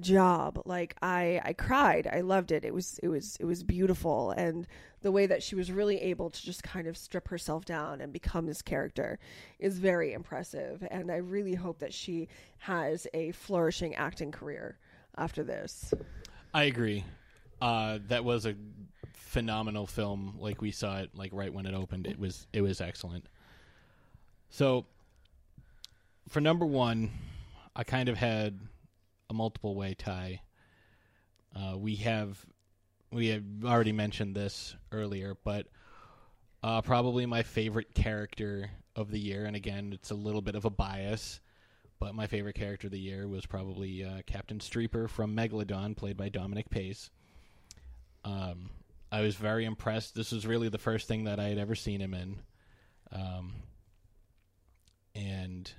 job. 0.00 0.60
Like 0.64 0.96
I 1.00 1.40
I 1.44 1.52
cried. 1.52 2.08
I 2.12 2.22
loved 2.22 2.50
it. 2.50 2.64
It 2.64 2.74
was 2.74 2.98
it 3.00 3.06
was 3.06 3.36
it 3.38 3.44
was 3.44 3.62
beautiful. 3.62 4.32
And 4.32 4.66
the 5.02 5.12
way 5.12 5.26
that 5.26 5.44
she 5.44 5.54
was 5.54 5.70
really 5.70 6.00
able 6.00 6.30
to 6.30 6.42
just 6.42 6.64
kind 6.64 6.88
of 6.88 6.96
strip 6.96 7.28
herself 7.28 7.64
down 7.64 8.00
and 8.00 8.12
become 8.12 8.46
this 8.46 8.60
character 8.60 9.20
is 9.60 9.78
very 9.78 10.14
impressive. 10.14 10.84
And 10.90 11.12
I 11.12 11.18
really 11.18 11.54
hope 11.54 11.78
that 11.78 11.94
she 11.94 12.26
has 12.58 13.06
a 13.14 13.30
flourishing 13.30 13.94
acting 13.94 14.32
career 14.32 14.76
after 15.16 15.44
this. 15.44 15.94
I 16.52 16.64
agree. 16.64 17.04
Uh, 17.62 18.00
that 18.08 18.24
was 18.24 18.46
a 18.46 18.56
phenomenal 19.12 19.86
film. 19.86 20.34
Like 20.40 20.60
we 20.60 20.72
saw 20.72 20.98
it, 20.98 21.10
like 21.14 21.30
right 21.32 21.54
when 21.54 21.66
it 21.66 21.74
opened, 21.74 22.08
it 22.08 22.18
was 22.18 22.48
it 22.52 22.62
was 22.62 22.80
excellent. 22.80 23.28
So, 24.50 24.86
for 26.28 26.40
number 26.40 26.66
one, 26.66 27.10
I 27.74 27.84
kind 27.84 28.08
of 28.08 28.16
had 28.16 28.58
a 29.30 29.34
multiple 29.34 29.74
way 29.74 29.94
tie. 29.94 30.40
Uh, 31.54 31.76
we 31.76 31.96
have 31.96 32.44
we 33.10 33.28
have 33.28 33.44
already 33.64 33.92
mentioned 33.92 34.34
this 34.34 34.76
earlier, 34.92 35.36
but 35.44 35.66
uh, 36.62 36.82
probably 36.82 37.24
my 37.24 37.42
favorite 37.42 37.94
character 37.94 38.70
of 38.94 39.10
the 39.10 39.18
year, 39.18 39.44
and 39.44 39.56
again, 39.56 39.92
it's 39.92 40.10
a 40.10 40.14
little 40.14 40.42
bit 40.42 40.54
of 40.54 40.64
a 40.64 40.70
bias, 40.70 41.40
but 41.98 42.14
my 42.14 42.26
favorite 42.26 42.54
character 42.54 42.88
of 42.88 42.92
the 42.92 42.98
year 42.98 43.26
was 43.26 43.46
probably 43.46 44.04
uh, 44.04 44.22
Captain 44.26 44.58
Streeper 44.58 45.08
from 45.08 45.34
Megalodon, 45.34 45.96
played 45.96 46.16
by 46.16 46.28
Dominic 46.28 46.68
Pace. 46.68 47.10
Um, 48.24 48.70
I 49.10 49.22
was 49.22 49.36
very 49.36 49.64
impressed. 49.64 50.14
This 50.14 50.32
was 50.32 50.46
really 50.46 50.68
the 50.68 50.78
first 50.78 51.08
thing 51.08 51.24
that 51.24 51.40
I 51.40 51.44
had 51.44 51.58
ever 51.58 51.74
seen 51.74 52.00
him 52.00 52.12
in. 52.12 52.42
Um, 53.10 53.54
and 55.14 55.72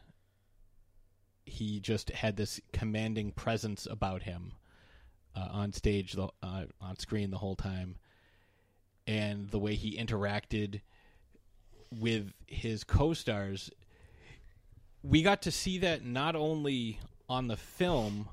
he 1.60 1.80
just 1.80 2.10
had 2.10 2.38
this 2.38 2.60
commanding 2.72 3.32
presence 3.32 3.86
about 3.86 4.24
him 4.24 4.54
uh, 5.36 5.48
on 5.52 5.74
stage, 5.74 6.14
the, 6.14 6.30
uh, 6.42 6.64
on 6.82 6.98
screen 6.98 7.32
the 7.32 7.38
whole 7.38 7.56
time, 7.56 7.98
and 9.06 9.50
the 9.50 9.60
way 9.60 9.76
he 9.76 9.98
interacted 9.98 10.82
with 11.92 12.32
his 12.48 12.84
co-stars. 12.84 13.70
We 15.04 15.22
got 15.22 15.42
to 15.44 15.52
see 15.52 15.80
that 15.80 16.06
not 16.06 16.36
only 16.36 17.00
on 17.28 17.48
the 17.48 17.58
film, 17.58 18.30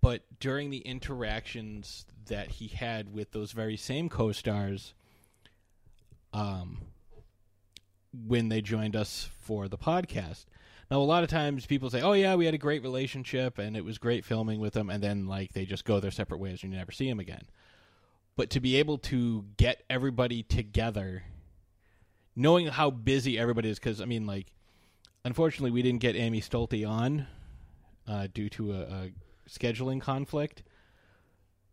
but 0.00 0.22
during 0.38 0.70
the 0.70 0.78
interactions 0.78 2.06
that 2.26 2.52
he 2.52 2.68
had 2.68 3.12
with 3.12 3.32
those 3.32 3.52
very 3.52 3.76
same 3.76 4.08
co-stars. 4.08 4.94
Um, 6.32 6.78
when 8.12 8.48
they 8.48 8.60
joined 8.60 8.96
us 8.96 9.28
for 9.40 9.68
the 9.68 9.78
podcast. 9.78 10.44
Now, 10.90 10.98
a 10.98 11.04
lot 11.04 11.22
of 11.22 11.28
times 11.28 11.66
people 11.66 11.90
say, 11.90 12.00
"Oh 12.00 12.12
yeah, 12.12 12.34
we 12.34 12.46
had 12.46 12.54
a 12.54 12.58
great 12.58 12.82
relationship 12.82 13.58
and 13.58 13.76
it 13.76 13.84
was 13.84 13.98
great 13.98 14.24
filming 14.24 14.58
with 14.58 14.72
them," 14.72 14.88
and 14.88 15.02
then 15.02 15.26
like 15.26 15.52
they 15.52 15.66
just 15.66 15.84
go 15.84 16.00
their 16.00 16.10
separate 16.10 16.38
ways 16.38 16.62
and 16.62 16.72
you 16.72 16.78
never 16.78 16.92
see 16.92 17.08
them 17.08 17.20
again. 17.20 17.42
But 18.36 18.50
to 18.50 18.60
be 18.60 18.76
able 18.76 18.98
to 18.98 19.44
get 19.56 19.82
everybody 19.90 20.42
together, 20.42 21.24
knowing 22.36 22.68
how 22.68 22.90
busy 22.90 23.38
everybody 23.38 23.68
is, 23.68 23.78
because 23.78 24.00
I 24.00 24.06
mean, 24.06 24.26
like, 24.26 24.52
unfortunately, 25.24 25.72
we 25.72 25.82
didn't 25.82 26.00
get 26.00 26.16
Amy 26.16 26.40
Stolte 26.40 26.88
on 26.88 27.26
uh, 28.06 28.28
due 28.32 28.48
to 28.50 28.72
a, 28.72 28.80
a 28.80 29.10
scheduling 29.48 30.00
conflict. 30.00 30.62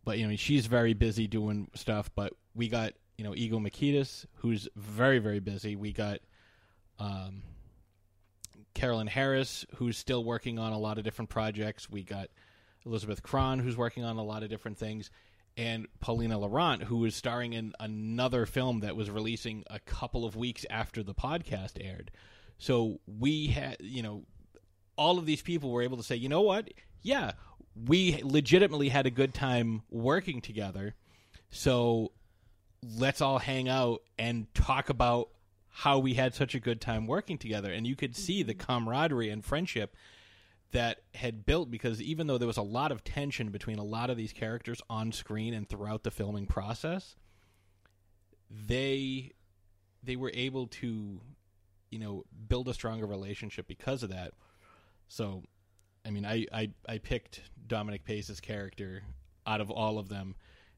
But 0.03 0.17
you 0.17 0.27
know, 0.27 0.35
she's 0.35 0.65
very 0.65 0.93
busy 0.93 1.27
doing 1.27 1.69
stuff. 1.73 2.09
But 2.15 2.33
we 2.53 2.67
got 2.67 2.93
you 3.17 3.23
know 3.23 3.33
Ego 3.33 3.59
Mikitas, 3.59 4.25
who's 4.35 4.67
very 4.75 5.19
very 5.19 5.39
busy. 5.39 5.77
We 5.77 5.93
got 5.93 6.19
um, 6.99 7.43
Carolyn 8.75 9.07
Harris, 9.07 9.65
who's 9.75 9.97
still 9.97 10.23
working 10.23 10.59
on 10.59 10.71
a 10.71 10.77
lot 10.77 10.99
of 10.99 11.03
different 11.03 11.29
projects. 11.29 11.89
We 11.89 12.03
got 12.03 12.29
Elizabeth 12.85 13.23
Cron, 13.23 13.59
who's 13.59 13.75
working 13.75 14.03
on 14.03 14.17
a 14.17 14.23
lot 14.23 14.43
of 14.43 14.49
different 14.49 14.77
things, 14.77 15.09
and 15.57 15.87
Paulina 15.99 16.37
Laurent, 16.37 16.83
who 16.83 17.03
is 17.05 17.15
starring 17.15 17.53
in 17.53 17.73
another 17.79 18.45
film 18.45 18.81
that 18.81 18.95
was 18.95 19.09
releasing 19.09 19.63
a 19.67 19.79
couple 19.79 20.25
of 20.25 20.35
weeks 20.35 20.65
after 20.69 21.01
the 21.01 21.15
podcast 21.15 21.83
aired. 21.83 22.11
So 22.57 22.99
we 23.07 23.47
had, 23.47 23.77
you 23.79 24.03
know, 24.03 24.23
all 24.97 25.17
of 25.17 25.25
these 25.25 25.41
people 25.41 25.71
were 25.71 25.81
able 25.81 25.97
to 25.97 26.03
say, 26.03 26.15
you 26.15 26.29
know 26.29 26.41
what? 26.41 26.69
Yeah, 27.01 27.31
we 27.87 28.21
legitimately 28.23 28.89
had 28.89 29.05
a 29.05 29.11
good 29.11 29.33
time 29.33 29.83
working 29.89 30.41
together. 30.41 30.95
So 31.49 32.11
let's 32.97 33.21
all 33.21 33.39
hang 33.39 33.67
out 33.69 34.01
and 34.19 34.53
talk 34.53 34.89
about 34.89 35.29
how 35.77 35.99
we 35.99 36.13
had 36.13 36.33
such 36.33 36.55
a 36.55 36.59
good 36.59 36.79
time 36.79 37.05
working 37.05 37.37
together. 37.37 37.69
And 37.69 37.85
you 37.85 37.97
could 37.97 38.15
see 38.15 38.43
the 38.43 38.53
mm-hmm. 38.53 38.65
camaraderie 38.65 39.29
and 39.29 39.43
friendship 39.43 39.93
that 40.71 40.99
had 41.13 41.45
built 41.45 41.69
because 41.69 42.01
even 42.01 42.27
though 42.27 42.37
there 42.37 42.47
was 42.47 42.55
a 42.55 42.61
lot 42.61 42.93
of 42.93 43.03
tension 43.03 43.49
between 43.49 43.77
a 43.77 43.83
lot 43.83 44.09
of 44.09 44.15
these 44.15 44.31
characters 44.31 44.81
on 44.89 45.11
screen 45.11 45.53
and 45.53 45.67
throughout 45.67 46.03
the 46.03 46.11
filming 46.11 46.47
process, 46.47 47.17
they 48.49 49.31
they 50.01 50.15
were 50.15 50.31
able 50.33 50.67
to 50.67 51.19
you 51.89 51.99
know 51.99 52.23
build 52.47 52.69
a 52.69 52.73
stronger 52.73 53.05
relationship 53.05 53.67
because 53.67 54.01
of 54.01 54.11
that. 54.11 54.31
So, 55.09 55.43
I 56.05 56.09
mean, 56.09 56.25
I 56.25 56.45
I, 56.53 56.71
I 56.87 56.99
picked 56.99 57.41
Dominic 57.67 58.05
Pace's 58.05 58.39
character 58.39 59.03
out 59.45 59.59
of 59.59 59.69
all 59.69 59.99
of 59.99 60.07
them. 60.07 60.35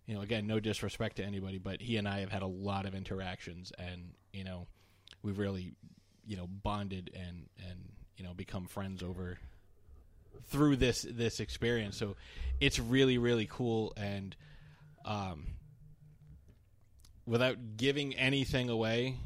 You 0.08 0.16
know, 0.16 0.22
again, 0.22 0.48
no 0.48 0.60
disrespect 0.60 1.18
to 1.18 1.24
anybody, 1.24 1.60
but 1.60 1.82
he 1.82 1.98
and 1.98 2.08
I 2.08 2.22
have 2.22 2.32
had 2.32 2.42
a 2.42 2.48
lot 2.48 2.88
of 2.88 2.96
interactions, 2.96 3.72
and 3.78 4.14
you 4.34 4.44
know, 4.44 4.66
we've 5.28 5.38
really, 5.38 5.74
you 6.26 6.38
know, 6.38 6.48
bonded 6.48 7.12
and 7.14 7.48
and 7.70 7.90
you 8.16 8.24
know 8.24 8.34
become 8.34 8.66
friends 8.66 9.04
over 9.04 9.38
through 10.48 10.78
this 10.78 11.06
this 11.08 11.40
experience. 11.40 11.98
So 11.98 12.16
it's 12.60 12.80
really 12.80 13.18
really 13.18 13.48
cool 13.48 13.94
and 13.96 14.36
um, 15.06 15.46
without 17.26 17.58
giving 17.78 18.16
anything 18.16 18.70
away, 18.70 19.18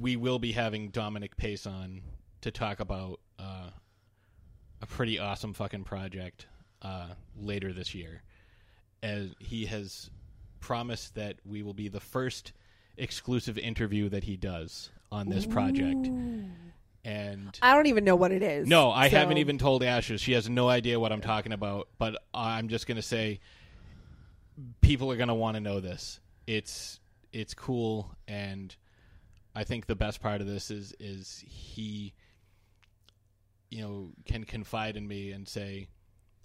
we 0.00 0.16
will 0.16 0.38
be 0.38 0.52
having 0.52 0.90
Dominic 0.90 1.36
Pace 1.36 1.66
on 1.66 2.02
to 2.42 2.50
talk 2.50 2.80
about 2.80 3.20
uh, 3.38 3.70
a 4.82 4.86
pretty 4.86 5.18
awesome 5.18 5.54
fucking 5.54 5.84
project 5.84 6.46
uh, 6.82 7.08
later 7.36 7.72
this 7.72 7.94
year. 7.94 8.22
As 9.02 9.34
he 9.38 9.66
has 9.66 10.10
promised 10.60 11.14
that 11.14 11.36
we 11.44 11.62
will 11.62 11.74
be 11.74 11.88
the 11.88 12.00
first 12.00 12.52
exclusive 12.96 13.58
interview 13.58 14.08
that 14.08 14.24
he 14.24 14.36
does 14.36 14.90
on 15.12 15.28
this 15.28 15.46
project. 15.46 16.08
And 17.04 17.56
I 17.62 17.74
don't 17.74 17.86
even 17.86 18.04
know 18.04 18.16
what 18.16 18.32
it 18.32 18.42
is. 18.42 18.66
no, 18.66 18.90
I 18.90 19.08
so- 19.08 19.16
haven't 19.18 19.38
even 19.38 19.58
told 19.58 19.82
Ashes. 19.84 20.20
She 20.20 20.32
has 20.32 20.48
no 20.50 20.68
idea 20.68 20.98
what 20.98 21.12
I'm 21.12 21.20
talking 21.20 21.52
about. 21.52 21.88
But 21.98 22.16
I'm 22.34 22.68
just 22.68 22.86
gonna 22.86 23.02
say, 23.02 23.38
people 24.80 25.10
are 25.12 25.16
gonna 25.16 25.34
want 25.34 25.54
to 25.54 25.60
know 25.60 25.80
this. 25.80 26.20
It's 26.46 26.98
it's 27.32 27.54
cool, 27.54 28.10
and 28.26 28.74
I 29.54 29.62
think 29.64 29.86
the 29.86 29.94
best 29.94 30.20
part 30.20 30.40
of 30.40 30.46
this 30.48 30.70
is 30.70 30.94
is 30.98 31.44
he, 31.46 32.12
you 33.70 33.82
know, 33.82 34.10
can 34.24 34.44
confide 34.44 34.96
in 34.96 35.06
me 35.06 35.30
and 35.30 35.46
say, 35.48 35.88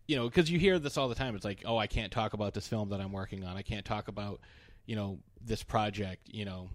you 0.07 0.15
know, 0.15 0.27
because 0.27 0.51
you 0.51 0.59
hear 0.59 0.77
this 0.77 0.97
all 0.97 1.07
the 1.09 1.15
time. 1.15 1.35
It's 1.35 1.45
like, 1.45 1.63
oh, 1.65 1.77
I 1.77 1.87
can't 1.87 2.11
talk 2.11 2.33
about 2.33 2.53
this 2.53 2.67
film 2.67 2.89
that 2.89 3.01
I'm 3.01 3.11
working 3.11 3.43
on. 3.43 3.57
I 3.57 3.61
can't 3.63 3.85
talk 3.85 4.07
about, 4.07 4.41
you 4.85 4.95
know, 4.95 5.19
this 5.43 5.63
project. 5.63 6.27
You 6.29 6.45
know, 6.45 6.69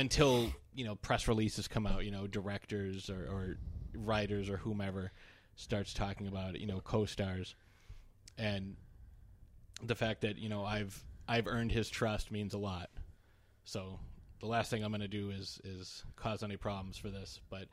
until 0.00 0.50
you 0.74 0.84
know 0.84 0.94
press 0.96 1.28
releases 1.28 1.68
come 1.68 1.86
out. 1.86 2.04
You 2.04 2.10
know, 2.10 2.26
directors 2.26 3.10
or, 3.10 3.26
or 3.26 3.56
writers 3.94 4.48
or 4.48 4.56
whomever 4.56 5.12
starts 5.56 5.92
talking 5.92 6.26
about. 6.26 6.58
You 6.58 6.66
know, 6.66 6.80
co-stars, 6.80 7.54
and 8.38 8.76
the 9.82 9.94
fact 9.94 10.22
that 10.22 10.38
you 10.38 10.48
know 10.48 10.64
I've 10.64 11.02
I've 11.28 11.46
earned 11.46 11.72
his 11.72 11.88
trust 11.88 12.32
means 12.32 12.54
a 12.54 12.58
lot. 12.58 12.90
So 13.64 14.00
the 14.40 14.46
last 14.46 14.70
thing 14.70 14.82
I'm 14.82 14.90
going 14.90 15.02
to 15.02 15.08
do 15.08 15.30
is 15.30 15.60
is 15.64 16.02
cause 16.16 16.42
any 16.42 16.56
problems 16.56 16.96
for 16.96 17.10
this, 17.10 17.40
but 17.50 17.66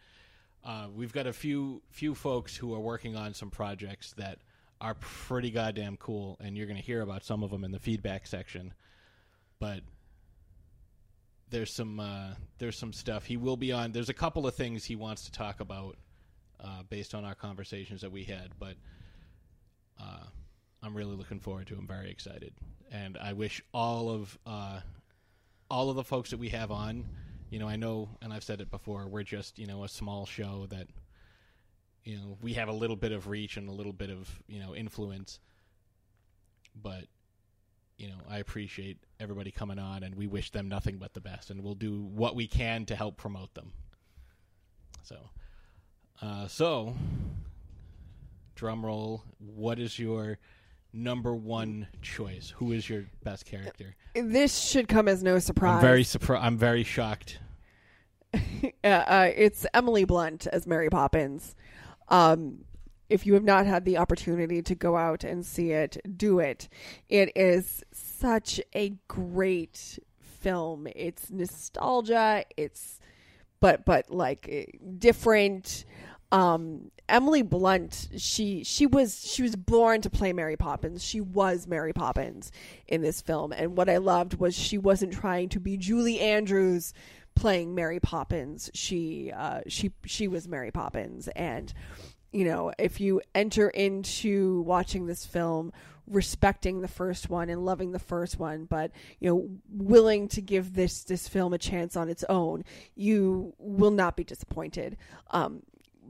uh, 0.65 0.87
we've 0.93 1.13
got 1.13 1.27
a 1.27 1.33
few 1.33 1.81
few 1.89 2.13
folks 2.13 2.55
who 2.55 2.73
are 2.73 2.79
working 2.79 3.15
on 3.15 3.33
some 3.33 3.49
projects 3.49 4.13
that 4.17 4.39
are 4.79 4.95
pretty 4.95 5.49
goddamn 5.49 5.97
cool, 5.97 6.37
and 6.39 6.57
you're 6.57 6.67
going 6.67 6.77
to 6.77 6.83
hear 6.83 7.01
about 7.01 7.23
some 7.23 7.41
of 7.41 7.49
them 7.49 7.63
in 7.63 7.71
the 7.71 7.79
feedback 7.79 8.27
section. 8.27 8.73
But 9.59 9.79
there's 11.49 11.73
some 11.73 11.99
uh, 11.99 12.33
there's 12.57 12.77
some 12.77 12.93
stuff 12.93 13.25
he 13.25 13.37
will 13.37 13.57
be 13.57 13.71
on. 13.71 13.91
There's 13.91 14.09
a 14.09 14.13
couple 14.13 14.47
of 14.47 14.55
things 14.55 14.85
he 14.85 14.95
wants 14.95 15.23
to 15.25 15.31
talk 15.31 15.59
about 15.59 15.97
uh, 16.59 16.83
based 16.89 17.13
on 17.13 17.23
our 17.23 17.35
conversations 17.35 18.01
that 18.01 18.11
we 18.11 18.23
had, 18.23 18.51
but 18.59 18.75
uh, 20.01 20.23
I'm 20.83 20.95
really 20.95 21.15
looking 21.15 21.39
forward 21.39 21.67
to. 21.67 21.75
I'm 21.75 21.87
very 21.87 22.11
excited, 22.11 22.53
and 22.91 23.17
I 23.17 23.33
wish 23.33 23.61
all 23.73 24.09
of 24.09 24.37
uh, 24.45 24.81
all 25.69 25.89
of 25.89 25.95
the 25.95 26.03
folks 26.03 26.31
that 26.31 26.37
we 26.37 26.49
have 26.49 26.71
on. 26.71 27.05
You 27.49 27.59
know, 27.59 27.67
I 27.67 27.77
know, 27.77 28.09
and 28.21 28.33
I've 28.33 28.43
said 28.43 28.59
it 28.59 28.69
before. 28.69 29.07
We're 29.07 29.23
just 29.23 29.57
you 29.57 29.67
know 29.67 29.83
a 29.83 29.89
small 29.89 30.25
show 30.25 30.67
that 30.69 30.87
you 32.03 32.17
know 32.17 32.37
we 32.41 32.53
have 32.53 32.67
a 32.67 32.73
little 32.73 32.97
bit 32.97 33.13
of 33.13 33.27
reach 33.27 33.57
and 33.57 33.69
a 33.69 33.73
little 33.73 33.93
bit 33.93 34.09
of 34.09 34.29
you 34.47 34.59
know 34.59 34.75
influence, 34.75 35.39
but 36.75 37.05
you 37.97 38.07
know 38.07 38.17
I 38.29 38.37
appreciate 38.39 38.97
everybody 39.19 39.51
coming 39.51 39.79
on, 39.79 40.03
and 40.03 40.15
we 40.15 40.27
wish 40.27 40.51
them 40.51 40.69
nothing 40.69 40.97
but 40.97 41.13
the 41.13 41.21
best, 41.21 41.49
and 41.49 41.63
we'll 41.63 41.75
do 41.75 42.01
what 42.01 42.35
we 42.35 42.47
can 42.47 42.85
to 42.85 42.95
help 42.95 43.17
promote 43.17 43.53
them. 43.53 43.73
So, 45.03 45.17
uh, 46.21 46.47
so 46.47 46.95
drum 48.55 48.85
roll. 48.85 49.23
What 49.39 49.79
is 49.79 49.97
your 49.97 50.39
number 50.91 51.33
one 51.33 51.87
choice? 52.01 52.53
Who 52.57 52.71
is 52.71 52.89
your 52.89 53.05
best 53.23 53.45
character? 53.45 53.95
This 54.13 54.57
should 54.59 54.87
come 54.87 55.07
as 55.07 55.23
no 55.23 55.39
surprise. 55.39 55.75
I'm 55.75 55.81
very 55.81 56.03
surprised. 56.03 56.43
I'm 56.43 56.57
very 56.57 56.83
shocked. 56.83 57.39
uh, 58.33 58.87
uh, 58.87 59.31
it's 59.35 59.65
Emily 59.73 60.03
Blunt 60.03 60.47
as 60.47 60.67
Mary 60.67 60.89
Poppins. 60.89 61.55
Um, 62.09 62.65
if 63.09 63.25
you 63.25 63.33
have 63.33 63.43
not 63.43 63.65
had 63.65 63.85
the 63.85 63.97
opportunity 63.97 64.61
to 64.61 64.75
go 64.75 64.97
out 64.97 65.23
and 65.23 65.45
see 65.45 65.71
it, 65.71 65.97
do 66.17 66.39
it. 66.39 66.67
It 67.09 67.31
is 67.35 67.83
such 67.91 68.59
a 68.75 68.93
great 69.07 69.99
film. 70.19 70.87
It's 70.95 71.29
nostalgia. 71.29 72.43
It's 72.55 72.99
but 73.59 73.85
but 73.85 74.09
like 74.09 74.47
eh, 74.49 74.65
different. 74.97 75.85
Um, 76.29 76.91
Emily 77.09 77.41
Blunt, 77.41 78.09
she 78.17 78.63
she 78.65 78.85
was 78.85 79.25
she 79.25 79.41
was 79.41 79.55
born 79.55 80.01
to 80.01 80.09
play 80.09 80.33
Mary 80.33 80.57
Poppins. 80.57 81.03
She 81.03 81.21
was 81.21 81.67
Mary 81.67 81.93
Poppins 81.93 82.51
in 82.87 83.01
this 83.01 83.21
film, 83.21 83.53
and 83.53 83.77
what 83.77 83.89
I 83.89 83.97
loved 83.97 84.35
was 84.35 84.53
she 84.53 84.77
wasn't 84.77 85.13
trying 85.13 85.49
to 85.49 85.59
be 85.59 85.77
Julie 85.77 86.19
Andrews 86.19 86.93
playing 87.33 87.75
Mary 87.75 88.01
Poppins. 88.01 88.69
She 88.73 89.31
uh, 89.33 89.61
she 89.67 89.91
she 90.05 90.27
was 90.27 90.49
Mary 90.49 90.71
Poppins, 90.71 91.29
and 91.29 91.73
you 92.31 92.45
know 92.45 92.71
if 92.77 92.99
you 92.99 93.21
enter 93.33 93.69
into 93.69 94.61
watching 94.61 95.05
this 95.05 95.25
film 95.25 95.71
respecting 96.07 96.81
the 96.81 96.87
first 96.87 97.29
one 97.29 97.49
and 97.49 97.65
loving 97.65 97.91
the 97.91 97.99
first 97.99 98.39
one 98.39 98.65
but 98.65 98.91
you 99.19 99.29
know 99.29 99.49
willing 99.69 100.27
to 100.27 100.41
give 100.41 100.73
this 100.73 101.03
this 101.03 101.27
film 101.27 101.53
a 101.53 101.57
chance 101.57 101.95
on 101.97 102.09
its 102.09 102.23
own 102.29 102.63
you 102.95 103.53
will 103.59 103.91
not 103.91 104.15
be 104.15 104.23
disappointed. 104.23 104.97
Um 105.31 105.63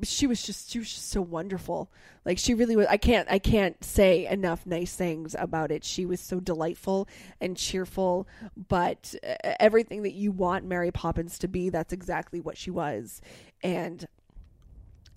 she 0.03 0.27
was 0.27 0.43
just 0.43 0.69
she 0.69 0.77
was 0.77 0.93
just 0.93 1.09
so 1.09 1.21
wonderful. 1.21 1.91
Like 2.23 2.37
she 2.37 2.53
really 2.53 2.75
was 2.75 2.85
i 2.87 2.97
can't 2.97 3.27
i 3.31 3.39
can't 3.39 3.83
say 3.83 4.27
enough 4.27 4.67
nice 4.67 4.93
things 4.93 5.35
about 5.37 5.71
it. 5.71 5.83
She 5.83 6.05
was 6.05 6.19
so 6.19 6.39
delightful 6.39 7.07
and 7.41 7.57
cheerful 7.57 8.27
but 8.67 9.15
uh, 9.27 9.55
everything 9.59 10.03
that 10.03 10.13
you 10.13 10.31
want 10.31 10.65
mary 10.65 10.91
poppins 10.91 11.39
to 11.39 11.47
be 11.47 11.69
that's 11.69 11.93
exactly 11.93 12.39
what 12.39 12.57
she 12.57 12.69
was. 12.69 13.21
And 13.63 14.07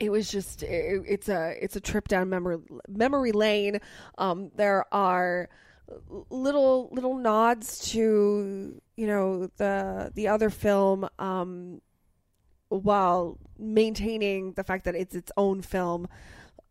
it 0.00 0.10
was 0.10 0.30
just 0.30 0.62
it, 0.62 1.02
it's 1.06 1.28
a 1.28 1.54
it's 1.62 1.76
a 1.76 1.80
trip 1.80 2.08
down 2.08 2.28
memory 2.30 2.58
memory 2.88 3.32
lane. 3.32 3.80
Um 4.18 4.50
there 4.56 4.84
are 4.92 5.48
little 6.30 6.88
little 6.90 7.16
nods 7.16 7.90
to 7.90 8.80
you 8.96 9.06
know 9.06 9.50
the 9.58 10.10
the 10.14 10.28
other 10.28 10.50
film 10.50 11.08
um 11.18 11.80
while 12.68 13.38
maintaining 13.58 14.52
the 14.52 14.64
fact 14.64 14.84
that 14.86 14.94
it's 14.96 15.14
its 15.14 15.30
own 15.36 15.60
film. 15.60 16.08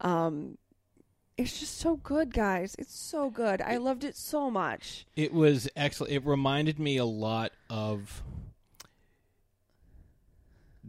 Um 0.02 0.58
it's 1.38 1.58
just 1.60 1.78
so 1.78 1.96
good 1.96 2.34
guys. 2.34 2.76
It's 2.78 2.98
so 2.98 3.30
good. 3.30 3.62
I 3.62 3.78
loved 3.78 4.04
it 4.04 4.18
so 4.18 4.52
much. 4.52 5.06
It 5.16 5.34
was 5.34 5.70
excellent. 5.74 6.12
It 6.12 6.26
reminded 6.26 6.80
me 6.80 6.98
a 6.98 7.06
lot 7.06 7.54
of 7.70 8.24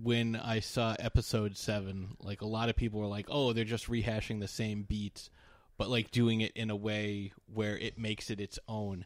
when 0.02 0.36
I 0.36 0.60
saw 0.60 0.94
episode 0.98 1.56
seven. 1.56 2.16
Like 2.20 2.42
a 2.42 2.46
lot 2.46 2.68
of 2.68 2.76
people 2.76 3.00
were 3.00 3.06
like, 3.06 3.26
"Oh, 3.28 3.52
they're 3.52 3.64
just 3.64 3.88
rehashing 3.88 4.40
the 4.40 4.48
same 4.48 4.82
beats, 4.82 5.30
but 5.78 5.88
like 5.88 6.10
doing 6.10 6.40
it 6.40 6.52
in 6.52 6.70
a 6.70 6.76
way 6.76 7.32
where 7.52 7.76
it 7.76 7.98
makes 7.98 8.30
it 8.30 8.40
its 8.40 8.58
own." 8.68 9.04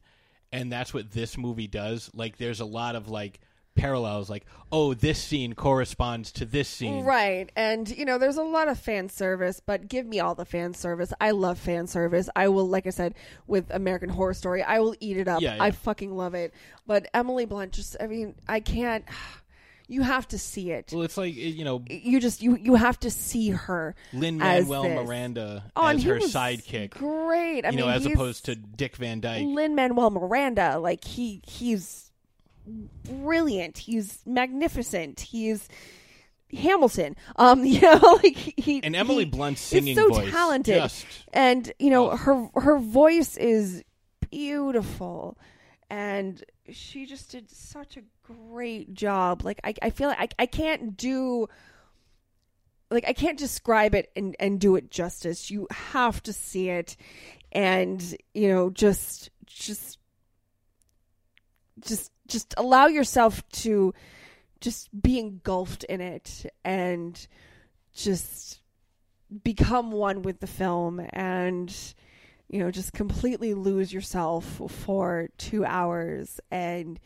And 0.53 0.71
that's 0.71 0.95
what 0.95 1.11
this 1.11 1.37
movie 1.37 1.67
does. 1.67 2.11
Like, 2.15 2.37
there's 2.37 2.61
a 2.61 2.65
lot 2.65 2.95
of 2.95 3.09
like 3.09 3.41
parallels. 3.75 4.31
Like, 4.31 4.45
oh, 4.73 4.95
this 4.95 5.21
scene 5.23 5.55
corresponds 5.55 6.33
to 6.33 6.45
this 6.45 6.69
scene. 6.69 7.05
Right. 7.05 7.51
And, 7.57 7.89
you 7.89 8.05
know, 8.05 8.19
there's 8.19 8.37
a 8.37 8.43
lot 8.43 8.69
of 8.69 8.79
fan 8.79 9.09
service, 9.09 9.61
but 9.65 9.89
give 9.89 10.07
me 10.07 10.21
all 10.21 10.35
the 10.35 10.45
fan 10.45 10.75
service. 10.75 11.13
I 11.21 11.33
love 11.33 11.59
fan 11.59 11.87
service. 11.87 12.29
I 12.35 12.49
will, 12.49 12.69
like 12.69 12.87
I 12.87 12.91
said, 12.91 13.15
with 13.47 13.71
American 13.71 14.09
Horror 14.09 14.35
Story, 14.35 14.63
I 14.63 14.81
will 14.81 14.95
eat 15.01 15.17
it 15.17 15.29
up. 15.29 15.43
Yeah, 15.43 15.57
yeah. 15.57 15.63
I 15.63 15.71
fucking 15.71 16.15
love 16.15 16.35
it. 16.35 16.55
But 16.87 17.09
Emily 17.15 17.47
Blunt, 17.47 17.73
just, 17.73 17.97
I 18.01 18.07
mean, 18.07 18.35
I 18.49 18.61
can't. 18.61 19.05
You 19.87 20.01
have 20.03 20.27
to 20.29 20.39
see 20.39 20.71
it. 20.71 20.91
Well, 20.93 21.03
it's 21.03 21.17
like 21.19 21.35
you 21.35 21.65
know, 21.65 21.83
You 21.89 22.19
just 22.21 22.43
you 22.43 22.57
you 22.57 22.75
have 22.75 22.99
to 23.01 23.11
see 23.11 23.51
her. 23.51 23.95
Lin 24.13 24.39
Manuel. 24.39 24.85
Miranda 24.89 25.65
Oh, 25.77 25.87
as 25.87 26.03
he 26.03 26.09
her 26.09 26.19
sidekick. 26.21 26.91
Great. 26.91 27.67
I 27.67 27.71
you 27.71 27.77
know, 27.77 27.87
mean, 27.87 27.95
as 27.95 28.07
opposed 28.07 28.47
to 28.47 28.55
Dick 28.55 28.97
Van 28.97 29.21
Dyke. 29.21 29.45
Lin 29.47 29.75
Manuel 29.75 30.11
Miranda, 30.11 30.79
like 30.79 31.05
he 31.05 31.43
he's 31.47 32.11
brilliant. 33.05 33.79
He's 33.79 34.21
magnificent. 34.27 35.21
He's 35.21 35.69
Hamilton. 36.53 37.17
Um, 37.37 37.65
you 37.65 37.81
know, 37.81 38.19
like 38.23 38.37
he 38.37 38.83
And 38.83 38.97
Emily 38.97 39.25
he 39.25 39.31
Blunt's 39.31 39.61
singing 39.61 39.97
so 39.97 40.09
voice, 40.09 40.31
talented, 40.31 40.83
just- 40.83 41.07
and 41.33 41.71
you 41.79 41.91
know 41.91 42.11
her 42.17 42.49
her 42.55 42.79
voice 42.79 43.37
is 43.37 43.85
beautiful, 44.31 45.37
and 45.91 46.43
she 46.71 47.07
just 47.07 47.31
did 47.31 47.51
such 47.51 47.97
a 47.97 48.03
great 48.23 48.95
job. 48.95 49.45
Like 49.45 49.61
I 49.65 49.75
I 49.83 49.91
feel 49.91 50.09
like 50.09 50.35
I 50.39 50.43
I 50.43 50.47
can't 50.47 50.97
do 50.97 51.49
like 52.91 53.05
I 53.07 53.13
can't 53.13 53.39
describe 53.39 53.95
it 53.95 54.11
and 54.17 54.37
and 54.39 54.61
do 54.61 54.77
it 54.77 54.91
justice. 54.91 55.51
You 55.51 55.67
have 55.71 56.23
to 56.25 56.33
see 56.33 56.71
it 56.71 56.97
and 57.53 58.17
you 58.33 58.49
know 58.49 58.71
just 58.71 59.31
just 59.47 59.99
just 61.81 62.11
just 62.27 62.55
allow 62.57 62.87
yourself 62.87 63.47
to 63.51 63.93
just 64.61 64.89
be 65.03 65.19
engulfed 65.19 65.85
in 65.85 66.01
it 66.01 66.47
and 66.65 67.27
just 67.95 68.61
become 69.43 69.91
one 69.91 70.23
with 70.23 70.41
the 70.41 70.47
film 70.47 71.07
and 71.11 71.95
you 72.49 72.59
know 72.59 72.71
just 72.71 72.93
completely 72.93 73.55
lose 73.55 73.93
yourself 73.93 74.61
for 74.69 75.29
2 75.39 75.65
hours 75.65 76.41
and 76.51 77.01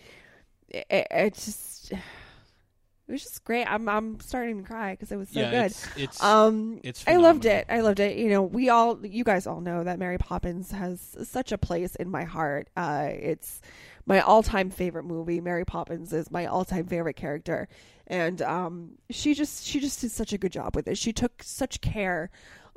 it, 0.68 0.86
it 1.10 1.34
just 1.34 1.92
it 3.08 3.12
was 3.12 3.22
just 3.22 3.42
great. 3.44 3.64
I'm 3.64 3.88
I'm 3.88 4.20
starting 4.20 4.58
to 4.58 4.62
cry 4.68 4.92
because 4.92 5.10
it 5.10 5.16
was 5.16 5.30
so 5.30 5.40
Yeah, 5.40 5.50
good. 5.50 5.64
it's- 5.66 5.86
it's- 5.96 6.22
um, 6.22 6.80
it's 6.82 7.04
I 7.06 7.16
loved 7.16 7.46
it. 7.46 7.64
I 7.70 7.80
loved 7.80 8.00
it. 8.00 8.18
You 8.18 8.28
know, 8.28 8.42
we 8.42 8.68
all, 8.68 9.04
you 9.06 9.24
guys 9.24 9.46
all 9.46 9.62
know 9.62 9.82
that 9.84 9.98
Mary 9.98 10.18
Poppins 10.18 10.70
has 10.72 11.16
such 11.22 11.50
a 11.52 11.56
place 11.56 11.94
in 11.96 12.10
my 12.10 12.24
heart. 12.24 12.68
Uh, 12.76 13.08
it's 13.10 13.62
my 14.04 14.20
all-time 14.20 14.68
favorite 14.70 15.04
movie. 15.04 15.40
Mary 15.40 15.64
Poppins 15.64 16.12
is 16.12 16.30
my 16.30 16.44
all-time 16.46 16.86
favorite 16.86 17.16
character, 17.16 17.66
and 18.06 18.42
um, 18.42 18.90
she 19.10 19.32
just 19.32 19.64
she 19.64 19.80
just 19.80 20.02
did 20.02 20.10
such 20.10 20.34
a 20.34 20.38
good 20.38 20.52
job 20.52 20.76
with 20.76 20.86
it. 20.86 20.98
She 20.98 21.12
took 21.14 21.42
such 21.42 21.80
care 21.80 22.30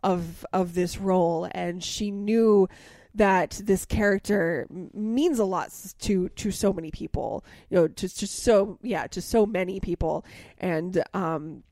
of 0.03 0.45
of 0.53 0.73
this 0.73 0.98
role, 0.98 1.48
and 1.52 1.84
she 1.84 2.11
knew 2.11 2.68
that 3.14 3.61
this 3.64 3.86
character 3.86 4.68
means 4.94 5.40
a 5.40 5.45
lot 5.45 5.72
to 5.99 6.30
to 6.30 6.52
so 6.52 6.72
many 6.72 6.91
people 6.91 7.44
you 7.69 7.76
know 7.78 7.88
to, 7.88 8.07
to 8.07 8.26
so 8.26 8.78
yeah 8.82 9.07
to 9.07 9.22
so 9.22 9.45
many 9.45 9.80
people. 9.80 10.26
And 10.57 11.03
um 11.14 11.64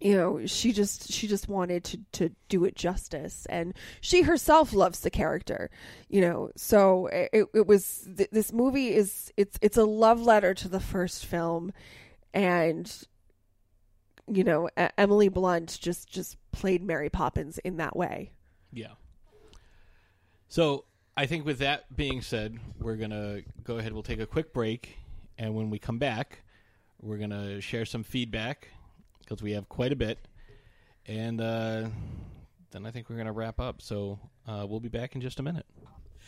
you 0.00 0.16
know 0.16 0.46
she 0.46 0.72
just 0.72 1.10
she 1.12 1.26
just 1.26 1.48
wanted 1.48 1.84
to 1.84 1.98
to 2.12 2.30
do 2.48 2.64
it 2.64 2.76
justice. 2.76 3.46
And 3.50 3.74
she 4.00 4.22
herself 4.22 4.72
loves 4.72 5.00
the 5.00 5.10
character 5.10 5.68
you 6.08 6.20
know. 6.20 6.50
So 6.56 7.06
it, 7.08 7.46
it 7.52 7.66
was 7.66 8.08
th- 8.16 8.30
this 8.30 8.52
movie 8.52 8.94
is 8.94 9.32
it's 9.36 9.58
it's 9.60 9.76
a 9.76 9.84
love 9.84 10.20
letter 10.20 10.54
to 10.54 10.68
the 10.68 10.80
first 10.80 11.26
film. 11.26 11.72
And 12.34 12.90
you 14.34 14.44
know 14.44 14.68
E- 14.78 14.88
Emily 14.98 15.28
Blunt 15.28 15.78
just 15.80 16.08
just 16.08 16.36
played 16.52 16.82
Mary 16.82 17.08
Poppins 17.10 17.58
in 17.58 17.76
that 17.78 17.96
way 17.96 18.32
Yeah. 18.72 18.92
So 20.48 20.84
I 21.16 21.26
think 21.26 21.44
with 21.44 21.58
that 21.58 21.94
being 21.94 22.22
said, 22.22 22.58
we're 22.80 22.96
gonna 22.96 23.40
go 23.64 23.78
ahead. 23.78 23.92
We'll 23.92 24.02
take 24.02 24.20
a 24.20 24.26
quick 24.26 24.52
break, 24.52 24.96
and 25.38 25.54
when 25.54 25.70
we 25.70 25.78
come 25.78 25.98
back, 25.98 26.42
we're 27.00 27.18
gonna 27.18 27.60
share 27.60 27.84
some 27.84 28.02
feedback 28.02 28.68
because 29.20 29.42
we 29.42 29.52
have 29.52 29.68
quite 29.68 29.92
a 29.92 29.96
bit, 29.96 30.18
and 31.06 31.40
uh, 31.40 31.88
then 32.70 32.86
I 32.86 32.90
think 32.90 33.08
we're 33.10 33.16
gonna 33.16 33.32
wrap 33.32 33.60
up. 33.60 33.82
So 33.82 34.18
uh, 34.46 34.66
we'll 34.68 34.80
be 34.80 34.88
back 34.88 35.14
in 35.14 35.20
just 35.20 35.38
a 35.40 35.42
minute. 35.42 35.66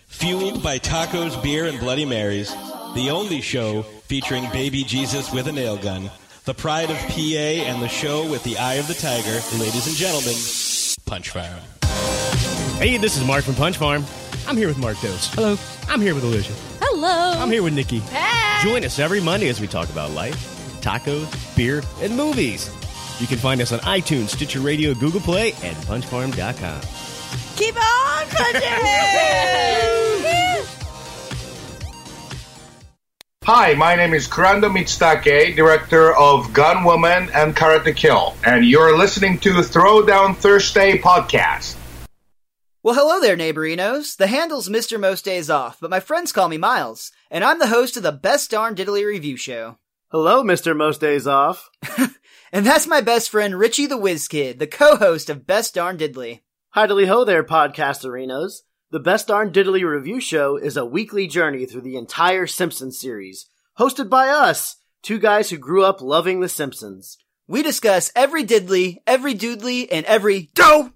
Fueled 0.07 0.63
by 0.63 0.79
tacos, 0.79 1.43
beer, 1.43 1.65
and 1.67 1.79
Bloody 1.81 2.05
Marys, 2.05 2.51
the 2.95 3.09
only 3.11 3.41
show 3.41 3.83
featuring 3.83 4.49
baby 4.51 4.85
Jesus 4.85 5.33
with 5.33 5.49
a 5.49 5.53
nail 5.53 5.77
gun, 5.79 6.11
the 6.45 6.55
pride 6.55 6.91
of 6.91 6.99
PA, 6.99 7.17
and 7.17 7.83
the 7.83 7.89
show 7.89 8.29
with 8.31 8.45
the 8.45 8.59
eye 8.59 8.75
of 8.75 8.87
the 8.87 8.95
tiger, 8.95 9.41
ladies 9.59 9.87
and 9.87 9.97
gentlemen, 9.97 10.35
Punch 11.07 11.31
Farm. 11.31 11.61
Hey, 12.79 12.99
this 12.99 13.17
is 13.17 13.25
Mark 13.25 13.45
from 13.45 13.55
Punch 13.55 13.79
Farm. 13.79 14.05
I'm 14.47 14.57
here 14.57 14.69
with 14.69 14.77
Mark 14.77 15.01
Dose. 15.01 15.33
Hello. 15.35 15.57
I'm 15.89 16.03
here 16.03 16.15
with 16.15 16.25
Alicia. 16.25 16.53
Hello. 16.81 17.41
I'm 17.41 17.51
here 17.51 17.63
with 17.63 17.73
Nikki. 17.73 18.01
Hey. 18.01 18.63
Join 18.63 18.85
us 18.85 18.99
every 18.99 19.21
Monday 19.21 19.49
as 19.49 19.59
we 19.59 19.67
talk 19.67 19.89
about 19.89 20.11
life, 20.11 20.37
tacos, 20.83 21.27
beer, 21.57 21.83
and 22.01 22.15
movies. 22.15 22.71
You 23.21 23.27
can 23.27 23.39
find 23.39 23.63
us 23.63 23.73
on 23.73 23.79
iTunes, 23.81 24.31
Stitcher 24.31 24.61
Radio, 24.61 24.93
Google 24.93 25.21
Play, 25.21 25.53
and 25.63 25.77
punchfarm.com. 25.77 26.81
Keep 27.57 27.77
on 27.77 28.27
punching! 28.29 30.25
Hi, 33.47 33.75
my 33.75 33.95
name 33.95 34.15
is 34.15 34.27
Kurando 34.27 34.71
Mitsutake, 34.75 35.55
director 35.55 36.17
of 36.17 36.47
Gunwoman 36.49 37.31
and 37.35 37.55
Karate 37.55 37.95
Kill, 37.95 38.35
and 38.43 38.65
you're 38.65 38.97
listening 38.97 39.39
to 39.41 39.51
Throwdown 39.55 40.35
Thursday 40.35 40.97
podcast. 40.97 41.77
Well, 42.83 42.95
hello 42.95 43.21
there, 43.21 43.37
neighborinos. 43.37 44.17
The 44.17 44.29
handle's 44.29 44.71
Mr. 44.71 44.99
Most 44.99 45.27
Days 45.27 45.51
Off, 45.51 45.79
but 45.79 45.91
my 45.91 46.01
friends 46.01 46.33
call 46.33 46.49
me 46.49 46.57
Miles, 46.57 47.13
and 47.31 47.45
I'm 47.45 47.59
the 47.59 47.67
host 47.67 47.99
of 47.99 48.03
the 48.03 48.13
Best 48.13 48.51
Darn 48.51 48.75
Diddly 48.75 49.05
Review 49.05 49.37
Show. 49.37 49.77
Hello, 50.11 50.43
Mr. 50.43 50.75
Most 50.75 51.03
Days 51.03 51.27
Off. 51.27 51.69
And 52.55 52.65
that's 52.65 52.87
my 52.87 53.01
best 53.01 53.31
friend 53.31 53.59
Richie 53.59 53.87
the 53.87 53.97
Whiz 53.97 54.29
Kid, 54.29 54.61
the 54.61 54.69
co-host 54.69 55.29
of 55.29 55.45
Best 55.45 55.75
Darn 55.75 55.99
Diddly. 55.99 56.43
Heidily 56.71 57.07
ho 57.07 57.25
there, 57.25 57.43
podcast 57.43 58.05
arenas. 58.05 58.63
The 58.95 59.01
Best 59.01 59.27
Darn 59.27 59.51
Diddly 59.51 59.83
Review 59.83 60.21
Show 60.21 60.57
is 60.57 60.77
a 60.77 60.85
weekly 60.85 61.27
journey 61.27 61.67
through 61.67 61.81
the 61.81 61.97
entire 61.97 62.47
Simpsons 62.47 62.97
series, 62.97 63.47
hosted 63.77 64.09
by 64.09 64.29
us, 64.29 64.77
two 65.03 65.19
guys 65.19 65.51
who 65.51 65.59
grew 65.59 65.83
up 65.85 66.01
loving 66.01 66.39
The 66.39 66.49
Simpsons. 66.49 67.19
We 67.49 67.65
discuss 67.65 68.13
every 68.15 68.45
diddly, 68.45 68.99
every 69.05 69.35
doodly, 69.35 69.89
and 69.91 70.07
every 70.07 70.53
dough. 70.55 70.93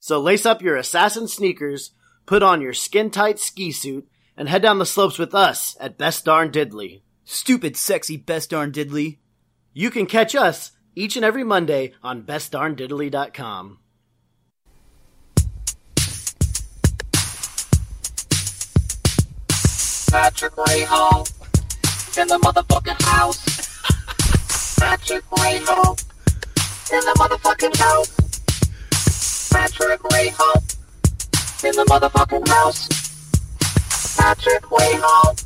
So 0.00 0.18
lace 0.18 0.46
up 0.46 0.62
your 0.62 0.76
assassin 0.76 1.28
sneakers, 1.28 1.90
put 2.24 2.42
on 2.42 2.62
your 2.62 2.72
skin 2.72 3.10
tight 3.10 3.38
ski 3.38 3.70
suit, 3.70 4.08
and 4.34 4.48
head 4.48 4.62
down 4.62 4.78
the 4.78 4.86
slopes 4.86 5.18
with 5.18 5.34
us 5.34 5.76
at 5.78 5.98
Best 5.98 6.24
Darn 6.24 6.50
Diddly. 6.50 7.02
Stupid, 7.26 7.76
sexy 7.76 8.16
Best 8.16 8.48
Darn 8.48 8.72
Diddly. 8.72 9.18
You 9.74 9.90
can 9.90 10.06
catch 10.06 10.34
us 10.34 10.72
each 10.94 11.16
and 11.16 11.24
every 11.26 11.44
Monday 11.44 11.92
on 12.02 12.22
bestdarndiddly.com. 12.22 13.80
Patrick 20.16 20.54
Rahal 20.54 21.28
in 22.18 22.26
the 22.26 22.38
motherfucking 22.38 23.02
house. 23.02 24.76
Patrick 24.80 25.22
Rahal 25.26 26.02
in 26.90 27.00
the 27.00 27.14
motherfucking 27.18 27.76
house. 27.76 29.50
Patrick 29.50 30.00
Rahal 30.00 30.56
in 31.64 31.72
the 31.72 31.84
motherfucking 31.84 32.48
house. 32.48 32.88
Patrick 34.16 34.62
Rahal 34.62 35.44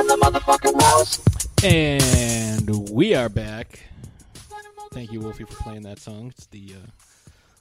in 0.00 0.06
the 0.06 0.16
motherfucking 0.16 0.80
house. 0.80 1.20
And 1.62 2.88
we 2.88 3.14
are 3.14 3.28
back. 3.28 3.80
Thank 4.92 5.12
you, 5.12 5.20
Wolfie, 5.20 5.44
for 5.44 5.62
playing 5.62 5.82
that 5.82 5.98
song. 5.98 6.32
It's 6.34 6.46
the 6.46 6.72
uh, 6.74 6.86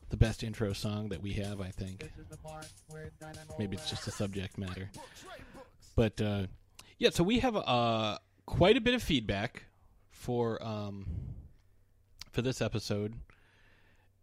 the 0.09 0.17
best 0.17 0.41
intro 0.41 0.71
song 0.71 1.09
that 1.09 1.21
we 1.21 1.33
have, 1.33 1.59
I 1.59 1.71
think. 1.71 2.09
Maybe 3.59 3.75
it's 3.75 3.89
just 3.89 4.07
a 4.07 4.11
subject 4.11 4.57
matter. 4.57 4.89
But 5.95 6.20
uh, 6.22 6.48
yeah, 6.98 7.10
so 7.11 7.24
we 7.24 7.40
have 7.40 7.56
uh, 7.56 8.18
quite 8.45 8.78
a 8.78 8.82
bit 8.82 8.94
of 8.94 9.03
feedback 9.03 9.64
for 10.11 10.64
um, 10.64 11.06
for 12.32 12.41
this 12.41 12.61
episode, 12.61 13.14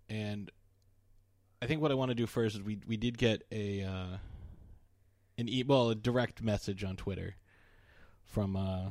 and 0.08 0.50
I 1.62 1.66
think 1.66 1.80
what 1.80 1.90
I 1.90 1.94
want 1.94 2.10
to 2.10 2.14
do 2.14 2.26
first 2.26 2.56
is 2.56 2.62
we 2.62 2.78
we 2.86 2.96
did 2.96 3.18
get 3.18 3.42
a 3.52 3.82
uh, 3.82 4.16
an 5.38 5.48
e- 5.48 5.62
well 5.62 5.90
a 5.90 5.94
direct 5.94 6.42
message 6.42 6.82
on 6.82 6.96
Twitter 6.96 7.36
from 8.24 8.56
uh, 8.56 8.90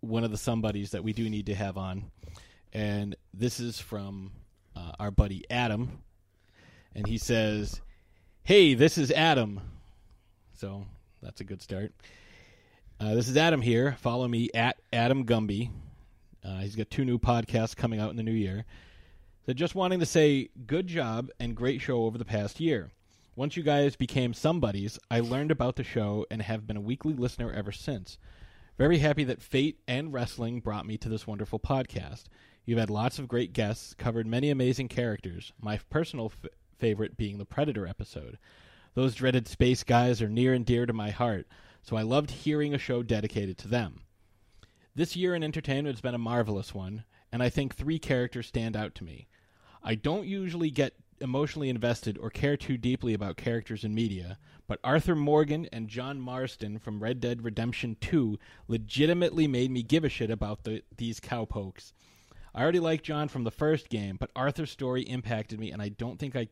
one 0.00 0.24
of 0.24 0.30
the 0.30 0.36
Somebuddies 0.36 0.90
that 0.90 1.02
we 1.02 1.12
do 1.12 1.28
need 1.28 1.46
to 1.46 1.54
have 1.54 1.76
on, 1.76 2.10
and 2.72 3.16
this 3.34 3.58
is 3.58 3.80
from 3.80 4.32
uh, 4.76 4.92
our 5.00 5.10
buddy 5.10 5.44
Adam, 5.50 6.02
and 6.94 7.06
he 7.06 7.18
says, 7.18 7.80
"Hey, 8.44 8.74
this 8.74 8.98
is 8.98 9.10
Adam." 9.10 9.60
So 10.54 10.84
that's 11.22 11.40
a 11.40 11.44
good 11.44 11.62
start. 11.62 11.92
Uh, 13.00 13.14
this 13.14 13.30
is 13.30 13.36
Adam 13.38 13.62
here. 13.62 13.96
Follow 13.98 14.28
me 14.28 14.50
at 14.52 14.78
Adam 14.92 15.24
Gumby. 15.24 15.70
Uh, 16.44 16.58
he's 16.58 16.76
got 16.76 16.90
two 16.90 17.06
new 17.06 17.18
podcasts 17.18 17.74
coming 17.74 17.98
out 17.98 18.10
in 18.10 18.16
the 18.16 18.22
new 18.22 18.30
year. 18.30 18.66
So 19.46 19.54
just 19.54 19.74
wanting 19.74 20.00
to 20.00 20.06
say 20.06 20.50
good 20.66 20.86
job 20.86 21.30
and 21.40 21.56
great 21.56 21.80
show 21.80 22.04
over 22.04 22.18
the 22.18 22.26
past 22.26 22.60
year. 22.60 22.90
Once 23.36 23.56
you 23.56 23.62
guys 23.62 23.96
became 23.96 24.34
Somebuddies, 24.34 24.98
I 25.10 25.20
learned 25.20 25.50
about 25.50 25.76
the 25.76 25.82
show 25.82 26.26
and 26.30 26.42
have 26.42 26.66
been 26.66 26.76
a 26.76 26.82
weekly 26.82 27.14
listener 27.14 27.50
ever 27.50 27.72
since. 27.72 28.18
Very 28.76 28.98
happy 28.98 29.24
that 29.24 29.40
fate 29.40 29.78
and 29.88 30.12
wrestling 30.12 30.60
brought 30.60 30.84
me 30.84 30.98
to 30.98 31.08
this 31.08 31.26
wonderful 31.26 31.58
podcast. 31.58 32.24
You've 32.66 32.78
had 32.78 32.90
lots 32.90 33.18
of 33.18 33.28
great 33.28 33.54
guests, 33.54 33.94
covered 33.94 34.26
many 34.26 34.50
amazing 34.50 34.88
characters, 34.88 35.54
my 35.58 35.80
personal 35.88 36.26
f- 36.26 36.50
favorite 36.78 37.16
being 37.16 37.38
the 37.38 37.46
Predator 37.46 37.86
episode. 37.86 38.36
Those 38.92 39.14
dreaded 39.14 39.48
space 39.48 39.84
guys 39.84 40.20
are 40.20 40.28
near 40.28 40.52
and 40.52 40.66
dear 40.66 40.84
to 40.84 40.92
my 40.92 41.08
heart, 41.08 41.46
so 41.82 41.96
I 41.96 42.02
loved 42.02 42.30
hearing 42.30 42.74
a 42.74 42.78
show 42.78 43.02
dedicated 43.02 43.58
to 43.58 43.68
them. 43.68 44.02
This 44.94 45.16
year 45.16 45.34
in 45.34 45.42
entertainment 45.42 45.94
has 45.94 46.00
been 46.00 46.14
a 46.14 46.18
marvelous 46.18 46.74
one, 46.74 47.04
and 47.32 47.42
I 47.42 47.48
think 47.48 47.74
three 47.74 47.98
characters 47.98 48.46
stand 48.46 48.76
out 48.76 48.94
to 48.96 49.04
me. 49.04 49.28
I 49.82 49.94
don't 49.94 50.26
usually 50.26 50.70
get 50.70 50.94
emotionally 51.20 51.68
invested 51.68 52.18
or 52.18 52.30
care 52.30 52.56
too 52.56 52.76
deeply 52.76 53.14
about 53.14 53.36
characters 53.36 53.84
in 53.84 53.94
media, 53.94 54.38
but 54.66 54.80
Arthur 54.82 55.14
Morgan 55.14 55.68
and 55.72 55.88
John 55.88 56.20
Marston 56.20 56.78
from 56.78 57.02
Red 57.02 57.20
Dead 57.20 57.44
Redemption 57.44 57.96
2 58.00 58.38
legitimately 58.68 59.46
made 59.46 59.70
me 59.70 59.82
give 59.82 60.04
a 60.04 60.08
shit 60.08 60.30
about 60.30 60.64
the, 60.64 60.82
these 60.96 61.20
cowpokes. 61.20 61.92
I 62.54 62.62
already 62.62 62.80
liked 62.80 63.04
John 63.04 63.28
from 63.28 63.44
the 63.44 63.50
first 63.50 63.88
game, 63.88 64.16
but 64.18 64.30
Arthur's 64.34 64.70
story 64.70 65.02
impacted 65.02 65.60
me, 65.60 65.70
and 65.70 65.80
I 65.80 65.88
don't 65.88 66.18
think 66.18 66.34
I 66.34 66.48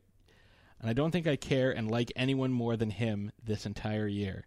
and 0.80 0.88
I 0.88 0.92
don't 0.92 1.10
think 1.10 1.26
I 1.26 1.34
care 1.34 1.72
and 1.72 1.90
like 1.90 2.12
anyone 2.14 2.52
more 2.52 2.76
than 2.76 2.90
him 2.90 3.32
this 3.42 3.66
entire 3.66 4.06
year. 4.06 4.46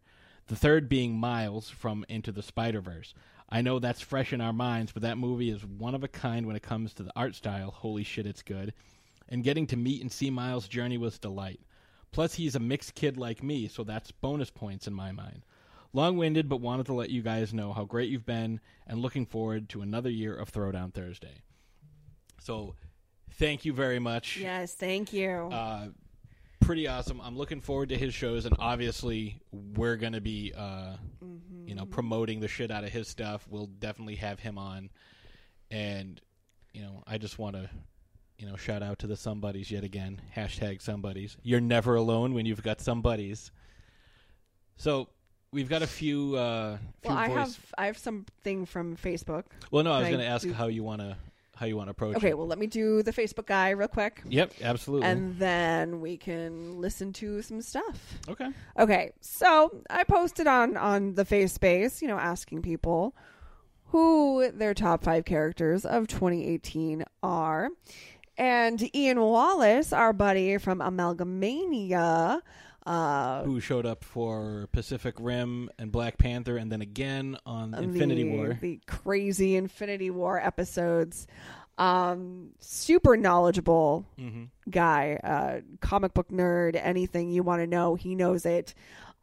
The 0.52 0.58
third 0.58 0.90
being 0.90 1.16
Miles 1.16 1.70
from 1.70 2.04
Into 2.10 2.34
the 2.34 2.44
Spider 2.44 2.82
Verse. 2.82 3.14
I 3.48 3.62
know 3.62 3.80
that's 3.80 4.02
fresh 4.02 4.34
in 4.34 4.42
our 4.42 4.52
minds, 4.52 4.92
but 4.92 5.02
that 5.04 5.18
movie 5.18 5.50
is 5.50 5.64
one 5.64 5.96
of 5.96 6.04
a 6.04 6.10
kind 6.10 6.46
when 6.46 6.58
it 6.58 6.62
comes 6.62 6.94
to 6.96 7.04
the 7.04 7.14
art 7.16 7.36
style. 7.36 7.72
Holy 7.72 8.04
shit, 8.04 8.26
it's 8.26 8.42
good. 8.42 8.74
And 9.30 9.46
getting 9.46 9.66
to 9.68 9.78
meet 9.78 10.02
and 10.02 10.12
see 10.12 10.30
Miles' 10.30 10.68
journey 10.68 10.98
was 10.98 11.18
delight. 11.18 11.62
Plus, 12.12 12.34
he's 12.34 12.56
a 12.56 12.60
mixed 12.60 12.96
kid 12.96 13.16
like 13.16 13.42
me, 13.42 13.70
so 13.70 13.86
that's 13.86 14.12
bonus 14.12 14.50
points 14.50 14.88
in 14.88 14.94
my 14.94 15.14
mind. 15.14 15.46
Long 15.94 16.18
winded, 16.18 16.50
but 16.50 16.60
wanted 16.60 16.88
to 16.88 16.94
let 16.96 17.12
you 17.12 17.22
guys 17.22 17.54
know 17.54 17.72
how 17.72 17.86
great 17.86 18.10
you've 18.10 18.26
been 18.26 18.60
and 18.86 19.00
looking 19.00 19.26
forward 19.26 19.70
to 19.70 19.82
another 19.82 20.10
year 20.10 20.36
of 20.36 20.52
Throwdown 20.52 20.94
Thursday. 20.94 21.44
So, 22.42 22.76
thank 23.36 23.64
you 23.64 23.72
very 23.72 24.00
much. 24.00 24.36
Yes, 24.36 24.74
thank 24.74 25.14
you. 25.14 25.30
Uh, 25.30 25.88
pretty 26.62 26.88
awesome. 26.88 27.20
I'm 27.22 27.38
looking 27.38 27.60
forward 27.62 27.90
to 27.90 27.98
his 27.98 28.14
shows, 28.14 28.46
and 28.46 28.56
obviously, 28.60 29.42
we're 29.52 29.98
going 29.98 30.14
to 30.14 30.22
be, 30.22 30.54
uh, 30.56 30.96
Mm-hmm. 31.24 31.68
you 31.68 31.76
know, 31.76 31.86
promoting 31.86 32.40
the 32.40 32.48
shit 32.48 32.72
out 32.72 32.84
of 32.84 32.90
his 32.92 33.08
stuff. 33.08 33.46
We'll 33.50 33.68
definitely 33.68 34.16
have 34.16 34.40
him 34.40 34.58
on, 34.58 34.90
and 35.70 36.20
you 36.74 36.82
know, 36.82 37.04
I 37.06 37.18
just 37.18 37.38
want 37.38 37.56
to, 37.58 37.70
you 38.40 38.48
know, 38.48 38.56
shout 38.56 38.82
out 38.82 39.00
to 39.00 39.08
the 39.08 39.14
Somebuddies 39.16 39.70
yet 39.70 39.84
again. 39.84 40.20
Hashtag 40.36 40.82
Somebuddies. 40.82 41.36
You're 41.44 41.62
never 41.62 41.96
alone 41.96 42.34
when 42.34 42.46
you've 42.46 42.64
got 42.64 42.80
Somebuddies. 42.80 43.52
So 44.78 45.10
we've 45.52 45.70
got 45.70 45.82
a 45.84 45.88
few. 45.88 46.36
Uh, 46.36 46.78
few 47.02 47.10
well, 47.12 47.18
I 47.18 47.28
voice- 47.28 47.38
have 47.38 47.60
I 47.78 47.86
have 47.88 47.98
something 47.98 48.66
from 48.66 48.96
Facebook. 48.98 49.44
Well, 49.70 49.84
no, 49.84 49.92
I 49.92 50.00
was 50.00 50.08
going 50.08 50.22
to 50.22 50.26
ask 50.26 50.48
do- 50.48 50.54
how 50.54 50.68
you 50.68 50.84
want 50.84 51.02
to 51.02 51.18
how 51.62 51.68
you 51.68 51.78
want 51.78 51.88
to 51.88 51.92
approach. 51.92 52.18
Okay, 52.18 52.30
it. 52.30 52.38
well, 52.38 52.48
let 52.48 52.58
me 52.58 52.66
do 52.66 53.04
the 53.04 53.14
Facebook 53.14 53.46
guy 53.46 53.70
real 53.70 53.88
quick. 53.88 54.24
Yep, 54.28 54.54
absolutely. 54.64 55.08
And 55.08 55.38
then 55.38 56.02
we 56.02 56.18
can 56.18 56.82
listen 56.82 57.14
to 57.14 57.44
some 57.44 57.62
stuff. 57.62 58.18
Okay. 58.28 58.50
Okay. 58.80 59.12
So 59.22 59.84
I 59.88 60.04
posted 60.04 60.48
on 60.48 60.76
on 60.76 61.14
the 61.14 61.24
face 61.24 61.54
space, 61.54 62.02
you 62.02 62.08
know, 62.08 62.18
asking 62.18 62.64
people 62.64 63.16
who 63.86 64.52
their 64.52 64.74
top 64.74 65.04
five 65.04 65.24
characters 65.24 65.86
of 65.86 66.08
2018 66.08 67.04
are. 67.22 67.70
And 68.38 68.96
Ian 68.96 69.22
Wallace, 69.22 69.94
our 69.94 70.14
buddy 70.14 70.58
from 70.58 70.80
Amalgamania, 70.80 72.42
uh, 72.86 73.44
who 73.44 73.60
showed 73.60 73.86
up 73.86 74.04
for 74.04 74.68
Pacific 74.72 75.16
Rim 75.20 75.70
and 75.78 75.92
Black 75.92 76.18
Panther, 76.18 76.58
and 76.58 76.72
then 76.72 76.82
again 76.82 77.38
on 77.46 77.74
Infinity 77.74 78.24
the, 78.24 78.32
War. 78.36 78.58
the 78.62 78.80
crazy 78.88 79.56
Infinity 79.56 80.10
War 80.10 80.40
episodes. 80.40 81.28
Um, 81.78 82.52
super 82.60 83.18
knowledgeable 83.18 84.06
Mhm. 84.20 84.50
guy, 84.70 85.16
uh, 85.24 85.62
comic 85.80 86.14
book 86.14 86.30
nerd. 86.30 86.80
Anything 86.82 87.32
you 87.32 87.44
want 87.44 87.62
to 87.62 87.68
know, 87.68 87.96
he 87.96 88.14
knows 88.16 88.46
it. 88.46 88.74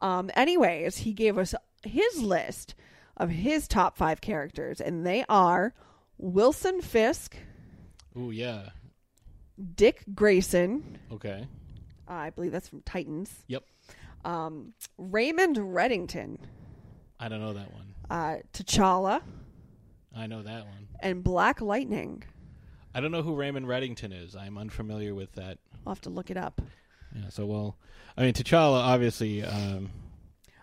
Um, 0.01 0.31
anyways, 0.35 0.99
he 0.99 1.13
gave 1.13 1.39
us 1.39 1.55
his 1.85 2.21
list 2.23 2.75
of 3.17 3.31
his 3.31 3.69
top 3.69 3.97
five 3.97 4.21
characters, 4.21 4.81
and 4.81 5.05
they 5.07 5.25
are 5.29 5.75
Wilson 6.17 6.81
Fisk, 6.81 7.37
Oh, 8.17 8.31
yeah. 8.31 8.71
Dick 9.77 10.03
Grayson. 10.15 10.99
Okay. 11.13 11.47
Uh, 12.09 12.13
I 12.13 12.31
believe 12.31 12.53
that's 12.53 12.69
from 12.69 12.83
Titans. 12.83 13.45
Yep. 13.49 13.65
Um, 14.25 14.73
Raymond 14.97 15.57
Reddington, 15.57 16.39
I 17.21 17.29
don't 17.29 17.41
know 17.41 17.53
that 17.53 17.73
one. 17.73 17.95
uh, 18.11 18.37
T'Challa, 18.53 19.21
I 20.17 20.27
know 20.27 20.43
that 20.43 20.65
one. 20.67 20.89
and 21.01 21.23
Black 21.23 21.61
Lightning. 21.61 22.25
I 22.95 23.01
don't 23.01 23.13
know 23.13 23.23
who 23.23 23.35
Raymond 23.35 23.67
Reddington 23.67 24.13
is. 24.25 24.35
I'm 24.35 24.59
unfamiliar 24.59 25.15
with 25.15 25.33
that. 25.35 25.59
I'll 25.87 25.93
have 25.95 26.01
to 26.03 26.11
look 26.11 26.31
it 26.31 26.37
up. 26.37 26.61
Yeah. 27.15 27.29
So 27.29 27.47
well, 27.47 27.77
I 28.17 28.23
mean, 28.23 28.33
T'Challa 28.33 28.81
obviously. 28.81 29.45
Um, 29.45 29.91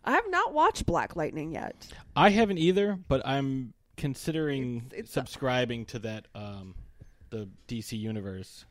I 0.03 0.11
have 0.11 0.29
not 0.29 0.53
watched 0.53 0.85
Black 0.85 1.15
Lightning 1.15 1.51
yet. 1.51 1.87
I 2.15 2.29
haven't 2.29 2.57
either, 2.57 2.99
but 3.07 3.25
I'm 3.25 3.73
considering 3.97 4.77
It's- 4.87 4.93
it's- 4.99 5.11
subscribing 5.11 5.85
to 5.87 5.99
that 5.99 6.27
um, 6.35 6.75
the 7.29 7.49
DC 7.67 7.97
universe. 7.97 8.65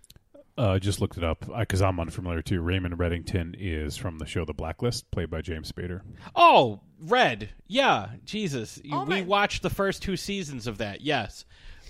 Uh, 0.56 0.78
just 0.78 1.00
looked 1.00 1.16
it 1.16 1.24
up 1.24 1.44
because 1.58 1.82
I'm 1.82 1.98
unfamiliar 1.98 2.40
too. 2.40 2.60
Raymond 2.60 2.96
Reddington 2.96 3.56
is 3.58 3.96
from 3.96 4.18
the 4.18 4.26
show 4.26 4.44
The 4.44 4.54
Blacklist, 4.54 5.10
played 5.10 5.28
by 5.28 5.40
James 5.42 5.72
Spader. 5.72 6.02
Oh, 6.36 6.80
Red. 7.00 7.50
Yeah, 7.66 8.10
Jesus. 8.24 8.80
Oh 8.92 9.02
we 9.04 9.16
my- 9.16 9.22
watched 9.22 9.62
the 9.62 9.70
first 9.70 10.02
two 10.02 10.16
seasons 10.16 10.66
of 10.68 10.78
that. 10.78 11.00
Yes. 11.00 11.44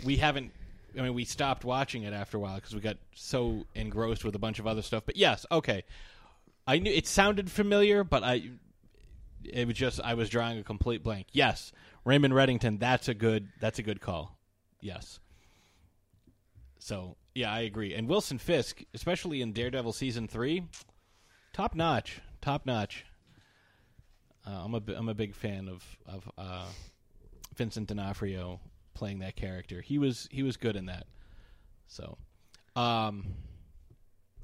We 0.04 0.16
haven't 0.16 0.52
I 0.98 1.02
mean 1.02 1.12
we 1.14 1.24
stopped 1.24 1.64
watching 1.64 2.04
it 2.04 2.12
after 2.14 2.36
a 2.36 2.40
while 2.40 2.58
cuz 2.60 2.74
we 2.74 2.80
got 2.80 2.96
so 3.14 3.64
engrossed 3.74 4.24
with 4.24 4.34
a 4.34 4.38
bunch 4.38 4.58
of 4.58 4.66
other 4.66 4.82
stuff. 4.82 5.02
But 5.04 5.16
yes, 5.16 5.44
okay. 5.52 5.84
I 6.66 6.78
knew 6.78 6.90
it 6.90 7.06
sounded 7.06 7.50
familiar, 7.50 8.02
but 8.02 8.22
I 8.24 8.50
it 9.44 9.66
was 9.66 9.76
just 9.76 10.00
I 10.00 10.14
was 10.14 10.30
drawing 10.30 10.58
a 10.58 10.62
complete 10.64 11.02
blank. 11.02 11.26
Yes, 11.32 11.70
Raymond 12.06 12.32
Reddington. 12.32 12.80
That's 12.80 13.08
a 13.08 13.14
good. 13.14 13.48
That's 13.60 13.78
a 13.78 13.82
good 13.82 14.00
call. 14.00 14.38
Yes. 14.80 15.20
So 16.78 17.16
yeah, 17.34 17.52
I 17.52 17.60
agree. 17.60 17.94
And 17.94 18.08
Wilson 18.08 18.38
Fisk, 18.38 18.82
especially 18.94 19.42
in 19.42 19.52
Daredevil 19.52 19.92
season 19.92 20.28
three, 20.28 20.64
top 21.52 21.74
notch, 21.74 22.20
top 22.40 22.64
notch. 22.66 23.04
Uh, 24.46 24.62
I'm 24.64 24.74
a 24.74 24.82
I'm 24.94 25.08
a 25.08 25.14
big 25.14 25.34
fan 25.34 25.68
of 25.68 25.82
of 26.06 26.30
uh, 26.38 26.66
Vincent 27.56 27.88
D'Onofrio 27.88 28.60
playing 28.94 29.20
that 29.20 29.36
character. 29.36 29.80
He 29.80 29.98
was 29.98 30.28
he 30.30 30.42
was 30.42 30.56
good 30.56 30.76
in 30.76 30.86
that. 30.86 31.06
So, 31.86 32.18
um, 32.76 33.26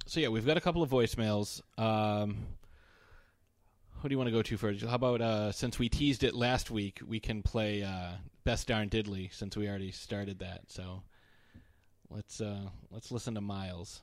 so 0.07 0.21
yeah, 0.21 0.29
we've 0.29 0.47
got 0.47 0.57
a 0.57 0.61
couple 0.61 0.83
of 0.83 0.91
voicemails. 0.91 1.61
Um, 1.79 2.47
who 4.01 4.09
do 4.09 4.15
you 4.15 4.19
want 4.19 4.29
to 4.29 4.33
go 4.33 4.43
to 4.43 4.57
first? 4.57 4.83
How 4.83 4.95
about 4.95 5.21
uh, 5.21 5.53
since 5.53 5.79
we 5.79 5.89
teased 5.89 6.25
it 6.25 6.35
last 6.35 6.71
week, 6.71 7.01
we 7.07 7.21
can 7.21 7.43
play 7.43 7.83
uh, 7.83 8.12
Best 8.45 8.67
Darn 8.67 8.89
Diddley 8.89 9.33
since 9.33 9.57
we 9.57 9.69
already 9.69 9.93
started 9.93 10.39
that. 10.39 10.62
So 10.69 11.03
let's 12.11 12.41
uh, 12.41 12.69
let's 12.91 13.11
listen 13.11 13.35
to 13.35 13.41
Miles. 13.41 14.03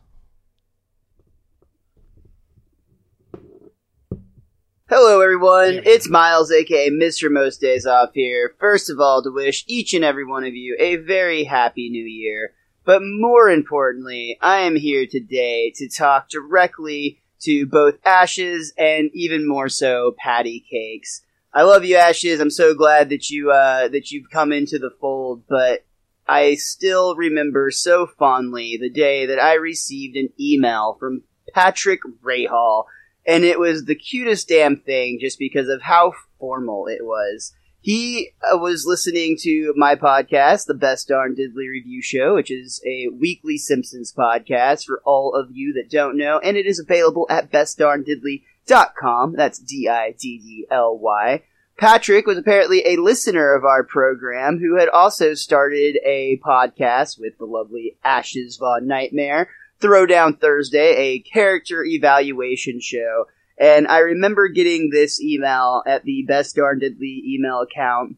Hello, 4.90 5.20
everyone. 5.20 5.82
It's 5.86 6.10
Miles, 6.10 6.50
aka 6.50 6.90
Mr. 6.90 7.30
Most 7.30 7.60
Days 7.60 7.86
Off 7.86 8.12
here. 8.14 8.56
First 8.58 8.90
of 8.90 9.02
all, 9.02 9.22
to 9.22 9.32
wish 9.32 9.66
each 9.68 9.94
and 9.94 10.06
every 10.06 10.26
one 10.26 10.46
of 10.46 10.56
you 10.56 10.78
a 10.80 10.96
very 10.96 11.44
happy 11.44 11.90
new 11.90 12.06
year. 12.06 12.54
But 12.86 13.02
more 13.04 13.50
importantly, 13.50 14.38
I 14.42 14.60
am 14.60 14.78
here 14.78 15.06
today 15.06 15.74
to 15.76 15.90
talk 15.90 16.30
directly 16.30 17.20
to 17.42 17.66
both 17.66 17.96
Ashes 18.06 18.74
and 18.78 19.10
even 19.14 19.46
more 19.46 19.68
so 19.68 20.16
Patty 20.18 20.66
Cakes. 20.72 21.22
I 21.54 21.64
love 21.64 21.84
you, 21.84 21.98
Ashes. 21.98 22.40
I'm 22.40 22.50
so 22.50 22.74
glad 22.74 23.10
that 23.10 23.30
you 23.30 23.52
uh, 23.52 23.90
that 23.90 24.12
you've 24.12 24.30
come 24.30 24.54
into 24.54 24.80
the 24.80 24.92
fold, 25.02 25.44
but 25.50 25.84
I 26.28 26.56
still 26.56 27.16
remember 27.16 27.72
so 27.72 28.06
fondly 28.06 28.78
the 28.80 28.90
day 28.90 29.26
that 29.26 29.40
I 29.40 29.54
received 29.54 30.16
an 30.18 30.30
email 30.40 30.98
from 31.00 31.24
Patrick 31.54 32.02
Rahal 32.24 32.86
and 33.28 33.44
it 33.44 33.60
was 33.60 33.86
the 33.86 33.96
cutest 33.96 34.48
damn 34.48 34.78
thing 34.78 35.20
just 35.20 35.38
because 35.38 35.68
of 35.68 35.82
how 35.82 36.14
formal 36.40 36.88
it 36.88 37.04
was. 37.04 37.54
He 37.82 38.32
uh, 38.42 38.58
was 38.58 38.86
listening 38.86 39.38
to 39.42 39.74
my 39.78 39.96
podcast, 39.96 40.66
the 40.66 40.74
Best 40.74 41.10
Darn 41.10 41.36
Diddley 41.36 41.70
Review 41.70 42.02
Show, 42.02 42.36
which 42.36 42.52
is 42.52 42.82
a 42.86 43.08
weekly 43.10 43.58
Simpsons 43.58 44.14
podcast 44.18 44.86
for 44.86 45.02
all 45.06 45.34
of 45.36 45.50
you 45.52 45.74
that 45.74 45.90
don't 45.90 46.18
know, 46.18 46.40
and 46.40 46.58
it 46.58 46.66
is 46.66 46.80
available 46.80 47.28
at 47.30 47.52
bestdarndiddly.com. 47.52 49.36
That's 49.36 49.60
D-I-D-D-L-Y. 49.60 51.44
Patrick 51.78 52.26
was 52.26 52.40
apparently 52.40 52.82
a 52.86 52.98
listener 52.98 53.54
of 53.54 53.64
our 53.64 53.84
program 53.84 54.58
who 54.58 54.78
had 54.78 54.90
also 54.90 55.36
started 55.36 56.00
a 56.04 56.40
podcast 56.44 57.20
with 57.20 57.38
the 57.38 57.46
lovely 57.46 57.98
Ashes 58.04 58.58
Von 58.58 58.88
Nightmare, 58.88 59.50
Throwdown 59.80 60.40
Thursday, 60.42 60.96
a 60.96 61.20
character 61.20 61.84
evaluation 61.86 62.80
show. 62.82 63.26
And 63.60 63.88
I 63.88 64.00
remember 64.00 64.48
getting 64.48 64.90
this 64.90 65.22
email 65.22 65.84
at 65.86 66.04
the 66.04 66.24
Best 66.28 66.56
Darn 66.56 66.80
Diddley 66.80 67.24
email 67.24 67.62
account. 67.62 68.18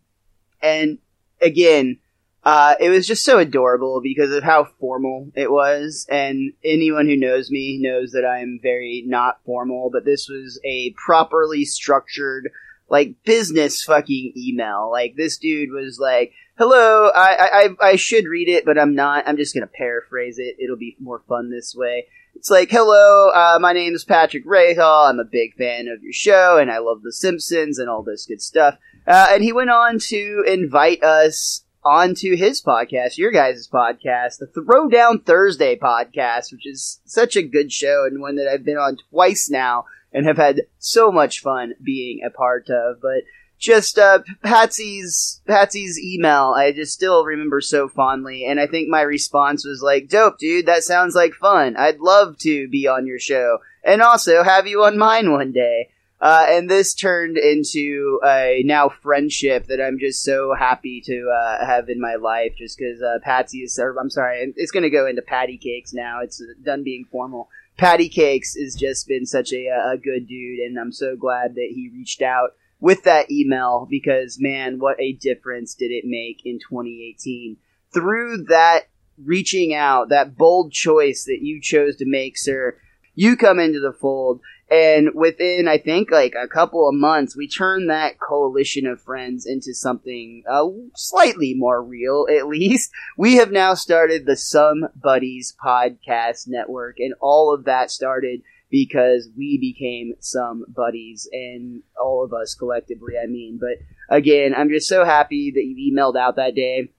And 0.62 1.00
again, 1.42 2.00
uh, 2.44 2.76
it 2.80 2.90
was 2.90 3.06
just 3.06 3.26
so 3.26 3.40
adorable 3.40 4.00
because 4.02 4.32
of 4.32 4.44
how 4.44 4.68
formal 4.80 5.32
it 5.36 5.52
was. 5.52 6.08
And 6.10 6.54
anyone 6.64 7.08
who 7.08 7.18
knows 7.18 7.52
me 7.52 7.78
knows 7.82 8.12
that 8.12 8.26
I'm 8.26 8.60
very 8.62 9.04
not 9.06 9.44
formal, 9.46 9.90
but 9.92 10.06
this 10.06 10.30
was 10.30 10.60
a 10.64 10.92
properly 10.92 11.66
structured, 11.66 12.50
like, 12.90 13.16
business 13.24 13.84
fucking 13.84 14.34
email. 14.36 14.90
Like, 14.92 15.16
this 15.16 15.38
dude 15.38 15.72
was 15.72 16.00
like, 16.00 16.34
hello, 16.58 17.10
I, 17.16 17.70
I, 17.82 17.90
I 17.92 17.96
should 17.96 18.26
read 18.26 18.50
it, 18.50 18.66
but 18.66 18.78
I'm 18.78 18.94
not. 18.94 19.28
I'm 19.28 19.38
just 19.38 19.54
gonna 19.54 19.68
paraphrase 19.68 20.40
it. 20.40 20.58
It'll 20.60 20.78
be 20.78 20.98
more 21.00 21.24
fun 21.28 21.50
this 21.50 21.74
way. 21.76 22.08
It's 22.36 22.50
like, 22.50 22.70
hello, 22.70 23.30
uh, 23.30 23.60
my 23.60 23.74
name 23.74 23.96
is 23.96 24.06
Patrick 24.06 24.46
Rahal. 24.46 25.10
I'm 25.10 25.20
a 25.20 25.26
big 25.26 25.56
fan 25.56 25.88
of 25.88 26.04
your 26.04 26.14
show, 26.14 26.58
and 26.58 26.72
I 26.72 26.80
love 26.80 27.02
The 27.02 27.12
Simpsons 27.12 27.80
and 27.80 27.90
all 27.90 28.04
this 28.04 28.26
good 28.26 28.42
stuff. 28.42 28.78
Uh, 29.08 29.28
and 29.32 29.44
he 29.44 29.52
went 29.52 29.70
on 29.70 30.00
to 30.10 30.44
invite 30.48 31.04
us 31.04 31.66
onto 31.84 32.36
his 32.36 32.62
podcast, 32.62 33.18
your 33.18 33.32
guys' 33.32 33.68
podcast, 33.68 34.40
the 34.40 34.48
Throwdown 34.48 35.26
Thursday 35.26 35.78
podcast, 35.78 36.52
which 36.52 36.68
is 36.68 37.02
such 37.06 37.36
a 37.36 37.42
good 37.42 37.72
show 37.72 38.06
and 38.06 38.22
one 38.22 38.36
that 38.36 38.48
I've 38.48 38.66
been 38.66 38.78
on 38.78 38.98
twice 39.10 39.50
now 39.50 39.86
and 40.14 40.26
have 40.26 40.38
had 40.38 40.62
so 40.78 41.12
much 41.12 41.42
fun 41.42 41.74
being 41.84 42.22
a 42.26 42.30
part 42.30 42.70
of. 42.70 43.02
But 43.02 43.24
just 43.60 44.00
uh, 44.00 44.20
Patsy's 44.44 45.42
Patsy's 45.46 46.00
email, 46.00 46.54
I 46.56 46.72
just 46.72 46.94
still 46.94 47.26
remember 47.26 47.62
so 47.62 47.88
fondly, 47.88 48.46
and 48.46 48.60
I 48.60 48.68
think 48.68 48.88
my 48.88 49.02
response 49.02 49.66
was 49.66 49.82
like, 49.82 50.08
"Dope, 50.08 50.40
dude, 50.40 50.66
that 50.66 50.84
sounds 50.84 51.14
like 51.14 51.34
fun. 51.34 51.76
I'd 51.78 52.00
love 52.00 52.38
to 52.40 52.68
be 52.70 52.88
on 52.88 53.06
your 53.06 53.20
show, 53.20 53.60
and 53.84 54.02
also 54.02 54.44
have 54.44 54.66
you 54.66 54.84
on 54.84 54.98
mine 54.98 55.32
one 55.32 55.52
day." 55.52 55.90
Uh, 56.22 56.46
and 56.50 56.70
this 56.70 56.94
turned 56.94 57.38
into 57.38 58.20
a 58.26 58.62
now 58.66 58.90
friendship 58.90 59.68
that 59.68 59.82
I'm 59.82 60.00
just 60.00 60.22
so 60.22 60.54
happy 60.54 61.02
to 61.06 61.30
uh, 61.30 61.66
have 61.66 61.88
in 61.88 62.02
my 62.02 62.16
life, 62.16 62.54
just 62.58 62.78
because 62.78 63.02
uh, 63.02 63.20
Patsy 63.24 63.60
is. 63.60 63.80
Or, 63.80 63.98
I'm 63.98 64.10
sorry, 64.10 64.54
it's 64.58 64.72
going 64.72 64.84
to 64.84 64.90
go 64.90 65.08
into 65.08 65.22
Patty 65.22 65.58
Cakes 65.58 65.94
now. 65.94 66.20
It's 66.22 66.42
done 66.64 66.84
being 66.84 67.06
formal. 67.10 67.50
Patty 67.80 68.10
Cakes 68.10 68.58
has 68.58 68.76
just 68.76 69.08
been 69.08 69.26
such 69.26 69.54
a, 69.54 69.68
a 69.68 69.98
good 69.98 70.28
dude, 70.28 70.60
and 70.60 70.78
I'm 70.78 70.92
so 70.92 71.16
glad 71.16 71.56
that 71.56 71.70
he 71.74 71.90
reached 71.94 72.22
out 72.22 72.50
with 72.82 73.04
that 73.04 73.32
email 73.32 73.88
because 73.90 74.38
man, 74.38 74.80
what 74.80 75.00
a 75.00 75.14
difference 75.14 75.76
did 75.76 75.90
it 75.90 76.04
make 76.06 76.46
in 76.46 76.60
2018. 76.60 77.56
Through 77.94 78.44
that 78.50 78.90
reaching 79.24 79.74
out, 79.74 80.10
that 80.10 80.36
bold 80.36 80.74
choice 80.74 81.24
that 81.24 81.40
you 81.42 81.62
chose 81.62 81.96
to 81.96 82.06
make, 82.06 82.38
sir, 82.38 82.78
you 83.16 83.38
come 83.38 83.60
into 83.60 83.80
the 83.80 83.94
fold. 83.94 84.42
And 84.72 85.16
within, 85.16 85.68
I 85.68 85.80
think, 85.80 86.12
like 86.12 86.36
a 86.36 86.48
couple 86.48 86.88
of 86.88 86.94
months, 86.94 87.36
we 87.36 87.48
turned 87.48 87.90
that 87.90 88.20
coalition 88.20 88.86
of 88.86 89.02
friends 89.02 89.48
into 89.48 89.74
something 89.74 90.44
uh, 90.48 90.68
slightly 90.96 91.56
more 91.56 91.82
real, 91.84 92.28
at 92.30 92.48
least. 92.48 92.92
We 93.18 93.36
have 93.36 93.52
now 93.52 93.74
started 93.74 94.26
the 94.26 94.34
Somebuddies 94.34 95.54
podcast 95.64 96.48
network, 96.48 97.00
and 97.00 97.14
all 97.20 97.54
of 97.54 97.66
that 97.66 97.92
started 97.92 98.42
because 98.70 99.28
we 99.36 99.58
became 99.58 100.14
some 100.20 100.64
buddies 100.68 101.28
and 101.32 101.82
all 102.00 102.24
of 102.24 102.34
us 102.34 102.56
collectively, 102.56 103.16
I 103.22 103.26
mean. 103.26 103.60
But 103.60 103.84
again, 104.16 104.54
I'm 104.56 104.70
just 104.70 104.88
so 104.88 105.04
happy 105.04 105.52
that 105.52 105.66
you 105.66 105.92
emailed 105.92 106.16
out 106.18 106.36
that 106.36 106.56
day. 106.56 106.90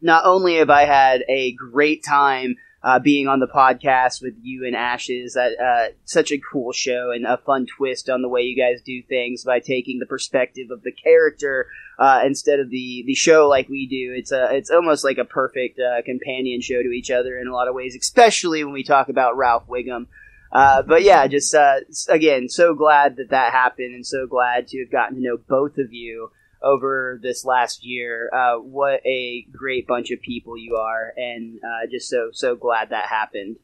Not 0.00 0.26
only 0.26 0.56
have 0.56 0.70
I 0.70 0.84
had 0.84 1.24
a 1.28 1.52
great 1.52 2.04
time 2.04 2.56
uh, 2.84 2.98
being 2.98 3.26
on 3.26 3.40
the 3.40 3.46
podcast 3.46 4.20
with 4.20 4.34
you 4.42 4.66
and 4.66 4.76
Ashes, 4.76 5.32
that 5.32 5.52
uh, 5.58 5.94
such 6.04 6.30
a 6.30 6.38
cool 6.38 6.70
show 6.70 7.10
and 7.12 7.24
a 7.24 7.38
fun 7.38 7.66
twist 7.66 8.10
on 8.10 8.20
the 8.20 8.28
way 8.28 8.42
you 8.42 8.54
guys 8.54 8.82
do 8.84 9.02
things 9.02 9.42
by 9.42 9.58
taking 9.58 9.98
the 9.98 10.06
perspective 10.06 10.70
of 10.70 10.82
the 10.82 10.92
character 10.92 11.66
uh, 11.98 12.20
instead 12.26 12.60
of 12.60 12.68
the 12.68 13.02
the 13.06 13.14
show 13.14 13.48
like 13.48 13.70
we 13.70 13.86
do. 13.86 14.14
It's 14.14 14.32
a 14.32 14.54
it's 14.54 14.70
almost 14.70 15.02
like 15.02 15.16
a 15.16 15.24
perfect 15.24 15.80
uh, 15.80 16.02
companion 16.02 16.60
show 16.60 16.82
to 16.82 16.90
each 16.90 17.10
other 17.10 17.38
in 17.38 17.48
a 17.48 17.54
lot 17.54 17.68
of 17.68 17.74
ways, 17.74 17.96
especially 17.96 18.62
when 18.62 18.74
we 18.74 18.84
talk 18.84 19.08
about 19.08 19.38
Ralph 19.38 19.66
Wiggum. 19.66 20.06
Uh, 20.52 20.82
but 20.82 21.02
yeah, 21.02 21.26
just 21.26 21.54
uh, 21.54 21.76
again, 22.10 22.50
so 22.50 22.74
glad 22.74 23.16
that 23.16 23.30
that 23.30 23.52
happened, 23.52 23.94
and 23.94 24.06
so 24.06 24.26
glad 24.26 24.68
to 24.68 24.80
have 24.80 24.92
gotten 24.92 25.16
to 25.16 25.22
know 25.22 25.38
both 25.48 25.78
of 25.78 25.92
you 25.92 26.30
over 26.62 27.18
this 27.22 27.44
last 27.44 27.84
year. 27.84 28.30
Uh, 28.32 28.56
what 28.58 29.00
a 29.06 29.46
great 29.52 29.86
bunch 29.86 30.10
of 30.10 30.20
people 30.20 30.56
you 30.56 30.76
are, 30.76 31.12
and 31.16 31.58
uh, 31.64 31.86
just 31.90 32.08
so 32.08 32.30
so 32.32 32.56
glad 32.56 32.90
that 32.90 33.06
happened. 33.06 33.56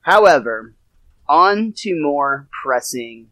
However, 0.00 0.74
on 1.28 1.72
to 1.78 1.94
more 2.00 2.48
pressing 2.62 3.30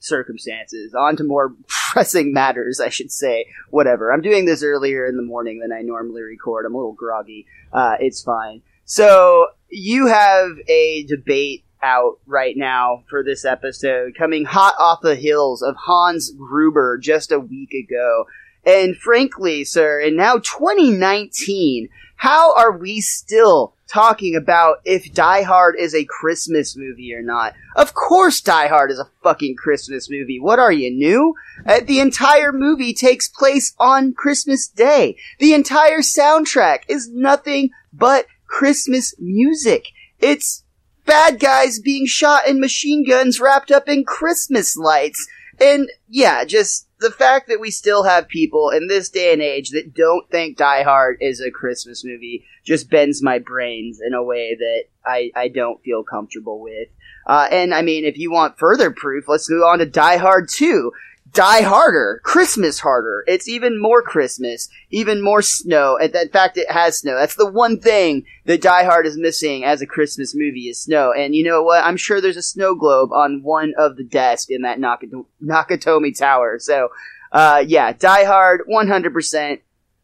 circumstances, 0.00 0.94
on 0.94 1.16
to 1.16 1.24
more 1.24 1.54
pressing 1.68 2.32
matters, 2.32 2.80
I 2.80 2.88
should 2.88 3.12
say. 3.12 3.46
Whatever. 3.70 4.12
I'm 4.12 4.22
doing 4.22 4.44
this 4.44 4.62
earlier 4.62 5.06
in 5.06 5.16
the 5.16 5.22
morning 5.22 5.60
than 5.60 5.72
I 5.72 5.82
normally 5.82 6.22
record. 6.22 6.66
I'm 6.66 6.74
a 6.74 6.78
little 6.78 6.92
groggy. 6.92 7.46
Uh, 7.72 7.96
it's 8.00 8.22
fine. 8.22 8.62
So 8.84 9.48
you 9.68 10.06
have 10.06 10.50
a 10.66 11.04
debate 11.04 11.64
out 11.82 12.18
right 12.26 12.56
now 12.56 13.04
for 13.08 13.22
this 13.22 13.44
episode, 13.44 14.14
coming 14.16 14.44
hot 14.44 14.74
off 14.78 15.00
the 15.02 15.16
heels 15.16 15.62
of 15.62 15.76
Hans 15.76 16.30
Gruber 16.30 16.98
just 16.98 17.32
a 17.32 17.40
week 17.40 17.72
ago. 17.72 18.26
And 18.64 18.96
frankly, 18.96 19.64
sir, 19.64 20.00
in 20.00 20.16
now 20.16 20.38
2019, 20.38 21.88
how 22.16 22.52
are 22.54 22.76
we 22.76 23.00
still 23.00 23.74
talking 23.88 24.34
about 24.34 24.78
if 24.84 25.12
Die 25.14 25.42
Hard 25.42 25.76
is 25.78 25.94
a 25.94 26.04
Christmas 26.04 26.76
movie 26.76 27.14
or 27.14 27.22
not? 27.22 27.54
Of 27.76 27.94
course 27.94 28.40
Die 28.40 28.66
Hard 28.66 28.90
is 28.90 28.98
a 28.98 29.08
fucking 29.22 29.56
Christmas 29.56 30.10
movie. 30.10 30.40
What 30.40 30.58
are 30.58 30.72
you, 30.72 30.90
new? 30.90 31.34
Uh, 31.64 31.80
the 31.80 32.00
entire 32.00 32.52
movie 32.52 32.92
takes 32.92 33.28
place 33.28 33.72
on 33.78 34.14
Christmas 34.14 34.66
Day. 34.66 35.16
The 35.38 35.54
entire 35.54 36.00
soundtrack 36.00 36.80
is 36.88 37.08
nothing 37.08 37.70
but 37.92 38.26
Christmas 38.48 39.14
music. 39.18 39.86
It's 40.18 40.64
bad 41.08 41.40
guys 41.40 41.80
being 41.80 42.06
shot 42.06 42.46
in 42.46 42.60
machine 42.60 43.04
guns 43.04 43.40
wrapped 43.40 43.72
up 43.72 43.88
in 43.88 44.04
Christmas 44.04 44.76
lights. 44.76 45.26
And 45.60 45.90
yeah, 46.08 46.44
just 46.44 46.86
the 47.00 47.10
fact 47.10 47.48
that 47.48 47.60
we 47.60 47.70
still 47.70 48.04
have 48.04 48.28
people 48.28 48.70
in 48.70 48.86
this 48.86 49.08
day 49.08 49.32
and 49.32 49.42
age 49.42 49.70
that 49.70 49.94
don't 49.94 50.30
think 50.30 50.56
Die 50.56 50.82
Hard 50.82 51.16
is 51.20 51.40
a 51.40 51.50
Christmas 51.50 52.04
movie 52.04 52.44
just 52.64 52.90
bends 52.90 53.22
my 53.22 53.38
brains 53.38 53.98
in 54.04 54.14
a 54.14 54.22
way 54.22 54.54
that 54.54 54.84
I, 55.04 55.30
I 55.34 55.48
don't 55.48 55.82
feel 55.82 56.04
comfortable 56.04 56.60
with. 56.60 56.88
Uh, 57.26 57.48
and 57.50 57.74
I 57.74 57.82
mean, 57.82 58.04
if 58.04 58.18
you 58.18 58.30
want 58.30 58.58
further 58.58 58.90
proof, 58.90 59.24
let's 59.28 59.48
go 59.48 59.66
on 59.66 59.78
to 59.78 59.86
Die 59.86 60.16
Hard 60.18 60.48
2. 60.48 60.92
Die 61.32 61.62
Harder, 61.62 62.20
Christmas 62.24 62.78
harder. 62.80 63.24
It's 63.26 63.48
even 63.48 63.80
more 63.80 64.02
Christmas, 64.02 64.68
even 64.90 65.22
more 65.22 65.42
snow. 65.42 65.96
In 65.96 66.12
fact, 66.30 66.56
it 66.56 66.70
has 66.70 66.98
snow. 66.98 67.16
That's 67.16 67.34
the 67.34 67.50
one 67.50 67.80
thing 67.80 68.24
that 68.46 68.62
Die 68.62 68.84
Hard 68.84 69.06
is 69.06 69.16
missing 69.16 69.64
as 69.64 69.82
a 69.82 69.86
Christmas 69.86 70.34
movie 70.34 70.68
is 70.68 70.80
snow. 70.80 71.12
And 71.12 71.34
you 71.34 71.44
know 71.44 71.62
what? 71.62 71.84
I'm 71.84 71.96
sure 71.96 72.20
there's 72.20 72.36
a 72.36 72.42
snow 72.42 72.74
globe 72.74 73.12
on 73.12 73.42
one 73.42 73.74
of 73.76 73.96
the 73.96 74.04
desks 74.04 74.50
in 74.50 74.62
that 74.62 74.78
Nakato- 74.78 75.26
Nakatomi 75.42 76.16
Tower. 76.16 76.58
So, 76.60 76.90
uh, 77.32 77.64
yeah, 77.66 77.92
Die 77.92 78.24
Hard, 78.24 78.62
100% 78.68 79.60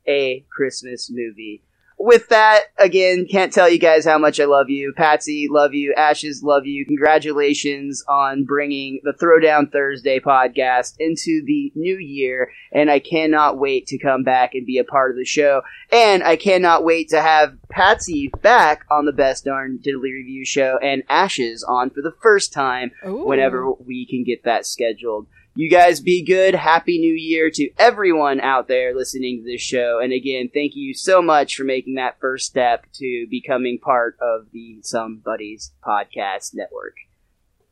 a 0.06 0.44
Christmas 0.50 1.10
movie 1.10 1.62
with 2.04 2.28
that, 2.28 2.64
again, 2.76 3.26
can't 3.26 3.50
tell 3.50 3.66
you 3.66 3.78
guys 3.78 4.04
how 4.04 4.18
much 4.18 4.38
I 4.38 4.44
love 4.44 4.68
you. 4.68 4.92
Patsy, 4.94 5.48
love 5.50 5.72
you. 5.72 5.94
Ashes, 5.96 6.42
love 6.42 6.66
you. 6.66 6.84
Congratulations 6.84 8.04
on 8.06 8.44
bringing 8.44 9.00
the 9.04 9.14
Throwdown 9.14 9.72
Thursday 9.72 10.20
podcast 10.20 10.96
into 10.98 11.42
the 11.46 11.72
new 11.74 11.96
year. 11.96 12.50
And 12.72 12.90
I 12.90 12.98
cannot 12.98 13.58
wait 13.58 13.86
to 13.86 13.98
come 13.98 14.22
back 14.22 14.52
and 14.52 14.66
be 14.66 14.76
a 14.76 14.84
part 14.84 15.12
of 15.12 15.16
the 15.16 15.24
show. 15.24 15.62
And 15.90 16.22
I 16.22 16.36
cannot 16.36 16.84
wait 16.84 17.08
to 17.08 17.22
have 17.22 17.56
Patsy 17.70 18.30
back 18.42 18.84
on 18.90 19.06
the 19.06 19.12
Best 19.12 19.46
Darn 19.46 19.78
Diddley 19.78 20.12
Review 20.12 20.44
show 20.44 20.78
and 20.82 21.04
Ashes 21.08 21.64
on 21.66 21.88
for 21.88 22.02
the 22.02 22.14
first 22.22 22.52
time 22.52 22.90
Ooh. 23.06 23.26
whenever 23.26 23.72
we 23.72 24.06
can 24.06 24.24
get 24.24 24.44
that 24.44 24.66
scheduled. 24.66 25.26
You 25.56 25.70
guys 25.70 26.00
be 26.00 26.24
good. 26.24 26.54
Happy 26.56 26.98
New 26.98 27.14
Year 27.14 27.48
to 27.50 27.70
everyone 27.78 28.40
out 28.40 28.66
there 28.66 28.94
listening 28.94 29.38
to 29.44 29.52
this 29.52 29.60
show. 29.60 30.00
And 30.02 30.12
again, 30.12 30.50
thank 30.52 30.72
you 30.74 30.94
so 30.94 31.22
much 31.22 31.54
for 31.54 31.62
making 31.62 31.94
that 31.94 32.18
first 32.20 32.46
step 32.46 32.86
to 32.94 33.26
becoming 33.30 33.78
part 33.78 34.16
of 34.20 34.50
the 34.52 34.82
Somebuddies 34.82 35.70
Podcast 35.86 36.54
Network. 36.54 36.96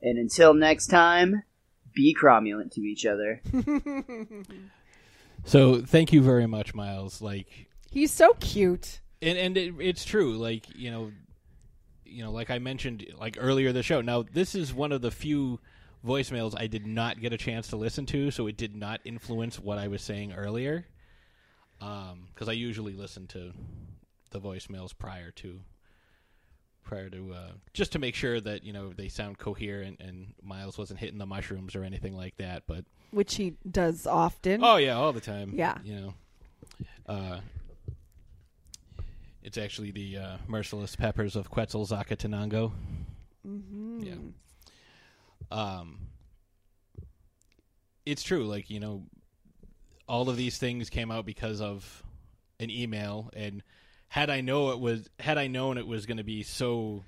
And 0.01 0.17
until 0.17 0.55
next 0.55 0.87
time, 0.89 1.43
be 1.93 2.17
cromulent 2.21 2.71
to 2.73 2.81
each 2.83 3.05
other. 3.07 3.41
So 5.45 5.81
thank 5.83 6.13
you 6.13 6.23
very 6.23 6.47
much, 6.47 6.73
Miles. 6.73 7.21
Like, 7.21 7.49
He's 7.91 8.13
so 8.13 8.35
cute. 8.35 9.01
and 9.21 9.37
and 9.37 9.57
it, 9.57 9.75
it's 9.81 10.05
true. 10.05 10.37
Like 10.37 10.67
you 10.77 10.91
know, 10.93 11.11
you 12.05 12.23
know, 12.23 12.31
like 12.31 12.49
I 12.49 12.61
mentioned 12.61 13.05
like 13.19 13.37
earlier 13.41 13.73
the 13.73 13.83
show. 13.83 14.01
Now 14.03 14.23
this 14.23 14.55
is 14.55 14.73
one 14.73 14.93
of 14.93 15.03
the 15.03 15.11
few 15.11 15.59
voicemails 16.07 16.55
I 16.59 16.67
did 16.67 16.87
not 16.87 17.21
get 17.21 17.33
a 17.33 17.39
chance 17.39 17.69
to 17.69 17.77
listen 17.77 18.07
to, 18.07 18.31
so 18.31 18.47
it 18.47 18.57
did 18.57 18.75
not 18.77 19.01
influence 19.05 19.59
what 19.59 19.79
I 19.79 19.89
was 19.89 20.03
saying 20.03 20.33
earlier. 20.33 20.87
Because 21.79 22.49
I 22.49 22.53
usually 22.53 22.95
listen 22.95 23.27
to 23.29 23.53
the 24.31 24.41
voicemails 24.41 24.97
prior 24.97 25.31
to 25.33 25.61
prior 26.85 27.09
to 27.09 27.33
uh, 27.33 27.51
just 27.73 27.93
to 27.93 27.99
make 27.99 28.15
sure 28.15 28.41
that 28.41 28.65
you 28.65 28.73
know 28.73 28.93
they 28.93 29.09
sound 29.09 29.39
coherent 29.39 30.01
and 30.01 30.35
Miles 30.43 30.79
wasn't 30.79 31.01
hitting 31.01 31.19
the 31.19 31.27
mushrooms 31.27 31.75
or 31.75 31.85
anything 31.85 32.17
like 32.17 32.37
that. 32.37 32.65
But 32.67 32.85
Which 33.11 33.35
he 33.37 33.55
does 33.69 34.07
often. 34.07 34.63
Oh 34.63 34.77
yeah, 34.77 34.95
all 34.97 35.13
the 35.13 35.21
time. 35.21 35.53
Yeah. 35.55 35.79
you 35.85 35.95
know, 35.95 36.15
uh, 37.07 37.41
it's 39.43 39.59
actually 39.59 39.91
the 39.91 40.19
uh, 40.19 40.37
merciless 40.47 40.97
peppers 40.97 41.37
of 41.37 41.51
Quetzalacatenango. 41.51 42.73
Mm-hmm. 43.47 44.01
Yeah. 44.03 44.15
Um, 45.53 45.99
it's 48.07 48.23
true. 48.23 48.45
Like 48.45 48.71
you 48.71 48.81
know, 48.81 49.05
all 50.09 50.29
of 50.29 50.37
these 50.37 50.59
things 50.59 50.91
came 50.91 51.11
out 51.11 51.27
because 51.27 51.61
of 51.61 52.03
an 52.59 52.71
email, 52.71 53.31
and 53.35 53.63
had 54.09 54.31
I 54.31 54.41
know 54.41 54.71
it 54.71 54.81
was 54.81 55.09
had 55.21 55.39
I 55.39 55.47
known 55.47 55.79
it 55.79 55.87
was 55.87 56.07
going 56.07 56.17
to 56.17 56.25
be 56.25 56.43
so 56.43 57.05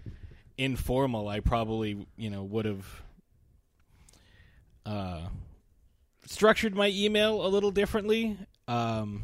informal, 0.58 1.26
I 1.28 1.40
probably 1.40 2.06
you 2.16 2.30
know 2.30 2.44
would 2.44 2.66
have 2.66 3.02
uh, 4.84 5.22
structured 6.26 6.74
my 6.74 6.88
email 6.88 7.44
a 7.44 7.48
little 7.48 7.70
differently. 7.70 8.36
Um, 8.68 9.22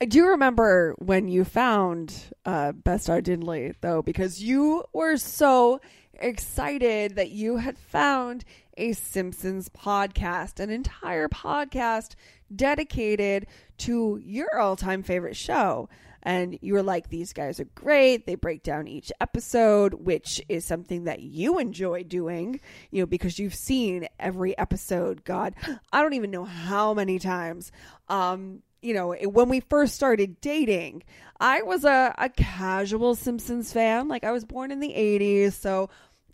I 0.00 0.04
do 0.04 0.26
remember 0.26 0.94
when 0.98 1.28
you 1.28 1.44
found 1.44 2.24
uh, 2.44 2.72
Best 2.72 3.06
Darn 3.06 3.22
Diddley, 3.22 3.74
though, 3.80 4.02
because 4.02 4.42
you 4.42 4.84
were 4.92 5.16
so 5.16 5.80
excited 6.14 7.16
that 7.16 7.30
you 7.30 7.56
had 7.56 7.78
found 7.78 8.44
a 8.76 8.92
Simpsons 8.92 9.68
podcast, 9.68 10.60
an 10.60 10.70
entire 10.70 11.28
podcast 11.28 12.14
dedicated 12.54 13.46
to 13.78 14.20
your 14.22 14.58
all 14.58 14.76
time 14.76 15.02
favorite 15.02 15.36
show. 15.36 15.88
And 16.22 16.56
you 16.62 16.74
were 16.74 16.84
like, 16.84 17.08
these 17.08 17.32
guys 17.32 17.58
are 17.58 17.68
great. 17.74 18.26
They 18.26 18.36
break 18.36 18.62
down 18.62 18.86
each 18.86 19.10
episode, 19.20 19.94
which 19.94 20.40
is 20.48 20.64
something 20.64 21.04
that 21.04 21.20
you 21.20 21.58
enjoy 21.58 22.04
doing, 22.04 22.60
you 22.92 23.02
know, 23.02 23.06
because 23.06 23.40
you've 23.40 23.56
seen 23.56 24.06
every 24.20 24.56
episode. 24.56 25.24
God, 25.24 25.54
I 25.92 26.00
don't 26.00 26.12
even 26.12 26.30
know 26.30 26.44
how 26.44 26.94
many 26.94 27.18
times. 27.18 27.72
Um, 28.08 28.62
you 28.82 28.94
know, 28.94 29.14
when 29.14 29.48
we 29.48 29.60
first 29.60 29.94
started 29.94 30.40
dating, 30.40 31.02
I 31.40 31.62
was 31.62 31.84
a, 31.84 32.14
a 32.18 32.28
casual 32.28 33.14
Simpsons 33.14 33.72
fan. 33.72 34.08
Like, 34.08 34.24
I 34.24 34.32
was 34.32 34.44
born 34.44 34.70
in 34.70 34.80
the 34.80 34.92
80s, 34.92 35.52
so 35.54 35.88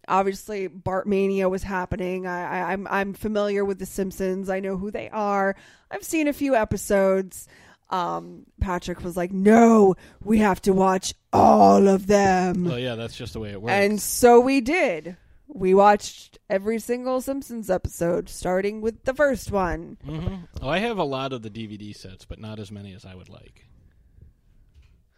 obviously 0.09 0.67
Bart 0.67 1.07
Mania 1.07 1.49
was 1.49 1.63
happening. 1.63 2.27
I, 2.27 2.43
I, 2.43 2.73
I'm 2.73 2.87
I'm 2.89 3.15
familiar 3.15 3.65
with 3.65 3.79
the 3.79 3.87
Simpsons. 3.87 4.51
I 4.51 4.61
know 4.61 4.77
who 4.77 4.91
they 4.91 5.09
are. 5.11 5.55
I've 5.91 6.03
seen 6.03 6.29
a 6.29 6.33
few 6.33 6.55
episodes. 6.55 7.47
Um, 7.91 8.45
Patrick 8.61 9.03
was 9.03 9.17
like, 9.17 9.33
"No, 9.33 9.95
we 10.23 10.39
have 10.39 10.61
to 10.63 10.73
watch 10.73 11.15
all 11.33 11.89
of 11.89 12.07
them." 12.07 12.65
well, 12.65 12.79
yeah, 12.79 12.97
that's 12.97 13.17
just 13.17 13.35
the 13.35 13.41
way 13.41 13.51
it 13.51 13.63
works. 13.63 13.73
And 13.73 14.01
so 14.01 14.41
we 14.41 14.61
did. 14.61 15.17
We 15.49 15.73
watched 15.73 16.39
every 16.51 16.79
single 16.79 17.21
Simpsons 17.23 17.71
episode, 17.71 18.29
starting 18.29 18.81
with 18.83 19.05
the 19.05 19.15
first 19.15 19.51
one. 19.51 19.97
hmm 20.05 20.37
Oh, 20.61 20.69
I 20.69 20.79
have 20.79 20.99
a 20.99 21.05
lot 21.05 21.33
of 21.33 21.43
the 21.43 21.51
DVD 21.51 21.97
sets, 21.97 22.25
but 22.27 22.39
not 22.39 22.59
as 22.59 22.71
many 22.71 22.93
as 22.95 23.05
I 23.07 23.15
would 23.15 23.29
like. 23.31 23.67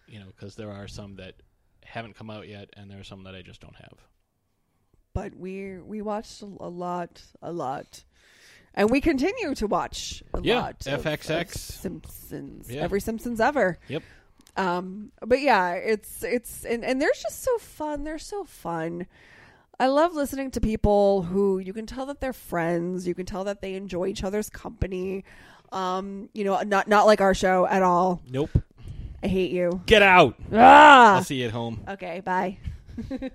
You 0.06 0.20
know, 0.20 0.26
because 0.26 0.54
there 0.54 0.70
are 0.70 0.86
some 0.88 1.16
that 1.16 1.34
haven't 1.84 2.16
come 2.16 2.30
out 2.30 2.46
yet, 2.48 2.70
and 2.76 2.90
there 2.90 3.00
are 3.00 3.04
some 3.04 3.24
that 3.24 3.34
I 3.34 3.42
just 3.42 3.60
don't 3.60 3.76
have. 3.76 3.94
But 5.12 5.34
we 5.36 5.78
we 5.78 6.00
watched 6.02 6.42
a 6.42 6.46
lot, 6.46 7.22
a 7.42 7.52
lot, 7.52 8.04
and 8.74 8.88
we 8.90 9.00
continue 9.00 9.54
to 9.56 9.66
watch 9.66 10.22
a 10.32 10.40
Yeah, 10.42 10.60
lot. 10.60 10.86
of- 10.86 11.02
FXX. 11.04 11.54
of 11.54 11.60
Simpsons, 11.60 12.70
Yeah. 12.70 12.82
every 12.82 13.00
Simpsons 13.00 13.40
ever. 13.40 13.78
Yep. 13.88 14.02
Um, 14.56 15.10
but 15.26 15.40
yeah, 15.40 15.72
it's 15.72 16.22
it's 16.22 16.64
and 16.64 16.84
and 16.84 17.02
they're 17.02 17.10
just 17.20 17.42
so 17.42 17.58
fun. 17.58 18.04
They're 18.04 18.18
so 18.18 18.44
fun. 18.44 19.06
I 19.80 19.86
love 19.86 20.14
listening 20.14 20.50
to 20.52 20.60
people 20.60 21.22
who 21.22 21.58
you 21.58 21.72
can 21.72 21.86
tell 21.86 22.06
that 22.06 22.20
they're 22.20 22.32
friends. 22.32 23.08
You 23.08 23.14
can 23.14 23.26
tell 23.26 23.44
that 23.44 23.62
they 23.62 23.74
enjoy 23.74 24.06
each 24.08 24.22
other's 24.22 24.50
company. 24.50 25.24
Um, 25.72 26.28
you 26.34 26.44
know, 26.44 26.60
not 26.62 26.86
not 26.86 27.06
like 27.06 27.20
our 27.20 27.34
show 27.34 27.66
at 27.66 27.82
all. 27.82 28.20
Nope. 28.30 28.50
I 29.22 29.26
hate 29.28 29.50
you. 29.50 29.80
Get 29.86 30.02
out. 30.02 30.36
Ah! 30.52 31.16
I'll 31.16 31.24
see 31.24 31.36
you 31.40 31.46
at 31.46 31.52
home. 31.52 31.82
Okay, 31.88 32.20
bye. 32.20 32.58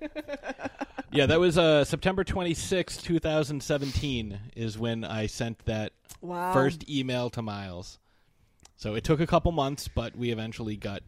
Yeah, 1.12 1.28
that 1.28 1.40
was 1.40 1.58
uh, 1.58 1.86
September 1.86 2.26
26, 2.26 2.98
2017 2.98 4.38
is 4.58 4.78
when 4.78 5.06
I 5.06 5.28
sent 5.28 5.60
that 5.66 5.94
Wow. 6.20 6.52
first 6.52 6.90
email 6.90 7.30
to 7.30 7.42
Miles. 7.42 8.00
So 8.76 8.96
it 8.96 9.06
took 9.06 9.22
a 9.22 9.28
couple 9.28 9.54
months, 9.54 9.88
but 9.88 10.18
we 10.18 10.32
eventually 10.32 10.76
got 10.76 11.04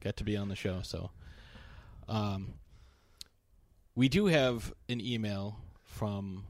got 0.00 0.16
to 0.16 0.24
be 0.24 0.36
on 0.36 0.48
the 0.48 0.56
show. 0.56 0.80
So 0.82 1.10
um, 2.08 2.54
we 3.94 4.08
do 4.08 4.26
have 4.26 4.72
an 4.88 5.00
email 5.00 5.58
from 5.84 6.44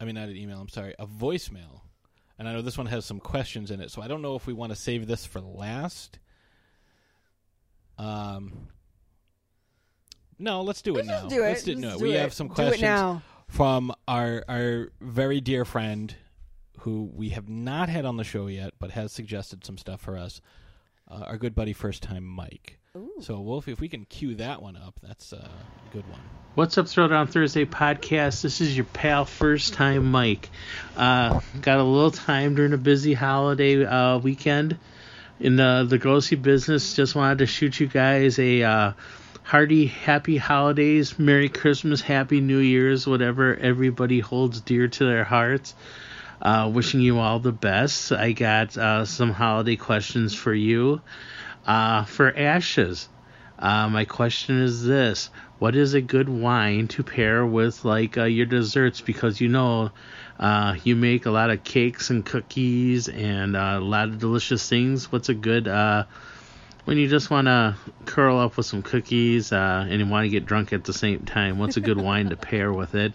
I 0.00 0.04
mean 0.04 0.14
not 0.14 0.28
an 0.28 0.36
email, 0.36 0.60
I'm 0.60 0.68
sorry, 0.68 0.94
a 0.98 1.06
voicemail. 1.06 1.80
And 2.38 2.48
I 2.48 2.52
know 2.52 2.62
this 2.62 2.78
one 2.78 2.86
has 2.86 3.04
some 3.04 3.18
questions 3.18 3.70
in 3.72 3.80
it, 3.80 3.90
so 3.90 4.00
I 4.00 4.06
don't 4.08 4.22
know 4.22 4.36
if 4.36 4.46
we 4.46 4.52
want 4.52 4.70
to 4.70 4.76
save 4.76 5.06
this 5.06 5.26
for 5.26 5.40
last. 5.40 6.18
Um 7.98 8.68
no, 10.38 10.62
let's 10.62 10.82
do 10.82 10.96
it 10.96 11.06
now. 11.06 11.22
just 11.22 11.28
do 11.30 11.42
it. 11.42 11.48
Let's 11.48 11.62
do, 11.64 11.72
Just 11.72 11.82
no, 11.82 11.98
do 11.98 12.04
we 12.04 12.14
it. 12.14 12.20
have 12.20 12.32
some 12.32 12.48
questions 12.48 12.80
now. 12.82 13.22
from 13.48 13.92
our 14.06 14.44
our 14.48 14.88
very 15.00 15.40
dear 15.40 15.64
friend 15.64 16.14
who 16.80 17.10
we 17.12 17.30
have 17.30 17.48
not 17.48 17.88
had 17.88 18.04
on 18.04 18.16
the 18.16 18.22
show 18.24 18.46
yet, 18.46 18.72
but 18.78 18.92
has 18.92 19.10
suggested 19.10 19.64
some 19.64 19.76
stuff 19.76 20.00
for 20.00 20.16
us. 20.16 20.40
Uh, 21.10 21.24
our 21.26 21.38
good 21.38 21.54
buddy, 21.56 21.72
first 21.72 22.04
time 22.04 22.24
Mike. 22.24 22.78
So, 23.20 23.40
Wolf, 23.40 23.68
if 23.68 23.80
we 23.80 23.88
can 23.88 24.04
cue 24.04 24.36
that 24.36 24.62
one 24.62 24.76
up, 24.76 24.94
that's 25.02 25.32
uh, 25.32 25.36
a 25.36 25.92
good 25.92 26.08
one. 26.08 26.20
What's 26.54 26.78
up, 26.78 26.86
Throwdown 26.86 27.28
Thursday 27.28 27.64
podcast? 27.64 28.42
This 28.42 28.60
is 28.60 28.76
your 28.76 28.84
pal, 28.86 29.24
first 29.24 29.74
time 29.74 30.10
Mike. 30.10 30.50
Uh, 30.96 31.40
got 31.60 31.78
a 31.78 31.84
little 31.84 32.10
time 32.10 32.54
during 32.54 32.72
a 32.72 32.78
busy 32.78 33.14
holiday 33.14 33.84
uh, 33.84 34.18
weekend 34.18 34.78
in 35.38 35.60
uh, 35.60 35.84
the 35.84 35.98
grocery 35.98 36.36
business. 36.36 36.94
Just 36.94 37.14
wanted 37.14 37.38
to 37.38 37.46
shoot 37.46 37.78
you 37.78 37.86
guys 37.86 38.38
a 38.38 38.62
uh, 38.62 38.92
hearty, 39.44 39.86
happy 39.86 40.36
holidays, 40.36 41.18
Merry 41.18 41.48
Christmas, 41.48 42.00
Happy 42.00 42.40
New 42.40 42.58
Year's, 42.58 43.06
whatever 43.06 43.54
everybody 43.54 44.20
holds 44.20 44.60
dear 44.60 44.88
to 44.88 45.04
their 45.04 45.24
hearts. 45.24 45.74
Uh, 46.40 46.70
wishing 46.72 47.00
you 47.00 47.18
all 47.18 47.40
the 47.40 47.52
best. 47.52 48.12
I 48.12 48.32
got 48.32 48.76
uh, 48.76 49.04
some 49.04 49.32
holiday 49.32 49.76
questions 49.76 50.34
for 50.34 50.54
you. 50.54 51.00
Uh, 51.68 52.02
for 52.04 52.34
Ashes, 52.34 53.10
uh, 53.58 53.90
my 53.90 54.06
question 54.06 54.58
is 54.62 54.86
this: 54.86 55.28
What 55.58 55.76
is 55.76 55.92
a 55.92 56.00
good 56.00 56.26
wine 56.26 56.88
to 56.88 57.02
pair 57.02 57.44
with 57.44 57.84
like 57.84 58.16
uh, 58.16 58.24
your 58.24 58.46
desserts? 58.46 59.02
Because 59.02 59.38
you 59.38 59.48
know 59.48 59.90
uh, 60.40 60.76
you 60.82 60.96
make 60.96 61.26
a 61.26 61.30
lot 61.30 61.50
of 61.50 61.64
cakes 61.64 62.08
and 62.08 62.24
cookies 62.24 63.10
and 63.10 63.54
uh, 63.54 63.74
a 63.76 63.80
lot 63.80 64.08
of 64.08 64.18
delicious 64.18 64.66
things. 64.66 65.12
What's 65.12 65.28
a 65.28 65.34
good 65.34 65.68
uh, 65.68 66.04
when 66.86 66.96
you 66.96 67.06
just 67.06 67.28
want 67.28 67.48
to 67.48 67.76
curl 68.06 68.38
up 68.38 68.56
with 68.56 68.64
some 68.64 68.80
cookies 68.80 69.52
and 69.52 69.92
you 69.92 70.06
want 70.06 70.24
to 70.24 70.30
get 70.30 70.46
drunk 70.46 70.72
at 70.72 70.84
the 70.84 70.94
same 70.94 71.26
time? 71.26 71.58
What's 71.58 71.76
a 71.76 71.82
good 71.82 72.00
wine 72.00 72.30
to 72.30 72.36
pair 72.36 72.72
with 72.72 72.94
it? 72.94 73.14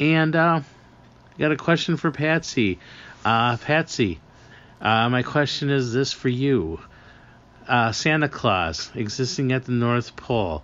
And 0.00 0.34
uh, 0.34 0.60
I 0.60 1.38
got 1.38 1.52
a 1.52 1.56
question 1.56 1.98
for 1.98 2.10
Patsy. 2.10 2.80
Patsy, 3.22 4.18
my 4.80 5.22
question 5.22 5.70
is 5.70 5.92
this 5.92 6.12
for 6.12 6.28
you: 6.28 6.80
uh, 7.68 7.92
Santa 7.92 8.28
Claus 8.28 8.90
existing 8.94 9.52
at 9.52 9.64
the 9.64 9.72
North 9.72 10.16
Pole 10.16 10.62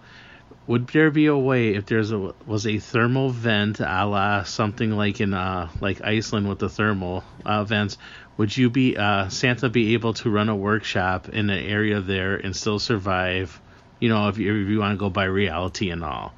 would 0.67 0.87
there 0.89 1.11
be 1.11 1.27
a 1.27 1.37
way 1.37 1.75
if 1.75 1.87
there's 1.87 2.13
a 2.13 2.35
was 2.47 2.67
a 2.67 2.79
thermal 2.79 3.31
vent 3.31 3.81
a 3.81 4.07
la 4.07 4.45
something 4.45 4.93
like 4.93 5.21
in 5.21 5.35
uh 5.35 5.69
like 5.81 6.03
Iceland 6.03 6.49
with 6.49 6.59
the 6.61 6.69
thermal 6.69 7.25
uh, 7.45 7.65
vents 7.65 7.99
would 8.37 8.57
you 8.57 8.71
be 8.71 8.97
uh 8.97 9.29
Santa 9.29 9.69
be 9.69 9.95
able 9.95 10.15
to 10.15 10.31
run 10.31 10.49
a 10.49 10.57
workshop 10.57 11.29
in 11.29 11.51
an 11.51 11.65
area 11.65 12.01
there 12.01 12.37
and 12.37 12.55
still 12.55 12.79
survive 12.79 13.61
you 13.99 14.09
know 14.09 14.29
if 14.29 14.39
you, 14.39 14.63
if 14.63 14.69
you 14.69 14.79
want 14.79 14.93
to 14.93 14.99
go 14.99 15.11
by 15.11 15.25
reality 15.25 15.91
and 15.91 16.05
all? 16.05 16.33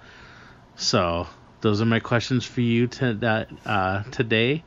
So 0.76 1.26
those 1.60 1.80
are 1.80 1.86
my 1.86 2.00
questions 2.00 2.44
for 2.44 2.60
you 2.60 2.86
to 2.86 3.46
uh 3.66 4.02
today 4.04 4.64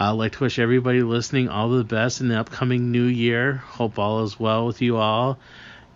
I'd 0.00 0.10
like 0.12 0.32
to 0.32 0.44
wish 0.44 0.60
everybody 0.60 1.02
listening 1.02 1.48
all 1.48 1.70
the 1.70 1.82
best 1.82 2.20
in 2.20 2.28
the 2.28 2.38
upcoming 2.38 2.92
new 2.92 3.04
year 3.04 3.54
hope 3.54 3.98
all 3.98 4.22
is 4.22 4.38
well 4.38 4.64
with 4.64 4.80
you 4.80 4.96
all 4.96 5.38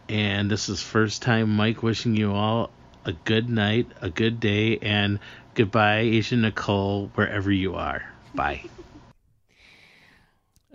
and 0.09 0.51
this 0.51 0.69
is 0.69 0.83
first 0.83 1.23
time 1.23 1.51
Mike 1.51 1.83
wishing 1.85 2.17
you 2.17 2.33
all 2.33 2.71
a 3.05 3.13
good 3.13 3.49
night, 3.49 3.87
a 4.01 4.11
good 4.11 4.41
day, 4.41 4.79
and 4.79 5.19
goodbye, 5.55 6.01
Asian 6.01 6.43
Nicole, 6.43 7.11
wherever 7.15 7.51
you 7.51 7.75
are. 7.75 8.03
Bye. 8.35 8.63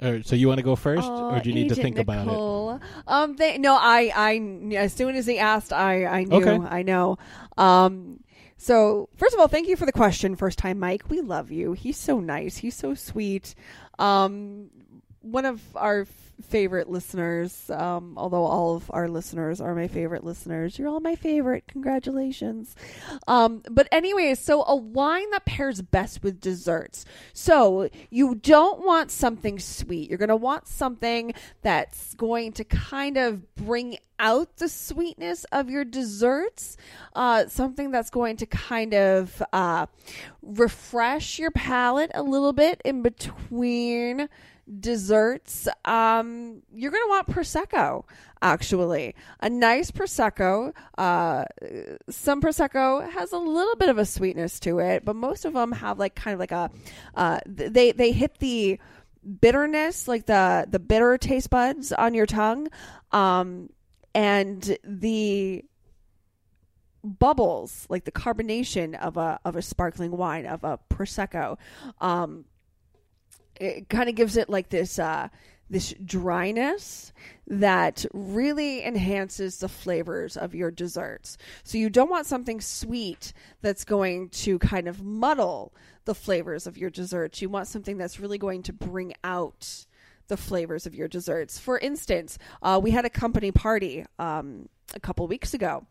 All 0.01 0.11
right, 0.11 0.27
so 0.27 0.35
you 0.35 0.47
want 0.47 0.59
to 0.59 0.63
go 0.63 0.75
first, 0.75 1.07
Oh, 1.09 1.35
or 1.35 1.39
do 1.39 1.49
you 1.49 1.55
need 1.55 1.69
to 1.69 1.73
Agent 1.73 1.83
think 1.83 1.97
about 1.97 2.27
it? 2.27 2.81
Um, 3.07 3.35
they 3.35 3.57
no, 3.57 3.75
I, 3.75 4.11
I, 4.15 4.75
as 4.75 4.93
soon 4.93 5.15
as 5.15 5.25
he 5.25 5.39
asked, 5.39 5.73
I, 5.73 6.05
I 6.05 6.23
knew, 6.25 6.37
Okay. 6.37 6.67
I 6.67 6.83
know. 6.83 7.17
Um, 7.57 8.19
so 8.57 9.09
first 9.15 9.33
of 9.33 9.39
all, 9.39 9.47
thank 9.47 9.67
you 9.67 9.75
for 9.75 9.85
the 9.85 9.91
question, 9.91 10.35
first 10.35 10.59
time 10.59 10.79
Mike. 10.79 11.09
We 11.09 11.21
love 11.21 11.51
you. 11.51 11.73
He's 11.73 11.97
so 11.97 12.19
nice. 12.19 12.57
He's 12.57 12.75
so 12.75 12.93
sweet. 12.93 13.55
Um, 13.99 14.69
one 15.21 15.45
of 15.45 15.61
our 15.75 16.05
favorite 16.41 16.89
listeners. 16.89 17.69
Um, 17.69 18.13
although 18.17 18.43
all 18.43 18.75
of 18.75 18.89
our 18.91 19.07
listeners 19.07 19.59
are 19.59 19.73
my 19.75 19.87
favorite 19.87 20.23
listeners, 20.23 20.77
you're 20.77 20.87
all 20.87 20.99
my 20.99 21.15
favorite. 21.15 21.65
Congratulations. 21.67 22.75
Um, 23.27 23.63
but 23.69 23.87
anyways, 23.91 24.39
so 24.39 24.63
a 24.65 24.75
wine 24.75 25.29
that 25.31 25.45
pairs 25.45 25.81
best 25.81 26.23
with 26.23 26.39
desserts. 26.39 27.05
So 27.33 27.89
you 28.09 28.35
don't 28.35 28.85
want 28.85 29.11
something 29.11 29.59
sweet. 29.59 30.09
You're 30.09 30.19
going 30.19 30.29
to 30.29 30.35
want 30.35 30.67
something 30.67 31.33
that's 31.61 32.13
going 32.15 32.53
to 32.53 32.63
kind 32.63 33.17
of 33.17 33.55
bring 33.55 33.97
out 34.19 34.57
the 34.57 34.69
sweetness 34.69 35.43
of 35.51 35.69
your 35.69 35.85
desserts. 35.85 36.77
Uh, 37.15 37.47
something 37.47 37.91
that's 37.91 38.09
going 38.09 38.37
to 38.37 38.45
kind 38.45 38.93
of 38.93 39.43
uh, 39.53 39.85
refresh 40.41 41.39
your 41.39 41.51
palate 41.51 42.11
a 42.13 42.23
little 42.23 42.53
bit 42.53 42.81
in 42.83 43.01
between 43.01 44.29
desserts, 44.79 45.67
um, 45.85 46.61
you're 46.73 46.91
going 46.91 47.03
to 47.03 47.09
want 47.09 47.27
prosecco. 47.27 48.03
Actually, 48.41 49.15
a 49.39 49.49
nice 49.49 49.89
prosecco. 49.89 50.71
Uh, 50.97 51.43
some 52.09 52.41
prosecco 52.41 53.09
has 53.09 53.31
a 53.31 53.37
little 53.37 53.75
bit 53.77 53.89
of 53.89 53.97
a 53.97 54.05
sweetness 54.05 54.59
to 54.59 54.79
it, 54.79 55.03
but 55.03 55.15
most 55.15 55.45
of 55.45 55.53
them 55.53 55.71
have 55.71 55.97
like 55.97 56.15
kind 56.15 56.33
of 56.33 56.39
like 56.39 56.51
a. 56.51 56.69
Uh, 57.15 57.39
they 57.45 57.91
they 57.91 58.11
hit 58.11 58.37
the 58.37 58.79
bitterness, 59.41 60.07
like 60.07 60.27
the 60.27 60.67
the 60.69 60.79
bitter 60.79 61.17
taste 61.17 61.49
buds 61.49 61.91
on 61.91 62.13
your 62.13 62.27
tongue, 62.27 62.67
um, 63.11 63.71
and 64.13 64.77
the 64.83 65.65
bubbles, 67.03 67.87
like 67.89 68.05
the 68.05 68.11
carbonation 68.11 68.93
of 68.99 69.17
a 69.17 69.39
of 69.45 69.55
a 69.55 69.61
sparkling 69.63 70.11
wine 70.11 70.45
of 70.45 70.63
a 70.63 70.77
prosecco. 70.89 71.57
Um, 72.01 72.45
it 73.59 73.89
kind 73.89 74.09
of 74.09 74.15
gives 74.15 74.37
it 74.37 74.49
like 74.49 74.69
this 74.69 74.99
uh 74.99 75.27
this 75.69 75.93
dryness 76.03 77.11
that 77.45 78.05
really 78.13 78.85
enhances 78.85 79.59
the 79.59 79.67
flavors 79.67 80.37
of 80.37 80.55
your 80.55 80.71
desserts. 80.71 81.37
So 81.63 81.77
you 81.77 81.89
don't 81.89 82.09
want 82.09 82.25
something 82.25 82.61
sweet 82.61 83.33
that's 83.61 83.83
going 83.83 84.29
to 84.29 84.59
kind 84.59 84.87
of 84.87 85.03
muddle 85.03 85.73
the 86.05 86.15
flavors 86.15 86.67
of 86.67 86.77
your 86.77 86.89
desserts. 86.89 87.41
You 87.41 87.49
want 87.49 87.67
something 87.67 87.97
that's 87.97 88.19
really 88.19 88.37
going 88.37 88.63
to 88.63 88.73
bring 88.73 89.13
out 89.23 89.85
the 90.27 90.37
flavors 90.37 90.85
of 90.85 90.95
your 90.95 91.07
desserts. 91.07 91.59
For 91.59 91.77
instance, 91.77 92.37
uh, 92.61 92.79
we 92.81 92.91
had 92.91 93.05
a 93.05 93.09
company 93.09 93.51
party 93.51 94.05
um, 94.19 94.69
a 94.93 94.99
couple 94.99 95.27
weeks 95.27 95.53
ago, 95.53 95.85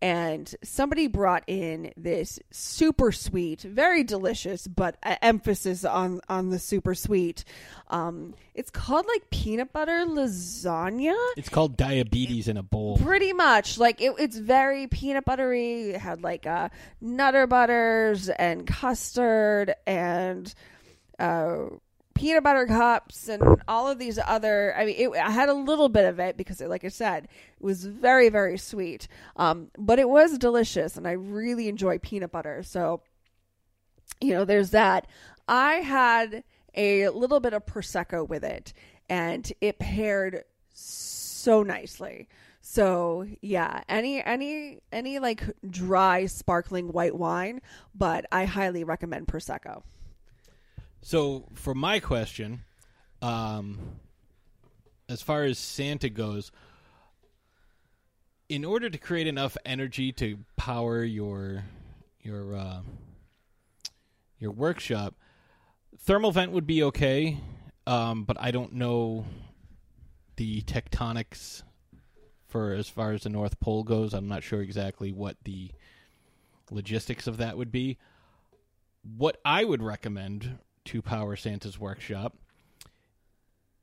and 0.00 0.54
somebody 0.62 1.06
brought 1.06 1.44
in 1.46 1.92
this 1.96 2.38
super 2.50 3.10
sweet, 3.12 3.62
very 3.62 4.04
delicious, 4.04 4.66
but 4.66 4.96
emphasis 5.02 5.84
on 5.84 6.20
on 6.28 6.50
the 6.50 6.58
super 6.58 6.94
sweet. 6.94 7.44
Um, 7.88 8.34
it's 8.54 8.70
called 8.70 9.06
like 9.06 9.30
peanut 9.30 9.72
butter 9.72 10.04
lasagna. 10.06 11.16
It's 11.36 11.48
called 11.48 11.76
diabetes 11.76 12.48
in 12.48 12.56
a 12.56 12.62
bowl. 12.62 12.98
Pretty 12.98 13.32
much, 13.32 13.78
like 13.78 14.00
it, 14.00 14.12
it's 14.18 14.36
very 14.36 14.86
peanut 14.86 15.24
buttery. 15.24 15.90
It 15.90 16.00
had 16.00 16.22
like 16.22 16.46
uh, 16.46 16.68
nutter 17.00 17.46
butters 17.46 18.28
and 18.28 18.66
custard 18.66 19.74
and 19.86 20.52
uh, 21.18 21.66
peanut 22.18 22.42
butter 22.42 22.66
cups 22.66 23.28
and 23.28 23.62
all 23.68 23.88
of 23.88 23.98
these 23.98 24.18
other. 24.26 24.74
I 24.76 24.84
mean, 24.84 24.96
it, 24.98 25.10
I 25.10 25.30
had 25.30 25.48
a 25.48 25.54
little 25.54 25.88
bit 25.88 26.04
of 26.04 26.18
it 26.18 26.36
because, 26.36 26.60
like 26.60 26.84
I 26.84 26.88
said, 26.88 27.24
it 27.24 27.64
was 27.64 27.84
very 27.84 28.28
very 28.28 28.58
sweet. 28.58 29.06
Um, 29.36 29.70
but 29.78 29.98
it 29.98 30.08
was 30.08 30.36
delicious, 30.36 30.96
and 30.96 31.06
I 31.06 31.12
really 31.12 31.68
enjoy 31.68 31.98
peanut 31.98 32.32
butter. 32.32 32.62
So, 32.62 33.02
you 34.20 34.32
know, 34.32 34.44
there's 34.44 34.70
that. 34.70 35.06
I 35.46 35.74
had 35.74 36.42
a 36.74 37.08
little 37.08 37.40
bit 37.40 37.54
of 37.54 37.64
prosecco 37.64 38.28
with 38.28 38.44
it, 38.44 38.72
and 39.08 39.50
it 39.60 39.78
paired 39.78 40.44
so 40.74 41.62
nicely. 41.62 42.28
So 42.60 43.26
yeah, 43.40 43.82
any 43.88 44.22
any 44.22 44.80
any 44.92 45.20
like 45.20 45.44
dry 45.70 46.26
sparkling 46.26 46.92
white 46.92 47.14
wine, 47.14 47.60
but 47.94 48.26
I 48.32 48.44
highly 48.44 48.84
recommend 48.84 49.28
prosecco. 49.28 49.82
So 51.00 51.48
for 51.54 51.74
my 51.74 52.00
question, 52.00 52.64
um, 53.22 53.78
as 55.08 55.22
far 55.22 55.44
as 55.44 55.58
Santa 55.58 56.08
goes, 56.08 56.52
in 58.48 58.64
order 58.64 58.88
to 58.88 58.98
create 58.98 59.26
enough 59.26 59.56
energy 59.64 60.12
to 60.12 60.38
power 60.56 61.02
your 61.02 61.64
your 62.20 62.56
uh, 62.56 62.80
your 64.38 64.50
workshop, 64.50 65.14
thermal 66.00 66.32
vent 66.32 66.52
would 66.52 66.66
be 66.66 66.82
okay, 66.84 67.38
um, 67.86 68.24
but 68.24 68.36
I 68.40 68.50
don't 68.50 68.74
know 68.74 69.26
the 70.36 70.62
tectonics 70.62 71.62
for 72.46 72.72
as 72.72 72.88
far 72.88 73.12
as 73.12 73.22
the 73.22 73.28
North 73.28 73.60
Pole 73.60 73.84
goes. 73.84 74.14
I'm 74.14 74.28
not 74.28 74.42
sure 74.42 74.62
exactly 74.62 75.12
what 75.12 75.36
the 75.44 75.70
logistics 76.70 77.26
of 77.26 77.38
that 77.38 77.56
would 77.56 77.72
be. 77.72 77.98
What 79.02 79.38
I 79.44 79.64
would 79.64 79.82
recommend 79.82 80.58
to 80.88 81.02
power 81.02 81.36
Santa's 81.36 81.78
workshop 81.78 82.34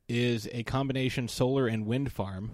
is 0.08 0.48
a 0.50 0.64
combination 0.64 1.28
solar 1.28 1.68
and 1.68 1.86
wind 1.86 2.10
farm 2.10 2.50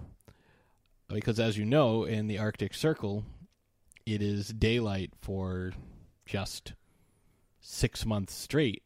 because 1.07 1.39
as 1.39 1.57
you 1.57 1.65
know 1.65 2.03
in 2.03 2.27
the 2.27 2.37
Arctic 2.37 2.75
Circle 2.75 3.25
it 4.05 4.21
is 4.21 4.49
daylight 4.49 5.11
for 5.19 5.73
just 6.27 6.73
6 7.61 8.05
months 8.05 8.35
straight. 8.35 8.83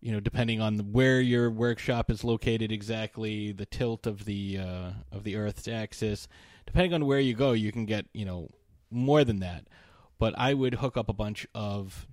You 0.00 0.12
know 0.12 0.20
depending 0.20 0.62
on 0.62 0.78
where 0.92 1.20
your 1.20 1.50
workshop 1.50 2.10
is 2.10 2.24
located 2.24 2.72
exactly 2.72 3.52
the 3.52 3.66
tilt 3.66 4.06
of 4.06 4.24
the 4.24 4.58
uh, 4.58 4.90
of 5.12 5.24
the 5.24 5.36
earth's 5.36 5.68
axis 5.68 6.26
depending 6.64 6.94
on 6.94 7.04
where 7.04 7.20
you 7.20 7.34
go 7.34 7.52
you 7.52 7.70
can 7.70 7.84
get 7.84 8.06
you 8.14 8.24
know 8.24 8.48
more 8.90 9.24
than 9.24 9.40
that. 9.40 9.68
But 10.18 10.32
I 10.38 10.54
would 10.54 10.76
hook 10.76 10.96
up 10.96 11.10
a 11.10 11.14
bunch 11.14 11.46
of 11.54 12.06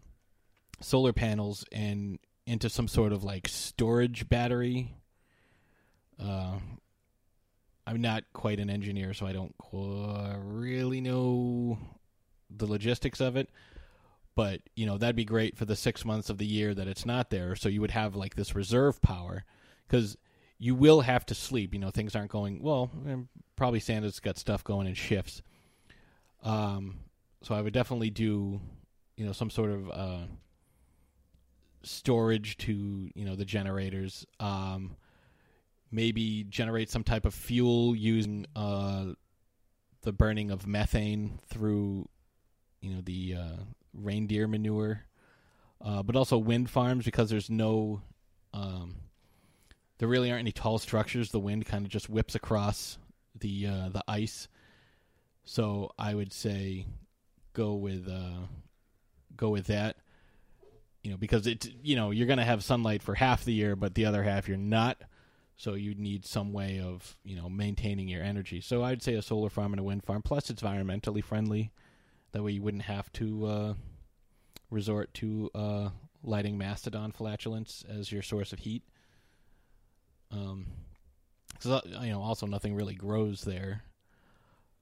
solar 0.81 1.13
panels 1.13 1.65
and 1.71 2.19
into 2.45 2.69
some 2.69 2.87
sort 2.87 3.11
of 3.13 3.23
like 3.23 3.47
storage 3.47 4.27
battery. 4.29 4.95
Uh, 6.21 6.57
I'm 7.87 8.01
not 8.01 8.23
quite 8.33 8.59
an 8.59 8.69
engineer, 8.69 9.13
so 9.13 9.25
I 9.25 9.33
don't 9.33 9.55
really 9.71 11.01
know 11.01 11.77
the 12.49 12.65
logistics 12.65 13.19
of 13.21 13.35
it. 13.35 13.49
but 14.35 14.61
you 14.75 14.85
know 14.85 14.97
that'd 14.97 15.15
be 15.15 15.25
great 15.25 15.57
for 15.57 15.65
the 15.65 15.75
six 15.75 16.05
months 16.05 16.29
of 16.29 16.37
the 16.37 16.45
year 16.45 16.73
that 16.73 16.87
it's 16.87 17.05
not 17.05 17.29
there. 17.29 17.55
So 17.55 17.67
you 17.69 17.81
would 17.81 17.91
have 17.91 18.15
like 18.15 18.35
this 18.35 18.55
reserve 18.55 19.01
power 19.01 19.43
because 19.87 20.17
you 20.57 20.75
will 20.75 21.01
have 21.01 21.25
to 21.27 21.35
sleep. 21.35 21.73
You 21.73 21.79
know 21.79 21.89
things 21.91 22.15
aren't 22.15 22.31
going 22.31 22.61
well. 22.61 22.89
eh, 23.07 23.15
Probably 23.55 23.79
Santa's 23.79 24.19
got 24.19 24.37
stuff 24.37 24.63
going 24.63 24.87
in 24.87 24.93
shifts. 24.93 25.41
Um, 26.43 26.99
so 27.41 27.53
I 27.55 27.61
would 27.61 27.73
definitely 27.73 28.09
do, 28.09 28.61
you 29.17 29.25
know, 29.25 29.33
some 29.33 29.49
sort 29.49 29.71
of 29.71 29.89
uh, 29.91 30.19
storage 31.83 32.57
to 32.57 33.09
you 33.13 33.25
know 33.25 33.35
the 33.35 33.45
generators. 33.45 34.25
Um, 34.39 34.95
maybe 35.91 36.43
generate 36.43 36.89
some 36.89 37.03
type 37.03 37.25
of 37.25 37.33
fuel 37.33 37.95
using 37.95 38.45
uh, 38.55 39.05
the 40.01 40.11
burning 40.11 40.51
of 40.51 40.67
methane 40.67 41.39
through 41.47 42.07
you 42.81 42.93
know 42.93 43.01
the 43.01 43.35
uh, 43.35 43.63
reindeer 43.93 44.47
manure, 44.47 45.05
uh, 45.83 46.03
but 46.03 46.15
also 46.15 46.37
wind 46.37 46.69
farms 46.69 47.05
because 47.05 47.29
there's 47.29 47.49
no 47.49 48.01
um, 48.53 48.95
there 49.97 50.07
really 50.07 50.31
aren't 50.31 50.41
any 50.41 50.51
tall 50.51 50.79
structures. 50.79 51.31
The 51.31 51.39
wind 51.39 51.65
kind 51.65 51.85
of 51.85 51.91
just 51.91 52.09
whips 52.09 52.35
across 52.35 52.97
the 53.39 53.67
uh, 53.67 53.89
the 53.89 54.03
ice. 54.07 54.47
So 55.43 55.91
I 55.97 56.13
would 56.13 56.33
say 56.33 56.85
go 57.53 57.73
with 57.73 58.07
uh, 58.07 58.47
go 59.35 59.49
with 59.49 59.67
that. 59.67 59.97
You 61.03 61.11
know, 61.11 61.17
because 61.17 61.47
it's 61.47 61.67
you 61.81 61.95
know 61.95 62.11
you're 62.11 62.27
going 62.27 62.39
to 62.39 62.45
have 62.45 62.63
sunlight 62.63 63.01
for 63.01 63.15
half 63.15 63.45
the 63.45 63.53
year, 63.53 63.75
but 63.75 63.95
the 63.95 64.05
other 64.05 64.23
half 64.23 64.47
you're 64.47 64.57
not. 64.57 64.97
So 65.55 65.73
you 65.73 65.93
need 65.95 66.25
some 66.25 66.53
way 66.53 66.79
of 66.79 67.17
you 67.23 67.35
know 67.35 67.49
maintaining 67.49 68.07
your 68.07 68.23
energy. 68.23 68.61
So 68.61 68.83
I'd 68.83 69.03
say 69.03 69.13
a 69.13 69.21
solar 69.21 69.49
farm 69.49 69.73
and 69.73 69.79
a 69.79 69.83
wind 69.83 70.03
farm. 70.03 70.21
Plus, 70.21 70.49
it's 70.49 70.61
environmentally 70.61 71.23
friendly. 71.23 71.71
That 72.31 72.43
way, 72.43 72.51
you 72.51 72.61
wouldn't 72.61 72.83
have 72.83 73.11
to 73.13 73.45
uh, 73.45 73.73
resort 74.69 75.13
to 75.15 75.49
uh, 75.55 75.89
lighting 76.23 76.57
mastodon 76.57 77.11
flatulence 77.11 77.83
as 77.89 78.11
your 78.11 78.21
source 78.21 78.53
of 78.53 78.59
heat. 78.59 78.83
Um, 80.31 80.67
so 81.59 81.81
you 82.01 82.11
know, 82.11 82.21
also 82.21 82.45
nothing 82.45 82.75
really 82.75 82.95
grows 82.95 83.41
there. 83.41 83.83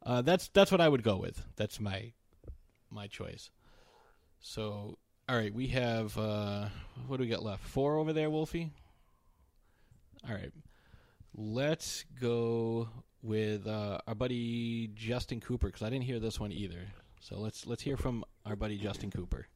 Uh, 0.03 0.22
that's 0.22 0.49
that's 0.49 0.72
what 0.72 0.81
I 0.81 0.89
would 0.89 1.03
go 1.03 1.18
with. 1.18 1.44
That's 1.56 1.80
my 1.80 2.11
my 2.89 3.07
choice. 3.07 3.49
So, 4.39 4.98
all 5.30 5.36
right, 5.36 5.54
we 5.54 5.68
have 5.68 6.18
uh, 6.18 6.68
what 7.08 7.18
do 7.18 7.24
we 7.24 7.30
got 7.30 7.44
left? 7.44 7.64
Four 7.64 7.98
over 7.98 8.14
there, 8.14 8.30
Wolfie. 8.30 8.72
All 10.28 10.34
right, 10.34 10.52
let's 11.36 12.06
go 12.20 12.90
with 13.22 13.68
uh, 13.68 13.99
our 14.08 14.16
buddy 14.16 14.90
Justin 14.95 15.41
Cooper 15.41 15.68
because 15.68 15.82
I 15.82 15.90
didn't 15.90 16.06
hear 16.06 16.20
this 16.20 16.40
one 16.40 16.52
either. 16.52 16.88
So 17.20 17.38
let's 17.38 17.68
let's 17.68 17.84
hear 17.84 17.98
from 17.98 18.24
our 18.45 18.56
buddy 18.56 18.78
Justin 18.78 19.12
Cooper. 19.12 19.48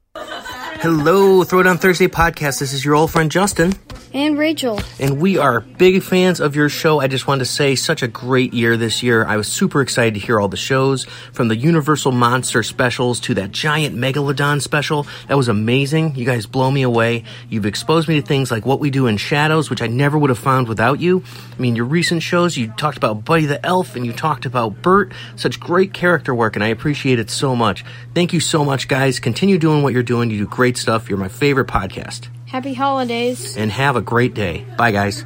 Hello, 0.80 1.44
Throwdown 1.44 1.78
Thursday 1.78 2.08
podcast. 2.08 2.58
This 2.58 2.72
is 2.72 2.84
your 2.84 2.94
old 2.94 3.10
friend 3.10 3.30
Justin. 3.30 3.72
And 4.14 4.36
Rachel. 4.36 4.78
And 5.00 5.22
we 5.22 5.38
are 5.38 5.60
big 5.60 6.02
fans 6.02 6.38
of 6.38 6.54
your 6.54 6.68
show. 6.68 7.00
I 7.00 7.06
just 7.06 7.26
wanted 7.26 7.46
to 7.46 7.50
say, 7.50 7.76
such 7.76 8.02
a 8.02 8.08
great 8.08 8.52
year 8.52 8.76
this 8.76 9.02
year. 9.02 9.24
I 9.24 9.38
was 9.38 9.48
super 9.48 9.80
excited 9.80 10.12
to 10.14 10.20
hear 10.20 10.38
all 10.38 10.48
the 10.48 10.56
shows, 10.58 11.04
from 11.32 11.48
the 11.48 11.56
Universal 11.56 12.12
Monster 12.12 12.62
specials 12.62 13.20
to 13.20 13.34
that 13.34 13.52
giant 13.52 13.96
Megalodon 13.96 14.60
special. 14.60 15.06
That 15.28 15.38
was 15.38 15.48
amazing. 15.48 16.14
You 16.14 16.26
guys 16.26 16.44
blow 16.44 16.70
me 16.70 16.82
away. 16.82 17.24
You've 17.48 17.64
exposed 17.64 18.06
me 18.06 18.20
to 18.20 18.26
things 18.26 18.50
like 18.50 18.66
what 18.66 18.80
we 18.80 18.90
do 18.90 19.06
in 19.06 19.16
Shadows, 19.16 19.70
which 19.70 19.80
I 19.80 19.86
never 19.86 20.18
would 20.18 20.28
have 20.28 20.38
found 20.38 20.68
without 20.68 21.00
you. 21.00 21.24
I 21.56 21.60
mean, 21.62 21.74
your 21.74 21.86
recent 21.86 22.22
shows, 22.22 22.54
you 22.54 22.68
talked 22.76 22.98
about 22.98 23.24
Buddy 23.24 23.46
the 23.46 23.64
Elf 23.64 23.96
and 23.96 24.04
you 24.04 24.12
talked 24.12 24.44
about 24.44 24.82
Bert. 24.82 25.12
Such 25.36 25.58
great 25.58 25.94
character 25.94 26.34
work, 26.34 26.54
and 26.54 26.62
I 26.62 26.68
appreciate 26.68 27.18
it 27.18 27.30
so 27.30 27.56
much. 27.56 27.82
Thank 28.14 28.34
you 28.34 28.40
so 28.40 28.62
much, 28.62 28.88
guys. 28.88 29.20
Continue 29.20 29.56
doing 29.56 29.82
what 29.82 29.94
you're 29.94 30.02
doing. 30.02 30.28
You 30.28 30.36
do 30.36 30.46
great 30.46 30.61
stuff. 30.70 31.08
You're 31.08 31.18
my 31.18 31.28
favorite 31.28 31.66
podcast. 31.68 32.28
Happy 32.46 32.74
holidays. 32.74 33.56
And 33.56 33.70
have 33.72 33.96
a 33.96 34.00
great 34.00 34.34
day. 34.34 34.64
Bye, 34.76 34.92
guys. 34.92 35.24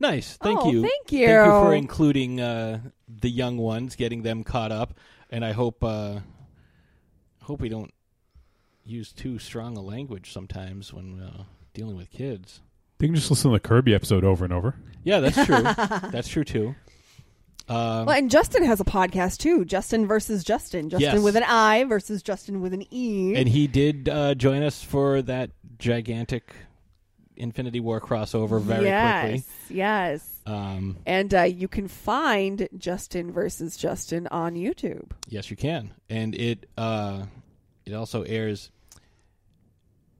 Nice. 0.00 0.36
Thank 0.36 0.60
Oh, 0.62 0.70
you. 0.70 0.82
thank 0.82 1.08
Thank 1.08 1.12
you 1.20 1.26
for 1.26 1.74
including 1.74 2.40
uh, 2.40 2.80
the 3.08 3.28
young 3.28 3.58
ones, 3.58 3.96
getting 3.96 4.22
them 4.22 4.44
caught 4.44 4.70
up, 4.72 4.94
and 5.30 5.44
I 5.44 5.52
hope 5.52 5.82
uh, 5.82 6.20
hope 7.42 7.60
we 7.60 7.68
don't 7.68 7.92
use 8.84 9.12
too 9.12 9.38
strong 9.38 9.76
a 9.76 9.82
language 9.82 10.32
sometimes 10.32 10.92
when 10.92 11.20
uh, 11.20 11.44
dealing 11.74 11.96
with 11.96 12.10
kids. 12.10 12.60
They 12.98 13.06
can 13.06 13.14
just 13.16 13.30
listen 13.30 13.50
to 13.50 13.56
the 13.56 13.60
Kirby 13.60 13.94
episode 13.94 14.24
over 14.24 14.44
and 14.44 14.52
over. 14.54 14.74
Yeah, 15.04 15.20
that's 15.20 15.44
true. 15.44 15.62
that's 16.10 16.28
true 16.28 16.44
too. 16.44 16.74
Um, 17.68 18.06
Well, 18.06 18.16
and 18.16 18.30
Justin 18.30 18.64
has 18.64 18.80
a 18.80 18.84
podcast 18.84 19.38
too. 19.38 19.64
Justin 19.64 20.06
versus 20.06 20.42
Justin. 20.44 20.88
Justin 20.88 21.14
Yes. 21.16 21.22
with 21.22 21.36
an 21.36 21.42
I 21.44 21.84
versus 21.84 22.22
Justin 22.22 22.60
with 22.60 22.72
an 22.72 22.84
E. 22.90 23.34
and 23.36 23.48
he 23.48 23.66
did 23.66 24.08
uh, 24.08 24.34
join 24.34 24.62
us 24.62 24.82
for 24.82 25.20
that 25.22 25.50
gigantic 25.78 26.52
Infinity 27.36 27.78
War 27.78 28.00
crossover 28.00 28.60
very 28.60 28.86
yes, 28.86 29.22
quickly. 29.22 29.44
Yes. 29.76 30.28
Um, 30.44 30.96
And 31.06 31.32
uh, 31.34 31.42
you 31.42 31.68
can 31.68 31.86
find 31.86 32.68
Justin 32.76 33.30
versus 33.32 33.76
Justin 33.76 34.26
on 34.28 34.54
YouTube. 34.54 35.10
Yes, 35.28 35.50
you 35.50 35.56
can, 35.56 35.92
and 36.10 36.34
it 36.34 36.66
uh, 36.76 37.26
it 37.86 37.92
also 37.92 38.22
airs 38.22 38.70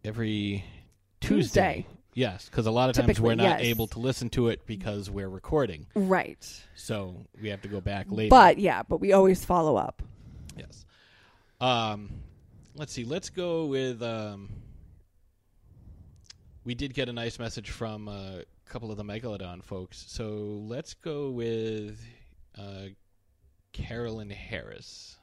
every 0.05 0.65
Tuesday. 1.21 1.85
Tuesday. 1.85 1.87
Yes, 2.19 2.47
because 2.47 2.67
a 2.67 2.73
lot 2.73 2.91
of 2.91 2.97
times 2.97 3.07
Typically, 3.07 3.29
we're 3.29 3.35
not 3.37 3.61
yes. 3.61 3.61
able 3.61 3.87
to 3.87 4.01
listen 4.01 4.29
to 4.31 4.49
it 4.49 4.67
because 4.67 5.09
we're 5.09 5.29
recording, 5.29 5.87
Right. 5.95 6.45
so 6.75 7.15
we 7.41 7.51
have 7.51 7.63
to 7.63 7.69
go 7.69 7.81
back 7.81 8.07
later. 8.11 8.31
But 8.31 8.59
yeah, 8.59 8.83
but 8.83 8.99
we 9.01 9.13
always 9.13 9.45
follow 9.45 9.77
up. 9.77 10.03
yes, 10.57 10.85
um, 11.61 12.11
let's 12.75 12.93
see. 12.93 13.05
Let's 13.05 13.31
go 13.31 13.67
with. 13.67 14.03
Um, 14.03 14.49
we 16.65 16.75
did 16.75 16.93
get 16.93 17.09
a 17.09 17.13
nice 17.13 17.39
message 17.39 17.71
from 17.71 18.09
a 18.09 18.43
couple 18.65 18.91
of 18.91 18.97
the 18.97 19.05
Megalodon 19.05 19.63
folks, 19.63 20.05
so 20.09 20.61
let's 20.67 20.95
go 20.95 21.31
with 21.31 22.05
uh, 22.59 22.87
Carolyn 23.73 24.31
Harris. 24.31 25.18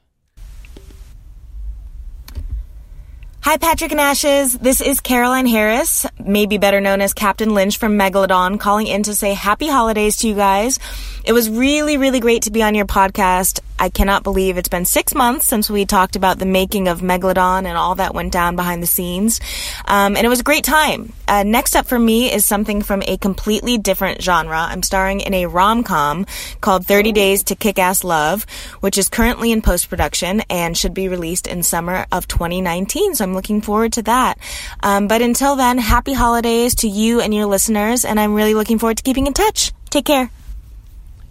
Hi, 3.46 3.58
Patrick 3.58 3.92
and 3.92 4.00
Ashes. 4.00 4.58
This 4.58 4.80
is 4.80 4.98
Caroline 4.98 5.46
Harris, 5.46 6.04
maybe 6.18 6.58
better 6.58 6.80
known 6.80 7.00
as 7.00 7.14
Captain 7.14 7.54
Lynch 7.54 7.76
from 7.78 7.96
Megalodon, 7.96 8.58
calling 8.58 8.88
in 8.88 9.04
to 9.04 9.14
say 9.14 9.34
happy 9.34 9.68
holidays 9.68 10.16
to 10.16 10.26
you 10.26 10.34
guys. 10.34 10.80
It 11.24 11.32
was 11.32 11.48
really, 11.48 11.96
really 11.96 12.18
great 12.18 12.42
to 12.42 12.50
be 12.50 12.64
on 12.64 12.74
your 12.74 12.86
podcast. 12.86 13.60
I 13.78 13.90
cannot 13.90 14.22
believe 14.22 14.56
it's 14.56 14.68
been 14.68 14.84
six 14.86 15.14
months 15.14 15.46
since 15.46 15.68
we 15.68 15.84
talked 15.84 16.16
about 16.16 16.38
the 16.38 16.46
making 16.46 16.88
of 16.88 17.00
Megalodon 17.00 17.66
and 17.66 17.76
all 17.76 17.96
that 17.96 18.14
went 18.14 18.32
down 18.32 18.56
behind 18.56 18.82
the 18.82 18.86
scenes. 18.86 19.40
Um, 19.84 20.16
and 20.16 20.24
it 20.24 20.28
was 20.28 20.40
a 20.40 20.44
great 20.44 20.64
time. 20.64 21.12
Uh, 21.28 21.42
next 21.42 21.76
up 21.76 21.86
for 21.86 21.98
me 21.98 22.32
is 22.32 22.46
something 22.46 22.80
from 22.80 23.02
a 23.02 23.18
completely 23.18 23.76
different 23.76 24.22
genre. 24.22 24.56
I'm 24.58 24.82
starring 24.82 25.20
in 25.20 25.34
a 25.34 25.46
rom-com 25.46 26.26
called 26.60 26.86
30 26.86 27.12
Days 27.12 27.44
to 27.44 27.56
Kick-Ass 27.56 28.02
Love, 28.02 28.46
which 28.80 28.96
is 28.96 29.08
currently 29.08 29.52
in 29.52 29.60
post-production 29.60 30.42
and 30.48 30.76
should 30.76 30.94
be 30.94 31.08
released 31.08 31.46
in 31.46 31.62
summer 31.62 32.06
of 32.12 32.26
2019. 32.28 33.16
So 33.16 33.24
I'm 33.24 33.34
looking 33.36 33.60
forward 33.60 33.92
to 33.92 34.02
that. 34.02 34.38
Um, 34.82 35.06
but 35.06 35.22
until 35.22 35.54
then, 35.54 35.78
happy 35.78 36.12
holidays 36.14 36.74
to 36.76 36.88
you 36.88 37.20
and 37.20 37.32
your 37.32 37.46
listeners. 37.46 38.04
And 38.04 38.18
I'm 38.18 38.34
really 38.34 38.54
looking 38.54 38.80
forward 38.80 38.96
to 38.96 39.02
keeping 39.04 39.28
in 39.28 39.32
touch. 39.34 39.72
Take 39.90 40.06
care. 40.06 40.28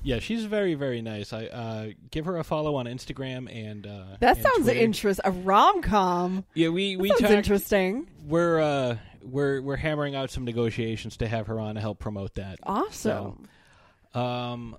Yeah, 0.03 0.19
she's 0.19 0.45
very 0.45 0.75
very 0.75 1.01
nice. 1.01 1.33
I 1.33 1.47
uh, 1.47 1.87
give 2.11 2.25
her 2.25 2.37
a 2.37 2.43
follow 2.43 2.75
on 2.75 2.85
Instagram 2.85 3.51
and 3.51 3.87
uh, 3.87 4.03
That 4.19 4.37
and 4.37 4.43
sounds 4.45 4.63
Twitter. 4.65 4.79
interesting. 4.79 5.25
A 5.25 5.31
rom 5.31 5.81
com. 5.81 6.45
Yeah, 6.53 6.69
we 6.69 6.95
we 6.95 7.09
sounds 7.09 7.21
talked- 7.21 7.33
interesting. 7.33 8.07
We're 8.27 8.59
uh, 8.61 8.97
we're 9.23 9.61
we're 9.63 9.77
hammering 9.77 10.15
out 10.15 10.29
some 10.29 10.45
negotiations 10.45 11.17
to 11.17 11.27
have 11.27 11.47
her 11.47 11.59
on 11.59 11.73
to 11.73 11.81
help 11.81 11.97
promote 11.97 12.35
that. 12.35 12.59
Awesome. 12.61 13.47
So, 14.13 14.19
um, 14.19 14.77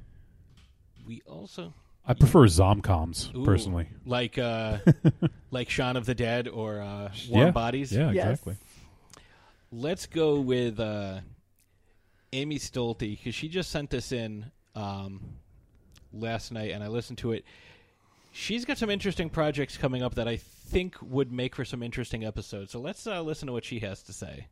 we 1.04 1.22
also 1.28 1.74
I 2.06 2.14
prefer 2.14 2.46
Zomcoms 2.46 3.34
Ooh, 3.34 3.44
personally. 3.44 3.88
like 4.04 4.38
uh, 4.38 4.78
like 5.50 5.68
Shaun 5.70 5.96
of 5.96 6.06
the 6.06 6.14
Dead 6.14 6.46
or 6.48 6.80
uh, 6.80 7.10
Warm 7.30 7.46
Yeah. 7.46 7.50
Bodies. 7.50 7.92
Yeah, 7.92 8.10
Yes. 8.12 8.24
exactly. 8.26 8.56
Let's 9.72 10.06
go 10.06 10.38
with 10.40 10.78
uh, 10.78 11.20
Amy 12.32 12.58
Stolte 12.58 12.98
because 13.00 13.34
she 13.34 13.48
just 13.48 13.70
sent 13.70 13.90
this 13.90 14.12
in 14.12 14.50
um, 14.76 15.20
last 16.12 16.52
night, 16.52 16.70
and 16.70 16.84
I 16.84 16.88
listened 16.88 17.18
to 17.18 17.32
it. 17.32 17.44
She's 18.32 18.64
got 18.64 18.78
some 18.78 18.90
interesting 18.90 19.28
projects 19.30 19.76
coming 19.76 20.02
up 20.02 20.14
that 20.14 20.28
I 20.28 20.36
think 20.36 20.96
would 21.02 21.32
make 21.32 21.56
for 21.56 21.64
some 21.64 21.82
interesting 21.82 22.24
episodes. 22.24 22.70
So 22.70 22.78
let's 22.80 23.06
uh, 23.06 23.20
listen 23.22 23.46
to 23.46 23.52
what 23.52 23.64
she 23.64 23.80
has 23.80 24.02
to 24.04 24.12
say. 24.12 24.46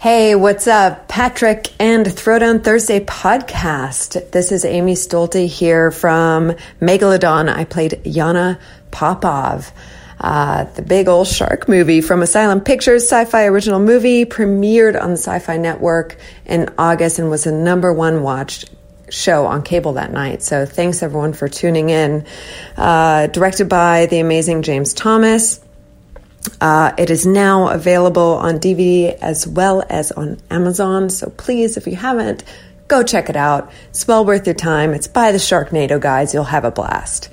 Hey, 0.00 0.34
what's 0.34 0.66
up? 0.66 1.08
Patrick 1.08 1.68
and 1.78 2.06
Throwdown 2.06 2.64
Thursday 2.64 3.04
podcast. 3.04 4.30
This 4.30 4.50
is 4.50 4.64
Amy 4.64 4.94
Stolte 4.94 5.46
here 5.46 5.90
from 5.90 6.54
Megalodon. 6.80 7.54
I 7.54 7.66
played 7.66 8.00
Yana 8.04 8.58
Popov. 8.90 9.70
Uh, 10.18 10.64
the 10.64 10.80
big 10.80 11.06
old 11.06 11.28
shark 11.28 11.68
movie 11.68 12.00
from 12.00 12.22
Asylum 12.22 12.62
Pictures, 12.62 13.02
sci-fi 13.02 13.44
original 13.44 13.78
movie, 13.78 14.24
premiered 14.24 14.98
on 14.98 15.10
the 15.10 15.18
Sci-Fi 15.18 15.58
Network 15.58 16.16
in 16.46 16.70
August 16.78 17.18
and 17.18 17.28
was 17.28 17.44
the 17.44 17.52
number 17.52 17.92
one 17.92 18.22
watched 18.22 18.70
show 19.10 19.44
on 19.44 19.60
cable 19.62 19.92
that 19.92 20.10
night. 20.10 20.42
So 20.42 20.64
thanks 20.64 21.02
everyone 21.02 21.34
for 21.34 21.46
tuning 21.46 21.90
in. 21.90 22.24
Uh, 22.74 23.26
directed 23.26 23.68
by 23.68 24.06
the 24.06 24.20
amazing 24.20 24.62
James 24.62 24.94
Thomas. 24.94 25.60
Uh, 26.60 26.92
it 26.98 27.10
is 27.10 27.26
now 27.26 27.68
available 27.68 28.34
on 28.34 28.58
DVD 28.58 29.16
as 29.20 29.46
well 29.46 29.84
as 29.88 30.12
on 30.12 30.38
Amazon. 30.50 31.10
So 31.10 31.30
please, 31.30 31.76
if 31.76 31.86
you 31.86 31.96
haven't, 31.96 32.44
go 32.88 33.02
check 33.02 33.28
it 33.28 33.36
out. 33.36 33.70
It's 33.90 34.06
well 34.06 34.24
worth 34.24 34.46
your 34.46 34.54
time. 34.54 34.92
It's 34.94 35.06
by 35.06 35.32
the 35.32 35.38
Sharknado 35.38 36.00
guys. 36.00 36.34
You'll 36.34 36.44
have 36.44 36.64
a 36.64 36.70
blast. 36.70 37.28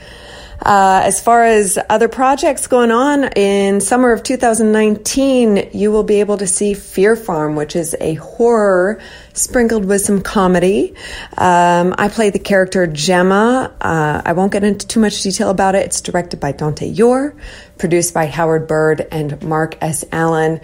Uh, 0.61 1.01
as 1.03 1.21
far 1.21 1.45
as 1.45 1.77
other 1.89 2.07
projects 2.07 2.67
going 2.67 2.91
on, 2.91 3.25
in 3.35 3.79
summer 3.79 4.11
of 4.11 4.23
2019, 4.23 5.69
you 5.73 5.91
will 5.91 6.03
be 6.03 6.19
able 6.19 6.37
to 6.37 6.47
see 6.47 6.73
Fear 6.73 7.15
Farm, 7.15 7.55
which 7.55 7.75
is 7.75 7.95
a 7.99 8.15
horror 8.15 8.99
sprinkled 9.37 9.85
with 9.85 10.01
some 10.01 10.21
comedy. 10.21 10.93
Um, 11.37 11.95
I 11.97 12.09
play 12.09 12.29
the 12.29 12.39
character 12.39 12.87
Gemma. 12.87 13.73
Uh, 13.79 14.21
I 14.25 14.33
won't 14.33 14.51
get 14.51 14.63
into 14.63 14.87
too 14.87 14.99
much 14.99 15.21
detail 15.21 15.49
about 15.49 15.75
it. 15.75 15.85
It's 15.85 16.01
directed 16.01 16.39
by 16.39 16.51
Dante 16.51 16.87
Yore, 16.87 17.35
produced 17.77 18.13
by 18.13 18.25
Howard 18.25 18.67
Bird 18.67 19.07
and 19.11 19.41
Mark 19.43 19.77
S. 19.81 20.03
Allen 20.11 20.61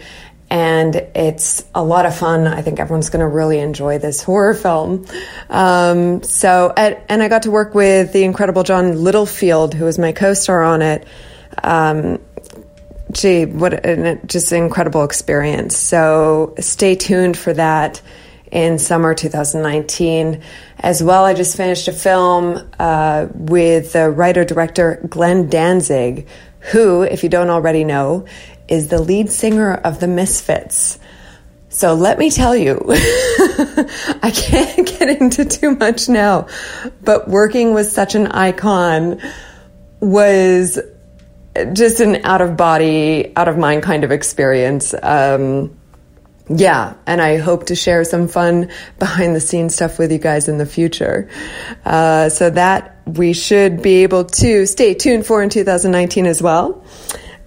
and 0.53 0.95
it's 1.15 1.65
a 1.73 1.83
lot 1.83 2.05
of 2.05 2.15
fun. 2.15 2.45
I 2.45 2.61
think 2.61 2.79
everyone's 2.79 3.09
going 3.09 3.21
to 3.21 3.27
really 3.27 3.57
enjoy 3.57 3.97
this 3.97 4.21
horror 4.21 4.53
film. 4.53 5.07
Um, 5.49 6.21
so, 6.21 6.71
at, 6.77 7.07
and 7.09 7.23
I 7.23 7.27
got 7.27 7.43
to 7.43 7.51
work 7.51 7.73
with 7.73 8.13
the 8.13 8.23
incredible 8.23 8.61
John 8.61 9.03
Littlefield, 9.03 9.73
who 9.73 9.85
was 9.85 9.97
my 9.97 10.11
co-star 10.11 10.61
on 10.61 10.83
it. 10.83 11.07
Um, 11.63 12.19
gee, 13.11 13.45
what 13.45 13.83
an, 13.83 14.21
just 14.27 14.51
incredible 14.51 15.03
experience. 15.03 15.75
So, 15.75 16.53
stay 16.59 16.93
tuned 16.93 17.35
for 17.35 17.53
that 17.53 17.99
in 18.53 18.77
summer 18.77 19.15
2019. 19.15 20.41
As 20.79 21.03
well, 21.03 21.25
I 21.25 21.33
just 21.33 21.57
finished 21.57 21.87
a 21.87 21.91
film 21.91 22.71
uh, 22.79 23.27
with 23.33 23.93
the 23.93 24.11
writer 24.11 24.45
director 24.45 25.03
Glenn 25.09 25.49
Danzig, 25.49 26.27
who, 26.71 27.01
if 27.01 27.23
you 27.23 27.29
don't 27.29 27.49
already 27.49 27.83
know, 27.83 28.27
is 28.67 28.89
the 28.89 29.01
lead 29.01 29.31
singer 29.31 29.73
of 29.73 29.99
the 29.99 30.07
Misfits. 30.07 30.99
So 31.69 31.95
let 31.95 32.19
me 32.19 32.29
tell 32.29 32.55
you, 32.55 32.79
I 32.87 34.31
can't 34.33 34.87
get 34.99 35.09
into 35.19 35.45
too 35.45 35.75
much 35.75 36.07
now, 36.07 36.47
but 37.01 37.27
working 37.27 37.73
with 37.73 37.91
such 37.91 38.13
an 38.13 38.27
icon 38.27 39.19
was 39.99 40.79
just 41.73 42.01
an 42.01 42.23
out 42.23 42.41
of 42.41 42.55
body, 42.55 43.33
out 43.35 43.47
of 43.47 43.57
mind 43.57 43.81
kind 43.81 44.03
of 44.03 44.11
experience. 44.11 44.93
Um, 45.01 45.75
yeah, 46.49 46.95
and 47.05 47.21
I 47.21 47.37
hope 47.37 47.67
to 47.67 47.75
share 47.75 48.03
some 48.03 48.27
fun 48.27 48.69
behind 48.99 49.35
the 49.35 49.39
scenes 49.39 49.75
stuff 49.75 49.97
with 49.97 50.11
you 50.11 50.17
guys 50.17 50.49
in 50.49 50.57
the 50.57 50.65
future. 50.65 51.29
Uh, 51.85 52.29
so 52.29 52.49
that 52.49 52.97
we 53.05 53.33
should 53.33 53.81
be 53.81 54.03
able 54.03 54.25
to 54.25 54.65
stay 54.65 54.93
tuned 54.93 55.25
for 55.25 55.41
in 55.41 55.49
2019 55.49 56.25
as 56.25 56.41
well. 56.41 56.83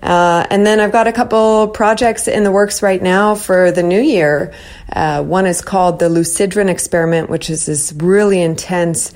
Uh, 0.03 0.47
and 0.51 0.65
then 0.67 0.79
I've 0.81 0.93
got 0.93 1.09
a 1.09 1.13
couple 1.13 1.69
projects 1.69 2.29
in 2.29 2.45
the 2.45 2.53
works 2.53 2.83
right 2.83 3.03
now 3.03 3.35
for 3.35 3.73
the 3.73 3.83
new 3.83 4.01
year. 4.01 4.55
Uh, 4.93 5.23
one 5.23 5.47
is 5.47 5.63
called 5.63 5.99
the 5.99 6.09
Lucidrin 6.09 6.69
Experiment, 6.69 7.29
which 7.29 7.51
is 7.51 7.67
this 7.67 7.93
really 7.93 8.41
intense, 8.41 9.13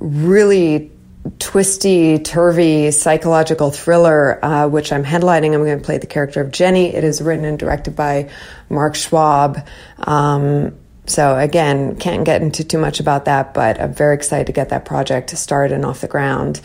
really 0.00 0.90
twisty, 1.38 2.18
turvy 2.18 2.90
psychological 2.90 3.70
thriller, 3.70 4.44
uh, 4.44 4.68
which 4.68 4.92
I'm 4.92 5.04
headlining. 5.04 5.54
I'm 5.54 5.64
going 5.64 5.78
to 5.78 5.84
play 5.84 5.98
the 5.98 6.06
character 6.06 6.40
of 6.40 6.50
Jenny. 6.50 6.94
It 6.94 7.04
is 7.04 7.22
written 7.22 7.44
and 7.44 7.58
directed 7.58 7.96
by 7.96 8.30
Mark 8.68 8.94
Schwab. 8.94 9.66
Um, 9.98 10.76
so 11.06 11.38
again, 11.38 11.96
can't 11.96 12.24
get 12.24 12.42
into 12.42 12.64
too 12.64 12.78
much 12.78 13.00
about 13.00 13.26
that, 13.26 13.52
but 13.54 13.80
I'm 13.80 13.92
very 13.92 14.14
excited 14.14 14.46
to 14.46 14.52
get 14.52 14.70
that 14.70 14.84
project 14.84 15.30
started 15.36 15.74
and 15.74 15.84
off 15.84 16.00
the 16.00 16.08
ground 16.08 16.60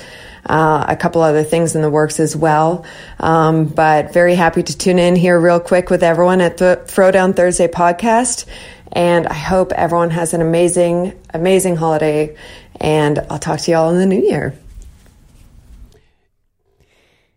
uh, 0.45 0.86
a 0.88 0.95
couple 0.95 1.22
other 1.22 1.44
things 1.44 1.76
in 1.76 1.81
the 1.81 1.90
works 1.90 2.19
as 2.19 2.36
well. 2.36 2.86
Um, 3.19 3.65
but 3.65 4.14
very 4.14 4.36
happy 4.36 4.64
to 4.64 4.77
tune 4.77 4.99
in 4.99 5.15
here 5.15 5.40
real 5.40 5.60
quick 5.60 5.90
with 5.90 6.03
everyone 6.03 6.41
at 6.41 6.57
the 6.57 6.81
Throwdown 6.86 7.36
Thursday 7.36 7.68
podcast. 7.68 8.45
And 8.91 9.27
I 9.27 9.36
hope 9.36 9.72
everyone 9.73 10.10
has 10.10 10.34
an 10.34 10.41
amazing, 10.41 11.14
amazing 11.34 11.76
holiday. 11.76 12.36
And 12.80 13.19
I'll 13.30 13.39
talk 13.39 13.60
to 13.61 13.72
you 13.72 13.77
all 13.77 13.91
in 13.91 13.97
the 13.97 14.06
new 14.06 14.22
year. 14.22 14.57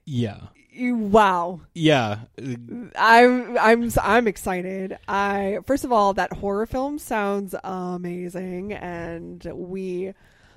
Yeah. 0.05 0.39
Wow. 0.79 1.61
Yeah. 1.75 2.21
I'm 2.97 3.59
I'm 3.59 3.91
I'm 4.03 4.27
excited. 4.27 4.99
I 5.07 5.59
first 5.67 5.85
of 5.85 5.93
all 5.93 6.15
that 6.15 6.33
horror 6.33 6.67
film 6.67 6.99
sounds 6.99 7.55
amazing 7.63 8.73
and 8.73 9.45
we 9.53 10.15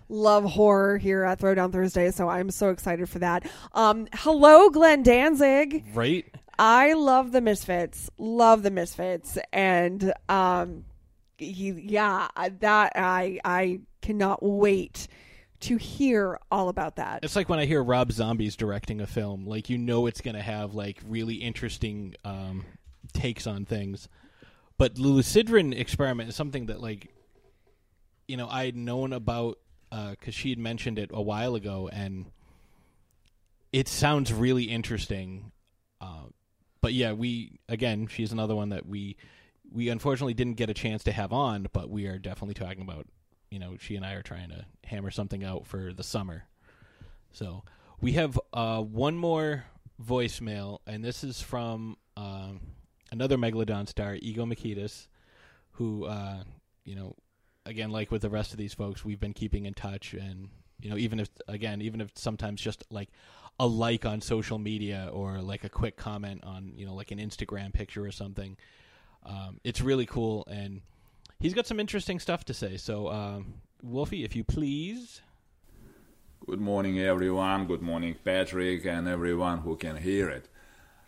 love 0.10 0.45
horror 0.45 0.98
here 0.98 1.24
at 1.24 1.40
Throwdown 1.40 1.72
Thursday, 1.72 2.12
so 2.12 2.30
I'm 2.30 2.52
so 2.52 2.70
excited 2.70 3.10
for 3.10 3.20
that. 3.20 3.45
Um, 3.74 4.07
hello, 4.14 4.70
Glenn 4.70 5.03
Danzig. 5.03 5.86
Right. 5.94 6.26
I 6.57 6.94
love 6.94 7.32
the 7.32 7.41
Misfits. 7.41 8.10
Love 8.18 8.64
the 8.64 8.72
Misfits, 8.72 9.38
and 9.52 10.14
um, 10.30 10.86
he, 11.38 11.72
yeah, 11.72 12.28
that 12.60 12.94
I 12.95 13.40
I 13.44 13.80
cannot 14.06 14.44
wait 14.44 15.07
to 15.61 15.77
hear 15.77 16.40
all 16.52 16.69
about 16.69 16.98
that. 16.98 17.23
It's 17.23 17.36
like 17.36 17.49
when 17.49 17.60
I 17.60 17.65
hear 17.65 17.84
Rob 17.84 18.11
Zombie's 18.11 18.56
directing 18.56 19.02
a 19.02 19.07
film, 19.07 19.45
like 19.45 19.69
you 19.69 19.77
know 19.77 20.06
it's 20.06 20.22
going 20.22 20.36
to 20.36 20.41
have 20.41 20.73
like 20.76 20.99
really 21.07 21.36
interesting 21.36 22.15
um, 22.23 22.65
takes 23.14 23.48
on 23.48 23.65
things. 23.65 24.07
But 24.77 24.95
Lucidrin 24.95 25.77
experiment 25.77 26.30
is 26.30 26.36
something 26.36 26.68
that 26.68 26.82
like 26.82 27.10
you 28.27 28.38
know 28.38 28.48
I'd 28.48 28.76
known 28.76 29.14
about 29.14 29.57
because 29.90 30.18
uh, 30.27 30.32
she 30.32 30.49
had 30.49 30.60
mentioned 30.60 30.99
it 30.99 31.10
a 31.14 31.22
while 31.22 31.56
ago, 31.56 31.90
and 31.91 32.26
it 33.72 33.88
sounds 33.88 34.32
really 34.32 34.65
interesting. 34.65 35.52
Uh, 35.99 36.26
but 36.82 36.94
yeah, 36.94 37.14
we 37.14 37.60
again, 37.68 38.07
she's 38.07 38.32
another 38.32 38.56
one 38.56 38.69
that 38.69 38.86
we 38.86 39.15
we 39.72 39.90
unfortunately 39.90 40.36
didn't 40.36 40.57
get 40.57 40.69
a 40.69 40.76
chance 40.76 41.03
to 41.06 41.11
have 41.11 41.34
on, 41.34 41.68
but 41.73 41.90
we 41.90 42.06
are 42.06 42.19
definitely 42.19 42.53
talking 42.53 42.84
about. 42.84 43.07
You 43.50 43.60
know, 43.60 43.78
she 43.80 43.96
and 43.96 44.06
I 44.06 44.14
are 44.14 44.22
trying 44.22 44.50
to 44.50 44.66
hammer 44.84 45.12
something 45.12 45.44
out 45.44 45.66
for 45.66 45.94
the 45.94 46.04
summer. 46.04 46.46
So 47.32 47.64
we 48.02 48.14
have 48.14 48.40
uh, 48.54 48.82
one 48.82 49.18
more 49.18 49.66
voicemail, 50.04 50.80
and 50.88 51.04
this 51.04 51.24
is 51.24 51.42
from 51.42 51.98
um, 52.18 52.62
another 53.12 53.38
Megalodon 53.38 53.88
star, 53.88 54.16
Ego 54.16 54.46
Mikitas, 54.46 55.08
who 55.72 56.06
uh, 56.06 56.44
you 56.84 56.96
know 56.96 57.16
again, 57.66 57.92
like 57.92 58.12
with 58.12 58.22
the 58.22 58.30
rest 58.30 58.52
of 58.52 58.58
these 58.58 58.74
folks, 58.74 59.04
we've 59.04 59.20
been 59.20 59.34
keeping 59.34 59.66
in 59.66 59.74
touch, 59.74 60.14
and 60.14 60.50
you 60.80 60.90
know, 60.90 60.98
even 60.98 61.20
if 61.20 61.30
again, 61.48 61.82
even 61.82 62.02
if 62.02 62.12
sometimes 62.16 62.62
just 62.62 62.84
like 62.90 63.10
a 63.60 63.68
like 63.68 64.06
on 64.06 64.22
social 64.22 64.60
media 64.60 65.10
or 65.12 65.42
like 65.42 65.64
a 65.64 65.70
quick 65.70 65.98
comment 65.98 66.44
on 66.44 66.74
you 66.76 66.86
know 66.86 66.94
like 66.94 67.12
an 67.12 67.20
Instagram 67.20 67.74
picture 67.74 68.06
or 68.06 68.12
something, 68.12 68.58
um, 69.26 69.60
it's 69.64 69.82
really 69.82 70.06
cool, 70.06 70.46
and 70.50 70.82
he's 71.40 71.53
got 71.53 71.68
some 71.68 71.80
interesting 71.80 72.20
stuff 72.20 72.45
to 72.45 72.53
say. 72.53 72.78
So, 72.78 73.10
um, 73.10 73.56
Wolfie, 73.82 74.24
if 74.24 74.36
you 74.36 74.44
please. 74.44 75.22
Good 76.45 76.62
morning, 76.62 76.99
everyone. 76.99 77.66
Good 77.66 77.82
morning, 77.82 78.16
Patrick, 78.24 78.86
and 78.86 79.07
everyone 79.07 79.60
who 79.60 79.76
can 79.78 79.98
hear 79.98 80.30
it. 80.30 80.48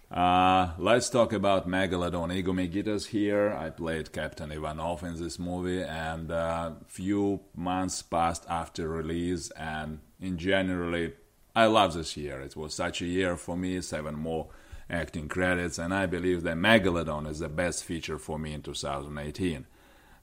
Uh, 0.10 0.72
let's 0.78 1.10
talk 1.10 1.34
about 1.34 1.68
Megalodon. 1.68 2.34
Ego 2.34 2.54
Mikitas 2.54 3.08
here. 3.08 3.54
I 3.54 3.70
played 3.70 4.14
Captain 4.14 4.52
Ivanov 4.52 5.04
in 5.04 5.22
this 5.22 5.38
movie, 5.38 5.84
and 5.84 6.32
a 6.32 6.36
uh, 6.36 6.74
few 6.88 7.42
months 7.56 8.02
passed 8.02 8.46
after 8.50 8.88
release, 8.88 9.52
and 9.52 10.00
in 10.22 10.38
generally, 10.38 11.14
I 11.56 11.66
love 11.66 11.94
this 11.94 12.16
year. 12.16 12.40
It 12.40 12.56
was 12.56 12.74
such 12.74 13.02
a 13.02 13.06
year 13.06 13.36
for 13.36 13.58
me, 13.58 13.82
seven 13.82 14.16
more 14.16 14.48
acting 14.90 15.28
credits, 15.28 15.78
and 15.78 15.94
I 15.94 16.06
believe 16.06 16.44
that 16.44 16.56
Megalodon 16.56 17.28
is 17.28 17.40
the 17.40 17.50
best 17.50 17.84
feature 17.84 18.18
for 18.18 18.40
me 18.40 18.54
in 18.54 18.62
2018. 18.62 19.66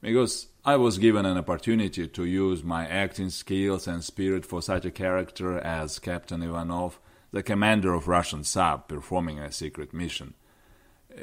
Because 0.05 0.48
I 0.66 0.76
was 0.76 0.98
given 0.98 1.24
an 1.24 1.39
opportunity 1.39 2.06
to 2.06 2.24
use 2.26 2.62
my 2.62 2.86
acting 2.86 3.31
skills 3.31 3.89
and 3.89 4.05
spirit 4.05 4.44
for 4.44 4.60
such 4.60 4.85
a 4.85 4.90
character 4.90 5.59
as 5.59 5.98
Captain 5.98 6.43
Ivanov 6.43 6.98
the 7.32 7.43
commander 7.43 7.94
of 7.94 8.06
Russian 8.06 8.44
sub 8.44 8.86
performing 8.86 9.39
a 9.39 9.51
secret 9.51 9.94
mission. 9.94 10.35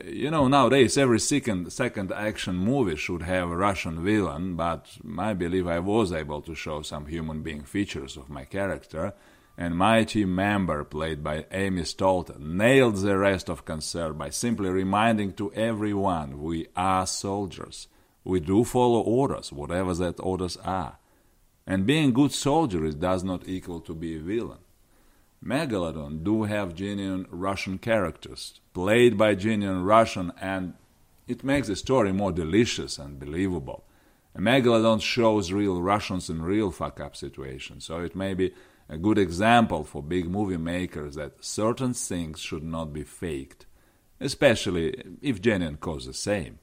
You 0.04 0.32
know, 0.32 0.48
nowadays 0.48 0.98
every 0.98 1.20
second 1.20 1.72
second 1.72 2.12
action 2.12 2.56
movie 2.56 2.96
should 2.96 3.22
have 3.22 3.50
a 3.52 3.56
Russian 3.56 4.04
villain, 4.04 4.56
but 4.56 4.98
I 5.18 5.34
believe 5.34 5.68
I 5.68 5.78
was 5.80 6.12
able 6.12 6.42
to 6.42 6.56
show 6.56 6.82
some 6.82 7.06
human 7.06 7.44
being 7.44 7.64
features 7.64 8.18
of 8.18 8.30
my 8.32 8.46
character, 8.46 9.14
and 9.58 9.78
my 9.78 10.04
team 10.06 10.34
member, 10.34 10.84
played 10.84 11.24
by 11.24 11.46
Amy 11.52 11.84
Stolten, 11.84 12.58
nailed 12.58 12.96
the 12.98 13.18
rest 13.18 13.48
of 13.48 13.64
concern 13.64 14.18
by 14.18 14.32
simply 14.32 14.70
reminding 14.70 15.34
to 15.34 15.54
everyone 15.54 16.42
we 16.42 16.68
are 16.76 17.06
soldiers. 17.06 17.88
We 18.24 18.40
do 18.40 18.64
follow 18.64 19.02
orders, 19.02 19.52
whatever 19.52 19.94
that 19.96 20.20
orders 20.20 20.58
are. 20.58 20.98
And 21.66 21.86
being 21.86 22.14
good 22.14 22.32
soldiers 22.32 22.96
does 22.96 23.24
not 23.24 23.48
equal 23.48 23.80
to 23.82 23.94
be 23.94 24.16
a 24.16 24.20
villain. 24.20 24.60
Megalodon 25.44 26.24
do 26.24 26.44
have 26.44 26.76
genuine 26.76 27.26
Russian 27.32 27.78
characters, 27.78 28.60
played 28.74 29.18
by 29.18 29.36
genuine 29.36 29.84
Russian, 29.84 30.32
and 30.40 30.74
it 31.28 31.44
makes 31.44 31.68
the 31.68 31.76
story 31.76 32.12
more 32.12 32.32
delicious 32.32 33.00
and 33.00 33.20
believable. 33.20 33.84
A 34.36 34.40
Megalodon 34.40 35.02
shows 35.02 35.52
real 35.52 35.82
Russians 35.82 36.30
in 36.30 36.42
real 36.42 36.72
fuck 36.72 37.00
up 37.00 37.16
situations, 37.16 37.86
so 37.86 38.02
it 38.02 38.16
may 38.16 38.34
be 38.34 38.54
a 38.88 38.98
good 38.98 39.18
example 39.18 39.84
for 39.84 40.04
big 40.04 40.30
movie 40.30 40.58
makers 40.58 41.16
that 41.16 41.44
certain 41.44 41.94
things 41.94 42.40
should 42.40 42.64
not 42.64 42.94
be 42.94 43.04
faked. 43.04 43.66
especially 44.22 45.04
if 45.22 45.42
genuine 45.42 45.78
cause 45.78 46.06
the 46.06 46.14
same. 46.14 46.60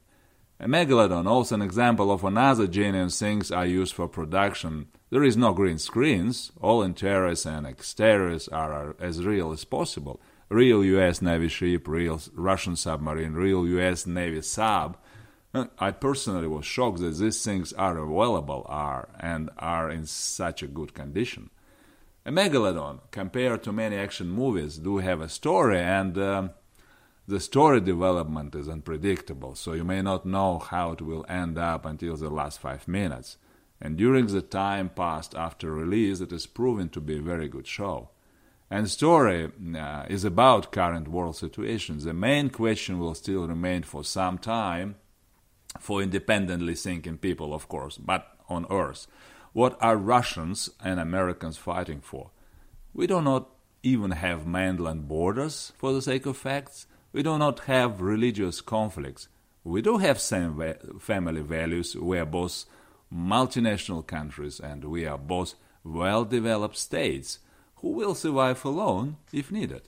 A 0.61 0.67
megalodon, 0.67 1.25
also 1.25 1.55
an 1.55 1.61
example 1.61 2.11
of 2.11 2.25
another 2.25 2.67
genuine 2.67 3.07
things 3.07 3.49
are 3.49 3.65
used 3.65 3.93
for 3.93 4.09
production. 4.09 4.87
There 5.09 5.23
is 5.23 5.37
no 5.37 5.53
green 5.53 5.77
screens, 5.77 6.51
all 6.59 6.83
interiors 6.83 7.45
and 7.45 7.65
exteriors 7.65 8.49
are 8.49 8.93
as 8.99 9.25
real 9.25 9.53
as 9.53 9.63
possible. 9.63 10.19
Real 10.49 10.83
US 10.83 11.21
Navy 11.21 11.47
ship, 11.47 11.87
real 11.87 12.19
Russian 12.33 12.75
submarine, 12.75 13.35
real 13.35 13.65
US 13.67 14.05
Navy 14.05 14.41
sub. 14.41 14.97
Uh, 15.53 15.67
I 15.79 15.91
personally 15.91 16.47
was 16.47 16.65
shocked 16.65 16.99
that 16.99 17.15
these 17.15 17.41
things 17.41 17.71
are 17.71 17.97
available 17.97 18.65
are 18.67 19.07
and 19.17 19.49
are 19.57 19.89
in 19.89 20.05
such 20.07 20.61
a 20.61 20.67
good 20.67 20.93
condition. 20.93 21.51
A 22.25 22.31
megalodon, 22.31 22.99
compared 23.11 23.63
to 23.63 23.71
many 23.71 23.95
action 23.95 24.29
movies, 24.29 24.77
do 24.77 24.97
have 24.97 25.21
a 25.21 25.29
story 25.29 25.79
and 25.79 26.17
um, 26.17 26.49
the 27.29 27.39
story 27.39 27.79
development 27.79 28.55
is 28.55 28.67
unpredictable, 28.67 29.53
so 29.53 29.73
you 29.73 29.83
may 29.83 30.01
not 30.01 30.25
know 30.25 30.57
how 30.57 30.93
it 30.93 31.01
will 31.01 31.23
end 31.29 31.59
up 31.59 31.85
until 31.85 32.15
the 32.17 32.27
last 32.27 32.59
five 32.59 32.87
minutes. 32.87 33.37
And 33.79 33.95
during 33.95 34.25
the 34.25 34.41
time 34.41 34.89
passed 34.89 35.35
after 35.35 35.71
release, 35.71 36.21
it 36.21 36.31
is 36.31 36.47
proven 36.47 36.89
to 36.89 36.99
be 36.99 37.19
a 37.19 37.21
very 37.21 37.47
good 37.47 37.67
show. 37.67 38.09
And 38.71 38.89
story 38.89 39.51
uh, 39.77 40.05
is 40.09 40.25
about 40.25 40.71
current 40.71 41.07
world 41.07 41.35
situations. 41.35 42.03
The 42.03 42.15
main 42.15 42.49
question 42.49 42.97
will 42.97 43.13
still 43.13 43.47
remain 43.47 43.83
for 43.83 44.03
some 44.03 44.39
time 44.39 44.95
for 45.79 46.01
independently 46.01 46.73
thinking 46.73 47.19
people, 47.19 47.53
of 47.53 47.67
course, 47.67 47.99
but 47.99 48.27
on 48.49 48.65
Earth. 48.71 49.05
What 49.53 49.77
are 49.81 49.97
Russians 49.97 50.71
and 50.83 50.99
Americans 50.99 51.57
fighting 51.57 52.01
for? 52.01 52.31
We 52.91 53.05
do 53.05 53.21
not 53.21 53.49
even 53.83 54.11
have 54.11 54.47
mainland 54.47 55.07
borders 55.07 55.73
for 55.77 55.93
the 55.93 56.01
sake 56.01 56.25
of 56.25 56.35
facts. 56.35 56.87
We 57.11 57.23
do 57.23 57.37
not 57.37 57.61
have 57.61 58.01
religious 58.01 58.61
conflicts. 58.61 59.27
We 59.63 59.81
do 59.81 59.97
have 59.97 60.19
same 60.19 60.55
va- 60.55 60.77
family 60.99 61.41
values. 61.41 61.95
We 61.95 62.19
are 62.19 62.25
both 62.25 62.65
multinational 63.13 64.05
countries 64.05 64.59
and 64.59 64.85
we 64.85 65.05
are 65.05 65.17
both 65.17 65.55
well 65.83 66.25
developed 66.25 66.77
states 66.77 67.39
who 67.75 67.89
will 67.89 68.15
survive 68.15 68.63
alone 68.65 69.17
if 69.31 69.51
needed. 69.51 69.83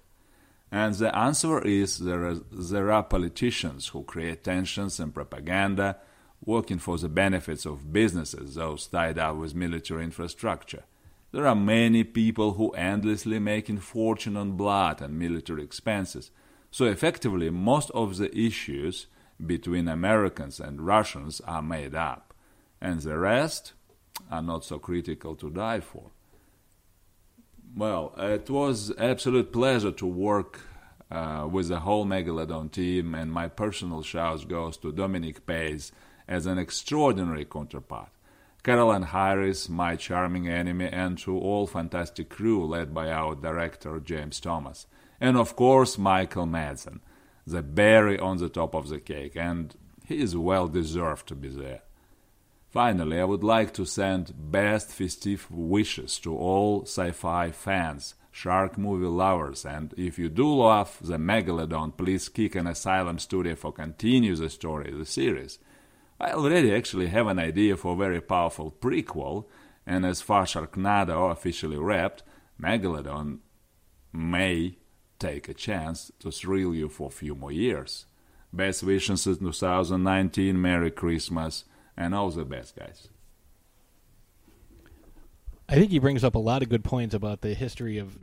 And 0.71 0.95
the 0.95 1.15
answer 1.15 1.61
is 1.61 1.99
there 1.99 2.25
are, 2.25 2.35
there 2.51 2.91
are 2.91 3.03
politicians 3.03 3.89
who 3.89 4.03
create 4.03 4.43
tensions 4.43 4.99
and 4.99 5.13
propaganda 5.13 5.97
working 6.43 6.79
for 6.79 6.97
the 6.97 7.09
benefits 7.09 7.65
of 7.65 7.91
businesses, 7.91 8.55
those 8.55 8.87
tied 8.87 9.19
up 9.19 9.35
with 9.35 9.53
military 9.53 10.03
infrastructure. 10.03 10.85
There 11.31 11.45
are 11.45 11.55
many 11.55 12.03
people 12.03 12.53
who 12.53 12.71
endlessly 12.71 13.39
making 13.39 13.79
fortune 13.79 14.35
on 14.37 14.53
blood 14.53 15.01
and 15.01 15.19
military 15.19 15.63
expenses. 15.63 16.31
So 16.71 16.85
effectively, 16.85 17.49
most 17.49 17.91
of 17.91 18.17
the 18.17 18.35
issues 18.35 19.07
between 19.45 19.89
Americans 19.89 20.59
and 20.59 20.85
Russians 20.85 21.41
are 21.41 21.61
made 21.61 21.93
up, 21.93 22.33
and 22.79 23.01
the 23.01 23.17
rest 23.17 23.73
are 24.31 24.41
not 24.41 24.63
so 24.63 24.79
critical 24.79 25.35
to 25.35 25.49
die 25.49 25.81
for. 25.81 26.11
Well, 27.75 28.13
it 28.17 28.49
was 28.49 28.93
absolute 28.97 29.51
pleasure 29.51 29.91
to 29.91 30.05
work 30.05 30.61
uh, 31.09 31.47
with 31.51 31.67
the 31.67 31.81
whole 31.81 32.05
Megalodon 32.05 32.71
team, 32.71 33.15
and 33.15 33.31
my 33.31 33.49
personal 33.49 34.01
shout 34.01 34.47
goes 34.47 34.77
to 34.77 34.93
Dominic 34.93 35.45
Pace 35.45 35.91
as 36.27 36.45
an 36.45 36.57
extraordinary 36.57 37.43
counterpart. 37.43 38.09
Caroline 38.63 39.03
Harris, 39.03 39.67
my 39.67 39.95
charming 39.95 40.47
enemy, 40.47 40.87
and 40.87 41.17
to 41.17 41.37
all 41.37 41.67
fantastic 41.67 42.29
crew 42.29 42.65
led 42.65 42.93
by 42.93 43.11
our 43.11 43.35
director 43.35 43.99
James 43.99 44.39
Thomas 44.39 44.85
and 45.21 45.37
of 45.37 45.55
course 45.55 45.97
Michael 45.97 46.47
Madsen, 46.47 46.99
the 47.45 47.61
berry 47.61 48.19
on 48.19 48.37
the 48.37 48.49
top 48.49 48.73
of 48.75 48.89
the 48.89 48.99
cake, 48.99 49.37
and 49.37 49.75
he 50.05 50.19
is 50.19 50.35
well 50.35 50.67
deserved 50.67 51.27
to 51.27 51.35
be 51.35 51.47
there. 51.47 51.83
Finally, 52.69 53.19
I 53.19 53.25
would 53.25 53.43
like 53.43 53.73
to 53.73 53.85
send 53.85 54.33
best 54.51 54.89
festive 54.89 55.49
wishes 55.51 56.19
to 56.19 56.35
all 56.35 56.83
sci-fi 56.83 57.51
fans, 57.51 58.15
shark 58.31 58.77
movie 58.77 59.05
lovers, 59.05 59.65
and 59.65 59.93
if 59.97 60.17
you 60.17 60.29
do 60.29 60.55
love 60.55 60.97
the 61.01 61.17
Megalodon, 61.17 61.95
please 61.95 62.29
kick 62.29 62.55
an 62.55 62.67
Asylum 62.67 63.19
Studio 63.19 63.55
for 63.55 63.73
continue 63.73 64.35
the 64.35 64.49
story, 64.49 64.91
the 64.91 65.05
series. 65.05 65.59
I 66.19 66.31
already 66.31 66.73
actually 66.73 67.07
have 67.07 67.27
an 67.27 67.39
idea 67.39 67.75
for 67.75 67.93
a 67.93 67.97
very 67.97 68.21
powerful 68.21 68.71
prequel, 68.71 69.45
and 69.85 70.05
as 70.05 70.21
far 70.21 70.45
Sharknado 70.45 71.29
officially 71.29 71.77
wrapped, 71.77 72.23
Megalodon 72.59 73.39
may 74.13 74.77
take 75.21 75.47
a 75.47 75.53
chance 75.53 76.11
to 76.19 76.31
thrill 76.31 76.73
you 76.73 76.89
for 76.89 77.07
a 77.07 77.11
few 77.11 77.35
more 77.35 77.51
years. 77.51 78.05
Best 78.51 78.83
wishes 78.83 79.25
in 79.27 79.37
2019, 79.37 80.61
Merry 80.61 80.91
Christmas, 80.91 81.63
and 81.95 82.13
all 82.13 82.29
the 82.31 82.43
best, 82.43 82.75
guys. 82.75 83.07
I 85.69 85.75
think 85.75 85.91
he 85.91 85.99
brings 85.99 86.25
up 86.25 86.35
a 86.35 86.39
lot 86.39 86.63
of 86.63 86.69
good 86.69 86.83
points 86.83 87.15
about 87.15 87.39
the 87.39 87.53
history 87.53 87.97
of 87.97 88.17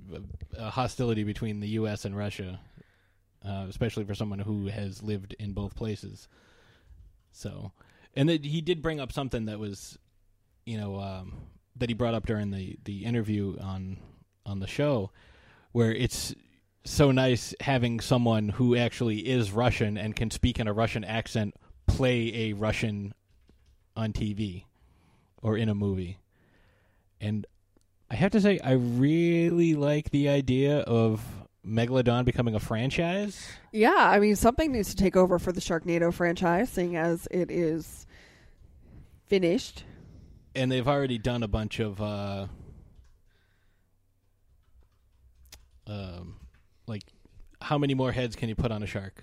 uh, 0.58 0.68
hostility 0.68 1.24
between 1.24 1.60
the 1.60 1.68
U.S. 1.68 2.04
and 2.04 2.14
Russia, 2.14 2.60
uh, 3.42 3.64
especially 3.70 4.04
for 4.04 4.14
someone 4.14 4.40
who 4.40 4.66
has 4.66 5.02
lived 5.02 5.34
in 5.38 5.52
both 5.52 5.74
places. 5.74 6.28
So, 7.32 7.72
and 8.14 8.28
he 8.28 8.60
did 8.60 8.82
bring 8.82 9.00
up 9.00 9.12
something 9.12 9.46
that 9.46 9.58
was, 9.58 9.98
you 10.66 10.76
know, 10.76 11.00
um, 11.00 11.46
that 11.76 11.88
he 11.88 11.94
brought 11.94 12.12
up 12.12 12.26
during 12.26 12.50
the, 12.50 12.76
the 12.84 13.04
interview 13.06 13.56
on 13.60 13.98
on 14.44 14.60
the 14.60 14.66
show, 14.66 15.10
where 15.72 15.92
it's 15.92 16.34
so 16.88 17.10
nice 17.10 17.54
having 17.60 18.00
someone 18.00 18.48
who 18.48 18.74
actually 18.74 19.18
is 19.18 19.52
Russian 19.52 19.98
and 19.98 20.16
can 20.16 20.30
speak 20.30 20.58
in 20.58 20.66
a 20.66 20.72
Russian 20.72 21.04
accent 21.04 21.54
play 21.86 22.32
a 22.34 22.52
Russian 22.54 23.14
on 23.94 24.12
TV 24.12 24.64
or 25.42 25.56
in 25.56 25.68
a 25.68 25.74
movie. 25.74 26.18
And 27.20 27.46
I 28.10 28.14
have 28.14 28.32
to 28.32 28.40
say, 28.40 28.58
I 28.60 28.72
really 28.72 29.74
like 29.74 30.10
the 30.10 30.30
idea 30.30 30.78
of 30.80 31.22
Megalodon 31.66 32.24
becoming 32.24 32.54
a 32.54 32.60
franchise. 32.60 33.46
Yeah, 33.70 33.94
I 33.94 34.18
mean, 34.18 34.34
something 34.34 34.72
needs 34.72 34.88
to 34.90 34.96
take 34.96 35.16
over 35.16 35.38
for 35.38 35.52
the 35.52 35.60
Sharknado 35.60 36.12
franchise, 36.12 36.70
seeing 36.70 36.96
as 36.96 37.28
it 37.30 37.50
is 37.50 38.06
finished. 39.26 39.84
And 40.54 40.72
they've 40.72 40.88
already 40.88 41.18
done 41.18 41.42
a 41.42 41.48
bunch 41.48 41.80
of, 41.80 42.00
uh, 42.00 42.46
um, 45.86 46.37
how 47.68 47.76
many 47.76 47.92
more 47.92 48.12
heads 48.12 48.34
can 48.34 48.48
you 48.48 48.54
put 48.54 48.72
on 48.72 48.82
a 48.82 48.86
shark? 48.86 49.22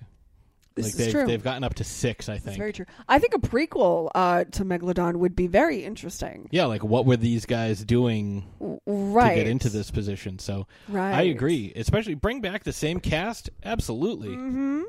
This 0.75 0.85
like 0.85 0.91
is 0.91 0.97
they've 0.97 1.11
true. 1.11 1.25
they've 1.25 1.43
gotten 1.43 1.63
up 1.63 1.73
to 1.75 1.83
six, 1.83 2.29
I 2.29 2.33
think. 2.33 2.43
That's 2.43 2.57
very 2.57 2.73
true. 2.73 2.85
I 3.09 3.17
think 3.17 3.33
a 3.33 3.39
prequel 3.39 4.11
uh, 4.13 4.43
to 4.43 4.63
Megalodon 4.63 5.15
would 5.15 5.35
be 5.35 5.47
very 5.47 5.83
interesting. 5.83 6.47
Yeah, 6.51 6.65
like 6.65 6.83
what 6.83 7.07
were 7.07 7.17
these 7.17 7.47
guys 7.47 7.83
doing 7.83 8.45
right. 8.85 9.29
to 9.29 9.35
get 9.35 9.47
into 9.47 9.69
this 9.69 9.89
position? 9.89 10.37
So 10.37 10.67
I 10.93 11.23
agree. 11.23 11.73
Especially 11.75 12.13
bring 12.13 12.39
back 12.39 12.63
the 12.63 12.73
same 12.73 12.99
cast. 12.99 13.49
Absolutely. 13.63 14.29
Mm-hmm. 14.29 14.83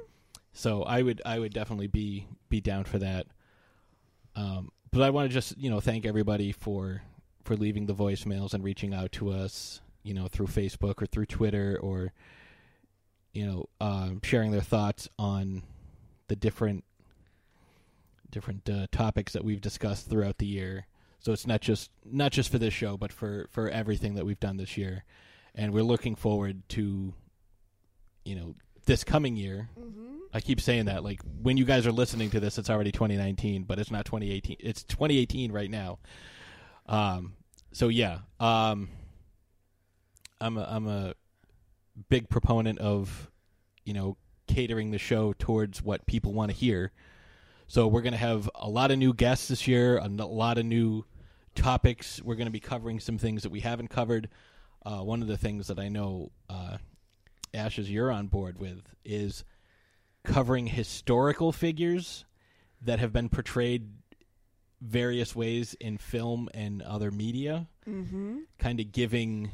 So 0.53 0.83
I 0.83 1.01
would 1.01 1.23
I 1.25 1.39
would 1.39 1.55
definitely 1.55 1.87
be 1.87 2.27
be 2.51 2.61
down 2.61 2.85
for 2.85 2.99
that. 2.99 3.27
Um, 4.35 4.71
but 4.91 5.01
I 5.01 5.09
want 5.09 5.31
to 5.31 5.33
just 5.33 5.57
you 5.57 5.71
know 5.71 5.81
thank 5.81 6.05
everybody 6.05 6.53
for 6.53 7.01
for 7.45 7.57
leaving 7.57 7.87
the 7.87 7.95
voicemails 7.95 8.53
and 8.53 8.63
reaching 8.63 8.93
out 8.93 9.13
to 9.13 9.31
us. 9.31 9.81
You 10.03 10.13
know 10.13 10.29
through 10.29 10.49
Facebook 10.49 11.01
or 11.01 11.07
through 11.07 11.27
Twitter 11.27 11.79
or 11.81 12.13
you 13.37 13.47
know 13.47 13.69
um, 13.83 14.21
sharing 14.23 14.51
their 14.51 14.63
thoughts 14.63 15.11
on 15.19 15.63
the 16.29 16.35
different 16.35 16.85
different 18.31 18.69
uh, 18.69 18.87
topics 18.91 19.35
that 19.35 19.45
we've 19.45 19.61
discussed 19.61 20.09
throughout 20.09 20.39
the 20.39 20.47
year. 20.47 20.87
So 21.21 21.33
it's 21.33 21.47
not 21.47 21.61
just 21.61 21.91
not 22.05 22.33
just 22.33 22.51
for 22.51 22.59
this 22.59 22.73
show, 22.73 22.97
but 22.97 23.13
for 23.13 23.47
for 23.51 23.69
everything 23.69 24.15
that 24.15 24.25
we've 24.25 24.41
done 24.41 24.57
this 24.57 24.79
year, 24.79 25.05
and 25.55 25.75
we're 25.75 25.83
looking 25.83 26.15
forward 26.15 26.63
to, 26.71 27.13
you 28.25 28.35
know, 28.35 28.55
this 28.87 29.05
coming 29.05 29.37
year. 29.37 29.69
I 30.33 30.41
keep 30.41 30.61
saying 30.61 30.87
that, 30.87 31.05
like 31.05 31.21
when 31.43 31.59
you 31.59 31.67
guys 31.67 31.87
are 31.87 31.93
listening 31.93 32.31
to 32.31 32.41
this, 32.41 32.57
it's 32.57 32.71
already 32.71 32.93
2019, 32.93 33.65
but 33.65 33.79
it's 33.79 33.91
not 33.91 34.07
2018. 34.07 34.57
It's 34.61 34.83
2018 34.83 35.53
right 35.53 35.71
now. 35.71 35.99
Um. 36.87 37.35
So 37.73 37.89
yeah. 37.89 38.21
Um. 38.41 38.89
I'm 40.41 40.57
a 40.57 40.69
I'm 40.71 40.87
a 40.87 41.15
big 42.09 42.29
proponent 42.29 42.79
of, 42.79 43.31
you 43.85 43.93
know, 43.95 44.17
catering 44.47 44.91
the 44.91 44.99
show 44.99 45.33
towards 45.39 45.83
what 45.83 46.07
people 46.07 46.33
want 46.33 46.51
to 46.51 46.57
hear. 46.57 46.93
So 47.69 47.87
we're 47.89 48.03
going 48.03 48.13
to 48.13 48.19
have 48.19 48.49
a 48.55 48.69
lot 48.69 48.91
of 48.91 48.99
new 48.99 49.13
guests 49.13 49.49
this 49.49 49.67
year, 49.67 49.99
a 49.99 50.07
lot 50.09 50.57
of 50.59 50.65
new 50.65 51.05
topics. 51.55 52.23
We're 52.23 52.37
going 52.37 52.47
to 52.47 52.53
be 52.53 52.61
covering 52.61 53.01
some 53.01 53.19
things 53.19 53.43
that 53.43 53.51
we 53.51 53.61
haven't 53.61 53.89
covered. 53.89 54.29
Uh, 54.85 54.99
one 55.01 55.21
of 55.21 55.27
the 55.29 55.37
things 55.37 55.67
that 55.67 55.79
I 55.79 55.89
know, 55.89 56.31
uh, 56.49 56.77
Ashes, 57.53 57.91
you're 57.91 58.13
on 58.13 58.29
board 58.29 58.59
with 58.59 58.83
is 59.05 59.45
covering 60.23 60.67
historical 60.69 61.51
figures 61.51 62.25
that 62.83 62.99
have 63.01 63.13
been 63.13 63.29
portrayed 63.29 63.89
various 64.81 65.35
ways 65.35 65.75
in 65.81 65.97
film 65.99 66.49
and 66.53 66.83
other 66.83 67.11
media, 67.11 67.67
Mhm. 67.87 68.43
kind 68.59 68.79
of 68.79 68.93
giving 68.93 69.51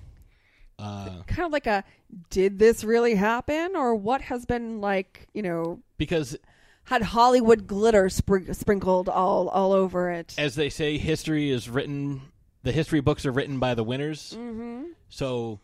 Uh, 0.83 1.23
kind 1.27 1.47
of 1.47 1.53
like 1.53 1.67
a 1.67 1.85
did 2.31 2.59
this 2.59 2.83
really 2.85 3.15
happen 3.15 3.77
or 3.77 3.95
what 3.95 4.21
has 4.21 4.45
been 4.45 4.81
like 4.81 5.29
you 5.33 5.43
know 5.43 5.81
because 5.97 6.37
had 6.85 7.03
Hollywood 7.03 7.67
glitter 7.67 8.07
spr- 8.07 8.55
sprinkled 8.55 9.09
all 9.09 9.49
all 9.49 9.73
over 9.73 10.11
it. 10.11 10.35
as 10.37 10.57
they 10.57 10.69
say, 10.69 10.99
history 10.99 11.51
is 11.51 11.71
written. 11.71 12.23
The 12.65 12.73
history 12.73 13.01
books 13.01 13.25
are 13.27 13.33
written 13.33 13.59
by 13.59 13.75
the 13.75 13.85
winners. 13.85 14.35
Mm-hmm. 14.37 14.85
So, 15.09 15.61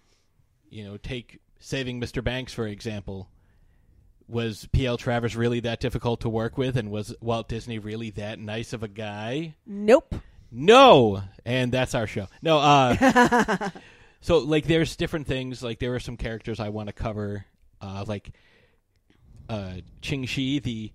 you 0.70 0.84
know, 0.84 0.96
take 0.96 1.40
Saving 1.58 2.00
Mr. 2.00 2.22
Banks 2.22 2.52
for 2.52 2.66
example. 2.66 3.28
Was 4.28 4.68
P.L. 4.72 4.98
Travers 4.98 5.34
really 5.36 5.60
that 5.60 5.80
difficult 5.80 6.20
to 6.20 6.28
work 6.28 6.58
with, 6.58 6.76
and 6.76 6.90
was 6.90 7.14
Walt 7.20 7.48
Disney 7.48 7.78
really 7.78 8.10
that 8.10 8.38
nice 8.38 8.74
of 8.74 8.82
a 8.82 8.88
guy? 8.88 9.54
Nope. 9.66 10.14
No, 10.52 11.22
and 11.46 11.72
that's 11.72 11.94
our 11.94 12.06
show. 12.06 12.26
No, 12.42 12.58
uh, 12.58 13.70
so 14.20 14.38
like 14.38 14.66
there's 14.66 14.96
different 14.96 15.26
things. 15.26 15.62
Like 15.62 15.78
there 15.78 15.94
are 15.94 16.00
some 16.00 16.16
characters 16.16 16.60
I 16.60 16.68
want 16.68 16.88
to 16.88 16.92
cover, 16.92 17.46
uh, 17.80 18.04
like 18.06 18.30
uh, 19.48 19.74
Ching 20.02 20.24
Shih, 20.26 20.58
the 20.58 20.92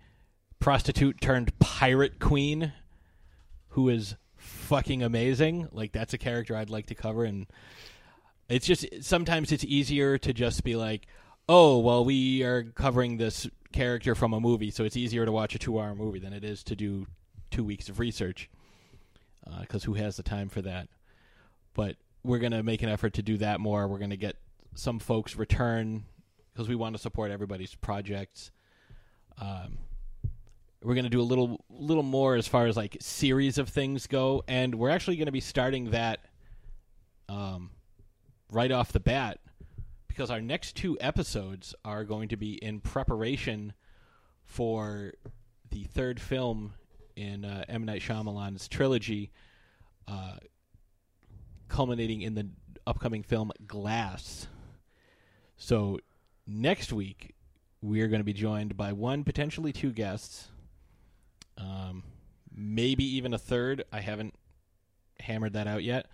prostitute 0.60 1.22
turned 1.22 1.58
pirate 1.60 2.20
queen, 2.20 2.74
who 3.70 3.90
is 3.90 4.16
fucking 4.36 5.02
amazing. 5.04 5.70
Like 5.72 5.92
that's 5.92 6.14
a 6.14 6.18
character 6.18 6.56
I'd 6.56 6.70
like 6.70 6.88
to 6.88 6.96
cover, 6.96 7.24
and 7.24 7.48
it's 8.50 8.66
just 8.66 8.86
sometimes 9.02 9.52
it's 9.52 9.64
easier 9.64 10.18
to 10.18 10.34
just 10.34 10.64
be 10.64 10.76
like, 10.76 11.08
oh, 11.50 11.80
well, 11.80 12.06
we 12.06 12.44
are 12.44 12.64
covering 12.64 13.18
this 13.18 13.50
character 13.72 14.16
from 14.16 14.34
a 14.34 14.40
movie, 14.40 14.70
so 14.70 14.84
it's 14.84 14.98
easier 14.98 15.26
to 15.26 15.32
watch 15.32 15.56
a 15.56 15.60
two-hour 15.60 15.96
movie 15.96 16.20
than 16.20 16.34
it 16.34 16.44
is 16.44 16.64
to 16.64 16.76
do 16.76 17.08
two 17.52 17.64
weeks 17.64 17.90
of 17.90 18.00
research. 18.00 18.50
Because 19.62 19.84
who 19.84 19.96
has 19.96 20.16
the 20.16 20.24
time 20.24 20.48
for 20.48 20.62
that? 20.62 20.88
But 21.74 21.98
we're 22.24 22.40
gonna 22.40 22.64
make 22.64 22.82
an 22.84 22.90
effort 22.90 23.14
to 23.14 23.22
do 23.22 23.38
that 23.38 23.60
more. 23.60 23.88
We're 23.88 24.00
gonna 24.00 24.16
get 24.16 24.38
some 24.76 25.00
folks 25.00 25.36
return 25.36 26.06
because 26.54 26.68
we 26.68 26.76
want 26.76 26.96
to 26.96 27.02
support 27.02 27.32
everybody's 27.32 27.76
projects. 27.76 28.52
Um, 29.40 29.80
we're 30.84 30.96
going 30.96 31.06
to 31.06 31.10
do 31.10 31.22
a 31.22 31.24
little 31.24 31.64
little 31.70 32.04
more 32.04 32.36
as 32.36 32.48
far 32.48 32.68
as 32.68 32.76
like 32.76 32.98
series 33.00 33.58
of 33.58 33.70
things 33.70 34.06
go 34.06 34.44
and 34.48 34.76
we're 34.76 34.90
actually 34.90 35.16
going 35.16 35.28
to 35.28 35.32
be 35.32 35.40
starting 35.40 35.92
that 35.92 36.20
um, 37.30 37.72
right 38.52 38.72
off 38.72 38.92
the 38.92 39.00
bat 39.00 39.40
because 40.08 40.30
our 40.30 40.42
next 40.42 40.76
two 40.76 40.98
episodes 41.02 41.74
are 41.84 42.04
going 42.04 42.30
to 42.30 42.38
be 42.38 42.54
in 42.54 42.80
preparation 42.80 43.74
for 44.46 45.14
the 45.72 45.86
third 45.86 46.20
film 46.20 46.74
in 47.16 47.46
uh, 47.46 47.66
M 47.68 47.86
Night 47.86 48.02
Shyamalan's 48.02 48.68
trilogy, 48.68 49.32
uh, 50.08 50.36
culminating 51.74 52.22
in 52.22 52.36
the 52.36 52.48
upcoming 52.86 53.24
film 53.24 53.52
Glass. 53.66 54.48
So 55.58 56.00
next 56.46 56.94
week 56.94 57.34
we 57.82 58.02
are 58.02 58.08
going 58.08 58.20
to 58.20 58.26
be 58.26 58.34
joined 58.34 58.78
by 58.78 58.94
one, 58.94 59.24
potentially 59.24 59.74
two 59.74 59.92
guests, 59.92 60.50
um, 61.58 62.04
maybe 62.56 63.04
even 63.18 63.34
a 63.34 63.40
third. 63.40 63.86
I 63.92 64.02
haven't 64.02 64.36
hammered 65.20 65.54
that 65.54 65.66
out 65.66 65.84
yet. 65.84 66.06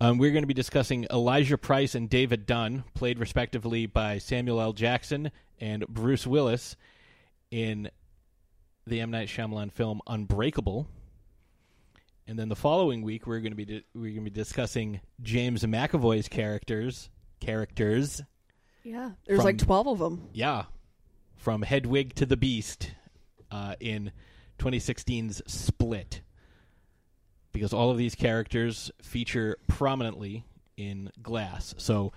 Um, 0.00 0.18
we're 0.18 0.32
going 0.32 0.42
to 0.42 0.48
be 0.48 0.54
discussing 0.54 1.06
Elijah 1.10 1.56
Price 1.56 1.94
and 1.94 2.08
David 2.10 2.44
Dunn, 2.44 2.84
played 2.92 3.18
respectively 3.18 3.86
by 3.86 4.18
Samuel 4.18 4.60
L. 4.60 4.74
Jackson 4.74 5.32
and 5.58 5.88
Bruce 5.88 6.26
Willis 6.26 6.76
in 7.50 7.90
the 8.86 9.00
M 9.00 9.10
Night 9.10 9.28
Shyamalan 9.28 9.72
film 9.72 10.02
Unbreakable. 10.06 10.86
And 12.28 12.38
then 12.38 12.50
the 12.50 12.56
following 12.56 13.00
week, 13.00 13.26
we're 13.26 13.40
going 13.40 13.52
to 13.52 13.56
be 13.56 13.64
di- 13.64 13.84
we're 13.94 14.12
going 14.12 14.26
to 14.26 14.30
be 14.30 14.30
discussing 14.30 15.00
James 15.22 15.64
McAvoy's 15.64 16.28
characters 16.28 17.08
characters. 17.40 18.22
Yeah, 18.84 19.12
there's 19.26 19.38
From- 19.38 19.44
like 19.46 19.58
twelve 19.58 19.86
of 19.86 19.98
them. 19.98 20.28
Yeah, 20.34 20.64
from 21.36 21.62
Hedwig 21.62 22.14
to 22.16 22.26
the 22.26 22.36
Beast 22.36 22.90
uh, 23.50 23.76
in 23.80 24.12
2016's 24.58 25.40
Split, 25.46 26.20
because 27.52 27.72
all 27.72 27.90
of 27.90 27.96
these 27.96 28.14
characters 28.14 28.90
feature 29.00 29.56
prominently 29.66 30.44
in 30.76 31.10
Glass. 31.22 31.74
So 31.78 32.12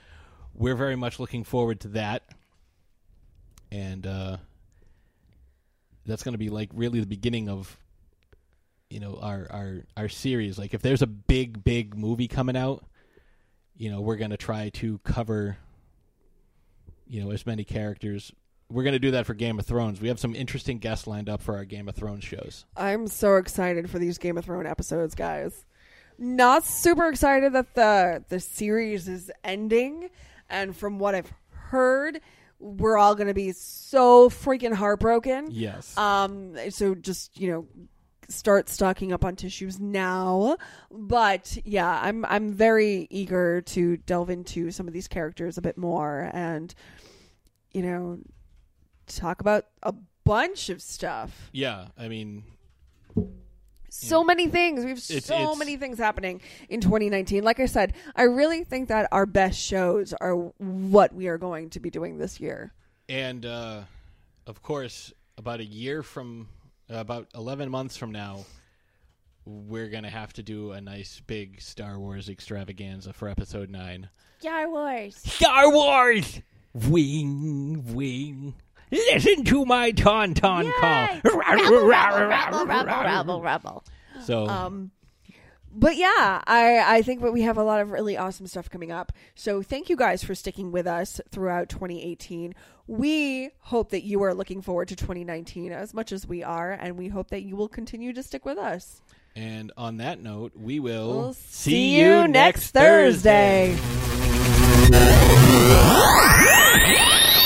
we're 0.54 0.76
very 0.76 0.98
much 0.98 1.22
looking 1.22 1.46
forward 1.46 1.80
to 1.82 1.88
that, 1.90 2.24
and 3.72 4.06
uh, 4.06 4.38
that's 6.06 6.24
going 6.24 6.34
to 6.34 6.38
be 6.38 6.50
like 6.50 6.70
really 6.74 7.00
the 7.00 7.06
beginning 7.06 7.48
of 7.48 7.78
you 8.92 9.00
know 9.00 9.18
our 9.22 9.48
our 9.50 9.78
our 9.98 10.10
series. 10.10 10.58
Like 10.60 10.74
if 10.74 10.82
there's 10.82 11.02
a 11.02 11.08
big 11.08 11.64
big 11.64 11.98
movie 11.98 12.28
coming 12.28 12.58
out, 12.58 12.84
you 13.76 13.90
know 13.90 14.02
we're 14.02 14.18
going 14.18 14.32
to 14.32 14.38
try 14.38 14.70
to 14.70 15.00
cover 15.00 15.58
you 17.08 17.24
know 17.24 17.32
as 17.32 17.46
many 17.46 17.64
characters. 17.64 18.32
We're 18.70 18.84
going 18.84 18.94
to 18.94 19.00
do 19.00 19.12
that 19.12 19.26
for 19.26 19.34
Game 19.34 19.60
of 19.60 19.66
Thrones. 19.66 20.00
We 20.00 20.08
have 20.08 20.20
some 20.20 20.34
interesting 20.34 20.80
guests 20.80 21.06
lined 21.06 21.28
up 21.28 21.42
for 21.42 21.58
our 21.58 21.66
Game 21.66 21.90
of 21.90 21.96
Thrones 21.96 22.24
shows. 22.24 22.66
I'm 22.78 23.08
so 23.08 23.36
excited 23.36 23.90
for 23.90 24.00
these 24.00 24.18
Game 24.18 24.38
of 24.38 24.46
Thrones 24.46 24.68
episodes, 24.68 25.14
guys. 25.14 25.66
Not 26.18 26.64
super 26.66 27.08
excited 27.08 27.54
that 27.54 27.74
the 27.76 28.24
the 28.30 28.40
series 28.40 29.08
is 29.08 29.32
ending, 29.44 30.10
and 30.50 30.76
from 30.76 31.00
what 31.00 31.16
I've 31.16 31.32
heard, 31.50 32.22
we're 32.60 32.98
all 32.98 33.16
going 33.16 33.28
to 33.28 33.34
be 33.34 33.54
so 33.54 34.30
freaking 34.30 34.74
heartbroken. 34.74 35.48
Yes. 35.50 35.98
Um. 35.98 36.56
So 36.70 36.96
just 36.96 37.40
you 37.40 37.52
know, 37.52 37.68
start 38.32 38.70
stocking 38.70 39.12
up 39.14 39.24
on 39.26 39.36
tissues 39.36 39.80
now. 39.80 40.58
But 40.90 41.58
yeah, 41.66 42.00
I'm 42.02 42.26
I'm 42.26 42.52
very 42.54 43.08
eager 43.10 43.62
to 43.62 43.98
delve 43.98 44.30
into 44.30 44.72
some 44.72 44.88
of 44.88 44.94
these 44.94 45.08
characters 45.08 45.58
a 45.58 45.62
bit 45.62 45.78
more, 45.78 46.30
and 46.34 46.74
you 47.72 47.82
know, 47.82 48.20
talk 49.08 49.42
about 49.42 49.66
a 49.84 49.94
bunch 50.24 50.70
of 50.70 50.82
stuff. 50.82 51.50
Yeah, 51.52 51.88
I 51.98 52.08
mean, 52.08 52.44
so 53.90 54.24
many 54.24 54.48
things. 54.48 54.84
We 54.84 54.90
have 54.90 54.98
It's- 54.98 55.26
so 55.26 55.36
it's- 55.36 55.58
many 55.58 55.78
things 55.78 55.98
happening 55.98 56.42
in 56.70 56.80
2019. 56.82 57.44
Like 57.44 57.60
I 57.60 57.66
said, 57.66 57.94
I 58.16 58.24
really 58.24 58.64
think 58.64 58.88
that 58.90 59.08
our 59.12 59.26
best 59.26 59.60
shows 59.60 60.14
are 60.22 60.36
what 60.36 61.14
we 61.14 61.28
are 61.28 61.38
going 61.38 61.70
to 61.72 61.80
be 61.80 61.90
doing 61.90 62.18
this 62.18 62.40
year. 62.40 62.74
and 63.10 63.46
uh, 63.46 63.84
of 64.48 64.62
course, 64.62 65.12
about 65.38 65.60
a 65.60 65.66
year 65.66 66.02
from 66.02 66.48
about 66.92 67.28
11 67.36 67.70
months 67.70 67.98
from 67.98 68.12
now, 68.12 68.46
we're 69.46 69.90
going 69.90 70.04
to 70.04 70.10
have 70.10 70.34
to 70.34 70.44
do 70.44 70.72
a 70.72 70.82
nice 70.82 71.22
big 71.26 71.62
Star 71.62 71.98
Wars 72.00 72.30
extravaganza 72.30 73.14
for 73.14 73.28
episode 73.28 73.70
9. 73.70 74.10
Star 74.40 74.70
Wars. 74.70 75.16
Star 75.18 75.72
Wars! 75.72 76.42
Wing, 76.74 77.94
wing. 77.94 78.56
Listen 78.92 79.44
to 79.46 79.66
my 79.66 79.92
tauntaun 79.92 80.72
call. 80.80 81.08
Rabble, 81.38 81.86
rabble, 81.86 82.26
rabble, 82.28 82.66
rabble, 82.66 82.86
rabble, 83.04 83.42
rabble. 83.42 83.84
So, 84.24 84.48
Um, 84.48 84.92
but 85.74 85.96
yeah, 85.96 86.42
I 86.46 86.98
I 86.98 87.02
think 87.02 87.22
that 87.22 87.32
we 87.32 87.42
have 87.42 87.58
a 87.58 87.64
lot 87.64 87.82
of 87.82 87.92
really 87.92 88.18
awesome 88.18 88.48
stuff 88.48 88.70
coming 88.70 88.92
up. 88.92 89.12
So 89.36 89.62
thank 89.62 89.90
you 89.90 89.96
guys 89.96 90.24
for 90.24 90.36
sticking 90.36 90.72
with 90.72 90.88
us 90.88 91.20
throughout 91.32 91.70
2018. 91.70 92.54
We 92.88 93.52
hope 93.62 93.90
that 93.92 94.04
you 94.04 94.22
are 94.24 94.34
looking 94.34 94.62
forward 94.62 94.90
to 94.90 94.96
2019 94.96 95.72
as 95.72 95.94
much 95.94 96.12
as 96.12 96.28
we 96.28 96.44
are, 96.44 96.72
and 96.72 96.98
we 96.98 97.08
hope 97.08 97.30
that 97.30 97.44
you 97.44 97.56
will 97.56 97.70
continue 97.70 98.12
to 98.14 98.22
stick 98.24 98.44
with 98.46 98.58
us. 98.58 99.02
and 99.36 99.72
on 99.78 99.98
that 99.98 100.22
note, 100.22 100.52
we 100.56 100.80
will 100.80 101.08
We'll 101.08 101.34
see, 101.34 101.72
see 101.72 102.00
you 102.02 102.28
next 102.28 102.72
Thursday. 102.72 103.78